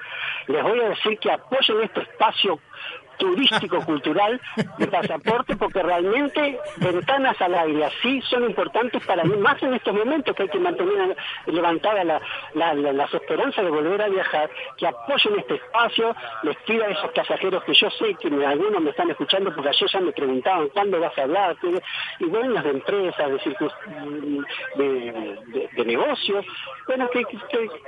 les 0.48 0.64
voy 0.64 0.80
a 0.80 0.90
decir 0.90 1.20
que 1.20 1.30
apoyen 1.30 1.82
este 1.84 2.02
espacio 2.02 2.60
turístico 3.18 3.84
cultural 3.86 4.40
de 4.78 4.88
pasaporte 4.88 5.56
porque 5.56 5.82
realmente 5.84 6.60
ventanas 6.78 7.40
al 7.42 7.54
aire 7.56 7.86
así 7.86 8.22
son 8.30 8.44
importantes 8.46 9.06
para 9.06 9.24
mí 9.24 9.36
más 9.38 9.62
en 9.64 9.74
estos 9.74 9.94
momentos 9.94 10.36
que 10.36 10.44
hay 10.44 10.50
que 10.50 10.60
mantener 10.60 11.16
levantada 11.48 12.04
la, 12.04 12.22
la, 12.54 12.74
la- 12.74 12.94
las 12.94 13.14
esperanzas 13.14 13.64
de 13.66 13.72
volver 13.72 14.02
a 14.02 14.08
viajar 14.10 14.50
que 14.78 14.88
apoyen 14.88 15.40
este 15.40 15.56
espacio 15.56 16.16
les 16.44 16.56
pido 16.66 16.84
a 16.84 16.88
esos 16.88 17.12
pasajeros 17.12 17.64
que 17.64 17.74
yo 17.74 17.90
sé 17.92 18.16
que 18.16 18.28
algunos 18.46 18.82
me 18.82 18.90
están 18.92 19.10
escuchando 19.10 19.54
porque 19.54 19.70
ayer 19.70 19.90
ya 19.90 20.00
me 20.00 20.12
preguntaban 20.12 20.70
cuándo 20.70 21.00
vas 21.00 21.18
a 21.18 21.24
hablar 21.24 21.56
¿Qué- 21.62 21.82
y 22.20 22.30
dueños 22.30 22.64
de 22.64 22.70
empresas 22.72 23.30
de, 24.76 25.70
de, 25.76 25.86
negocios 25.86 26.46
bueno 26.86 27.10
que, 27.10 27.24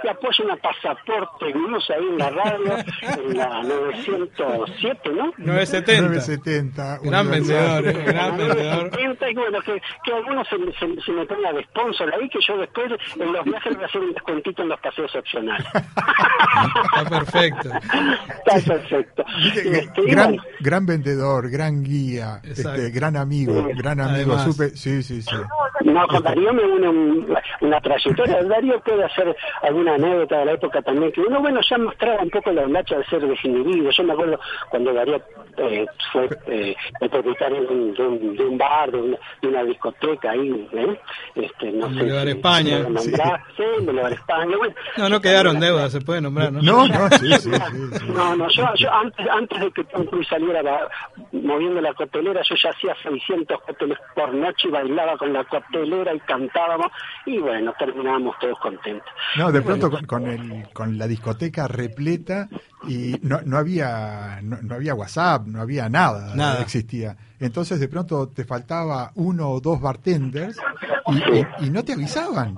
apoyen 0.09 0.51
a 0.51 0.55
pasaporte 0.57 1.53
News 1.53 1.89
ahí 1.89 2.05
en 2.07 2.17
la 2.17 2.29
radio 2.29 2.75
en 3.17 3.37
la 3.37 3.63
907 3.63 5.09
¿no? 5.19 5.33
970. 5.37 6.01
970. 6.07 6.99
Gran 7.03 7.29
vendedor, 7.29 7.87
eh, 7.87 8.03
gran 8.05 8.37
vendedor. 8.37 8.91
Y 9.29 9.33
bueno, 9.35 9.59
que, 9.61 9.79
que 10.03 10.13
algunos 10.13 10.47
se, 10.47 10.55
se, 10.57 11.01
se 11.01 11.11
me 11.11 11.25
ponga 11.25 11.53
de 11.53 11.63
sponsor 11.65 12.11
ahí, 12.13 12.27
que 12.29 12.39
yo 12.47 12.57
después 12.57 12.91
en 13.19 13.31
los 13.33 13.45
viajes 13.45 13.75
voy 13.75 13.83
a 13.83 13.85
hacer 13.87 14.01
un 14.01 14.13
descuentito 14.13 14.61
en 14.63 14.69
los 14.69 14.79
paseos 14.79 15.15
opcionales. 15.15 15.67
Está 15.67 17.09
perfecto. 17.09 17.69
Está 18.45 18.73
perfecto. 18.73 19.23
Este, 19.55 20.01
gran, 20.07 20.27
bueno, 20.35 20.43
gran 20.59 20.85
vendedor, 20.85 21.49
gran 21.49 21.83
guía, 21.83 22.41
este, 22.43 22.89
gran 22.91 23.15
amigo, 23.17 23.67
gran 23.75 23.99
amigo. 23.99 24.33
Además. 24.33 24.43
Supe, 24.43 24.69
sí, 24.69 25.01
sí, 25.03 25.21
sí. 25.21 25.35
No, 25.85 26.05
con 26.07 26.21
Darío 26.23 26.53
me 26.53 26.63
une 26.63 26.89
un- 26.89 27.35
una 27.61 27.79
trayectoria. 27.81 28.43
Darío 28.43 28.79
puede 28.81 29.03
hacer 29.05 29.35
alguna 29.63 29.95
anécdota 29.95 30.39
de 30.39 30.45
la 30.45 30.51
época 30.53 30.81
también, 30.81 31.11
que 31.11 31.21
uno, 31.21 31.39
bueno, 31.41 31.59
ya 31.67 31.77
mostraba 31.77 32.21
un 32.23 32.29
poco 32.29 32.51
la 32.51 32.67
marcha 32.67 32.97
de 32.97 33.05
ser 33.05 33.21
desinhibido. 33.25 33.89
Yo 33.91 34.03
me 34.03 34.13
acuerdo 34.13 34.39
cuando 34.69 34.93
Darío 34.93 35.08
varias 35.11 35.48
eh, 35.57 35.85
fue 36.11 36.29
eh, 36.47 36.75
el 37.01 37.09
propietario 37.09 37.61
de 37.61 37.67
un, 37.67 37.93
de 37.93 38.01
un- 38.07 38.35
de 38.35 38.45
un 38.45 38.57
bar, 38.57 38.91
de 38.91 39.01
una, 39.01 39.17
de 39.41 39.47
una 39.47 39.63
discoteca 39.63 40.31
ahí, 40.31 40.67
¿eh? 40.73 40.99
Este, 41.35 41.71
no 41.71 41.87
sé. 41.89 41.95
Boulevard 41.95 42.25
si- 42.25 42.29
España. 42.31 42.77
España, 44.11 44.57
bueno. 44.57 44.75
No, 44.97 45.09
no 45.09 45.21
quedaron 45.21 45.59
deudas, 45.59 45.91
se 45.91 46.01
puede 46.01 46.21
nombrar, 46.21 46.51
¿no? 46.51 46.61
No, 46.61 46.87
no, 46.87 47.09
sí, 47.17 47.27
sí, 47.33 47.51
sí. 47.51 47.51
sí. 47.99 48.05
No, 48.13 48.35
no, 48.35 48.47
yo, 48.49 48.65
yo 48.75 48.91
antes, 48.93 49.27
antes 49.29 49.59
de 49.59 49.71
que 49.71 49.83
Tom 49.85 50.05
Cruise 50.05 50.27
saliera 50.27 50.87
moviendo 51.31 51.81
la 51.81 51.93
coctelera, 51.93 52.41
yo 52.43 52.55
ya 52.55 52.69
hacía 52.71 52.95
600 53.03 53.61
cócteles 53.61 53.97
por 54.15 54.33
noche 54.33 54.67
y 54.67 54.71
bailaba 54.71 55.17
con 55.17 55.33
la 55.33 55.43
coctelera 55.45 56.13
y 56.13 56.19
cantábamos 56.21 56.87
y 57.25 57.37
bueno, 57.37 57.73
terminábamos 57.77 58.35
todos 58.39 58.57
contentos. 58.59 59.09
No, 59.37 59.51
de 59.51 59.61
pronto 59.61 59.89
con, 59.89 60.05
con 60.05 60.27
el, 60.27 60.67
con 60.73 60.97
la 60.97 61.07
discoteca 61.07 61.67
repleta 61.67 62.47
y 62.87 63.15
no, 63.21 63.39
no 63.45 63.57
había 63.57 64.39
no, 64.41 64.57
no 64.61 64.75
había 64.75 64.95
WhatsApp, 64.95 65.38
no 65.45 65.61
había 65.61 65.89
nada, 65.89 66.35
Nada. 66.35 66.61
existía. 66.61 67.15
Entonces 67.39 67.79
de 67.79 67.87
pronto 67.87 68.27
te 68.29 68.43
faltaba 68.45 69.11
uno 69.15 69.49
o 69.49 69.59
dos 69.61 69.79
bartenders 69.81 70.57
y, 71.07 71.17
y- 71.39 71.67
y 71.67 71.69
no 71.69 71.83
te 71.83 71.93
avisaban. 71.93 72.55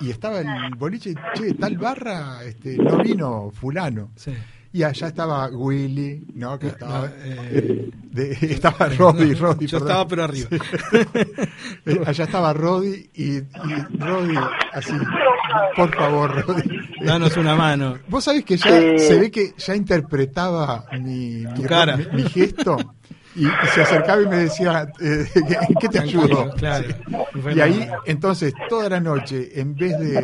Y 0.00 0.10
estaba 0.10 0.40
el 0.40 0.74
boliche, 0.76 1.14
che, 1.34 1.52
tal 1.54 1.76
barra, 1.76 2.42
este, 2.44 2.76
no 2.78 2.98
vino 2.98 3.50
fulano. 3.52 4.10
Sí. 4.16 4.32
Y 4.72 4.84
allá 4.84 5.08
estaba 5.08 5.48
Willy, 5.48 6.28
¿no? 6.34 6.56
Que 6.58 6.66
No, 6.66 6.72
estaba, 6.72 7.00
no, 7.00 7.12
eh, 7.24 7.90
de- 8.12 8.38
estaba 8.42 8.88
Roddy, 8.96 9.34
Roddy. 9.34 9.66
Yo 9.66 9.78
perdón. 9.78 9.88
estaba 9.88 10.08
pero 10.08 10.24
arriba. 10.24 10.48
Eh, 11.86 12.00
allá 12.06 12.24
estaba 12.24 12.52
Roddy 12.52 13.10
y, 13.14 13.36
y 13.38 13.44
Roddy 13.98 14.36
así, 14.72 14.92
por 15.76 15.94
favor, 15.94 16.46
Roddy. 16.46 16.68
Danos 17.04 17.36
una 17.36 17.56
mano. 17.56 17.98
Vos 18.08 18.22
sabés 18.24 18.44
que 18.44 18.56
ya 18.56 18.70
se 18.98 19.18
ve 19.18 19.30
que 19.30 19.54
ya 19.56 19.74
interpretaba 19.74 20.84
mi, 21.00 21.44
cara. 21.66 21.96
mi- 21.96 22.22
mi 22.22 22.28
gesto 22.28 22.76
y, 23.34 23.46
y 23.46 23.50
se 23.74 23.82
acercaba 23.82 24.22
y 24.22 24.26
me 24.26 24.36
decía, 24.36 24.88
eh, 25.00 25.26
¿en 25.34 25.74
qué 25.80 25.88
te 25.88 25.98
ayudo? 25.98 26.50
Claro. 26.56 26.88
Sí. 26.88 27.40
Y 27.56 27.60
ahí, 27.60 27.88
entonces, 28.06 28.52
toda 28.68 28.88
la 28.88 29.00
noche, 29.00 29.50
en 29.60 29.74
vez 29.74 29.98
de 29.98 30.18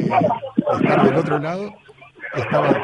estar 0.81 1.05
del 1.05 1.16
otro 1.16 1.39
lado, 1.39 1.73
estaba 2.35 2.77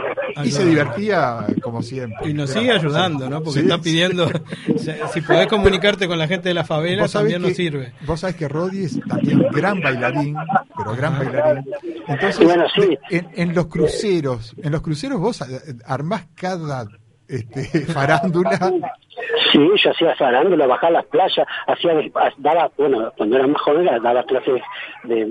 y 0.45 0.51
se 0.51 0.65
divertía 0.65 1.47
como 1.63 1.83
siempre. 1.83 2.31
Y 2.31 2.35
nos 2.35 2.51
sigue 2.51 2.71
ayudando, 2.73 3.29
¿no? 3.29 3.43
Porque 3.43 3.61
Sí, 3.61 3.67
está 3.67 3.77
sí. 3.77 3.83
pidiendo, 3.83 4.29
si 5.13 5.21
podés 5.21 5.47
comunicarte 5.47 6.09
con 6.09 6.19
la 6.19 6.27
gente 6.27 6.49
de 6.49 6.55
la 6.55 6.65
favela, 6.65 7.07
también 7.09 7.43
nos 7.43 7.51
que- 7.51 7.55
sirve. 7.57 7.93
Vos 8.07 8.21
sabés 8.21 8.37
que 8.37 8.49
Roddy 8.49 8.85
es 8.85 9.01
también 9.09 9.45
gran 9.53 9.81
bailarín, 9.81 10.35
pero 10.77 10.97
gran 10.97 11.19
bailarín. 11.19 11.65
Entonces, 12.09 12.45
bueno, 12.45 12.65
sí. 12.75 12.99
en, 13.11 13.29
en 13.35 13.55
los 13.55 13.67
cruceros, 13.67 14.55
en 14.63 14.73
los 14.73 14.81
cruceros 14.83 15.21
vos 15.21 15.45
armás 15.85 16.25
cada 16.35 16.87
este, 17.33 17.81
farándula. 17.93 18.51
Sí, 19.51 19.59
yo 19.77 19.91
hacía 19.91 20.15
farándula, 20.17 20.67
bajaba 20.67 20.93
las 20.93 21.07
playas, 21.07 21.47
hacía, 21.67 21.95
daba, 22.39 22.71
bueno, 22.77 23.13
cuando 23.17 23.37
era 23.37 23.47
más 23.47 23.61
joven 23.61 23.85
daba 24.03 24.23
clases 24.25 24.63
de, 25.05 25.27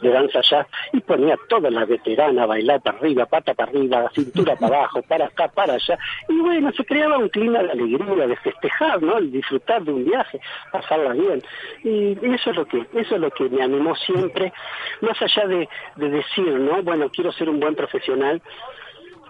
de, 0.00 0.10
danza 0.10 0.40
jazz 0.42 0.66
y 0.92 1.00
ponía 1.00 1.36
toda 1.48 1.70
la 1.70 1.84
veterana 1.84 2.42
a 2.42 2.46
bailar 2.46 2.80
para 2.82 2.98
arriba, 2.98 3.26
pata 3.26 3.54
para 3.54 3.70
arriba, 3.70 4.10
cintura 4.14 4.56
para 4.56 4.78
abajo, 4.78 5.02
para 5.02 5.26
acá, 5.26 5.48
para 5.48 5.74
allá. 5.74 5.98
Y 6.28 6.38
bueno, 6.40 6.70
se 6.72 6.84
creaba 6.84 7.18
un 7.18 7.28
clima 7.28 7.62
de 7.62 7.70
alegría, 7.72 8.26
de 8.26 8.36
festejar, 8.36 9.02
¿no? 9.02 9.18
El 9.18 9.30
disfrutar 9.30 9.82
de 9.82 9.92
un 9.92 10.04
viaje, 10.04 10.40
pasarla 10.72 11.12
bien. 11.12 11.42
Y 11.84 12.12
eso 12.34 12.50
es 12.50 12.56
lo 12.56 12.66
que, 12.66 12.86
eso 12.94 13.14
es 13.14 13.20
lo 13.20 13.30
que 13.30 13.48
me 13.48 13.62
animó 13.62 13.94
siempre, 13.96 14.52
más 15.00 15.20
allá 15.20 15.46
de, 15.46 15.68
de 15.96 16.08
decir, 16.10 16.48
¿no? 16.48 16.82
Bueno, 16.82 17.08
quiero 17.10 17.32
ser 17.32 17.48
un 17.48 17.60
buen 17.60 17.74
profesional, 17.74 18.42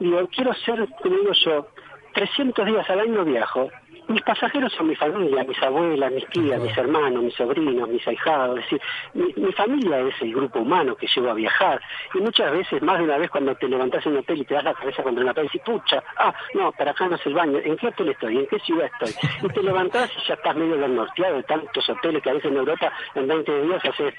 digo, 0.01 0.28
quiero 0.28 0.53
ser, 0.55 0.87
como 1.03 1.16
digo 1.16 1.33
yo, 1.33 1.69
300 2.17 2.65
días 2.65 2.89
al 2.89 3.01
año 3.01 3.27
viajo. 3.27 3.71
Mis 4.09 4.23
pasajeros 4.23 4.73
son 4.73 4.87
mi 4.87 4.97
familia, 4.97 5.45
mis 5.45 5.63
abuelas, 5.63 6.11
mis 6.11 6.27
tías, 6.29 6.59
mis 6.59 6.75
hermanos, 6.79 7.23
mis 7.23 7.35
sobrinos, 7.35 7.91
mis 7.91 8.09
ahijados. 8.09 8.59
Es 8.59 8.65
decir, 8.65 8.81
mi, 9.13 9.35
mi 9.37 9.53
familia 9.53 10.01
es 10.01 10.15
el 10.23 10.33
grupo 10.33 10.61
humano 10.61 10.97
que 10.97 11.07
llevo 11.15 11.29
a 11.29 11.35
viajar. 11.35 11.79
Y 12.15 12.21
muchas 12.21 12.53
veces, 12.53 12.81
más 12.81 12.99
de 12.99 13.05
una 13.05 13.19
vez, 13.19 13.29
cuando 13.29 13.55
te 13.57 13.69
levantás 13.69 14.07
en 14.07 14.13
un 14.13 14.19
hotel 14.21 14.39
y 14.39 14.45
te 14.47 14.55
das 14.55 14.65
la 14.65 14.73
cabeza 14.73 15.03
contra 15.03 15.23
una 15.23 15.35
pared 15.35 15.49
y 15.53 15.53
dices, 15.53 15.63
pucha, 15.67 16.03
ah, 16.17 16.33
no, 16.55 16.73
para 16.73 16.93
acá 16.93 17.07
no 17.07 17.17
es 17.17 17.27
el 17.27 17.35
baño. 17.35 17.59
¿En 17.63 17.77
qué 17.77 17.89
hotel 17.89 18.09
estoy? 18.09 18.39
¿En 18.39 18.47
qué 18.47 18.59
ciudad 18.61 18.89
estoy? 18.99 19.15
Y 19.43 19.53
te 19.53 19.63
levantás 19.63 20.11
y 20.17 20.27
ya 20.27 20.35
estás 20.35 20.57
medio 20.57 20.79
desnorteado 20.79 21.37
de 21.37 21.43
tantos 21.43 21.91
hoteles 21.91 22.23
que 22.23 22.31
a 22.31 22.33
veces 22.33 22.51
en 22.51 22.57
Europa 22.57 22.91
en 23.15 23.29
20 23.29 23.63
días 23.63 23.85
haces 23.85 24.15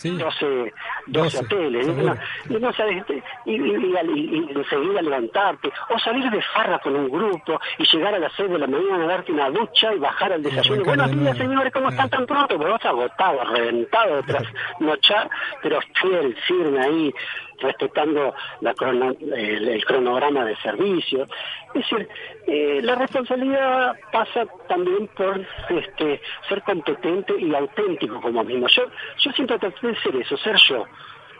Sí. 0.00 0.16
12, 0.16 0.72
12 1.08 1.38
hoteles, 1.40 1.86
y, 1.86 1.90
no, 1.90 2.16
y, 2.48 2.54
no 2.54 2.72
sabes, 2.72 3.04
y, 3.44 3.50
y, 3.50 3.54
y, 3.54 4.48
enseguida 4.56 5.02
levantarte, 5.02 5.70
o 5.90 5.98
salir 5.98 6.30
de 6.30 6.40
farra 6.54 6.78
con 6.78 6.96
un 6.96 7.10
grupo 7.10 7.60
y 7.76 7.84
llegar 7.84 8.14
a 8.14 8.18
las 8.18 8.32
6 8.32 8.48
de 8.48 8.58
la 8.60 8.66
mañana 8.66 9.04
a 9.04 9.08
darte 9.08 9.30
una 9.30 9.50
ducha 9.50 9.92
y 9.92 9.98
bajar 9.98 10.32
al 10.32 10.42
desayuno. 10.42 10.84
Buenos 10.84 11.10
días, 11.10 11.36
señores, 11.36 11.70
¿cómo 11.70 11.90
están 11.90 12.08
tan 12.08 12.24
pronto? 12.24 12.56
Pues 12.56 12.70
vos 12.70 12.84
agotado, 12.86 13.44
reventado 13.44 14.16
de 14.16 14.22
trasnochar, 14.22 15.28
pero 15.62 15.80
fiel, 16.00 16.34
firme 16.46 16.80
ahí, 16.80 17.14
respetando 17.60 18.34
la 18.60 18.74
el, 18.80 19.84
cronograma 19.84 20.44
de 20.44 20.56
servicio. 20.56 21.26
Es 21.74 21.88
decir, 21.88 22.08
eh, 22.46 22.80
la 22.82 22.94
responsabilidad 22.94 23.94
pasa 24.12 24.46
también 24.68 25.08
por 25.08 25.40
este, 25.70 26.20
ser 26.48 26.62
competente 26.62 27.34
y 27.38 27.54
auténtico 27.54 28.20
como 28.20 28.42
mismo. 28.44 28.66
Yo, 28.68 28.84
yo 29.18 29.32
siempre 29.32 29.58
traté 29.58 29.86
de 29.86 29.96
ser 29.96 30.16
eso, 30.16 30.36
ser 30.38 30.56
yo, 30.68 30.84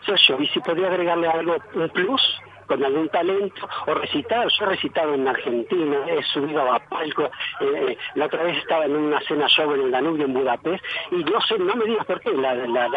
ser 0.05 0.17
yo. 0.17 0.37
Y 0.39 0.47
si 0.47 0.59
podía 0.59 0.87
agregarle 0.87 1.27
algo, 1.27 1.57
un 1.75 1.89
plus, 1.89 2.21
con 2.67 2.83
algún 2.83 3.09
talento 3.09 3.67
o 3.87 3.93
recitar. 3.93 4.47
Yo 4.47 4.65
he 4.65 4.69
recitado 4.69 5.13
en 5.13 5.27
Argentina, 5.27 5.97
he 6.07 6.23
subido 6.23 6.71
a 6.71 6.79
palco, 6.79 7.29
eh, 7.59 7.97
la 8.15 8.25
otra 8.25 8.43
vez 8.43 8.57
estaba 8.57 8.85
en 8.85 8.95
una 8.95 9.19
cena 9.21 9.47
show 9.47 9.73
en 9.73 9.81
el 9.81 9.91
Danubio 9.91 10.25
en 10.25 10.33
Budapest 10.33 10.83
y 11.11 11.23
no 11.23 11.41
sé, 11.41 11.57
no 11.57 11.75
me 11.75 11.85
digas 11.85 12.05
por 12.05 12.19
qué, 12.21 12.31
la, 12.31 12.51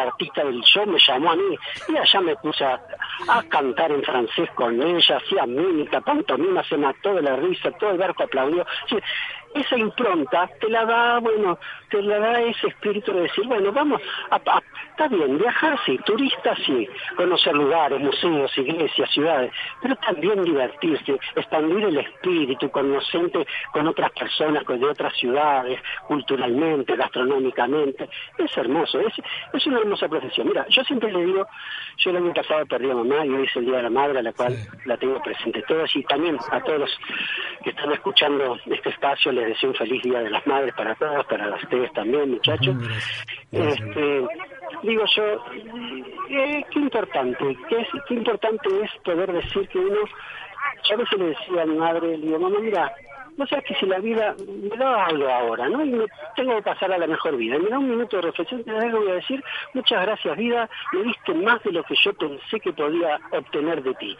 artista 0.04 0.44
del 0.44 0.60
show 0.62 0.86
me 0.86 0.98
llamó 0.98 1.32
a 1.32 1.36
mí 1.36 1.56
y 1.88 1.96
allá 1.96 2.20
me 2.20 2.36
puse 2.36 2.64
a, 2.64 2.80
cantar 3.48 3.90
en 3.92 4.02
francés 4.02 4.50
con 4.54 4.80
ella, 4.82 5.16
hacía 5.16 5.46
mímica, 5.46 6.00
pantomima, 6.00 6.62
se 6.64 6.76
mató 6.76 7.14
de 7.14 7.22
la 7.22 7.36
risa, 7.36 7.70
todo 7.72 7.90
el 7.90 7.98
barco 7.98 8.24
aplaudió 8.24 8.64
esa 9.54 9.76
impronta 9.76 10.50
te 10.60 10.68
la 10.68 10.84
da, 10.84 11.18
bueno, 11.20 11.58
te 11.88 12.02
la 12.02 12.18
da 12.18 12.40
ese 12.40 12.66
espíritu 12.68 13.12
de 13.12 13.22
decir, 13.22 13.46
bueno, 13.46 13.72
vamos, 13.72 14.02
a, 14.30 14.40
está 14.94 15.08
bien, 15.08 15.38
viajar 15.38 15.76
sí, 15.84 15.98
turistas 16.06 16.56
sí, 16.64 16.88
conocer 17.16 17.52
lugares, 17.52 18.00
museos, 18.00 18.56
iglesias, 18.56 19.10
ciudades, 19.10 19.52
pero 19.82 19.96
también 19.96 20.44
divertirse, 20.44 21.18
expandir 21.34 21.84
el 21.86 21.98
espíritu, 21.98 22.70
conocente 22.70 23.44
con 23.72 23.88
otras 23.88 24.12
personas 24.12 24.64
de 24.64 24.86
otras 24.86 25.12
ciudades, 25.16 25.80
culturalmente, 26.06 26.94
gastronómicamente, 26.94 28.08
es 28.38 28.56
hermoso, 28.56 29.00
es, 29.00 29.14
es 29.52 29.66
una 29.66 29.80
hermosa 29.80 30.08
profesión. 30.08 30.46
Mira, 30.46 30.64
yo 30.68 30.84
siempre 30.84 31.12
le 31.12 31.24
digo, 31.24 31.44
yo 31.98 32.10
el 32.10 32.16
año 32.16 32.32
pasado 32.32 32.64
perdí 32.66 32.90
a 32.90 32.94
mamá 32.94 33.26
y 33.26 33.30
hoy 33.30 33.46
es 33.46 33.56
el 33.56 33.66
Día 33.66 33.78
de 33.78 33.82
la 33.82 33.90
Madre, 33.90 34.20
a 34.20 34.22
la 34.22 34.32
cual 34.32 34.56
la 34.84 34.96
tengo 34.96 35.20
presente 35.20 35.62
todas 35.66 35.94
y 35.96 36.04
también 36.04 36.38
a 36.52 36.60
todos 36.60 36.78
los 36.80 37.00
que 37.64 37.70
están 37.70 37.90
escuchando 37.92 38.58
este 38.66 38.90
espacio, 38.90 39.32
les 39.32 39.48
deseo 39.48 39.70
un 39.70 39.76
feliz 39.76 40.02
Día 40.02 40.20
de 40.20 40.30
las 40.30 40.46
Madres 40.46 40.72
para 40.74 40.94
todos, 40.94 41.26
para 41.26 41.52
ustedes 41.56 41.92
también, 41.94 42.30
muchachos. 42.30 42.76
Este, 43.50 44.24
digo 44.84 45.04
yo, 45.16 45.24
eh, 46.30 46.64
qué 46.70 46.78
importante, 46.78 47.56
qué, 47.68 47.86
qué 48.06 48.14
importante 48.14 48.68
es 48.82 48.90
poder 49.02 49.32
decir 49.32 49.68
que 49.68 49.78
uno, 49.78 50.00
yo 50.84 50.94
a 50.94 50.98
veces 50.98 51.18
le 51.18 51.26
decía 51.26 51.62
a 51.62 51.66
mi 51.66 51.76
madre, 51.76 52.18
le 52.18 52.26
digo, 52.26 52.38
mamá, 52.38 52.58
mira, 52.60 52.92
no 53.36 53.46
sé 53.46 53.62
que 53.62 53.74
si 53.74 53.86
la 53.86 53.98
vida 53.98 54.34
me 54.38 54.76
da 54.76 55.06
algo 55.06 55.28
ahora, 55.28 55.68
¿no? 55.68 55.84
Y 55.84 55.90
me 55.90 56.06
tengo 56.36 56.56
que 56.56 56.62
pasar 56.62 56.92
a 56.92 56.98
la 56.98 57.06
mejor 57.06 57.36
vida. 57.36 57.56
Y 57.56 57.60
me 57.60 57.70
da 57.70 57.78
un 57.78 57.90
minuto 57.90 58.16
de 58.16 58.22
reflexión, 58.22 58.62
te 58.64 58.72
voy 58.72 59.10
a 59.10 59.14
decir, 59.14 59.42
muchas 59.72 60.02
gracias 60.02 60.36
vida, 60.36 60.68
me 60.92 61.02
diste 61.02 61.34
más 61.34 61.62
de 61.62 61.72
lo 61.72 61.82
que 61.84 61.94
yo 62.02 62.12
pensé 62.14 62.60
que 62.60 62.72
podía 62.72 63.18
obtener 63.32 63.82
de 63.82 63.94
ti. 63.94 64.16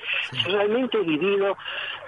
Realmente 0.46 0.98
he 0.98 1.02
vivido, 1.02 1.56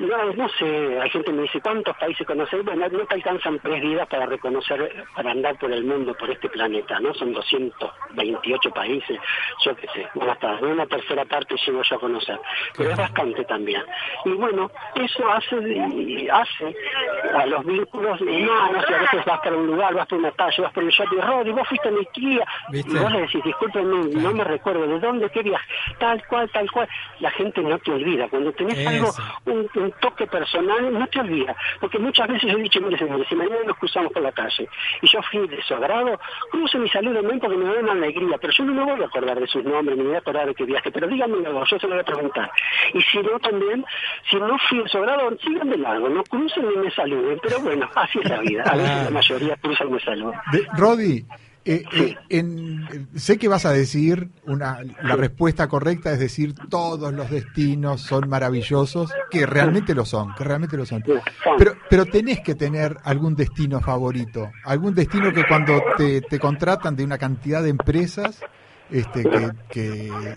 no, 0.00 0.32
no 0.32 0.48
sé, 0.50 1.00
hay 1.00 1.10
gente 1.10 1.30
que 1.30 1.36
me 1.36 1.42
dice, 1.42 1.60
¿cuántos 1.60 1.96
países 1.96 2.26
conoces? 2.26 2.64
Bueno, 2.64 2.88
no 2.88 3.06
te 3.06 3.14
alcanzan 3.14 3.58
tres 3.60 3.82
vidas 3.82 4.08
para 4.08 4.26
reconocer, 4.26 5.04
para 5.14 5.30
andar 5.30 5.58
por 5.58 5.72
el 5.72 5.84
mundo, 5.84 6.14
por 6.14 6.30
este 6.30 6.48
planeta, 6.48 6.98
¿no? 7.00 7.14
Son 7.14 7.32
228 7.32 8.70
países, 8.70 9.18
yo 9.64 9.76
qué 9.76 9.86
sé, 9.88 10.08
hasta 10.28 10.54
una 10.56 10.86
tercera 10.86 11.24
parte 11.24 11.54
llego 11.64 11.82
yo 11.82 11.96
a 11.96 12.00
conocer, 12.00 12.38
pero 12.76 12.90
es 12.90 12.96
bastante 12.96 13.44
también. 13.44 13.82
Y 14.24 14.30
bueno, 14.30 14.70
eso 14.94 15.30
hace, 15.30 15.56
hace 16.30 16.74
a 17.34 17.46
los 17.46 17.64
vínculos 17.64 18.20
humanos 18.20 18.84
y 18.88 18.92
a 18.92 18.98
veces 18.98 19.24
vas 19.24 19.40
para 19.40 19.56
un 19.56 19.66
lugar, 19.66 19.94
vas 19.94 20.06
por 20.06 20.18
una 20.18 20.32
calle, 20.32 20.62
vas 20.62 20.72
por 20.72 20.82
el 20.82 20.90
shopping, 20.90 21.18
Rodri, 21.18 21.52
vos 21.52 21.68
fuiste 21.68 21.88
a 21.88 21.92
mi 21.92 22.04
tía 22.06 22.44
y 22.72 22.82
vos 22.98 23.12
le 23.12 23.20
decís, 23.22 23.42
discúlpenme, 23.44 24.08
no 24.14 24.32
me 24.32 24.44
recuerdo 24.44 24.86
de 24.86 24.98
dónde, 24.98 25.30
qué 25.30 25.42
viaje, 25.42 25.66
tal 25.98 26.24
cual, 26.26 26.50
tal 26.50 26.70
cual. 26.70 26.88
La 27.20 27.30
gente 27.30 27.60
no 27.62 27.78
te 27.78 27.92
olvida. 27.92 28.28
Cuando 28.28 28.52
tenés 28.52 28.86
algo, 28.86 29.10
un, 29.46 29.92
toque 30.00 30.26
personal, 30.26 30.92
no 30.92 31.06
te 31.06 31.20
olvida. 31.20 31.56
Porque 31.80 31.98
muchas 31.98 32.28
veces 32.28 32.50
yo 32.50 32.58
he 32.58 32.62
dicho, 32.62 32.80
mire 32.80 32.98
señores, 32.98 33.26
si 33.28 33.34
mañana 33.34 33.62
nos 33.66 33.76
cruzamos 33.76 34.12
por 34.12 34.22
la 34.22 34.32
calle 34.32 34.68
y 35.02 35.06
yo 35.06 35.20
fui 35.22 35.46
de 35.46 35.62
su 35.62 35.74
agrado, 35.74 36.18
cruce 36.50 36.78
mi 36.78 36.88
saludo 36.88 37.22
porque 37.40 37.56
me 37.56 37.64
da 37.64 37.80
una 37.80 37.92
alegría, 37.92 38.38
pero 38.38 38.52
yo 38.52 38.64
no 38.64 38.74
me 38.74 38.84
voy 38.84 39.02
a 39.02 39.06
acordar 39.06 39.38
de 39.38 39.46
sus 39.46 39.64
nombres, 39.64 39.96
ni 39.96 40.02
me 40.02 40.08
voy 40.08 40.16
a 40.16 40.20
acordar 40.20 40.46
de 40.46 40.54
qué 40.54 40.64
viaje, 40.64 40.90
pero 40.90 41.06
díganme 41.06 41.46
algo, 41.46 41.64
yo 41.64 41.78
se 41.78 41.86
lo 41.86 41.94
voy 41.94 42.00
a 42.00 42.04
preguntar. 42.04 42.50
Y 42.94 43.00
si 43.02 43.18
no 43.18 43.38
también, 43.40 43.84
si 44.30 44.36
no 44.36 44.58
fui 44.68 44.82
de 44.82 44.88
su 44.88 44.98
agrado, 44.98 45.36
sigan 45.38 45.70
de 45.70 45.78
largo, 45.78 46.08
no 46.08 46.22
crucen 46.24 46.68
ni 46.68 46.76
me 46.76 46.85
saluden, 46.90 47.38
pero 47.42 47.60
bueno, 47.60 47.88
así 47.94 48.18
es 48.22 48.30
la 48.30 48.40
vida. 48.40 48.62
A 48.64 48.76
veces 48.76 49.04
la 49.04 49.10
mayoría 49.10 49.56
cruzan 49.56 49.92
me 49.92 50.00
saludan. 50.00 50.40
Rodi, 50.76 51.26
eh, 51.68 51.82
eh, 52.30 52.46
sé 53.16 53.38
que 53.38 53.48
vas 53.48 53.66
a 53.66 53.72
decir 53.72 54.28
una, 54.44 54.78
la 55.02 55.16
respuesta 55.16 55.66
correcta 55.66 56.12
es 56.12 56.20
decir 56.20 56.54
todos 56.70 57.12
los 57.12 57.28
destinos 57.28 58.02
son 58.02 58.28
maravillosos, 58.28 59.10
que 59.32 59.46
realmente 59.46 59.92
lo 59.92 60.04
son, 60.04 60.32
que 60.36 60.44
realmente 60.44 60.76
lo 60.76 60.86
son. 60.86 61.02
Pero, 61.58 61.74
pero 61.90 62.06
tenés 62.06 62.40
que 62.40 62.54
tener 62.54 62.96
algún 63.02 63.34
destino 63.34 63.80
favorito, 63.80 64.52
algún 64.64 64.94
destino 64.94 65.32
que 65.32 65.42
cuando 65.48 65.82
te, 65.96 66.20
te 66.20 66.38
contratan 66.38 66.94
de 66.94 67.02
una 67.02 67.18
cantidad 67.18 67.64
de 67.64 67.70
empresas, 67.70 68.40
este, 68.88 69.24
que, 69.24 69.50
que 69.68 70.36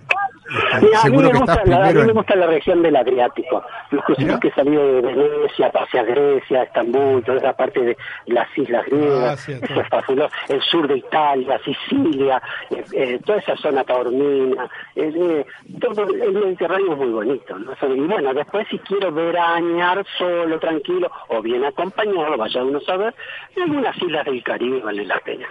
a, 0.49 1.09
mí 1.09 1.17
me 1.17 1.29
gusta, 1.29 1.63
la, 1.65 1.91
me 1.91 2.13
gusta 2.13 2.35
la 2.35 2.47
región 2.47 2.81
del 2.81 2.95
Adriático. 2.95 3.63
Los 3.91 4.03
cruceros 4.03 4.39
que 4.39 4.51
salido 4.51 4.85
de 4.93 5.01
Venecia, 5.01 5.71
hacia 5.73 6.03
Grecia, 6.03 6.63
Estambul, 6.63 7.23
toda 7.23 7.37
esa 7.37 7.53
parte 7.53 7.81
de 7.81 7.97
las 8.27 8.57
islas 8.57 8.85
griegas, 8.85 9.49
ah, 9.49 9.51
eso 9.61 9.81
es 9.81 9.87
fabuloso. 9.89 10.33
El 10.47 10.61
sur 10.61 10.87
de 10.87 10.97
Italia, 10.97 11.59
Sicilia, 11.63 12.41
eh, 12.71 12.83
eh, 12.93 13.19
toda 13.25 13.39
esa 13.39 13.55
zona 13.57 13.83
taormina, 13.83 14.69
eh, 14.95 15.45
todo 15.79 16.03
el 16.03 16.33
Mediterráneo 16.33 16.93
es 16.93 16.97
muy 16.97 17.09
bonito. 17.09 17.55
Y 17.59 17.99
bueno, 18.01 18.33
después 18.33 18.67
si 18.69 18.79
quiero 18.79 19.11
veranear 19.11 20.05
solo, 20.17 20.59
tranquilo, 20.59 21.11
o 21.29 21.41
bien 21.41 21.63
acompañado, 21.65 22.37
vaya 22.37 22.63
uno 22.63 22.79
a 22.79 22.81
saber, 22.81 23.15
en 23.55 23.63
algunas 23.63 23.95
islas 23.97 24.25
del 24.25 24.43
Caribe 24.43 24.81
vale 24.81 25.05
la 25.05 25.19
pena. 25.19 25.47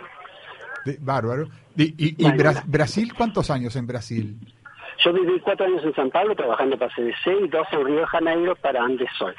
bárbaro. 1.01 1.49
¿Y, 1.77 1.95
y, 1.97 2.33
Brasil 2.67 3.15
cuántos 3.15 3.51
años 3.51 3.77
en 3.77 3.87
Brasil? 3.87 4.37
Yo 5.05 5.13
viví 5.13 5.39
cuatro 5.41 5.67
años 5.67 5.85
en 5.85 5.95
San 5.95 6.11
Pablo 6.11 6.35
trabajando 6.35 6.77
para 6.77 6.93
CDC 6.95 7.45
y 7.45 7.49
dos 7.49 7.67
en 7.73 7.87
Río 7.87 8.01
de 8.01 8.07
Janeiro 8.07 8.57
para 8.57 8.83
Andesol. 8.83 9.35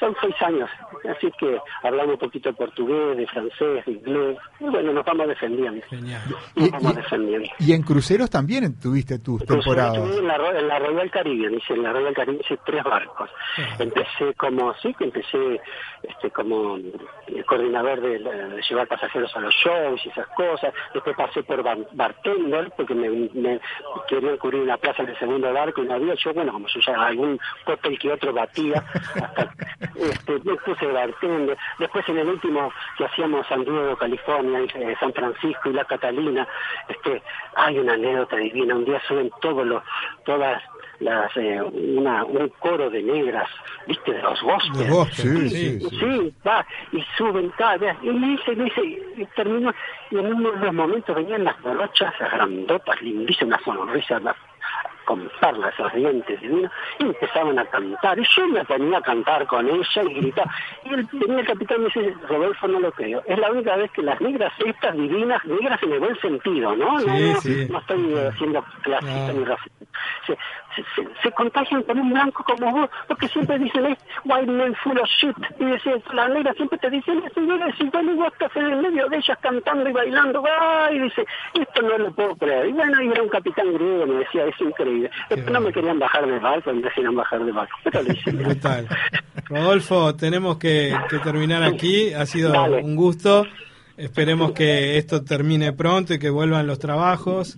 Son 0.00 0.14
seis 0.20 0.34
años, 0.42 0.68
así 1.08 1.30
que 1.38 1.58
hablamos 1.82 2.14
un 2.14 2.18
poquito 2.18 2.48
de 2.48 2.54
portugués, 2.56 3.16
de 3.16 3.26
francés, 3.28 3.84
de 3.86 3.92
inglés. 3.92 4.38
Y 4.58 4.64
bueno, 4.64 4.92
nos 4.92 5.04
vamos 5.04 5.28
defendiendo. 5.28 5.86
Genial. 5.88 6.22
Nos 6.56 6.70
vamos 6.70 6.96
defendiendo. 6.96 7.48
Y 7.60 7.72
en 7.72 7.82
cruceros 7.82 8.28
también 8.28 8.78
tuviste 8.80 9.20
tus 9.20 9.44
temporadas. 9.44 9.98
En 9.98 10.26
la, 10.26 10.36
en 10.36 10.68
la 10.68 10.78
Royal 10.80 11.10
Caribbean, 11.10 11.54
hice 11.54 11.74
en 11.74 11.82
la 11.84 11.92
Royal 11.92 12.14
Caribbean 12.14 12.40
hice 12.44 12.58
tres 12.66 12.82
barcos. 12.82 13.30
Empecé 13.78 14.34
como, 14.36 14.74
sí, 14.74 14.92
que 14.94 15.04
empecé 15.04 15.60
este, 16.02 16.30
como 16.30 16.76
el 16.76 17.44
coordinador 17.46 18.00
de, 18.00 18.18
llevar 18.68 18.88
pasajeros 18.88 19.34
a 19.36 19.40
los 19.40 19.54
shows 19.54 20.00
y 20.04 20.08
esas 20.08 20.26
cosas. 20.28 20.74
Después 20.92 21.16
pasé 21.16 21.42
por 21.44 21.62
bartender 21.62 22.72
porque 22.76 22.94
me, 22.94 23.08
me 23.08 23.60
querían 24.08 24.36
cubrir 24.38 24.62
una 24.62 24.76
plaza 24.76 25.03
en 25.04 25.10
el 25.10 25.18
segundo 25.18 25.52
barco 25.52 25.82
y 25.82 25.86
no 25.86 25.94
había, 25.94 26.14
yo, 26.14 26.32
bueno, 26.34 26.52
como 26.52 26.66
yo 26.68 26.80
ya 26.80 27.06
algún 27.06 27.38
cóctel 27.64 27.98
que 27.98 28.12
otro 28.12 28.32
batía, 28.32 28.84
hasta 29.14 29.52
este, 29.96 30.40
me 30.44 30.56
puse 30.56 30.86
bartender. 30.86 31.56
Después 31.78 32.08
en 32.08 32.18
el 32.18 32.28
último 32.28 32.72
que 32.96 33.04
hacíamos 33.04 33.46
San 33.46 33.64
Diego, 33.64 33.96
California, 33.96 34.60
eh, 34.74 34.96
San 34.98 35.12
Francisco 35.12 35.70
y 35.70 35.72
La 35.72 35.84
Catalina, 35.84 36.46
este, 36.88 37.22
hay 37.56 37.78
una 37.78 37.94
anécdota 37.94 38.36
divina, 38.36 38.74
un 38.74 38.84
día 38.84 39.00
suben 39.06 39.30
todos 39.40 39.66
los, 39.66 39.82
todas 40.24 40.62
las 41.00 41.36
eh, 41.36 41.60
una, 41.60 42.24
un 42.24 42.48
coro 42.60 42.90
de 42.90 43.02
negras, 43.02 43.48
viste, 43.86 44.12
de 44.12 44.22
los 44.22 44.40
gospels. 44.42 45.14
Sí, 45.14 45.48
sí, 45.48 45.80
sí, 45.80 46.34
va, 46.46 46.64
y 46.92 47.02
suben, 47.16 47.50
cada 47.56 47.96
y 48.02 48.10
me 48.10 48.28
dice, 48.28 48.54
me 48.56 48.64
dice, 48.64 48.82
y 49.16 49.26
terminó, 49.36 49.72
y 50.10 50.18
en 50.18 50.34
uno 50.34 50.52
de 50.52 50.66
los 50.66 50.74
momentos 50.74 51.16
venían 51.16 51.44
las 51.44 51.60
morochas 51.60 52.14
grandotas, 52.18 53.00
lindísimas, 53.02 53.60
sonrisas, 53.62 54.22
con 55.04 55.30
perlas, 55.40 55.72
esos 55.74 55.92
dientes 55.94 56.40
divinos, 56.40 56.70
y 56.98 57.04
empezaban 57.04 57.58
a 57.58 57.64
cantar. 57.66 58.18
Y 58.18 58.24
yo 58.24 58.48
me 58.48 58.64
tenía 58.64 58.98
a 58.98 59.02
cantar 59.02 59.46
con 59.46 59.68
ella 59.68 60.02
y 60.08 60.14
gritar. 60.14 60.46
Y 60.84 60.94
el, 60.94 61.08
el 61.38 61.46
capitán 61.46 61.78
me 61.80 61.86
dice, 61.86 62.14
Rodolfo, 62.28 62.68
no 62.68 62.80
lo 62.80 62.92
creo. 62.92 63.22
Es 63.26 63.38
la 63.38 63.50
única 63.50 63.76
vez 63.76 63.90
que 63.92 64.02
las 64.02 64.20
negras 64.20 64.52
estas 64.64 64.94
divinas, 64.94 65.44
negras 65.44 65.82
en 65.82 65.92
el 65.92 66.00
buen 66.00 66.18
sentido, 66.20 66.74
¿no? 66.76 66.98
Sí, 67.00 67.06
no, 67.06 67.18
no, 67.32 67.40
sí. 67.40 67.66
no 67.70 67.78
estoy 67.78 68.14
eh, 68.14 68.28
haciendo 68.28 68.64
clasista 68.82 69.32
No. 69.32 69.38
ni 69.40 69.44
racista. 69.44 69.84
Se, 70.26 70.34
se, 70.74 70.82
se- 70.96 71.14
se 71.22 71.30
contagian 71.32 71.82
con 71.84 71.98
un 71.98 72.10
blanco 72.12 72.42
como 72.44 72.70
vos, 72.72 72.90
porque 73.06 73.28
siempre 73.28 73.58
dicen, 73.58 73.86
es 73.86 73.98
white 74.24 74.50
man 74.50 74.74
full 74.76 74.98
of 74.98 75.08
shit. 75.08 75.36
Y 75.58 75.64
decía, 75.64 75.94
las 76.12 76.30
negras 76.30 76.56
siempre 76.56 76.78
te 76.78 76.90
dicen, 76.90 77.22
eso, 77.24 77.40
y 77.40 77.46
yo 77.46 77.56
le 77.56 78.26
estás 78.26 78.56
en 78.56 78.64
el 78.64 78.82
medio 78.82 79.08
de 79.08 79.16
ellas 79.18 79.38
cantando 79.40 79.88
y 79.88 79.92
bailando, 79.92 80.42
¡ay! 80.60 80.96
Y 80.96 81.00
dice, 81.00 81.26
esto 81.54 81.82
no 81.82 81.98
lo 81.98 82.10
puedo 82.12 82.34
creer. 82.36 82.66
Y 82.68 82.72
bueno, 82.72 83.02
y 83.02 83.08
era 83.08 83.22
un 83.22 83.28
capitán 83.28 83.72
griego, 83.74 84.06
me 84.06 84.14
decía, 84.20 84.44
es 84.46 84.60
increíble. 84.60 84.93
No 85.50 85.60
me 85.60 85.72
querían 85.72 85.98
bajar 85.98 86.26
de 86.26 86.38
barco, 86.38 86.72
me 86.72 86.82
decían 86.82 87.14
bajar 87.14 87.44
de 87.44 87.52
barco. 87.52 87.76
Pero. 87.84 88.04
Brutal. 88.44 88.88
Rodolfo, 89.48 90.14
tenemos 90.16 90.58
que, 90.58 90.96
que 91.08 91.18
terminar 91.18 91.62
aquí. 91.62 92.12
Ha 92.12 92.26
sido 92.26 92.52
Dale. 92.52 92.82
un 92.82 92.96
gusto. 92.96 93.46
Esperemos 93.96 94.52
que 94.52 94.98
esto 94.98 95.22
termine 95.24 95.72
pronto 95.72 96.14
y 96.14 96.18
que 96.18 96.30
vuelvan 96.30 96.66
los 96.66 96.78
trabajos. 96.78 97.56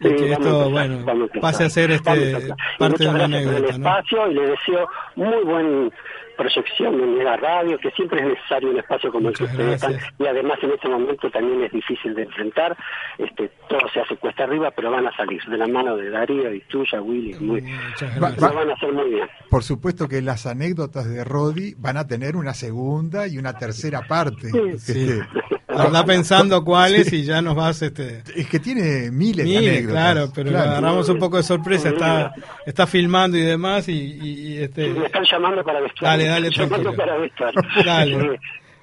Y 0.00 0.14
que 0.16 0.32
esto, 0.32 0.70
bueno, 0.70 1.04
pase 1.40 1.64
a 1.64 1.70
ser 1.70 1.90
a 1.90 1.94
este 1.94 2.54
parte 2.78 3.04
de 3.04 3.10
el 3.10 3.20
anécdota, 3.20 3.78
¿no? 3.78 3.88
espacio 3.88 4.30
y 4.30 4.34
le 4.34 4.46
deseo 4.48 4.88
muy 5.16 5.44
buen 5.44 5.92
proyección 6.36 6.94
en 7.00 7.24
la 7.24 7.36
radio, 7.36 7.78
que 7.78 7.90
siempre 7.92 8.20
es 8.20 8.28
necesario 8.28 8.70
un 8.70 8.78
espacio 8.78 9.10
como 9.10 9.28
el 9.28 9.36
que 9.36 9.44
ustedes 9.44 9.80
gracias. 9.80 9.92
están. 9.92 10.14
Y 10.18 10.26
además 10.26 10.58
en 10.62 10.70
este 10.72 10.88
momento 10.88 11.30
también 11.30 11.64
es 11.64 11.72
difícil 11.72 12.14
de 12.14 12.22
enfrentar. 12.22 12.76
Este, 13.18 13.50
todo 13.68 13.80
se 13.92 14.00
hace 14.00 14.16
cuesta 14.16 14.44
arriba, 14.44 14.70
pero 14.70 14.90
van 14.90 15.06
a 15.06 15.16
salir 15.16 15.42
de 15.44 15.56
la 15.56 15.66
mano 15.66 15.96
de 15.96 16.10
Darío 16.10 16.52
y 16.52 16.60
tuya, 16.62 17.00
Willy. 17.00 17.34
Muy, 17.34 17.60
lo 17.60 18.54
van 18.54 18.70
a 18.70 18.74
hacer 18.74 18.92
muy 18.92 19.10
bien. 19.10 19.28
Por 19.50 19.62
supuesto 19.62 20.08
que 20.08 20.22
las 20.22 20.46
anécdotas 20.46 21.08
de 21.08 21.24
Rodi 21.24 21.74
van 21.78 21.96
a 21.96 22.06
tener 22.06 22.36
una 22.36 22.54
segunda 22.54 23.26
y 23.26 23.38
una 23.38 23.56
tercera 23.58 24.02
parte. 24.06 24.50
Sí. 24.50 25.08
Este, 25.08 25.20
Anda 25.78 26.04
pensando 26.04 26.64
cuáles 26.64 27.12
y 27.12 27.24
ya 27.24 27.40
nos 27.42 27.54
vas 27.54 27.80
este 27.82 28.22
es 28.36 28.46
que 28.48 28.58
tiene 28.60 29.10
miles 29.10 29.44
de 29.46 29.58
Mire, 29.60 29.70
anécdotas. 29.70 29.92
claro, 29.92 30.32
pero 30.34 30.50
Claro. 30.50 30.70
agarramos 30.70 31.08
un 31.08 31.18
poco 31.18 31.36
de 31.36 31.42
sorpresa, 31.42 31.88
está, 31.90 32.32
está 32.66 32.86
filmando 32.86 33.36
y 33.36 33.42
demás 33.42 33.88
y, 33.88 33.92
y- 33.92 34.52
y, 34.54 34.58
este 34.62 34.88
Me 34.88 35.06
están 35.06 35.24
llamando 35.30 35.64
para 35.64 35.80
vestuario. 35.80 36.08
Dale, 36.10 36.24
dale, 36.28 36.40
Me 36.42 36.48
están 36.48 36.68
llamando 36.70 36.92
tranquilo. 36.92 37.52
para. 37.74 37.84
Dale. 37.84 38.16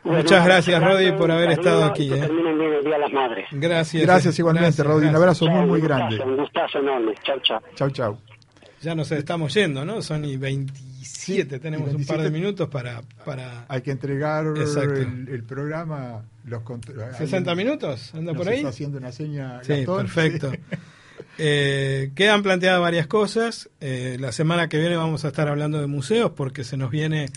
Bueno, 0.03 0.17
Muchas 0.17 0.43
gracias, 0.45 0.83
Rodi, 0.83 1.11
por 1.11 1.29
haber 1.29 1.51
estado 1.51 1.83
aquí, 1.85 2.11
eh. 2.11 2.23
el 2.23 2.57
Día 2.83 2.91
de 2.93 2.99
las 2.99 3.11
Madres. 3.13 3.45
gracias. 3.51 4.01
Gracias 4.03 4.39
igualmente, 4.39 4.67
gracias, 4.67 4.87
Rodi. 4.87 5.07
Un 5.07 5.15
abrazo 5.15 5.45
muy, 5.47 5.59
muy 5.67 5.79
un 5.79 5.79
gustazo, 5.79 5.87
grande. 5.99 6.19
Un 6.23 6.37
gustazo 6.37 6.79
enorme. 6.79 7.13
Chau, 7.23 7.39
chau. 7.41 7.59
Chau, 7.75 7.89
chau. 7.91 8.17
Ya 8.81 8.95
nos 8.95 9.11
estamos 9.11 9.53
yendo, 9.53 9.85
¿no? 9.85 10.01
Son 10.01 10.25
y 10.25 10.37
27, 11.27 11.59
tenemos 11.59 11.91
y 11.91 11.95
un 11.95 12.05
par 12.05 12.17
de 12.17 12.29
27. 12.29 12.31
minutos 12.31 12.69
para, 12.69 13.01
para 13.25 13.65
Hay 13.67 13.81
que 13.81 13.91
entregar 13.91 14.45
el, 14.47 15.27
el 15.29 15.43
programa. 15.43 16.23
Los 16.45 16.63
contro- 16.63 16.93
60 17.17 17.51
alguien 17.51 17.67
minutos, 17.67 18.13
anda 18.15 18.33
por 18.33 18.47
ahí. 18.49 18.57
está 18.57 18.69
haciendo 18.69 18.97
una 18.97 19.11
seña. 19.11 19.63
Sí, 19.63 19.73
Gastón. 19.73 19.97
perfecto. 19.97 20.51
Sí. 20.51 20.57
Eh, 21.37 22.11
quedan 22.15 22.43
planteadas 22.43 22.81
varias 22.81 23.07
cosas. 23.07 23.69
Eh, 23.79 24.17
la 24.19 24.31
semana 24.31 24.67
que 24.69 24.77
viene 24.79 24.95
vamos 24.95 25.23
a 25.23 25.29
estar 25.29 25.47
hablando 25.47 25.79
de 25.79 25.87
museos 25.87 26.31
porque 26.35 26.63
se 26.63 26.77
nos 26.77 26.91
viene 26.91 27.27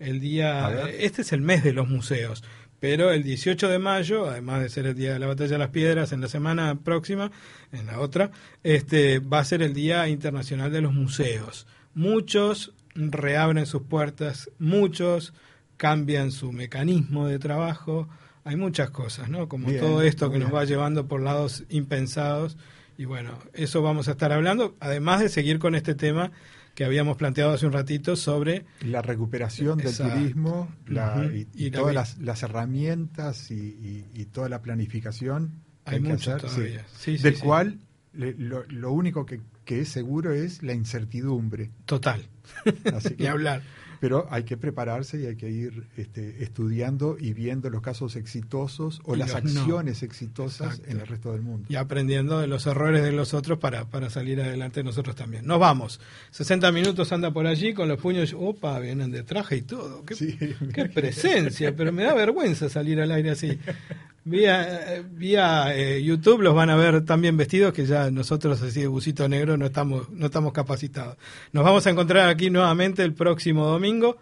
el 0.00 0.18
día... 0.20 0.88
Este 0.98 1.22
es 1.22 1.32
el 1.32 1.40
mes 1.40 1.62
de 1.62 1.72
los 1.72 1.88
museos, 1.88 2.42
pero 2.80 3.10
el 3.12 3.22
18 3.22 3.68
de 3.68 3.78
mayo, 3.78 4.26
además 4.28 4.60
de 4.60 4.68
ser 4.68 4.86
el 4.86 4.94
día 4.96 5.12
de 5.12 5.18
la 5.18 5.26
Batalla 5.28 5.52
de 5.52 5.58
las 5.58 5.68
Piedras, 5.70 6.12
en 6.12 6.20
la 6.20 6.28
semana 6.28 6.74
próxima, 6.82 7.30
en 7.72 7.86
la 7.86 8.00
otra, 8.00 8.32
este 8.64 9.20
va 9.20 9.38
a 9.38 9.44
ser 9.44 9.62
el 9.62 9.72
Día 9.72 10.08
Internacional 10.08 10.72
de 10.72 10.80
los 10.80 10.92
Museos. 10.92 11.66
Muchos 11.94 12.72
reabren 12.94 13.66
sus 13.66 13.82
puertas, 13.82 14.50
muchos 14.58 15.34
cambian 15.76 16.30
su 16.30 16.52
mecanismo 16.52 17.26
de 17.26 17.38
trabajo. 17.38 18.08
Hay 18.44 18.56
muchas 18.56 18.90
cosas, 18.90 19.28
¿no? 19.28 19.48
Como 19.48 19.68
Bien, 19.68 19.80
todo 19.80 20.02
esto 20.02 20.30
que 20.30 20.38
nos 20.38 20.52
va 20.54 20.64
llevando 20.64 21.08
por 21.08 21.20
lados 21.20 21.64
impensados. 21.70 22.56
Y 22.96 23.06
bueno, 23.06 23.38
eso 23.54 23.82
vamos 23.82 24.06
a 24.08 24.12
estar 24.12 24.32
hablando, 24.32 24.76
además 24.80 25.20
de 25.20 25.28
seguir 25.28 25.58
con 25.58 25.74
este 25.74 25.94
tema 25.94 26.30
que 26.76 26.84
habíamos 26.84 27.16
planteado 27.16 27.52
hace 27.52 27.66
un 27.66 27.72
ratito 27.72 28.16
sobre 28.16 28.66
La 28.82 29.00
recuperación 29.02 29.78
del 29.78 29.88
Exacto. 29.88 30.14
turismo 30.18 30.68
la- 30.86 31.28
y, 31.32 31.46
y 31.54 31.66
Y 31.66 31.70
la 31.70 31.78
todas 31.78 31.94
las, 31.94 32.18
las 32.18 32.42
herramientas 32.42 33.50
y, 33.50 34.04
toda 34.32 34.48
la 34.48 34.60
planificación 34.62 35.52
Hay 35.84 36.04
hacer, 36.10 36.40
sí. 36.40 36.46
todavía. 36.46 36.84
Sí, 36.96 37.16
sí, 37.16 37.22
del 37.22 37.38
cual 37.38 37.78
le- 38.12 38.34
lo, 38.34 38.64
lo 38.68 38.92
único 38.92 39.24
que, 39.26 39.40
que 39.64 39.80
es 39.80 39.88
seguro 39.88 40.32
es 40.32 40.62
la 40.62 40.72
incertidumbre. 40.74 41.70
total. 41.86 42.28
Así 42.94 43.14
que- 43.14 43.28
hablar. 43.28 43.62
Pero 44.00 44.26
hay 44.28 44.42
que 44.42 44.58
prepararse 44.58 45.18
y 45.18 45.24
hay 45.26 45.36
que 45.36 45.48
ir 45.48 45.86
este, 45.96 46.42
estudiando 46.42 47.16
y 47.18 47.32
viendo 47.32 47.70
los 47.70 47.80
casos 47.80 48.16
exitosos 48.16 49.00
o 49.04 49.14
Y 49.14 49.18
las 49.18 49.30
no. 49.30 49.36
acciones 49.38 50.02
exitosas 50.02 50.72
Exacto. 50.74 50.90
en 50.90 51.00
el 51.00 51.06
resto 51.06 51.32
del 51.32 51.40
mundo. 51.40 51.66
Y 51.70 51.76
aprendiendo 51.76 52.38
de 52.38 52.46
los 52.46 52.66
errores 52.66 53.02
de 53.02 53.12
los 53.12 53.32
otros 53.32 53.58
para, 53.60 53.86
para 53.86 54.10
salir 54.10 54.42
adelante 54.42 54.82
nosotros 54.84 55.16
también. 55.16 55.46
Nos 55.46 55.58
vamos. 55.58 56.00
60 56.32 56.70
minutos 56.72 57.12
anda 57.12 57.30
por 57.32 57.46
allí 57.46 57.72
con 57.72 57.88
los 57.88 57.98
puños. 57.98 58.34
Opa, 58.38 58.78
vienen 58.78 59.10
de 59.10 59.22
traje 59.22 59.56
y 59.58 59.62
todo. 59.62 60.04
Qué, 60.04 60.14
Sí. 60.16 60.36
qué 60.74 60.84
presencia, 60.86 61.74
pero 61.74 61.90
me 61.90 62.02
da 62.02 62.12
vergüenza 62.12 62.68
salir 62.68 63.00
al 63.00 63.10
aire 63.10 63.30
así. 63.30 63.58
Vía, 64.26 65.02
vía 65.10 65.74
eh, 65.76 66.02
YouTube 66.02 66.40
los 66.40 66.54
van 66.54 66.70
a 66.70 66.76
ver 66.76 67.04
también 67.04 67.36
vestidos 67.36 67.74
que 67.74 67.84
ya 67.84 68.10
nosotros 68.10 68.62
así 68.62 68.80
de 68.80 68.86
busito 68.86 69.28
negro 69.28 69.56
no 69.58 69.66
estamos, 69.66 70.08
no 70.10 70.26
estamos 70.26 70.52
capacitados. 70.54 71.16
Nos 71.52 71.62
vamos 71.64 71.86
a 71.86 71.90
encontrar 71.90 72.28
aquí 72.30 72.48
nuevamente 72.48 73.02
el 73.02 73.12
próximo 73.12 73.66
domingo, 73.66 74.16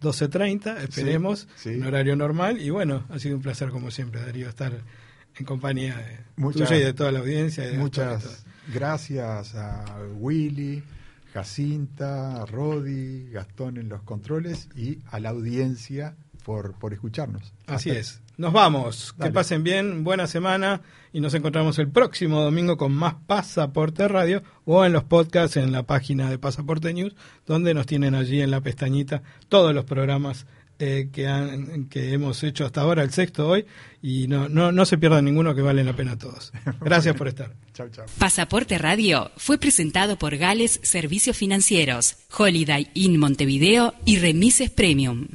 12.30, 0.00 0.78
esperemos, 0.82 1.46
sí. 1.56 1.70
en 1.70 1.84
horario 1.84 2.16
normal. 2.16 2.58
Y 2.60 2.70
bueno, 2.70 3.04
ha 3.10 3.18
sido 3.18 3.36
un 3.36 3.42
placer 3.42 3.68
como 3.68 3.90
siempre, 3.90 4.20
Darío, 4.22 4.48
estar 4.48 4.72
en 5.36 5.44
compañía 5.44 5.96
de 5.96 6.20
Muchas- 6.36 6.68
tuya 6.68 6.80
y 6.80 6.84
de 6.84 6.92
toda 6.94 7.12
la 7.12 7.18
audiencia. 7.20 7.64
Muchas 7.76 8.44
gracias 8.72 9.54
a 9.56 9.84
Willy, 10.18 10.82
Jacinta, 11.34 12.40
a 12.42 12.46
Rodi, 12.46 13.28
Gastón 13.30 13.76
en 13.76 13.88
los 13.90 14.02
controles 14.02 14.68
y 14.74 15.00
a 15.10 15.20
la 15.20 15.30
audiencia 15.30 16.14
por, 16.44 16.72
por 16.78 16.94
escucharnos. 16.94 17.52
Así 17.66 17.90
Hasta- 17.90 18.00
es. 18.00 18.20
Nos 18.36 18.52
vamos. 18.52 19.14
Que 19.20 19.30
pasen 19.30 19.62
bien, 19.62 20.04
buena 20.04 20.26
semana 20.26 20.80
y 21.12 21.20
nos 21.20 21.34
encontramos 21.34 21.78
el 21.78 21.88
próximo 21.88 22.40
domingo 22.40 22.76
con 22.76 22.92
más 22.92 23.14
Pasaporte 23.26 24.08
Radio 24.08 24.42
o 24.64 24.84
en 24.84 24.92
los 24.92 25.04
podcasts 25.04 25.56
en 25.56 25.70
la 25.70 25.84
página 25.84 26.28
de 26.28 26.38
Pasaporte 26.38 26.92
News, 26.92 27.14
donde 27.46 27.74
nos 27.74 27.86
tienen 27.86 28.14
allí 28.14 28.40
en 28.40 28.50
la 28.50 28.60
pestañita 28.60 29.22
todos 29.48 29.72
los 29.72 29.84
programas 29.84 30.46
eh, 30.80 31.10
que, 31.12 31.28
han, 31.28 31.84
que 31.84 32.12
hemos 32.12 32.42
hecho 32.42 32.64
hasta 32.66 32.80
ahora, 32.80 33.04
el 33.04 33.12
sexto 33.12 33.48
hoy, 33.48 33.64
y 34.02 34.26
no, 34.26 34.48
no, 34.48 34.72
no 34.72 34.84
se 34.84 34.98
pierdan 34.98 35.24
ninguno 35.24 35.54
que 35.54 35.62
valen 35.62 35.86
la 35.86 35.94
pena 35.94 36.18
todos. 36.18 36.52
Gracias 36.80 37.14
por 37.14 37.28
estar. 37.28 37.54
Chau, 37.72 37.88
chau. 37.90 38.06
Pasaporte 38.18 38.76
Radio 38.78 39.30
fue 39.36 39.56
presentado 39.56 40.18
por 40.18 40.36
Gales 40.36 40.80
Servicios 40.82 41.36
Financieros, 41.36 42.16
Holiday 42.36 42.90
Inn 42.94 43.18
Montevideo 43.18 43.94
y 44.04 44.18
Remises 44.18 44.70
Premium. 44.70 45.28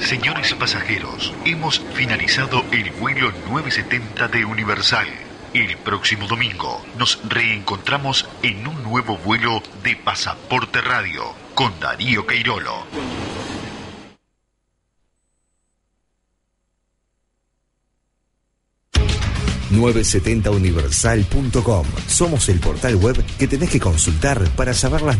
Señores 0.00 0.54
pasajeros, 0.54 1.32
hemos 1.44 1.80
finalizado 1.94 2.64
el 2.70 2.90
vuelo 2.92 3.32
970 3.48 4.28
de 4.28 4.44
Universal. 4.44 5.06
El 5.54 5.76
próximo 5.78 6.26
domingo 6.26 6.84
nos 6.98 7.20
reencontramos 7.28 8.28
en 8.42 8.66
un 8.66 8.82
nuevo 8.82 9.16
vuelo 9.18 9.62
de 9.82 9.96
Pasaporte 9.96 10.80
Radio 10.80 11.22
con 11.54 11.78
Darío 11.80 12.26
Queirolo. 12.26 12.84
universal.com. 20.50 21.86
Somos 22.06 22.48
el 22.48 22.60
portal 22.60 22.96
web 22.96 23.24
que 23.38 23.48
tenés 23.48 23.70
que 23.70 23.80
consultar 23.80 24.48
para 24.50 24.74
saber 24.74 25.02
las 25.02 25.10